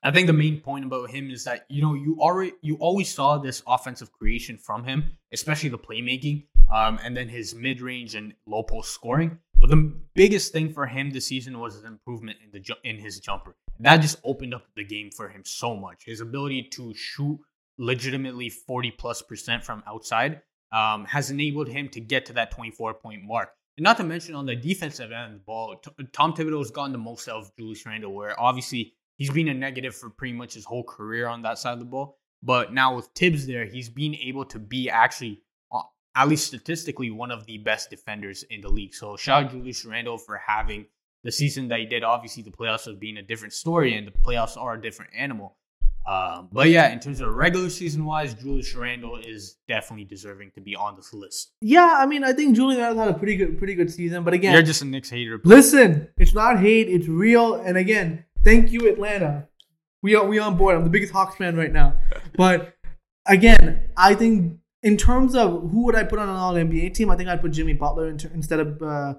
I 0.05 0.11
think 0.11 0.27
the 0.27 0.33
main 0.33 0.59
point 0.59 0.83
about 0.83 1.09
him 1.11 1.31
is 1.31 1.45
that 1.45 1.65
you 1.69 1.81
know 1.81 1.93
you 1.93 2.17
already 2.19 2.53
you 2.61 2.75
always 2.75 3.13
saw 3.13 3.37
this 3.37 3.63
offensive 3.65 4.11
creation 4.11 4.57
from 4.57 4.83
him, 4.83 5.17
especially 5.31 5.69
the 5.69 5.77
playmaking, 5.77 6.47
um, 6.71 6.99
and 7.03 7.15
then 7.15 7.29
his 7.29 7.55
mid 7.55 7.81
range 7.81 8.13
and 8.15 8.33
low 8.45 8.63
post 8.63 8.91
scoring. 8.91 9.39
But 9.61 9.69
the 9.69 9.93
biggest 10.13 10.51
thing 10.51 10.73
for 10.73 10.85
him 10.85 11.11
this 11.11 11.27
season 11.27 11.57
was 11.57 11.75
his 11.75 11.85
improvement 11.85 12.39
in 12.43 12.51
the 12.51 12.59
ju- 12.59 12.83
in 12.83 12.97
his 12.97 13.19
jumper. 13.21 13.55
That 13.79 13.97
just 13.97 14.19
opened 14.25 14.53
up 14.53 14.65
the 14.75 14.83
game 14.83 15.09
for 15.09 15.29
him 15.29 15.43
so 15.45 15.73
much. 15.73 16.03
His 16.05 16.19
ability 16.19 16.63
to 16.73 16.93
shoot 16.95 17.39
legitimately 17.77 18.49
40 18.49 18.91
plus 18.91 19.21
percent 19.21 19.63
from 19.63 19.83
outside 19.87 20.41
um, 20.73 21.05
has 21.05 21.31
enabled 21.31 21.69
him 21.69 21.87
to 21.89 22.01
get 22.01 22.25
to 22.25 22.33
that 22.33 22.51
24 22.51 22.95
point 22.95 23.23
mark. 23.23 23.49
And 23.77 23.85
not 23.85 23.97
to 23.97 24.03
mention 24.03 24.35
on 24.35 24.45
the 24.45 24.55
defensive 24.55 25.11
end 25.13 25.33
of 25.33 25.39
the 25.39 25.45
ball, 25.45 25.77
T- 25.77 26.07
Tom 26.11 26.33
Thibodeau 26.33 26.59
has 26.59 26.71
gotten 26.71 26.91
the 26.91 26.97
most 26.97 27.27
out 27.29 27.37
of 27.37 27.55
Julius 27.57 27.85
Randle, 27.85 28.13
where 28.13 28.39
obviously 28.39 28.93
he's 29.23 29.31
been 29.31 29.47
a 29.47 29.53
negative 29.53 29.95
for 29.95 30.09
pretty 30.09 30.33
much 30.33 30.53
his 30.53 30.65
whole 30.65 30.83
career 30.83 31.27
on 31.27 31.41
that 31.43 31.57
side 31.57 31.71
of 31.71 31.79
the 31.79 31.85
ball. 31.85 32.17
But 32.41 32.73
now 32.73 32.93
with 32.97 33.07
Thibs 33.15 33.47
there, 33.47 33.63
he's 33.63 33.87
been 33.89 34.15
able 34.15 34.43
to 34.45 34.59
be 34.59 34.89
actually, 34.89 35.39
uh, 35.71 35.79
at 36.13 36.27
least 36.27 36.45
statistically, 36.47 37.09
one 37.09 37.31
of 37.31 37.45
the 37.45 37.57
best 37.59 37.89
defenders 37.89 38.43
in 38.49 38.59
the 38.59 38.67
league. 38.67 38.93
So 38.93 39.15
shout 39.15 39.45
out 39.45 39.51
Julius 39.51 39.85
Randle 39.85 40.17
for 40.17 40.41
having 40.45 40.87
the 41.23 41.31
season 41.31 41.69
that 41.69 41.79
he 41.79 41.85
did. 41.85 42.03
Obviously, 42.03 42.43
the 42.43 42.51
playoffs 42.51 42.85
have 42.85 42.99
been 42.99 43.15
a 43.15 43.21
different 43.21 43.53
story, 43.53 43.95
and 43.95 44.05
the 44.05 44.11
playoffs 44.11 44.57
are 44.57 44.73
a 44.73 44.81
different 44.81 45.11
animal. 45.15 45.55
Um, 46.05 46.49
but 46.51 46.67
yeah, 46.67 46.91
in 46.91 46.99
terms 46.99 47.21
of 47.21 47.33
regular 47.33 47.69
season 47.69 48.03
wise, 48.03 48.33
Julius 48.33 48.75
Randle 48.75 49.19
is 49.25 49.55
definitely 49.69 50.03
deserving 50.03 50.51
to 50.55 50.59
be 50.59 50.75
on 50.75 50.97
this 50.97 51.13
list. 51.13 51.53
Yeah, 51.61 51.95
I 51.97 52.05
mean, 52.07 52.25
I 52.25 52.33
think 52.33 52.57
Julius 52.57 52.81
Randle 52.81 53.05
had 53.05 53.15
a 53.15 53.17
pretty 53.17 53.37
good, 53.37 53.57
pretty 53.57 53.73
good 53.73 53.89
season. 53.89 54.25
But 54.25 54.33
again, 54.33 54.51
You're 54.51 54.63
just 54.63 54.81
a 54.81 54.85
Knicks 54.85 55.09
hater. 55.09 55.39
listen, 55.45 56.09
it's 56.17 56.33
not 56.33 56.59
hate, 56.59 56.89
it's 56.89 57.07
real. 57.07 57.55
And 57.55 57.77
again, 57.77 58.25
thank 58.43 58.71
you, 58.71 58.89
Atlanta. 58.89 59.47
We 60.01 60.15
are 60.15 60.25
we 60.25 60.39
on 60.39 60.57
board. 60.57 60.75
I'm 60.75 60.83
the 60.83 60.89
biggest 60.89 61.13
Hawks 61.13 61.35
fan 61.35 61.55
right 61.55 61.71
now. 61.71 61.95
But 62.35 62.75
again, 63.25 63.89
I 63.95 64.15
think 64.15 64.59
in 64.81 64.97
terms 64.97 65.35
of 65.35 65.71
who 65.71 65.85
would 65.85 65.95
I 65.95 66.03
put 66.03 66.19
on 66.19 66.27
an 66.27 66.35
All 66.35 66.53
NBA 66.53 66.93
team, 66.93 67.09
I 67.09 67.15
think 67.15 67.29
I'd 67.29 67.41
put 67.41 67.51
Jimmy 67.51 67.73
Butler 67.73 68.09
in 68.09 68.19
instead 68.33 68.59
of 68.59 68.81
uh, 68.81 69.13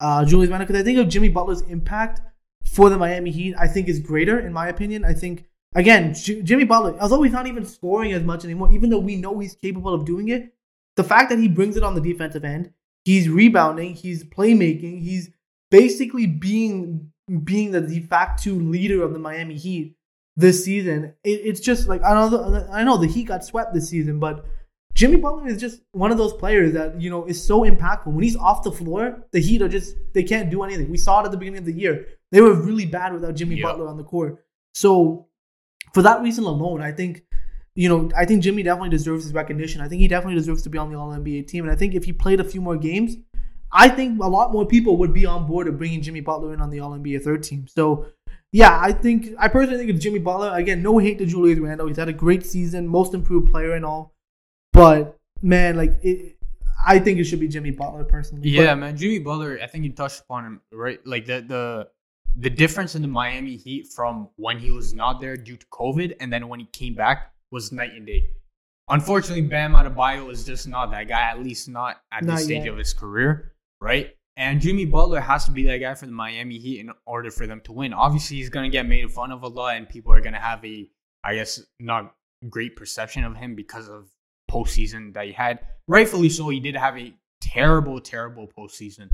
uh, 0.00 0.24
Julius 0.24 0.50
Randle 0.50 0.66
because 0.66 0.80
I 0.80 0.84
think 0.84 0.98
of 0.98 1.08
Jimmy 1.08 1.28
Butler's 1.28 1.62
impact 1.62 2.20
for 2.64 2.88
the 2.88 2.96
Miami 2.96 3.30
Heat. 3.30 3.54
I 3.58 3.66
think 3.66 3.88
is 3.88 3.98
greater 3.98 4.38
in 4.38 4.52
my 4.52 4.68
opinion. 4.68 5.04
I 5.04 5.12
think 5.12 5.46
again, 5.74 6.14
J- 6.14 6.42
Jimmy 6.42 6.64
Butler, 6.64 6.96
although 7.00 7.22
he's 7.22 7.32
not 7.32 7.46
even 7.48 7.66
scoring 7.66 8.12
as 8.12 8.22
much 8.22 8.44
anymore, 8.44 8.72
even 8.72 8.90
though 8.90 9.00
we 9.00 9.16
know 9.16 9.38
he's 9.40 9.56
capable 9.56 9.92
of 9.92 10.04
doing 10.04 10.28
it, 10.28 10.54
the 10.96 11.04
fact 11.04 11.30
that 11.30 11.38
he 11.38 11.48
brings 11.48 11.76
it 11.76 11.82
on 11.82 11.94
the 11.94 12.00
defensive 12.00 12.44
end, 12.44 12.72
he's 13.04 13.28
rebounding, 13.28 13.94
he's 13.94 14.24
playmaking, 14.24 15.02
he's 15.02 15.30
basically 15.70 16.26
being 16.26 17.12
being 17.44 17.72
the 17.72 17.80
de 17.80 18.00
facto 18.00 18.52
leader 18.52 19.02
of 19.02 19.12
the 19.12 19.18
Miami 19.18 19.56
Heat 19.56 19.96
this 20.36 20.64
season. 20.64 21.14
It, 21.24 21.40
it's 21.44 21.60
just 21.60 21.88
like 21.88 22.02
I 22.02 22.14
know 22.14 22.66
I 22.70 22.84
know 22.84 22.96
the 22.96 23.06
Heat 23.06 23.24
got 23.24 23.44
swept 23.44 23.74
this 23.74 23.88
season, 23.88 24.18
but 24.18 24.44
Jimmy 24.94 25.16
Butler 25.16 25.46
is 25.46 25.60
just 25.60 25.82
one 25.92 26.10
of 26.10 26.18
those 26.18 26.32
players 26.32 26.72
that 26.72 27.00
you 27.00 27.10
know 27.10 27.24
is 27.26 27.42
so 27.42 27.62
impactful. 27.62 28.06
When 28.06 28.22
he's 28.24 28.36
off 28.36 28.62
the 28.62 28.72
floor, 28.72 29.26
the 29.32 29.40
Heat 29.40 29.62
are 29.62 29.68
just 29.68 29.96
they 30.12 30.22
can't 30.22 30.50
do 30.50 30.62
anything. 30.62 30.90
We 30.90 30.96
saw 30.98 31.20
it 31.22 31.26
at 31.26 31.30
the 31.30 31.36
beginning 31.36 31.58
of 31.58 31.64
the 31.66 31.72
year. 31.72 32.06
They 32.32 32.40
were 32.40 32.54
really 32.54 32.86
bad 32.86 33.12
without 33.12 33.34
Jimmy 33.34 33.56
Yeah. 33.56 33.66
Butler 33.66 33.88
on 33.88 33.96
the 33.96 34.04
court. 34.04 34.44
So 34.74 35.28
for 35.94 36.02
that 36.02 36.20
reason 36.22 36.44
alone, 36.44 36.82
I 36.82 36.92
think 36.92 37.24
you 37.74 37.88
know 37.88 38.10
I 38.16 38.24
think 38.24 38.42
Jimmy 38.42 38.62
definitely 38.62 38.90
deserves 38.90 39.24
his 39.24 39.32
recognition. 39.32 39.80
I 39.80 39.88
think 39.88 40.00
he 40.00 40.08
definitely 40.08 40.34
deserves 40.38 40.62
to 40.62 40.68
be 40.70 40.78
on 40.78 40.90
the 40.92 40.98
All 40.98 41.10
NBA 41.10 41.46
team. 41.48 41.64
And 41.64 41.72
I 41.72 41.76
think 41.76 41.94
if 41.94 42.04
he 42.04 42.12
played 42.12 42.40
a 42.40 42.44
few 42.44 42.60
more 42.60 42.76
games, 42.76 43.16
I 43.72 43.88
think 43.88 44.22
a 44.22 44.28
lot 44.28 44.52
more 44.52 44.64
people 44.66 44.96
would 44.98 45.12
be 45.12 45.26
on 45.26 45.46
board 45.46 45.68
of 45.68 45.76
bringing 45.78 46.00
Jimmy 46.02 46.20
Butler 46.20 46.54
in 46.54 46.60
on 46.60 46.70
the 46.70 46.80
All 46.80 46.92
NBA 46.92 47.22
third 47.22 47.42
team. 47.42 47.66
So, 47.68 48.06
yeah, 48.52 48.78
I 48.80 48.92
think 48.92 49.28
I 49.38 49.48
personally 49.48 49.78
think 49.78 49.90
it's 49.90 50.02
Jimmy 50.02 50.18
Butler. 50.20 50.52
Again, 50.54 50.82
no 50.82 50.98
hate 50.98 51.18
to 51.18 51.26
Julius 51.26 51.58
Randle. 51.58 51.86
He's 51.86 51.96
had 51.98 52.08
a 52.08 52.12
great 52.14 52.46
season, 52.46 52.86
most 52.88 53.12
improved 53.14 53.50
player 53.50 53.72
and 53.74 53.84
all. 53.84 54.14
But 54.72 55.16
man, 55.42 55.76
like 55.76 55.98
it, 56.02 56.36
I 56.86 56.98
think 56.98 57.18
it 57.18 57.24
should 57.24 57.40
be 57.40 57.48
Jimmy 57.48 57.70
Butler 57.72 58.04
personally. 58.04 58.48
Yeah, 58.48 58.72
But- 58.72 58.76
man, 58.80 58.96
Jimmy 58.96 59.18
Butler. 59.18 59.58
I 59.62 59.66
think 59.66 59.84
you 59.84 59.92
touched 59.92 60.20
upon 60.20 60.44
him 60.44 60.60
right. 60.72 60.98
Like 61.06 61.26
the 61.26 61.44
the 61.46 61.88
the 62.36 62.50
difference 62.50 62.94
in 62.94 63.02
the 63.02 63.08
Miami 63.08 63.56
Heat 63.56 63.88
from 63.94 64.28
when 64.36 64.58
he 64.58 64.70
was 64.70 64.94
not 64.94 65.20
there 65.20 65.36
due 65.36 65.56
to 65.56 65.66
COVID, 65.66 66.16
and 66.20 66.32
then 66.32 66.48
when 66.48 66.60
he 66.60 66.66
came 66.66 66.94
back 66.94 67.32
was 67.50 67.72
night 67.72 67.92
and 67.94 68.06
day. 68.06 68.30
Unfortunately, 68.90 69.42
Bam 69.42 69.74
Adebayo 69.74 70.30
is 70.30 70.44
just 70.44 70.66
not 70.66 70.90
that 70.92 71.08
guy. 71.08 71.20
At 71.30 71.42
least 71.42 71.68
not 71.68 72.00
at 72.10 72.24
Not 72.24 72.36
this 72.36 72.44
stage 72.44 72.64
yet. 72.64 72.72
of 72.72 72.78
his 72.78 72.94
career, 72.94 73.52
right? 73.80 74.14
And 74.36 74.60
Jimmy 74.60 74.84
Butler 74.84 75.20
has 75.20 75.44
to 75.46 75.50
be 75.50 75.64
that 75.64 75.78
guy 75.78 75.94
for 75.94 76.06
the 76.06 76.12
Miami 76.12 76.58
Heat 76.58 76.80
in 76.80 76.92
order 77.06 77.30
for 77.30 77.46
them 77.46 77.60
to 77.64 77.72
win. 77.72 77.92
Obviously, 77.92 78.36
he's 78.36 78.50
gonna 78.50 78.68
get 78.68 78.86
made 78.86 79.10
fun 79.10 79.32
of 79.32 79.42
a 79.42 79.48
lot, 79.48 79.76
and 79.76 79.88
people 79.88 80.12
are 80.12 80.20
gonna 80.20 80.40
have 80.40 80.64
a, 80.64 80.88
I 81.24 81.34
guess, 81.34 81.60
not 81.80 82.14
great 82.48 82.76
perception 82.76 83.24
of 83.24 83.36
him 83.36 83.56
because 83.56 83.88
of 83.88 84.08
postseason 84.50 85.12
that 85.14 85.26
he 85.26 85.32
had. 85.32 85.60
Rightfully 85.88 86.28
so, 86.28 86.48
he 86.48 86.60
did 86.60 86.76
have 86.76 86.96
a 86.96 87.12
terrible, 87.40 88.00
terrible 88.00 88.48
postseason. 88.56 89.08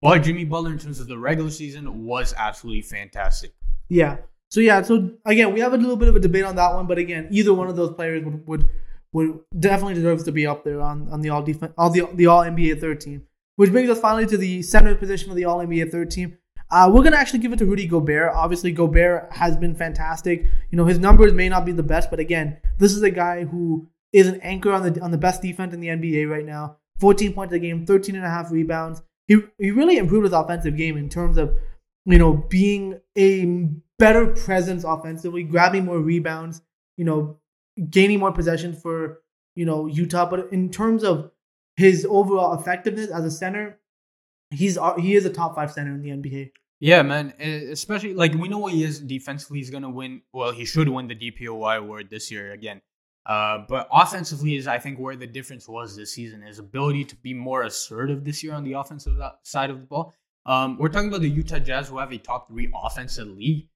But 0.00 0.20
Jimmy 0.20 0.44
Butler, 0.44 0.72
in 0.72 0.78
terms 0.78 1.00
of 1.00 1.06
the 1.06 1.18
regular 1.18 1.50
season, 1.50 2.04
was 2.04 2.34
absolutely 2.36 2.82
fantastic. 2.82 3.52
Yeah. 3.88 4.18
So 4.50 4.60
yeah. 4.60 4.82
So 4.82 5.10
again, 5.24 5.52
we 5.54 5.60
have 5.60 5.72
a 5.72 5.76
little 5.76 5.96
bit 5.96 6.08
of 6.08 6.16
a 6.16 6.20
debate 6.20 6.44
on 6.44 6.56
that 6.56 6.74
one, 6.74 6.86
but 6.86 6.98
again, 6.98 7.28
either 7.30 7.54
one 7.54 7.68
of 7.68 7.76
those 7.76 7.94
players 7.94 8.24
would 8.24 8.46
would, 8.46 8.68
would 9.12 9.40
definitely 9.58 9.94
deserves 9.94 10.24
to 10.24 10.32
be 10.32 10.46
up 10.46 10.64
there 10.64 10.80
on, 10.80 11.08
on 11.10 11.20
the 11.20 11.30
all 11.30 11.42
defense, 11.42 11.72
all 11.78 11.90
the 11.90 12.08
the 12.14 12.26
All 12.26 12.42
NBA 12.42 12.80
third 12.80 13.00
team. 13.00 13.22
Which 13.62 13.70
brings 13.70 13.88
us 13.88 14.00
finally 14.00 14.26
to 14.26 14.36
the 14.36 14.60
center 14.62 14.92
position 14.96 15.28
for 15.28 15.36
the 15.36 15.44
All 15.44 15.58
NBA 15.58 15.92
third 15.92 16.10
team. 16.10 16.36
Uh, 16.68 16.90
we're 16.92 17.04
gonna 17.04 17.14
actually 17.14 17.38
give 17.38 17.52
it 17.52 17.60
to 17.60 17.64
Rudy 17.64 17.86
Gobert. 17.86 18.32
Obviously, 18.34 18.72
Gobert 18.72 19.32
has 19.32 19.56
been 19.56 19.76
fantastic. 19.76 20.46
You 20.72 20.76
know, 20.76 20.84
his 20.84 20.98
numbers 20.98 21.32
may 21.32 21.48
not 21.48 21.64
be 21.64 21.70
the 21.70 21.84
best, 21.84 22.10
but 22.10 22.18
again, 22.18 22.56
this 22.78 22.92
is 22.92 23.04
a 23.04 23.10
guy 23.12 23.44
who 23.44 23.86
is 24.12 24.26
an 24.26 24.40
anchor 24.40 24.72
on 24.72 24.82
the 24.82 25.00
on 25.00 25.12
the 25.12 25.16
best 25.16 25.42
defense 25.42 25.72
in 25.72 25.78
the 25.78 25.86
NBA 25.86 26.28
right 26.28 26.44
now. 26.44 26.78
14 26.98 27.34
points 27.34 27.54
a 27.54 27.60
game, 27.60 27.86
13 27.86 28.16
and 28.16 28.24
a 28.24 28.28
half 28.28 28.50
rebounds. 28.50 29.00
He 29.28 29.38
he 29.58 29.70
really 29.70 29.96
improved 29.96 30.24
his 30.24 30.32
offensive 30.32 30.76
game 30.76 30.96
in 30.96 31.08
terms 31.08 31.36
of 31.36 31.56
you 32.04 32.18
know 32.18 32.32
being 32.32 32.98
a 33.16 33.44
better 33.96 34.26
presence 34.26 34.82
offensively, 34.82 35.44
grabbing 35.44 35.84
more 35.84 36.00
rebounds, 36.00 36.62
you 36.96 37.04
know, 37.04 37.38
gaining 37.90 38.18
more 38.18 38.32
possessions 38.32 38.82
for 38.82 39.22
you 39.54 39.64
know 39.64 39.86
Utah. 39.86 40.28
But 40.28 40.52
in 40.52 40.68
terms 40.68 41.04
of 41.04 41.30
his 41.82 42.06
overall 42.08 42.58
effectiveness 42.58 43.10
as 43.10 43.24
a 43.24 43.30
center, 43.30 43.78
he's 44.50 44.78
uh, 44.78 44.94
he 44.96 45.14
is 45.14 45.24
a 45.26 45.30
top 45.30 45.54
five 45.54 45.72
center 45.72 45.92
in 45.92 46.02
the 46.02 46.10
NBA. 46.10 46.52
Yeah, 46.80 47.02
man. 47.02 47.32
Especially 47.40 48.14
like 48.14 48.34
we 48.34 48.48
know 48.48 48.58
what 48.58 48.72
he 48.72 48.82
is 48.82 48.98
defensively. 48.98 49.58
He's 49.58 49.70
gonna 49.70 49.90
win. 49.90 50.22
Well, 50.32 50.52
he 50.52 50.64
should 50.64 50.88
win 50.88 51.08
the 51.08 51.14
DPOY 51.14 51.78
award 51.78 52.08
this 52.10 52.30
year 52.30 52.52
again. 52.52 52.80
Uh, 53.24 53.58
but 53.68 53.86
offensively 53.92 54.56
is 54.56 54.66
I 54.66 54.78
think 54.78 54.98
where 54.98 55.14
the 55.14 55.26
difference 55.26 55.68
was 55.68 55.94
this 55.94 56.12
season. 56.12 56.42
His 56.42 56.58
ability 56.58 57.04
to 57.06 57.16
be 57.16 57.34
more 57.34 57.62
assertive 57.62 58.24
this 58.24 58.42
year 58.42 58.54
on 58.54 58.64
the 58.64 58.72
offensive 58.72 59.16
side 59.44 59.70
of 59.70 59.80
the 59.80 59.86
ball. 59.86 60.14
Um, 60.44 60.76
we're 60.76 60.88
talking 60.88 61.08
about 61.08 61.20
the 61.20 61.28
Utah 61.28 61.60
Jazz 61.60 61.88
who 61.88 61.98
have 61.98 62.12
a 62.12 62.18
top 62.18 62.48
three 62.48 62.72
offense 62.74 63.18
in 63.18 63.28
the 63.28 63.34
league. 63.34 63.68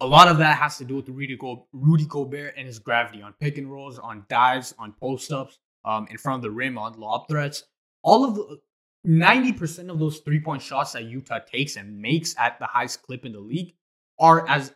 A 0.00 0.06
lot 0.06 0.28
of 0.28 0.38
that 0.38 0.58
has 0.58 0.78
to 0.78 0.84
do 0.84 0.96
with 0.96 1.08
Rudy, 1.08 1.36
Go- 1.36 1.66
Rudy 1.72 2.04
Gobert 2.04 2.54
and 2.56 2.66
his 2.66 2.78
gravity 2.78 3.22
on 3.22 3.32
pick 3.40 3.58
and 3.58 3.70
rolls, 3.70 3.98
on 3.98 4.24
dives, 4.28 4.74
on 4.78 4.94
post 5.00 5.32
ups, 5.32 5.58
um, 5.86 6.06
in 6.10 6.18
front 6.18 6.36
of 6.38 6.42
the 6.42 6.50
rim, 6.50 6.76
on 6.76 6.98
lob 6.98 7.28
threats. 7.28 7.64
All 8.02 8.24
of 8.24 8.34
the 8.34 8.58
90% 9.06 9.88
of 9.90 9.98
those 9.98 10.18
three 10.18 10.40
point 10.40 10.60
shots 10.60 10.92
that 10.92 11.04
Utah 11.04 11.38
takes 11.38 11.76
and 11.76 11.98
makes 12.00 12.34
at 12.38 12.58
the 12.58 12.66
highest 12.66 13.02
clip 13.02 13.24
in 13.24 13.32
the 13.32 13.40
league 13.40 13.74
are 14.18 14.46
as 14.48 14.74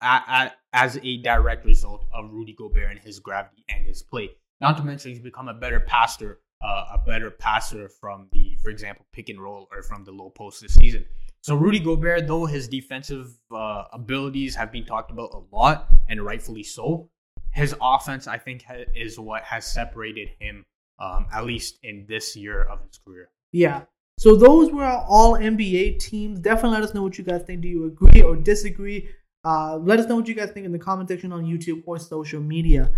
a- 0.00 0.52
as 0.72 0.98
a 1.02 1.16
direct 1.22 1.64
result 1.64 2.06
of 2.12 2.30
Rudy 2.30 2.52
Gobert 2.52 2.90
and 2.90 3.00
his 3.00 3.18
gravity 3.20 3.64
and 3.68 3.86
his 3.86 4.02
play. 4.02 4.30
Not 4.60 4.76
to 4.76 4.84
mention 4.84 5.10
he's 5.10 5.20
become 5.20 5.48
a 5.48 5.54
better 5.54 5.80
passer, 5.80 6.40
uh, 6.62 6.86
a 6.94 6.98
better 7.04 7.30
passer 7.30 7.88
from 7.88 8.28
the, 8.32 8.56
for 8.62 8.70
example, 8.70 9.06
pick 9.12 9.28
and 9.28 9.40
roll 9.40 9.68
or 9.72 9.82
from 9.82 10.04
the 10.04 10.12
low 10.12 10.30
post 10.30 10.60
this 10.60 10.74
season. 10.74 11.04
So 11.40 11.54
Rudy 11.54 11.78
Gobert, 11.78 12.26
though 12.26 12.46
his 12.46 12.68
defensive 12.68 13.28
uh, 13.50 13.84
abilities 13.92 14.54
have 14.56 14.72
been 14.72 14.86
talked 14.86 15.10
about 15.10 15.30
a 15.32 15.42
lot 15.54 15.88
and 16.08 16.22
rightfully 16.24 16.62
so, 16.62 17.10
his 17.54 17.74
offense 17.80 18.26
I 18.26 18.38
think 18.38 18.62
ha- 18.62 18.84
is 18.94 19.18
what 19.18 19.42
has 19.44 19.64
separated 19.64 20.28
him, 20.38 20.64
um, 20.98 21.26
at 21.32 21.44
least 21.46 21.78
in 21.82 22.04
this 22.08 22.36
year 22.36 22.62
of 22.62 22.80
his 22.86 22.98
career. 22.98 23.30
Yeah. 23.52 23.82
So 24.18 24.36
those 24.36 24.70
were 24.70 24.84
all 24.84 25.34
NBA 25.34 25.98
teams. 25.98 26.38
Definitely 26.40 26.78
let 26.78 26.82
us 26.82 26.94
know 26.94 27.02
what 27.02 27.18
you 27.18 27.24
guys 27.24 27.42
think. 27.42 27.62
Do 27.62 27.68
you 27.68 27.86
agree 27.86 28.22
or 28.22 28.36
disagree? 28.36 29.08
Uh, 29.44 29.76
let 29.76 29.98
us 29.98 30.06
know 30.06 30.16
what 30.16 30.28
you 30.28 30.34
guys 30.34 30.50
think 30.50 30.66
in 30.66 30.72
the 30.72 30.78
comment 30.78 31.08
section 31.08 31.32
on 31.32 31.44
YouTube 31.44 31.82
or 31.86 31.98
social 31.98 32.40
media. 32.40 32.90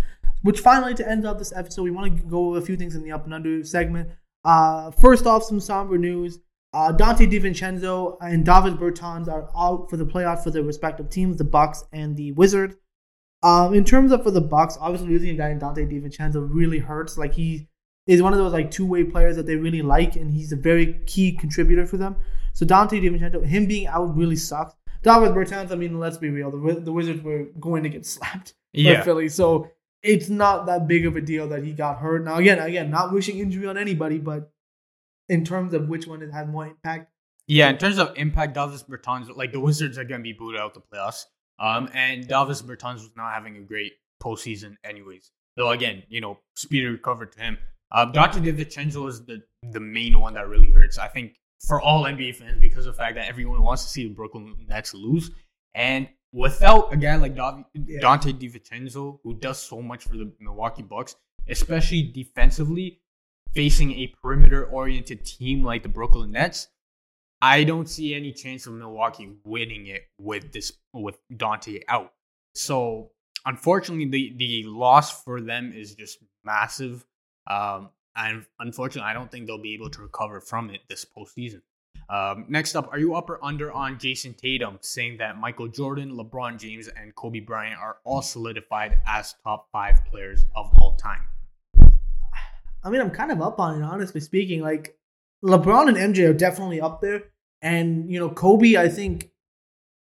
Which 0.43 0.59
finally, 0.59 0.93
to 0.95 1.07
end 1.07 1.25
up 1.25 1.39
this 1.39 1.51
episode, 1.55 1.83
we 1.83 1.91
want 1.91 2.17
to 2.17 2.23
go 2.23 2.49
over 2.49 2.59
a 2.59 2.61
few 2.61 2.77
things 2.77 2.95
in 2.95 3.03
the 3.03 3.11
up 3.11 3.25
and 3.25 3.33
under 3.33 3.63
segment. 3.63 4.09
Uh, 4.45 4.91
first 4.91 5.25
off, 5.25 5.43
some 5.43 5.59
somber 5.59 5.97
news. 5.97 6.39
Uh, 6.73 6.93
Donte 6.93 7.29
DiVincenzo 7.29 8.17
and 8.21 8.45
Davis 8.45 8.73
Bertans 8.73 9.27
are 9.27 9.49
out 9.57 9.89
for 9.89 9.97
the 9.97 10.05
playoffs 10.05 10.43
for 10.43 10.51
their 10.51 10.63
respective 10.63 11.09
teams, 11.09 11.37
the 11.37 11.43
Bucks 11.43 11.83
and 11.91 12.15
the 12.15 12.33
Wizards. 12.33 12.75
Um, 13.43 13.73
in 13.73 13.83
terms 13.83 14.11
of 14.11 14.23
for 14.23 14.31
the 14.31 14.41
Bucks, 14.41 14.77
obviously 14.81 15.09
losing 15.09 15.29
a 15.29 15.35
guy 15.35 15.49
in 15.49 15.59
Donte 15.59 15.77
DiVincenzo 15.77 16.47
really 16.51 16.79
hurts. 16.79 17.17
Like 17.17 17.33
he 17.33 17.67
is 18.07 18.21
one 18.21 18.33
of 18.33 18.39
those 18.39 18.53
like 18.53 18.71
two 18.71 18.85
way 18.85 19.03
players 19.03 19.35
that 19.35 19.45
they 19.45 19.55
really 19.55 19.81
like, 19.81 20.15
and 20.15 20.31
he's 20.31 20.51
a 20.51 20.55
very 20.55 20.99
key 21.05 21.33
contributor 21.33 21.85
for 21.85 21.97
them. 21.97 22.15
So 22.53 22.65
Donte 22.65 23.01
DiVincenzo, 23.01 23.45
him 23.45 23.67
being 23.67 23.87
out 23.87 24.15
really 24.15 24.35
sucks. 24.35 24.73
Davis 25.03 25.29
Bertans, 25.29 25.71
I 25.71 25.75
mean, 25.75 25.99
let's 25.99 26.17
be 26.17 26.29
real, 26.29 26.49
the, 26.49 26.79
the 26.79 26.91
Wizards 26.91 27.21
were 27.21 27.45
going 27.59 27.83
to 27.83 27.89
get 27.89 28.05
slapped 28.13 28.55
by 28.73 29.01
Philly, 29.03 29.29
so 29.29 29.69
it's 30.01 30.27
not 30.29 30.65
that 30.65 30.87
big 30.87 31.05
of 31.05 31.15
a 31.15 31.21
deal 31.21 31.47
that 31.49 31.63
he 31.63 31.71
got 31.71 31.99
hurt. 31.99 32.23
Now, 32.23 32.37
again, 32.37 32.59
again, 32.59 32.89
not 32.89 33.13
wishing 33.13 33.37
injury 33.37 33.67
on 33.67 33.77
anybody, 33.77 34.17
but 34.17 34.51
in 35.29 35.45
terms 35.45 35.73
of 35.73 35.87
which 35.87 36.07
one 36.07 36.21
has 36.21 36.31
had 36.31 36.49
more 36.49 36.65
impact, 36.65 37.11
Yeah, 37.45 37.69
in 37.69 37.77
terms 37.77 37.97
of 37.97 38.17
impact, 38.17 38.55
Davis 38.55 38.83
Bertans, 38.83 39.33
like 39.35 39.51
the 39.51 39.59
Wizards 39.59 39.97
are 39.97 40.03
going 40.03 40.19
to 40.19 40.23
be 40.23 40.33
booted 40.33 40.59
out 40.59 40.73
the 40.73 40.81
playoffs. 40.81 41.25
Um, 41.59 41.89
and 41.93 42.27
Davis 42.27 42.61
Bertans 42.61 42.95
was 42.95 43.11
not 43.15 43.33
having 43.33 43.57
a 43.57 43.61
great 43.61 43.93
postseason, 44.21 44.75
anyways. 44.83 45.31
Though 45.55 45.71
again, 45.71 46.03
you 46.07 46.21
know, 46.21 46.39
speedy 46.55 46.85
recovery 46.85 47.27
to 47.29 47.39
him. 47.39 47.57
Um, 47.91 48.11
Dr. 48.11 48.39
DiVincenzo 48.39 49.07
is 49.09 49.25
the 49.25 49.41
the 49.71 49.79
main 49.79 50.19
one 50.19 50.33
that 50.35 50.47
really 50.47 50.71
hurts. 50.71 50.97
I 50.97 51.07
think 51.07 51.35
for 51.65 51.81
all 51.81 52.03
NBA 52.03 52.35
fans 52.35 52.59
because 52.61 52.85
of 52.85 52.93
the 52.95 52.97
fact 53.01 53.15
that 53.15 53.27
everyone 53.27 53.63
wants 53.63 53.83
to 53.83 53.89
see 53.89 54.07
the 54.07 54.13
Brooklyn 54.13 54.55
Nets 54.67 54.93
lose, 54.93 55.31
and 55.73 56.07
without 56.31 56.93
a 56.93 56.97
guy 56.97 57.15
like 57.15 57.35
Dav- 57.35 57.63
Yeah. 57.73 57.99
Donte 58.01 58.33
DiVincenzo 58.39 59.19
who 59.23 59.33
does 59.39 59.57
so 59.57 59.81
much 59.81 60.03
for 60.03 60.17
the 60.17 60.31
Milwaukee 60.39 60.83
Bucks, 60.83 61.15
especially 61.49 62.03
defensively, 62.03 62.99
facing 63.55 63.93
a 63.93 64.13
perimeter 64.21 64.65
oriented 64.65 65.25
team 65.25 65.63
like 65.63 65.81
the 65.81 65.89
Brooklyn 65.89 66.31
Nets. 66.31 66.67
I 67.41 67.63
don't 67.63 67.87
see 67.87 68.15
any 68.15 68.33
chance 68.33 68.65
of 68.65 68.73
Milwaukee 68.73 69.29
winning 69.43 69.87
it 69.87 70.07
with 70.17 70.51
this 70.51 70.71
with 70.93 71.19
Donte 71.31 71.81
out. 71.87 72.13
So 72.55 73.11
unfortunately, 73.45 74.05
the 74.05 74.33
the 74.37 74.63
loss 74.67 75.23
for 75.23 75.41
them 75.41 75.71
is 75.75 75.95
just 75.95 76.19
massive. 76.43 77.05
Um, 77.45 77.89
and 78.15 78.45
unfortunately, 78.59 79.09
I 79.09 79.13
don't 79.13 79.31
think 79.31 79.45
they'll 79.45 79.61
be 79.61 79.75
able 79.75 79.91
to 79.91 80.01
recover 80.01 80.41
from 80.41 80.71
it 80.71 80.81
this 80.89 81.05
postseason. 81.05 81.61
Um, 82.09 82.45
next 82.47 82.75
up, 82.75 82.89
are 82.91 82.99
you 82.99 83.15
up 83.15 83.29
or 83.29 83.43
under 83.43 83.71
on 83.71 83.97
Jayson 83.97 84.33
Tatum 84.33 84.79
saying 84.81 85.17
that 85.17 85.37
Michael 85.37 85.67
Jordan, 85.67 86.11
LeBron 86.11 86.57
James, 86.57 86.87
and 86.87 87.13
Kobe 87.15 87.41
Bryant 87.41 87.79
are 87.79 87.97
all 88.05 88.21
solidified 88.21 88.97
as 89.05 89.35
top 89.43 89.67
five 89.71 90.03
players 90.05 90.45
of 90.55 90.71
all 90.81 90.95
time? 90.95 91.27
I 92.83 92.89
mean, 92.89 93.01
I'm 93.01 93.11
kind 93.11 93.31
of 93.31 93.41
up 93.41 93.59
on 93.59 93.81
it, 93.81 93.85
honestly 93.85 94.21
speaking. 94.21 94.61
Like, 94.61 94.97
LeBron 95.43 95.87
and 95.87 95.97
MJ 95.97 96.29
are 96.29 96.33
definitely 96.33 96.81
up 96.81 97.01
there. 97.01 97.23
And, 97.61 98.11
you 98.11 98.19
know, 98.19 98.29
Kobe, 98.29 98.75
I 98.75 98.87
think, 98.87 99.31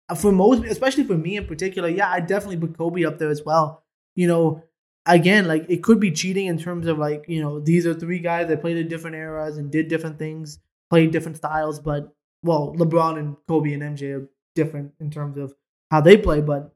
uh, 0.10 0.16
for 0.16 0.32
most, 0.32 0.64
especially 0.66 1.04
for 1.04 1.18
me 1.18 1.38
in 1.38 1.46
particular, 1.46 1.90
yeah, 1.90 2.10
I 2.10 2.20
definitely 2.20 2.58
put 2.58 2.78
Kobe 2.78 3.04
up 3.04 3.20
there 3.20 3.30
as 3.30 3.44
well. 3.44 3.84
You 4.16 4.28
know, 4.28 4.64
again, 5.06 5.48
like, 5.48 5.66
it 5.70 5.84
could 5.84 6.00
be 6.00 6.12
cheating 6.12 6.48
in 6.48 6.58
terms 6.58 6.88
of, 6.88 6.98
like, 6.98 7.26
you 7.28 7.42
know, 7.42 7.60
these 7.60 7.86
are 7.86 7.94
three 7.94 8.20
guys 8.20 8.48
that 8.48 8.62
played 8.62 8.78
in 8.78 8.88
different 8.88 9.16
eras 9.16 9.58
and 9.58 9.72
did 9.72 9.88
different 9.88 10.20
things, 10.20 10.60
played 10.90 11.12
different 11.12 11.38
styles. 11.38 11.80
But, 11.80 12.14
well, 12.44 12.76
LeBron 12.78 13.18
and 13.20 13.36
Kobe 13.48 13.74
and 13.74 13.84
MJ 13.84 14.18
are 14.18 14.30
different 14.56 14.94
in 15.00 15.10
terms 15.10 15.38
of 15.38 15.54
how 15.92 16.02
they 16.02 16.18
play. 16.18 16.42
But 16.42 16.74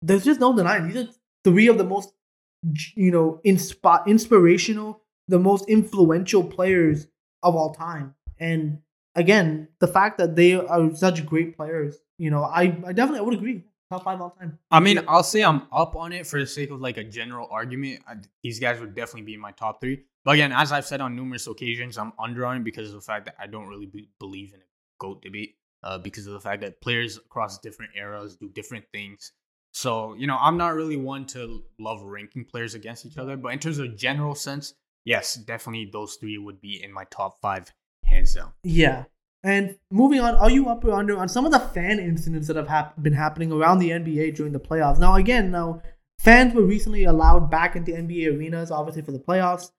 there's 0.00 0.24
just 0.24 0.40
no 0.40 0.56
denying. 0.56 0.88
These 0.88 1.04
are 1.04 1.08
three 1.44 1.68
of 1.68 1.78
the 1.78 1.84
most 1.84 2.12
you 2.96 3.10
know, 3.10 3.40
inspi- 3.44 4.06
inspirational, 4.06 5.02
the 5.28 5.38
most 5.38 5.68
influential 5.68 6.42
players 6.42 7.06
of 7.44 7.54
all 7.54 7.72
time. 7.72 8.14
And 8.40 8.80
again, 9.14 9.68
the 9.78 9.86
fact 9.86 10.18
that 10.18 10.34
they 10.34 10.54
are 10.54 10.94
such 10.94 11.24
great 11.24 11.56
players, 11.56 11.98
you 12.18 12.30
know, 12.30 12.42
I, 12.42 12.62
I 12.84 12.92
definitely 12.92 13.20
I 13.20 13.22
would 13.22 13.34
agree. 13.34 13.62
Top 13.90 14.02
five 14.02 14.20
all 14.20 14.30
time. 14.30 14.58
I 14.70 14.80
mean, 14.80 15.00
I'll 15.06 15.22
say 15.22 15.44
I'm 15.44 15.62
up 15.70 15.94
on 15.94 16.12
it 16.12 16.26
for 16.26 16.40
the 16.40 16.46
sake 16.46 16.70
of 16.70 16.80
like 16.80 16.96
a 16.96 17.04
general 17.04 17.48
argument. 17.50 18.02
I, 18.08 18.14
these 18.42 18.58
guys 18.58 18.80
would 18.80 18.94
definitely 18.94 19.22
be 19.22 19.34
in 19.34 19.40
my 19.40 19.52
top 19.52 19.80
three. 19.80 20.04
But 20.24 20.32
again, 20.32 20.52
as 20.52 20.72
I've 20.72 20.86
said 20.86 21.02
on 21.02 21.14
numerous 21.14 21.46
occasions, 21.46 21.98
I'm 21.98 22.14
under 22.18 22.46
on 22.46 22.56
it 22.56 22.64
because 22.64 22.88
of 22.88 22.94
the 22.94 23.02
fact 23.02 23.26
that 23.26 23.36
I 23.38 23.46
don't 23.46 23.68
really 23.68 23.86
be, 23.86 24.08
believe 24.18 24.54
in 24.54 24.60
a 24.60 24.64
GOAT 24.98 25.20
debate 25.20 25.56
uh, 25.82 25.98
because 25.98 26.26
of 26.26 26.32
the 26.32 26.40
fact 26.40 26.62
that 26.62 26.80
players 26.80 27.18
across 27.18 27.58
different 27.58 27.92
eras 27.94 28.36
do 28.36 28.48
different 28.48 28.86
things. 28.90 29.32
So, 29.72 30.14
you 30.14 30.26
know, 30.26 30.38
I'm 30.40 30.56
not 30.56 30.74
really 30.74 30.96
one 30.96 31.26
to 31.26 31.62
love 31.78 32.02
ranking 32.02 32.44
players 32.44 32.74
against 32.74 33.04
each 33.04 33.18
other. 33.18 33.36
But 33.36 33.52
in 33.52 33.58
terms 33.58 33.78
of 33.78 33.96
general 33.96 34.34
sense, 34.34 34.72
yes, 35.04 35.34
definitely 35.34 35.90
those 35.92 36.16
three 36.16 36.38
would 36.38 36.60
be 36.60 36.82
in 36.82 36.92
my 36.92 37.04
top 37.10 37.40
five, 37.40 37.72
hands 38.04 38.34
down. 38.34 38.52
Yeah. 38.62 39.04
And 39.42 39.76
moving 39.90 40.20
on, 40.20 40.34
are 40.36 40.50
you 40.50 40.68
up 40.68 40.84
or 40.84 40.92
under 40.92 41.18
on 41.18 41.28
some 41.28 41.44
of 41.44 41.52
the 41.52 41.58
fan 41.58 41.98
incidents 41.98 42.48
that 42.48 42.56
have 42.56 42.68
hap- 42.68 43.02
been 43.02 43.12
happening 43.12 43.52
around 43.52 43.78
the 43.78 43.90
NBA 43.90 44.34
during 44.34 44.52
the 44.52 44.60
playoffs? 44.60 44.98
Now, 44.98 45.16
again, 45.16 45.50
now 45.50 45.82
fans 46.18 46.54
were 46.54 46.62
recently 46.62 47.04
allowed 47.04 47.50
back 47.50 47.76
into 47.76 47.92
NBA 47.92 48.34
arenas, 48.34 48.70
obviously 48.70 49.02
for 49.02 49.12
the 49.12 49.18
playoffs. 49.18 49.70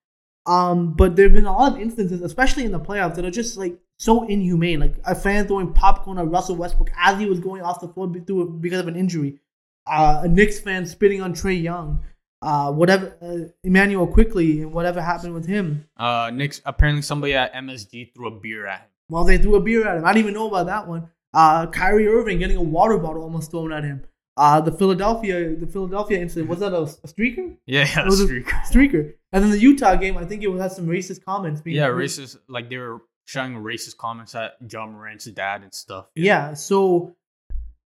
Um, 0.46 0.94
but 0.94 1.16
there 1.16 1.26
have 1.26 1.34
been 1.34 1.46
a 1.46 1.52
lot 1.52 1.74
of 1.74 1.80
instances, 1.80 2.22
especially 2.22 2.66
in 2.66 2.72
the 2.72 2.80
playoffs, 2.80 3.16
that 3.16 3.26
are 3.26 3.32
just 3.32 3.58
like 3.58 3.80
so 3.98 4.24
inhumane. 4.28 4.80
Like 4.80 4.96
a 5.04 5.16
fan 5.16 5.48
throwing 5.48 5.74
popcorn 5.74 6.20
at 6.20 6.28
Russell 6.28 6.56
Westbrook 6.56 6.92
as 6.96 7.20
he 7.20 7.26
was 7.26 7.40
going 7.40 7.64
off 7.64 7.82
the 7.82 7.88
floor 7.88 8.08
because 8.08 8.80
of 8.80 8.88
an 8.88 8.96
injury. 8.96 9.40
Uh, 9.88 10.22
a 10.24 10.28
Knicks 10.28 10.60
fan 10.60 10.86
spitting 10.86 11.22
on 11.22 11.34
Trae 11.34 11.60
Young. 11.60 12.04
Uh, 12.46 12.72
whatever 12.72 13.16
uh, 13.22 13.50
Immanuel 13.64 14.06
Quickley 14.06 14.62
and 14.62 14.72
whatever 14.72 15.02
happened 15.02 15.34
with 15.34 15.48
him. 15.48 15.88
Uh, 15.98 16.30
apparently 16.66 17.02
somebody 17.02 17.34
at 17.34 17.52
MSG 17.56 18.14
threw 18.14 18.28
a 18.28 18.40
beer 18.40 18.68
at 18.68 18.82
him. 18.82 18.88
Well, 19.10 19.24
they 19.24 19.38
threw 19.40 19.56
a 19.56 19.60
beer 19.60 19.88
at 19.88 19.98
him. 19.98 20.06
I 20.06 20.14
didn't 20.14 20.26
even 20.26 20.34
know 20.36 20.48
about 20.48 20.68
that 20.68 20.88
one. 20.88 21.10
Uh, 21.34 21.66
Kyrie 21.68 22.08
Irving 22.08 22.38
getting 22.40 22.58
a 22.58 22.62
water 22.62 22.98
bottle 23.00 23.24
almost 23.24 23.50
thrown 23.52 23.74
at 23.74 23.84
him. 23.84 24.04
Uh, 24.38 24.62
the 24.62 24.72
Philadelphia, 24.72 25.56
the 25.56 25.66
Philadelphia 25.66 26.20
incident 26.20 26.50
was 26.50 26.60
that 26.60 26.74
a, 26.74 26.82
a 26.82 27.08
streaker? 27.08 27.56
Yeah, 27.66 27.88
yeah, 27.96 28.02
It 28.02 28.06
was 28.06 28.20
a 28.22 28.26
streak. 28.26 28.48
streaker. 28.72 29.14
And 29.32 29.44
then 29.44 29.52
the 29.52 29.60
Utah 29.60 29.96
game, 29.96 30.18
I 30.18 30.26
think 30.26 30.44
it 30.44 30.52
had 30.60 30.72
some 30.72 30.88
racist 30.88 31.24
comments. 31.26 31.62
Being 31.62 31.78
Yeah, 31.78 31.88
racist. 31.88 32.38
Like 32.48 32.70
they 32.70 32.78
were 32.78 33.02
showing 33.26 33.56
racist 33.56 33.98
comments 33.98 34.36
at 34.36 34.54
Ja 34.70 34.86
Morant's 34.86 35.26
dad 35.26 35.64
and 35.64 35.74
stuff. 35.74 36.08
Yeah. 36.16 36.54
So, 36.54 37.16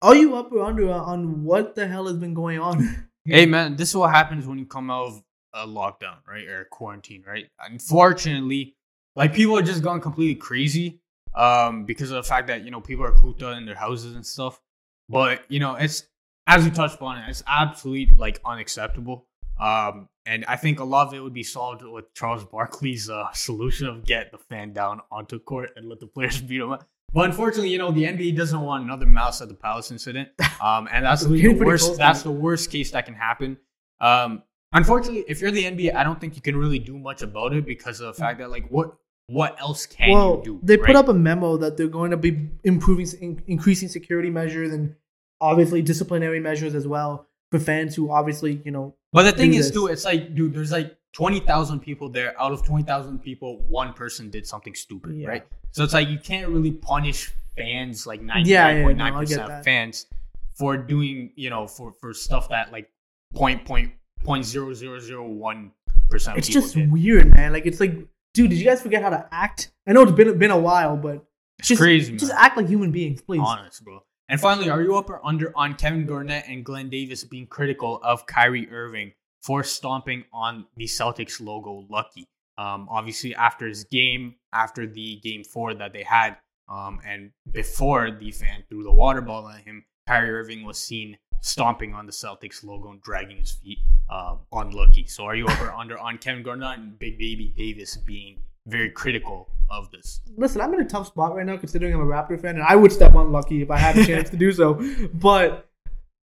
are 0.02 0.16
you 0.16 0.36
up 0.36 0.52
or 0.52 0.64
under 0.64 0.90
on 0.92 1.44
what 1.44 1.76
the 1.76 1.88
hell 1.88 2.08
has 2.08 2.18
been 2.18 2.34
going 2.34 2.60
on? 2.60 3.08
Hey 3.30 3.46
man, 3.46 3.76
this 3.76 3.90
is 3.90 3.96
what 3.96 4.12
happens 4.12 4.48
when 4.48 4.58
you 4.58 4.66
come 4.66 4.90
out 4.90 5.08
of 5.08 5.24
a 5.54 5.68
lockdown, 5.68 6.18
right, 6.28 6.48
or 6.48 6.62
a 6.62 6.66
quarantine, 6.66 7.24
right? 7.28 7.46
Unfortunately, 7.60 8.76
like 9.16 9.34
people 9.34 9.58
are 9.58 9.62
just 9.62 9.84
going 9.84 10.00
completely 10.00 10.36
crazy, 10.36 11.02
um, 11.36 11.84
because 11.86 12.10
of 12.10 12.16
the 12.16 12.24
fact 12.24 12.48
that 12.48 12.64
you 12.64 12.72
know 12.72 12.80
people 12.80 13.06
are 13.06 13.12
cooped 13.12 13.44
up 13.44 13.58
in 13.58 13.66
their 13.66 13.76
houses 13.76 14.16
and 14.16 14.26
stuff. 14.26 14.62
But 15.10 15.42
you 15.50 15.60
know, 15.60 15.76
it's 15.76 16.04
as 16.48 16.64
we 16.64 16.72
touched 16.72 16.96
upon 16.96 17.18
it, 17.18 17.30
it's 17.30 17.44
absolutely 17.48 18.14
like 18.18 18.40
unacceptable. 18.46 19.28
Um, 19.60 20.08
and 20.26 20.46
I 20.46 20.56
think 20.56 20.80
a 20.80 20.84
lot 20.84 21.08
of 21.08 21.14
it 21.14 21.20
would 21.20 21.34
be 21.34 21.44
solved 21.44 21.84
with 21.84 22.14
Charles 22.14 22.46
Barkley's 22.46 23.10
uh, 23.10 23.32
solution 23.34 23.88
of 23.88 24.06
get 24.06 24.32
the 24.32 24.38
fan 24.38 24.72
down 24.72 25.02
onto 25.12 25.40
court 25.40 25.72
and 25.76 25.90
let 25.90 26.00
the 26.00 26.08
players 26.08 26.40
beat 26.42 26.62
him 26.62 26.72
up. 26.72 26.88
But 27.18 27.32
unfortunately, 27.32 27.70
you 27.70 27.80
know, 27.80 27.90
the 27.90 28.04
NBA 28.04 28.36
doesn't 28.36 28.62
want 28.62 28.84
another 28.84 29.08
Malice 29.08 29.42
at 29.42 29.48
the 29.48 29.56
Palace 29.56 29.90
incident. 29.90 30.30
Um, 30.60 30.88
and 30.92 31.06
that's 31.06 31.24
the 31.24 31.54
worst. 31.54 31.98
That's 31.98 32.24
the 32.24 32.32
worst 32.32 32.72
case 32.72 32.90
that 32.90 33.06
can 33.06 33.14
happen. 33.14 33.58
Um, 34.02 34.42
unfortunately, 34.74 35.24
if 35.28 35.40
you're 35.40 35.52
the 35.52 35.66
NBA, 35.66 35.94
I 35.94 36.04
don't 36.04 36.20
think 36.20 36.36
you 36.36 36.42
can 36.42 36.58
really 36.58 36.80
do 36.80 36.98
much 36.98 37.22
about 37.22 37.54
it 37.54 37.64
because 37.64 38.00
of 38.00 38.16
the 38.16 38.20
fact 38.20 38.40
that 38.40 38.50
like 38.50 38.68
what 38.70 38.96
what 39.28 39.56
else 39.62 39.86
can 39.86 40.14
well, 40.14 40.38
you 40.38 40.44
do? 40.44 40.60
They 40.64 40.78
right? 40.78 40.88
put 40.88 40.96
up 40.96 41.10
a 41.10 41.14
memo 41.14 41.58
that 41.58 41.78
they're 41.78 41.88
going 41.88 42.10
to 42.10 42.18
be 42.18 42.50
improving, 42.64 43.06
in, 43.22 43.44
increasing 43.46 43.88
security 43.88 44.32
measures 44.32 44.74
and 44.74 44.96
obviously 45.40 45.84
disciplinary 45.84 46.40
measures 46.40 46.74
as 46.74 46.88
well 46.88 47.28
for 47.52 47.60
fans 47.60 47.96
who 47.96 48.12
obviously 48.12 48.60
you 48.66 48.72
know. 48.72 48.96
But 49.14 49.24
the 49.24 49.32
thing 49.34 49.54
is, 49.54 49.70
too, 49.70 49.86
it's 49.86 50.06
like, 50.06 50.34
dude, 50.34 50.56
there's 50.56 50.72
like 50.72 50.98
twenty 51.18 51.40
thousand 51.40 51.80
people 51.80 52.10
there. 52.10 52.40
Out 52.40 52.52
of 52.52 52.64
twenty 52.64 52.84
thousand 52.84 53.20
people, 53.24 53.58
one 53.68 53.92
person 53.94 54.30
did 54.30 54.46
something 54.46 54.76
stupid, 54.76 55.16
yeah. 55.16 55.28
right? 55.28 55.44
So 55.72 55.84
it's 55.84 55.94
like 55.94 56.10
you 56.10 56.20
can't 56.20 56.48
really 56.50 56.72
punish 56.72 57.32
fans 57.58 58.06
like 58.06 58.22
ninety 58.22 58.54
nine 58.54 58.84
point 58.84 58.98
nine 59.00 59.14
percent 59.14 59.52
of 59.52 59.64
fans 59.64 60.06
for 60.54 60.78
doing 60.78 61.32
you 61.36 61.50
know 61.50 61.66
for 61.66 61.92
for 61.92 62.14
stuff 62.14 62.50
that 62.50 62.72
like 62.72 62.92
point 63.34 63.66
point 63.66 63.92
point 64.24 64.46
zero 64.46 64.74
zero 64.76 65.00
zero 65.00 65.28
one 65.28 65.72
percent. 66.08 66.38
It's 66.38 66.48
just 66.48 66.76
did. 66.76 66.92
weird, 66.92 67.34
man. 67.34 67.52
Like 67.52 67.66
it's 67.66 67.80
like, 67.80 67.96
dude, 68.36 68.52
did 68.52 68.60
you 68.60 68.66
guys 68.66 68.82
forget 68.82 69.02
how 69.02 69.10
to 69.10 69.28
act? 69.32 69.72
I 69.88 69.94
know 69.94 70.04
it's 70.04 70.12
been 70.12 70.38
been 70.38 70.52
a 70.52 70.60
while, 70.60 70.96
but 70.96 71.26
it's 71.58 71.70
just, 71.70 71.82
crazy. 71.82 72.12
Man. 72.12 72.20
Just 72.20 72.34
act 72.34 72.58
like 72.58 72.68
human 72.68 72.92
beings, 72.92 73.22
please. 73.22 73.42
Honest, 73.44 73.84
bro. 73.84 74.04
And 74.30 74.40
finally, 74.40 74.70
are 74.70 74.84
you 74.84 74.96
up 74.96 75.10
or 75.10 75.26
under 75.26 75.52
on 75.58 75.74
Kevin 75.74 76.06
Garnett 76.06 76.46
and 76.48 76.64
Glen 76.64 76.90
Davis 76.90 77.24
being 77.24 77.48
critical 77.48 78.02
of 78.04 78.28
Kyrie 78.28 78.70
Irving 78.70 79.14
for 79.42 79.64
stomping 79.64 80.26
on 80.34 80.66
the 80.76 80.86
Celtics 80.86 81.40
logo 81.42 81.86
Lucky? 81.90 82.26
Um, 82.58 82.88
obviously, 82.90 83.36
after 83.36 83.68
his 83.68 83.84
game, 83.84 84.36
after 84.52 84.88
the 84.88 85.20
game 85.24 85.44
four 85.44 85.74
that 85.76 85.94
they 85.94 86.04
had, 86.04 86.38
um, 86.70 87.00
and 87.06 87.32
before 87.52 88.12
the 88.12 88.32
fan 88.32 88.64
threw 88.68 88.84
the 88.84 88.92
water 88.92 89.22
ball 89.22 89.48
at 89.48 89.62
him, 89.62 89.86
Kyrie 90.08 90.32
Irving 90.32 90.66
was 90.66 90.78
seen 90.78 91.18
stomping 91.42 91.94
on 91.94 92.06
the 92.06 92.12
Celtics 92.12 92.64
logo 92.64 92.92
and 92.92 93.02
dragging 93.02 93.38
his 93.38 93.52
feet 93.52 93.80
um, 94.10 94.40
on 94.52 94.72
Lucky. 94.72 95.06
So 95.06 95.26
are 95.26 95.36
you 95.36 95.46
over 95.46 95.72
under 95.72 95.98
on 95.98 96.18
Kevin 96.18 96.44
Garnett 96.44 96.80
and 96.80 96.98
Big 96.98 97.18
Baby 97.18 97.54
Davis 97.56 97.98
being 97.98 98.42
very 98.66 98.90
critical 98.90 99.50
of 99.70 99.92
this? 99.92 100.22
Listen, 100.36 100.62
I'm 100.62 100.74
in 100.74 100.82
a 100.82 100.86
tough 100.86 101.08
spot 101.08 101.36
right 101.36 101.46
now 101.46 101.58
considering 101.58 101.94
I'm 101.94 102.02
a 102.02 102.06
Raptor 102.06 102.40
fan, 102.40 102.56
and 102.56 102.64
I 102.64 102.76
would 102.76 102.92
step 102.92 103.16
on 103.16 103.32
Lucky 103.32 103.62
if 103.62 103.72
I 103.72 103.78
had 103.78 103.98
a 103.98 104.06
chance 104.06 104.30
to 104.30 104.38
do 104.38 104.52
so. 104.52 104.82
But 105.14 105.70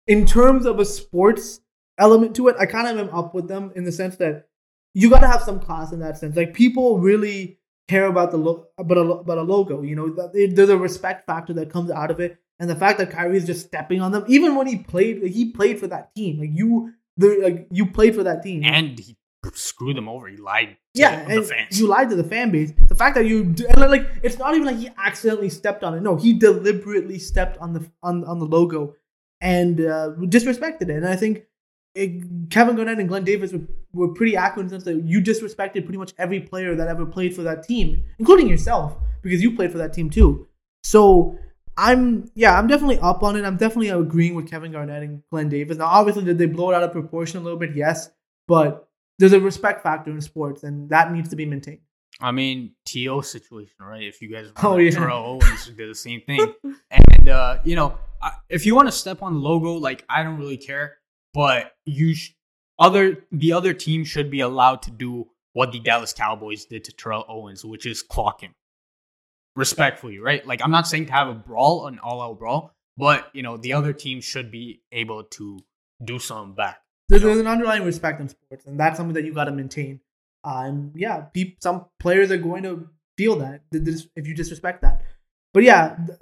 in 0.06 0.26
terms 0.26 0.66
of 0.66 0.80
a 0.80 0.84
sports 0.84 1.60
element 1.98 2.36
to 2.36 2.48
it, 2.48 2.56
I 2.58 2.66
kind 2.66 2.88
of 2.88 2.98
am 2.98 3.14
up 3.14 3.34
with 3.34 3.48
them 3.48 3.72
in 3.74 3.84
the 3.84 3.92
sense 3.92 4.16
that 4.16 4.48
you 4.94 5.10
got 5.10 5.20
to 5.20 5.28
have 5.28 5.42
some 5.42 5.60
class 5.60 5.92
in 5.92 6.00
that 6.00 6.18
sense. 6.18 6.36
Like 6.36 6.54
people 6.54 6.98
really 6.98 7.58
care 7.88 8.06
about 8.06 8.30
the 8.30 8.36
look, 8.36 8.70
about 8.78 8.98
a, 8.98 9.00
about 9.00 9.38
a 9.38 9.42
logo. 9.42 9.82
You 9.82 9.96
know, 9.96 10.30
there's 10.32 10.68
a 10.68 10.76
respect 10.76 11.26
factor 11.26 11.52
that 11.54 11.70
comes 11.70 11.90
out 11.90 12.10
of 12.10 12.20
it 12.20 12.38
and 12.62 12.70
the 12.70 12.76
fact 12.76 12.98
that 12.98 13.10
Kyrie 13.10 13.36
is 13.36 13.44
just 13.44 13.66
stepping 13.66 14.00
on 14.00 14.12
them, 14.12 14.24
even 14.28 14.54
when 14.54 14.68
he 14.68 14.76
played, 14.76 15.20
like, 15.20 15.32
he 15.32 15.50
played 15.50 15.80
for 15.80 15.88
that 15.88 16.14
team. 16.14 16.38
Like 16.38 16.50
you, 16.52 16.92
the 17.16 17.40
like 17.42 17.66
you 17.72 17.86
played 17.86 18.14
for 18.14 18.22
that 18.22 18.44
team, 18.44 18.62
and 18.64 18.96
he 18.96 19.16
screwed 19.52 19.96
them 19.96 20.08
over. 20.08 20.28
He 20.28 20.36
lied. 20.36 20.76
yeah, 20.94 21.26
and 21.28 21.44
fans. 21.44 21.80
you 21.80 21.88
lied 21.88 22.10
to 22.10 22.14
the 22.14 22.22
fan 22.22 22.52
base. 22.52 22.72
The 22.86 22.94
fact 22.94 23.16
that 23.16 23.26
you 23.26 23.52
like, 23.76 24.08
it's 24.22 24.38
not 24.38 24.54
even 24.54 24.66
like 24.66 24.76
he 24.76 24.90
accidentally 24.96 25.50
stepped 25.50 25.82
on 25.82 25.94
it. 25.94 26.02
No, 26.02 26.14
he 26.14 26.34
deliberately 26.34 27.18
stepped 27.18 27.58
on 27.58 27.72
the 27.72 27.90
on 28.00 28.24
on 28.26 28.38
the 28.38 28.46
logo 28.46 28.94
and 29.40 29.80
uh, 29.80 30.10
disrespected 30.20 30.82
it. 30.82 30.90
And 30.90 31.08
I 31.08 31.16
think 31.16 31.42
it, 31.94 32.50
Kevin 32.50 32.76
Garnett 32.76 32.98
and 32.98 33.08
Glen 33.08 33.24
Davis 33.24 33.52
were, 33.52 33.62
were 33.92 34.08
pretty 34.08 34.36
accurate 34.36 34.64
in 34.64 34.68
the 34.68 34.74
sense 34.74 34.84
that 34.84 35.04
you 35.04 35.20
disrespected 35.20 35.84
pretty 35.84 35.98
much 35.98 36.12
every 36.18 36.40
player 36.40 36.74
that 36.74 36.88
ever 36.88 37.04
played 37.04 37.34
for 37.34 37.42
that 37.42 37.62
team, 37.64 38.04
including 38.18 38.48
yourself, 38.48 38.96
because 39.22 39.42
you 39.42 39.54
played 39.54 39.72
for 39.72 39.78
that 39.78 39.92
team 39.92 40.10
too. 40.10 40.48
So 40.82 41.38
I'm 41.76 42.30
yeah, 42.34 42.58
I'm 42.58 42.66
definitely 42.66 42.98
up 42.98 43.22
on 43.22 43.36
it. 43.36 43.44
I'm 43.44 43.56
definitely 43.56 43.90
agreeing 43.90 44.34
with 44.34 44.50
Kevin 44.50 44.72
Garnett 44.72 45.02
and 45.02 45.22
Glen 45.30 45.48
Davis. 45.48 45.78
Now, 45.78 45.86
obviously, 45.86 46.24
did 46.24 46.38
they 46.38 46.46
blow 46.46 46.70
it 46.70 46.74
out 46.74 46.82
of 46.82 46.92
proportion 46.92 47.38
a 47.38 47.42
little 47.42 47.58
bit? 47.58 47.74
Yes, 47.74 48.10
but 48.46 48.88
there's 49.18 49.32
a 49.32 49.40
respect 49.40 49.82
factor 49.82 50.10
in 50.10 50.20
sports, 50.20 50.64
and 50.64 50.88
that 50.90 51.12
needs 51.12 51.28
to 51.30 51.36
be 51.36 51.46
maintained. 51.46 51.80
I 52.20 52.30
mean, 52.30 52.72
To 52.86 53.22
situation, 53.22 53.74
right? 53.80 54.02
If 54.02 54.20
you 54.22 54.30
guys 54.30 54.50
oh 54.62 54.76
yeah, 54.76 54.90
Terrell 54.90 55.40
Owens 55.42 55.66
did 55.66 55.90
the 55.90 55.94
same 55.94 56.20
thing, 56.22 56.54
and 56.90 57.28
uh, 57.28 57.58
you 57.64 57.76
know, 57.76 57.98
if 58.48 58.66
you 58.66 58.74
want 58.74 58.88
to 58.88 58.92
step 58.92 59.22
on 59.22 59.34
the 59.34 59.40
logo, 59.40 59.74
like 59.74 60.04
I 60.08 60.22
don't 60.22 60.38
really 60.38 60.56
care, 60.56 60.98
but 61.34 61.72
you 61.84 62.14
sh- 62.14 62.34
other 62.78 63.24
the 63.30 63.52
other 63.52 63.74
team 63.74 64.04
should 64.04 64.30
be 64.30 64.40
allowed 64.40 64.82
to 64.82 64.90
do 64.90 65.28
what 65.52 65.72
the 65.72 65.80
Dallas 65.80 66.12
Cowboys 66.12 66.64
did 66.64 66.84
to 66.84 66.92
Terrell 66.92 67.24
Owens, 67.28 67.64
which 67.64 67.86
is 67.86 68.02
clock 68.02 68.40
him 68.40 68.54
respectfully, 69.56 70.18
right? 70.18 70.46
Like 70.46 70.60
I'm 70.62 70.70
not 70.70 70.86
saying 70.86 71.06
to 71.06 71.12
have 71.12 71.28
a 71.28 71.34
brawl, 71.34 71.86
an 71.86 71.98
all-out 71.98 72.38
brawl, 72.38 72.74
but 72.96 73.28
you 73.32 73.42
know 73.42 73.56
the 73.56 73.72
other 73.74 73.92
team 73.92 74.20
should 74.20 74.50
be 74.50 74.82
able 74.90 75.24
to 75.24 75.58
do 76.04 76.18
something 76.18 76.54
back. 76.54 76.82
There's, 77.08 77.22
there's 77.22 77.38
an 77.38 77.46
underlying 77.46 77.84
respect 77.84 78.20
in 78.20 78.28
sports, 78.28 78.64
and 78.66 78.78
that's 78.80 78.96
something 78.96 79.14
that 79.14 79.24
you 79.24 79.34
got 79.34 79.44
to 79.44 79.52
maintain. 79.52 80.00
Uh, 80.44 80.62
and 80.64 80.92
yeah, 80.96 81.20
pe- 81.34 81.56
some 81.60 81.86
players 82.00 82.30
are 82.30 82.38
going 82.38 82.62
to 82.62 82.88
feel 83.18 83.36
that 83.36 83.62
if 83.70 84.26
you 84.26 84.34
disrespect 84.34 84.82
that. 84.82 85.02
But 85.52 85.62
yeah, 85.62 85.96
th- 86.06 86.18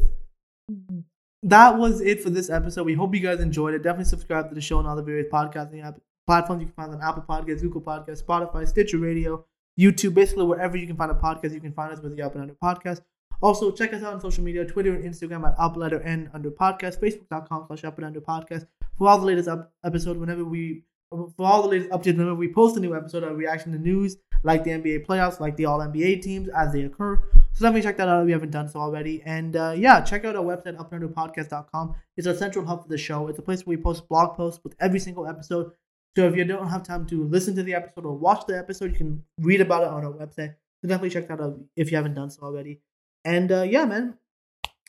that 1.43 1.79
was 1.79 2.01
it 2.01 2.23
for 2.23 2.31
this 2.31 2.51
episode. 2.51 2.85
We 2.85 2.95
hope 2.95 3.15
you 3.15 3.21
guys 3.21 3.41
enjoyed 3.41 3.75
it. 3.75 3.83
Definitely 3.83 4.07
subscribe 4.07 4.49
to 4.49 4.55
the 4.55 4.61
show 4.61 4.79
on 4.79 4.87
all 4.87 4.97
the 4.97 5.03
various 5.03 5.29
podcasting 5.33 5.85
app- 5.85 6.01
platforms 6.27 6.61
you 6.61 6.67
can 6.67 6.75
find 6.75 6.93
on 6.93 7.03
Apple 7.03 7.25
Podcasts, 7.29 7.63
Google 7.63 7.81
Podcasts, 7.81 8.23
Spotify, 8.23 8.67
Stitcher 8.67 8.99
Radio, 8.99 9.45
YouTube, 9.79 10.15
basically 10.15 10.45
wherever 10.45 10.77
you 10.77 10.87
can 10.87 10.97
find 10.97 11.11
a 11.11 11.15
podcast, 11.15 11.53
you 11.55 11.61
can 11.61 11.73
find 11.73 11.93
us 11.93 12.01
with 12.01 12.15
the 12.15 12.23
Up 12.23 12.35
and 12.35 12.43
Under 12.43 12.55
Podcast. 12.55 13.01
Also, 13.43 13.71
check 13.73 13.95
us 13.95 14.03
out 14.03 14.13
on 14.13 14.21
social 14.21 14.45
media, 14.45 14.67
Twitter 14.67 14.95
and 14.95 15.05
Instagram 15.05 15.49
at 15.49 15.55
up 15.59 15.77
letter 15.77 16.01
n 16.03 16.31
under 16.35 16.51
podcast, 16.51 17.01
facebook.com 17.01 17.65
slash 17.67 17.85
up 17.85 17.97
and 17.97 18.07
under 18.07 18.21
podcast 18.21 18.67
for 18.99 19.09
all 19.09 19.19
the 19.19 19.25
latest 19.25 19.49
up 19.49 19.73
episode 19.83 20.19
whenever 20.19 20.45
we 20.45 20.83
for 21.11 21.33
all 21.41 21.63
the 21.63 21.69
latest 21.69 21.91
updates 21.91 22.17
whenever 22.19 22.35
we 22.35 22.53
post 22.53 22.77
a 22.77 22.81
new 22.81 22.95
episode 22.95 23.25
of 23.25 23.37
reaction 23.37 23.73
to 23.73 23.79
news 23.79 24.19
like 24.43 24.65
the 24.65 24.71
NBA 24.71 25.07
playoffs, 25.07 25.41
like 25.41 25.57
the 25.57 25.67
all 25.67 25.79
NBA 25.81 26.23
teams 26.23 26.49
as 26.49 26.73
they 26.73 26.83
occur. 26.83 27.21
So 27.53 27.65
definitely 27.65 27.83
check 27.83 27.97
that 27.99 28.09
out 28.09 28.23
if 28.23 28.29
you 28.29 28.35
haven't 28.35 28.51
done 28.51 28.69
so 28.69 28.81
already. 28.81 29.23
And 29.25 29.57
uh, 29.57 29.75
yeah, 29.77 30.01
check 30.01 30.25
out 30.25 30.37
our 30.37 30.45
website, 30.45 30.77
upandunderpodcast.com. 30.77 31.95
It's 32.17 32.27
our 32.27 32.35
central 32.35 32.65
hub 32.65 32.83
for 32.83 32.89
the 32.89 32.99
show. 32.99 33.29
It's 33.29 33.39
a 33.39 33.43
place 33.43 33.67
where 33.67 33.77
we 33.77 33.83
post 33.83 34.09
blog 34.09 34.37
posts 34.37 34.63
with 34.65 34.75
every 34.81 35.01
single 35.01 35.27
episode. 35.27 35.73
So 36.17 36.27
if 36.27 36.37
you 36.37 36.45
don't 36.45 36.69
have 36.69 36.83
time 36.83 37.07
to 37.07 37.25
listen 37.25 37.55
to 37.57 37.63
the 37.63 37.75
episode 37.75 38.05
or 38.05 38.17
watch 38.17 38.47
the 38.47 38.59
episode, 38.59 38.93
you 38.93 38.97
can 38.97 39.25
read 39.39 39.61
about 39.61 39.83
it 39.83 39.89
on 39.89 40.05
our 40.05 40.13
website. 40.13 40.55
So 40.81 40.89
definitely 40.89 41.11
check 41.11 41.29
that 41.29 41.41
out 41.41 41.59
if 41.77 41.91
you 41.91 41.97
haven't 41.97 42.15
done 42.15 42.31
so 42.31 42.43
already. 42.43 42.81
And 43.25 43.53
uh, 43.53 43.63
yeah, 43.63 43.85
man, 43.85 44.15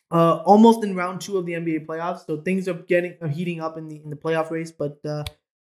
uh, 0.10 0.38
almost 0.46 0.84
in 0.84 0.96
round 0.96 1.22
two 1.22 1.38
of 1.38 1.46
the 1.46 1.54
NBA 1.54 1.86
playoffs, 1.86 2.26
so 2.26 2.38
things 2.42 2.68
are 2.68 2.74
getting 2.74 3.18
are 3.22 3.28
heating 3.28 3.62
up 3.62 3.78
in 3.78 3.88
the 3.88 3.98
in 3.98 4.10
the 4.10 4.16
playoff 4.16 4.50
race. 4.52 4.72
But 4.72 5.00
uh, 5.06 5.24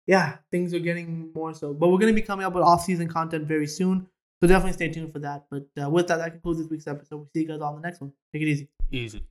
yeah, 0.07 0.37
things 0.51 0.73
are 0.73 0.79
getting 0.79 1.31
more 1.33 1.53
so. 1.53 1.73
But 1.73 1.89
we're 1.89 1.99
gonna 1.99 2.13
be 2.13 2.21
coming 2.21 2.45
up 2.45 2.53
with 2.53 2.63
off 2.63 2.83
season 2.83 3.07
content 3.07 3.47
very 3.47 3.67
soon, 3.67 4.07
so 4.41 4.47
definitely 4.47 4.73
stay 4.73 4.89
tuned 4.89 5.13
for 5.13 5.19
that. 5.19 5.45
But 5.49 5.67
uh, 5.81 5.89
with 5.89 6.07
that, 6.07 6.17
that 6.17 6.31
concludes 6.31 6.59
this 6.59 6.69
week's 6.69 6.87
episode. 6.87 7.17
We'll 7.17 7.29
see 7.33 7.41
you 7.41 7.47
guys 7.47 7.61
on 7.61 7.75
the 7.75 7.81
next 7.81 8.01
one. 8.01 8.11
Take 8.31 8.41
it 8.43 8.47
easy. 8.47 8.69
Easy. 8.91 9.23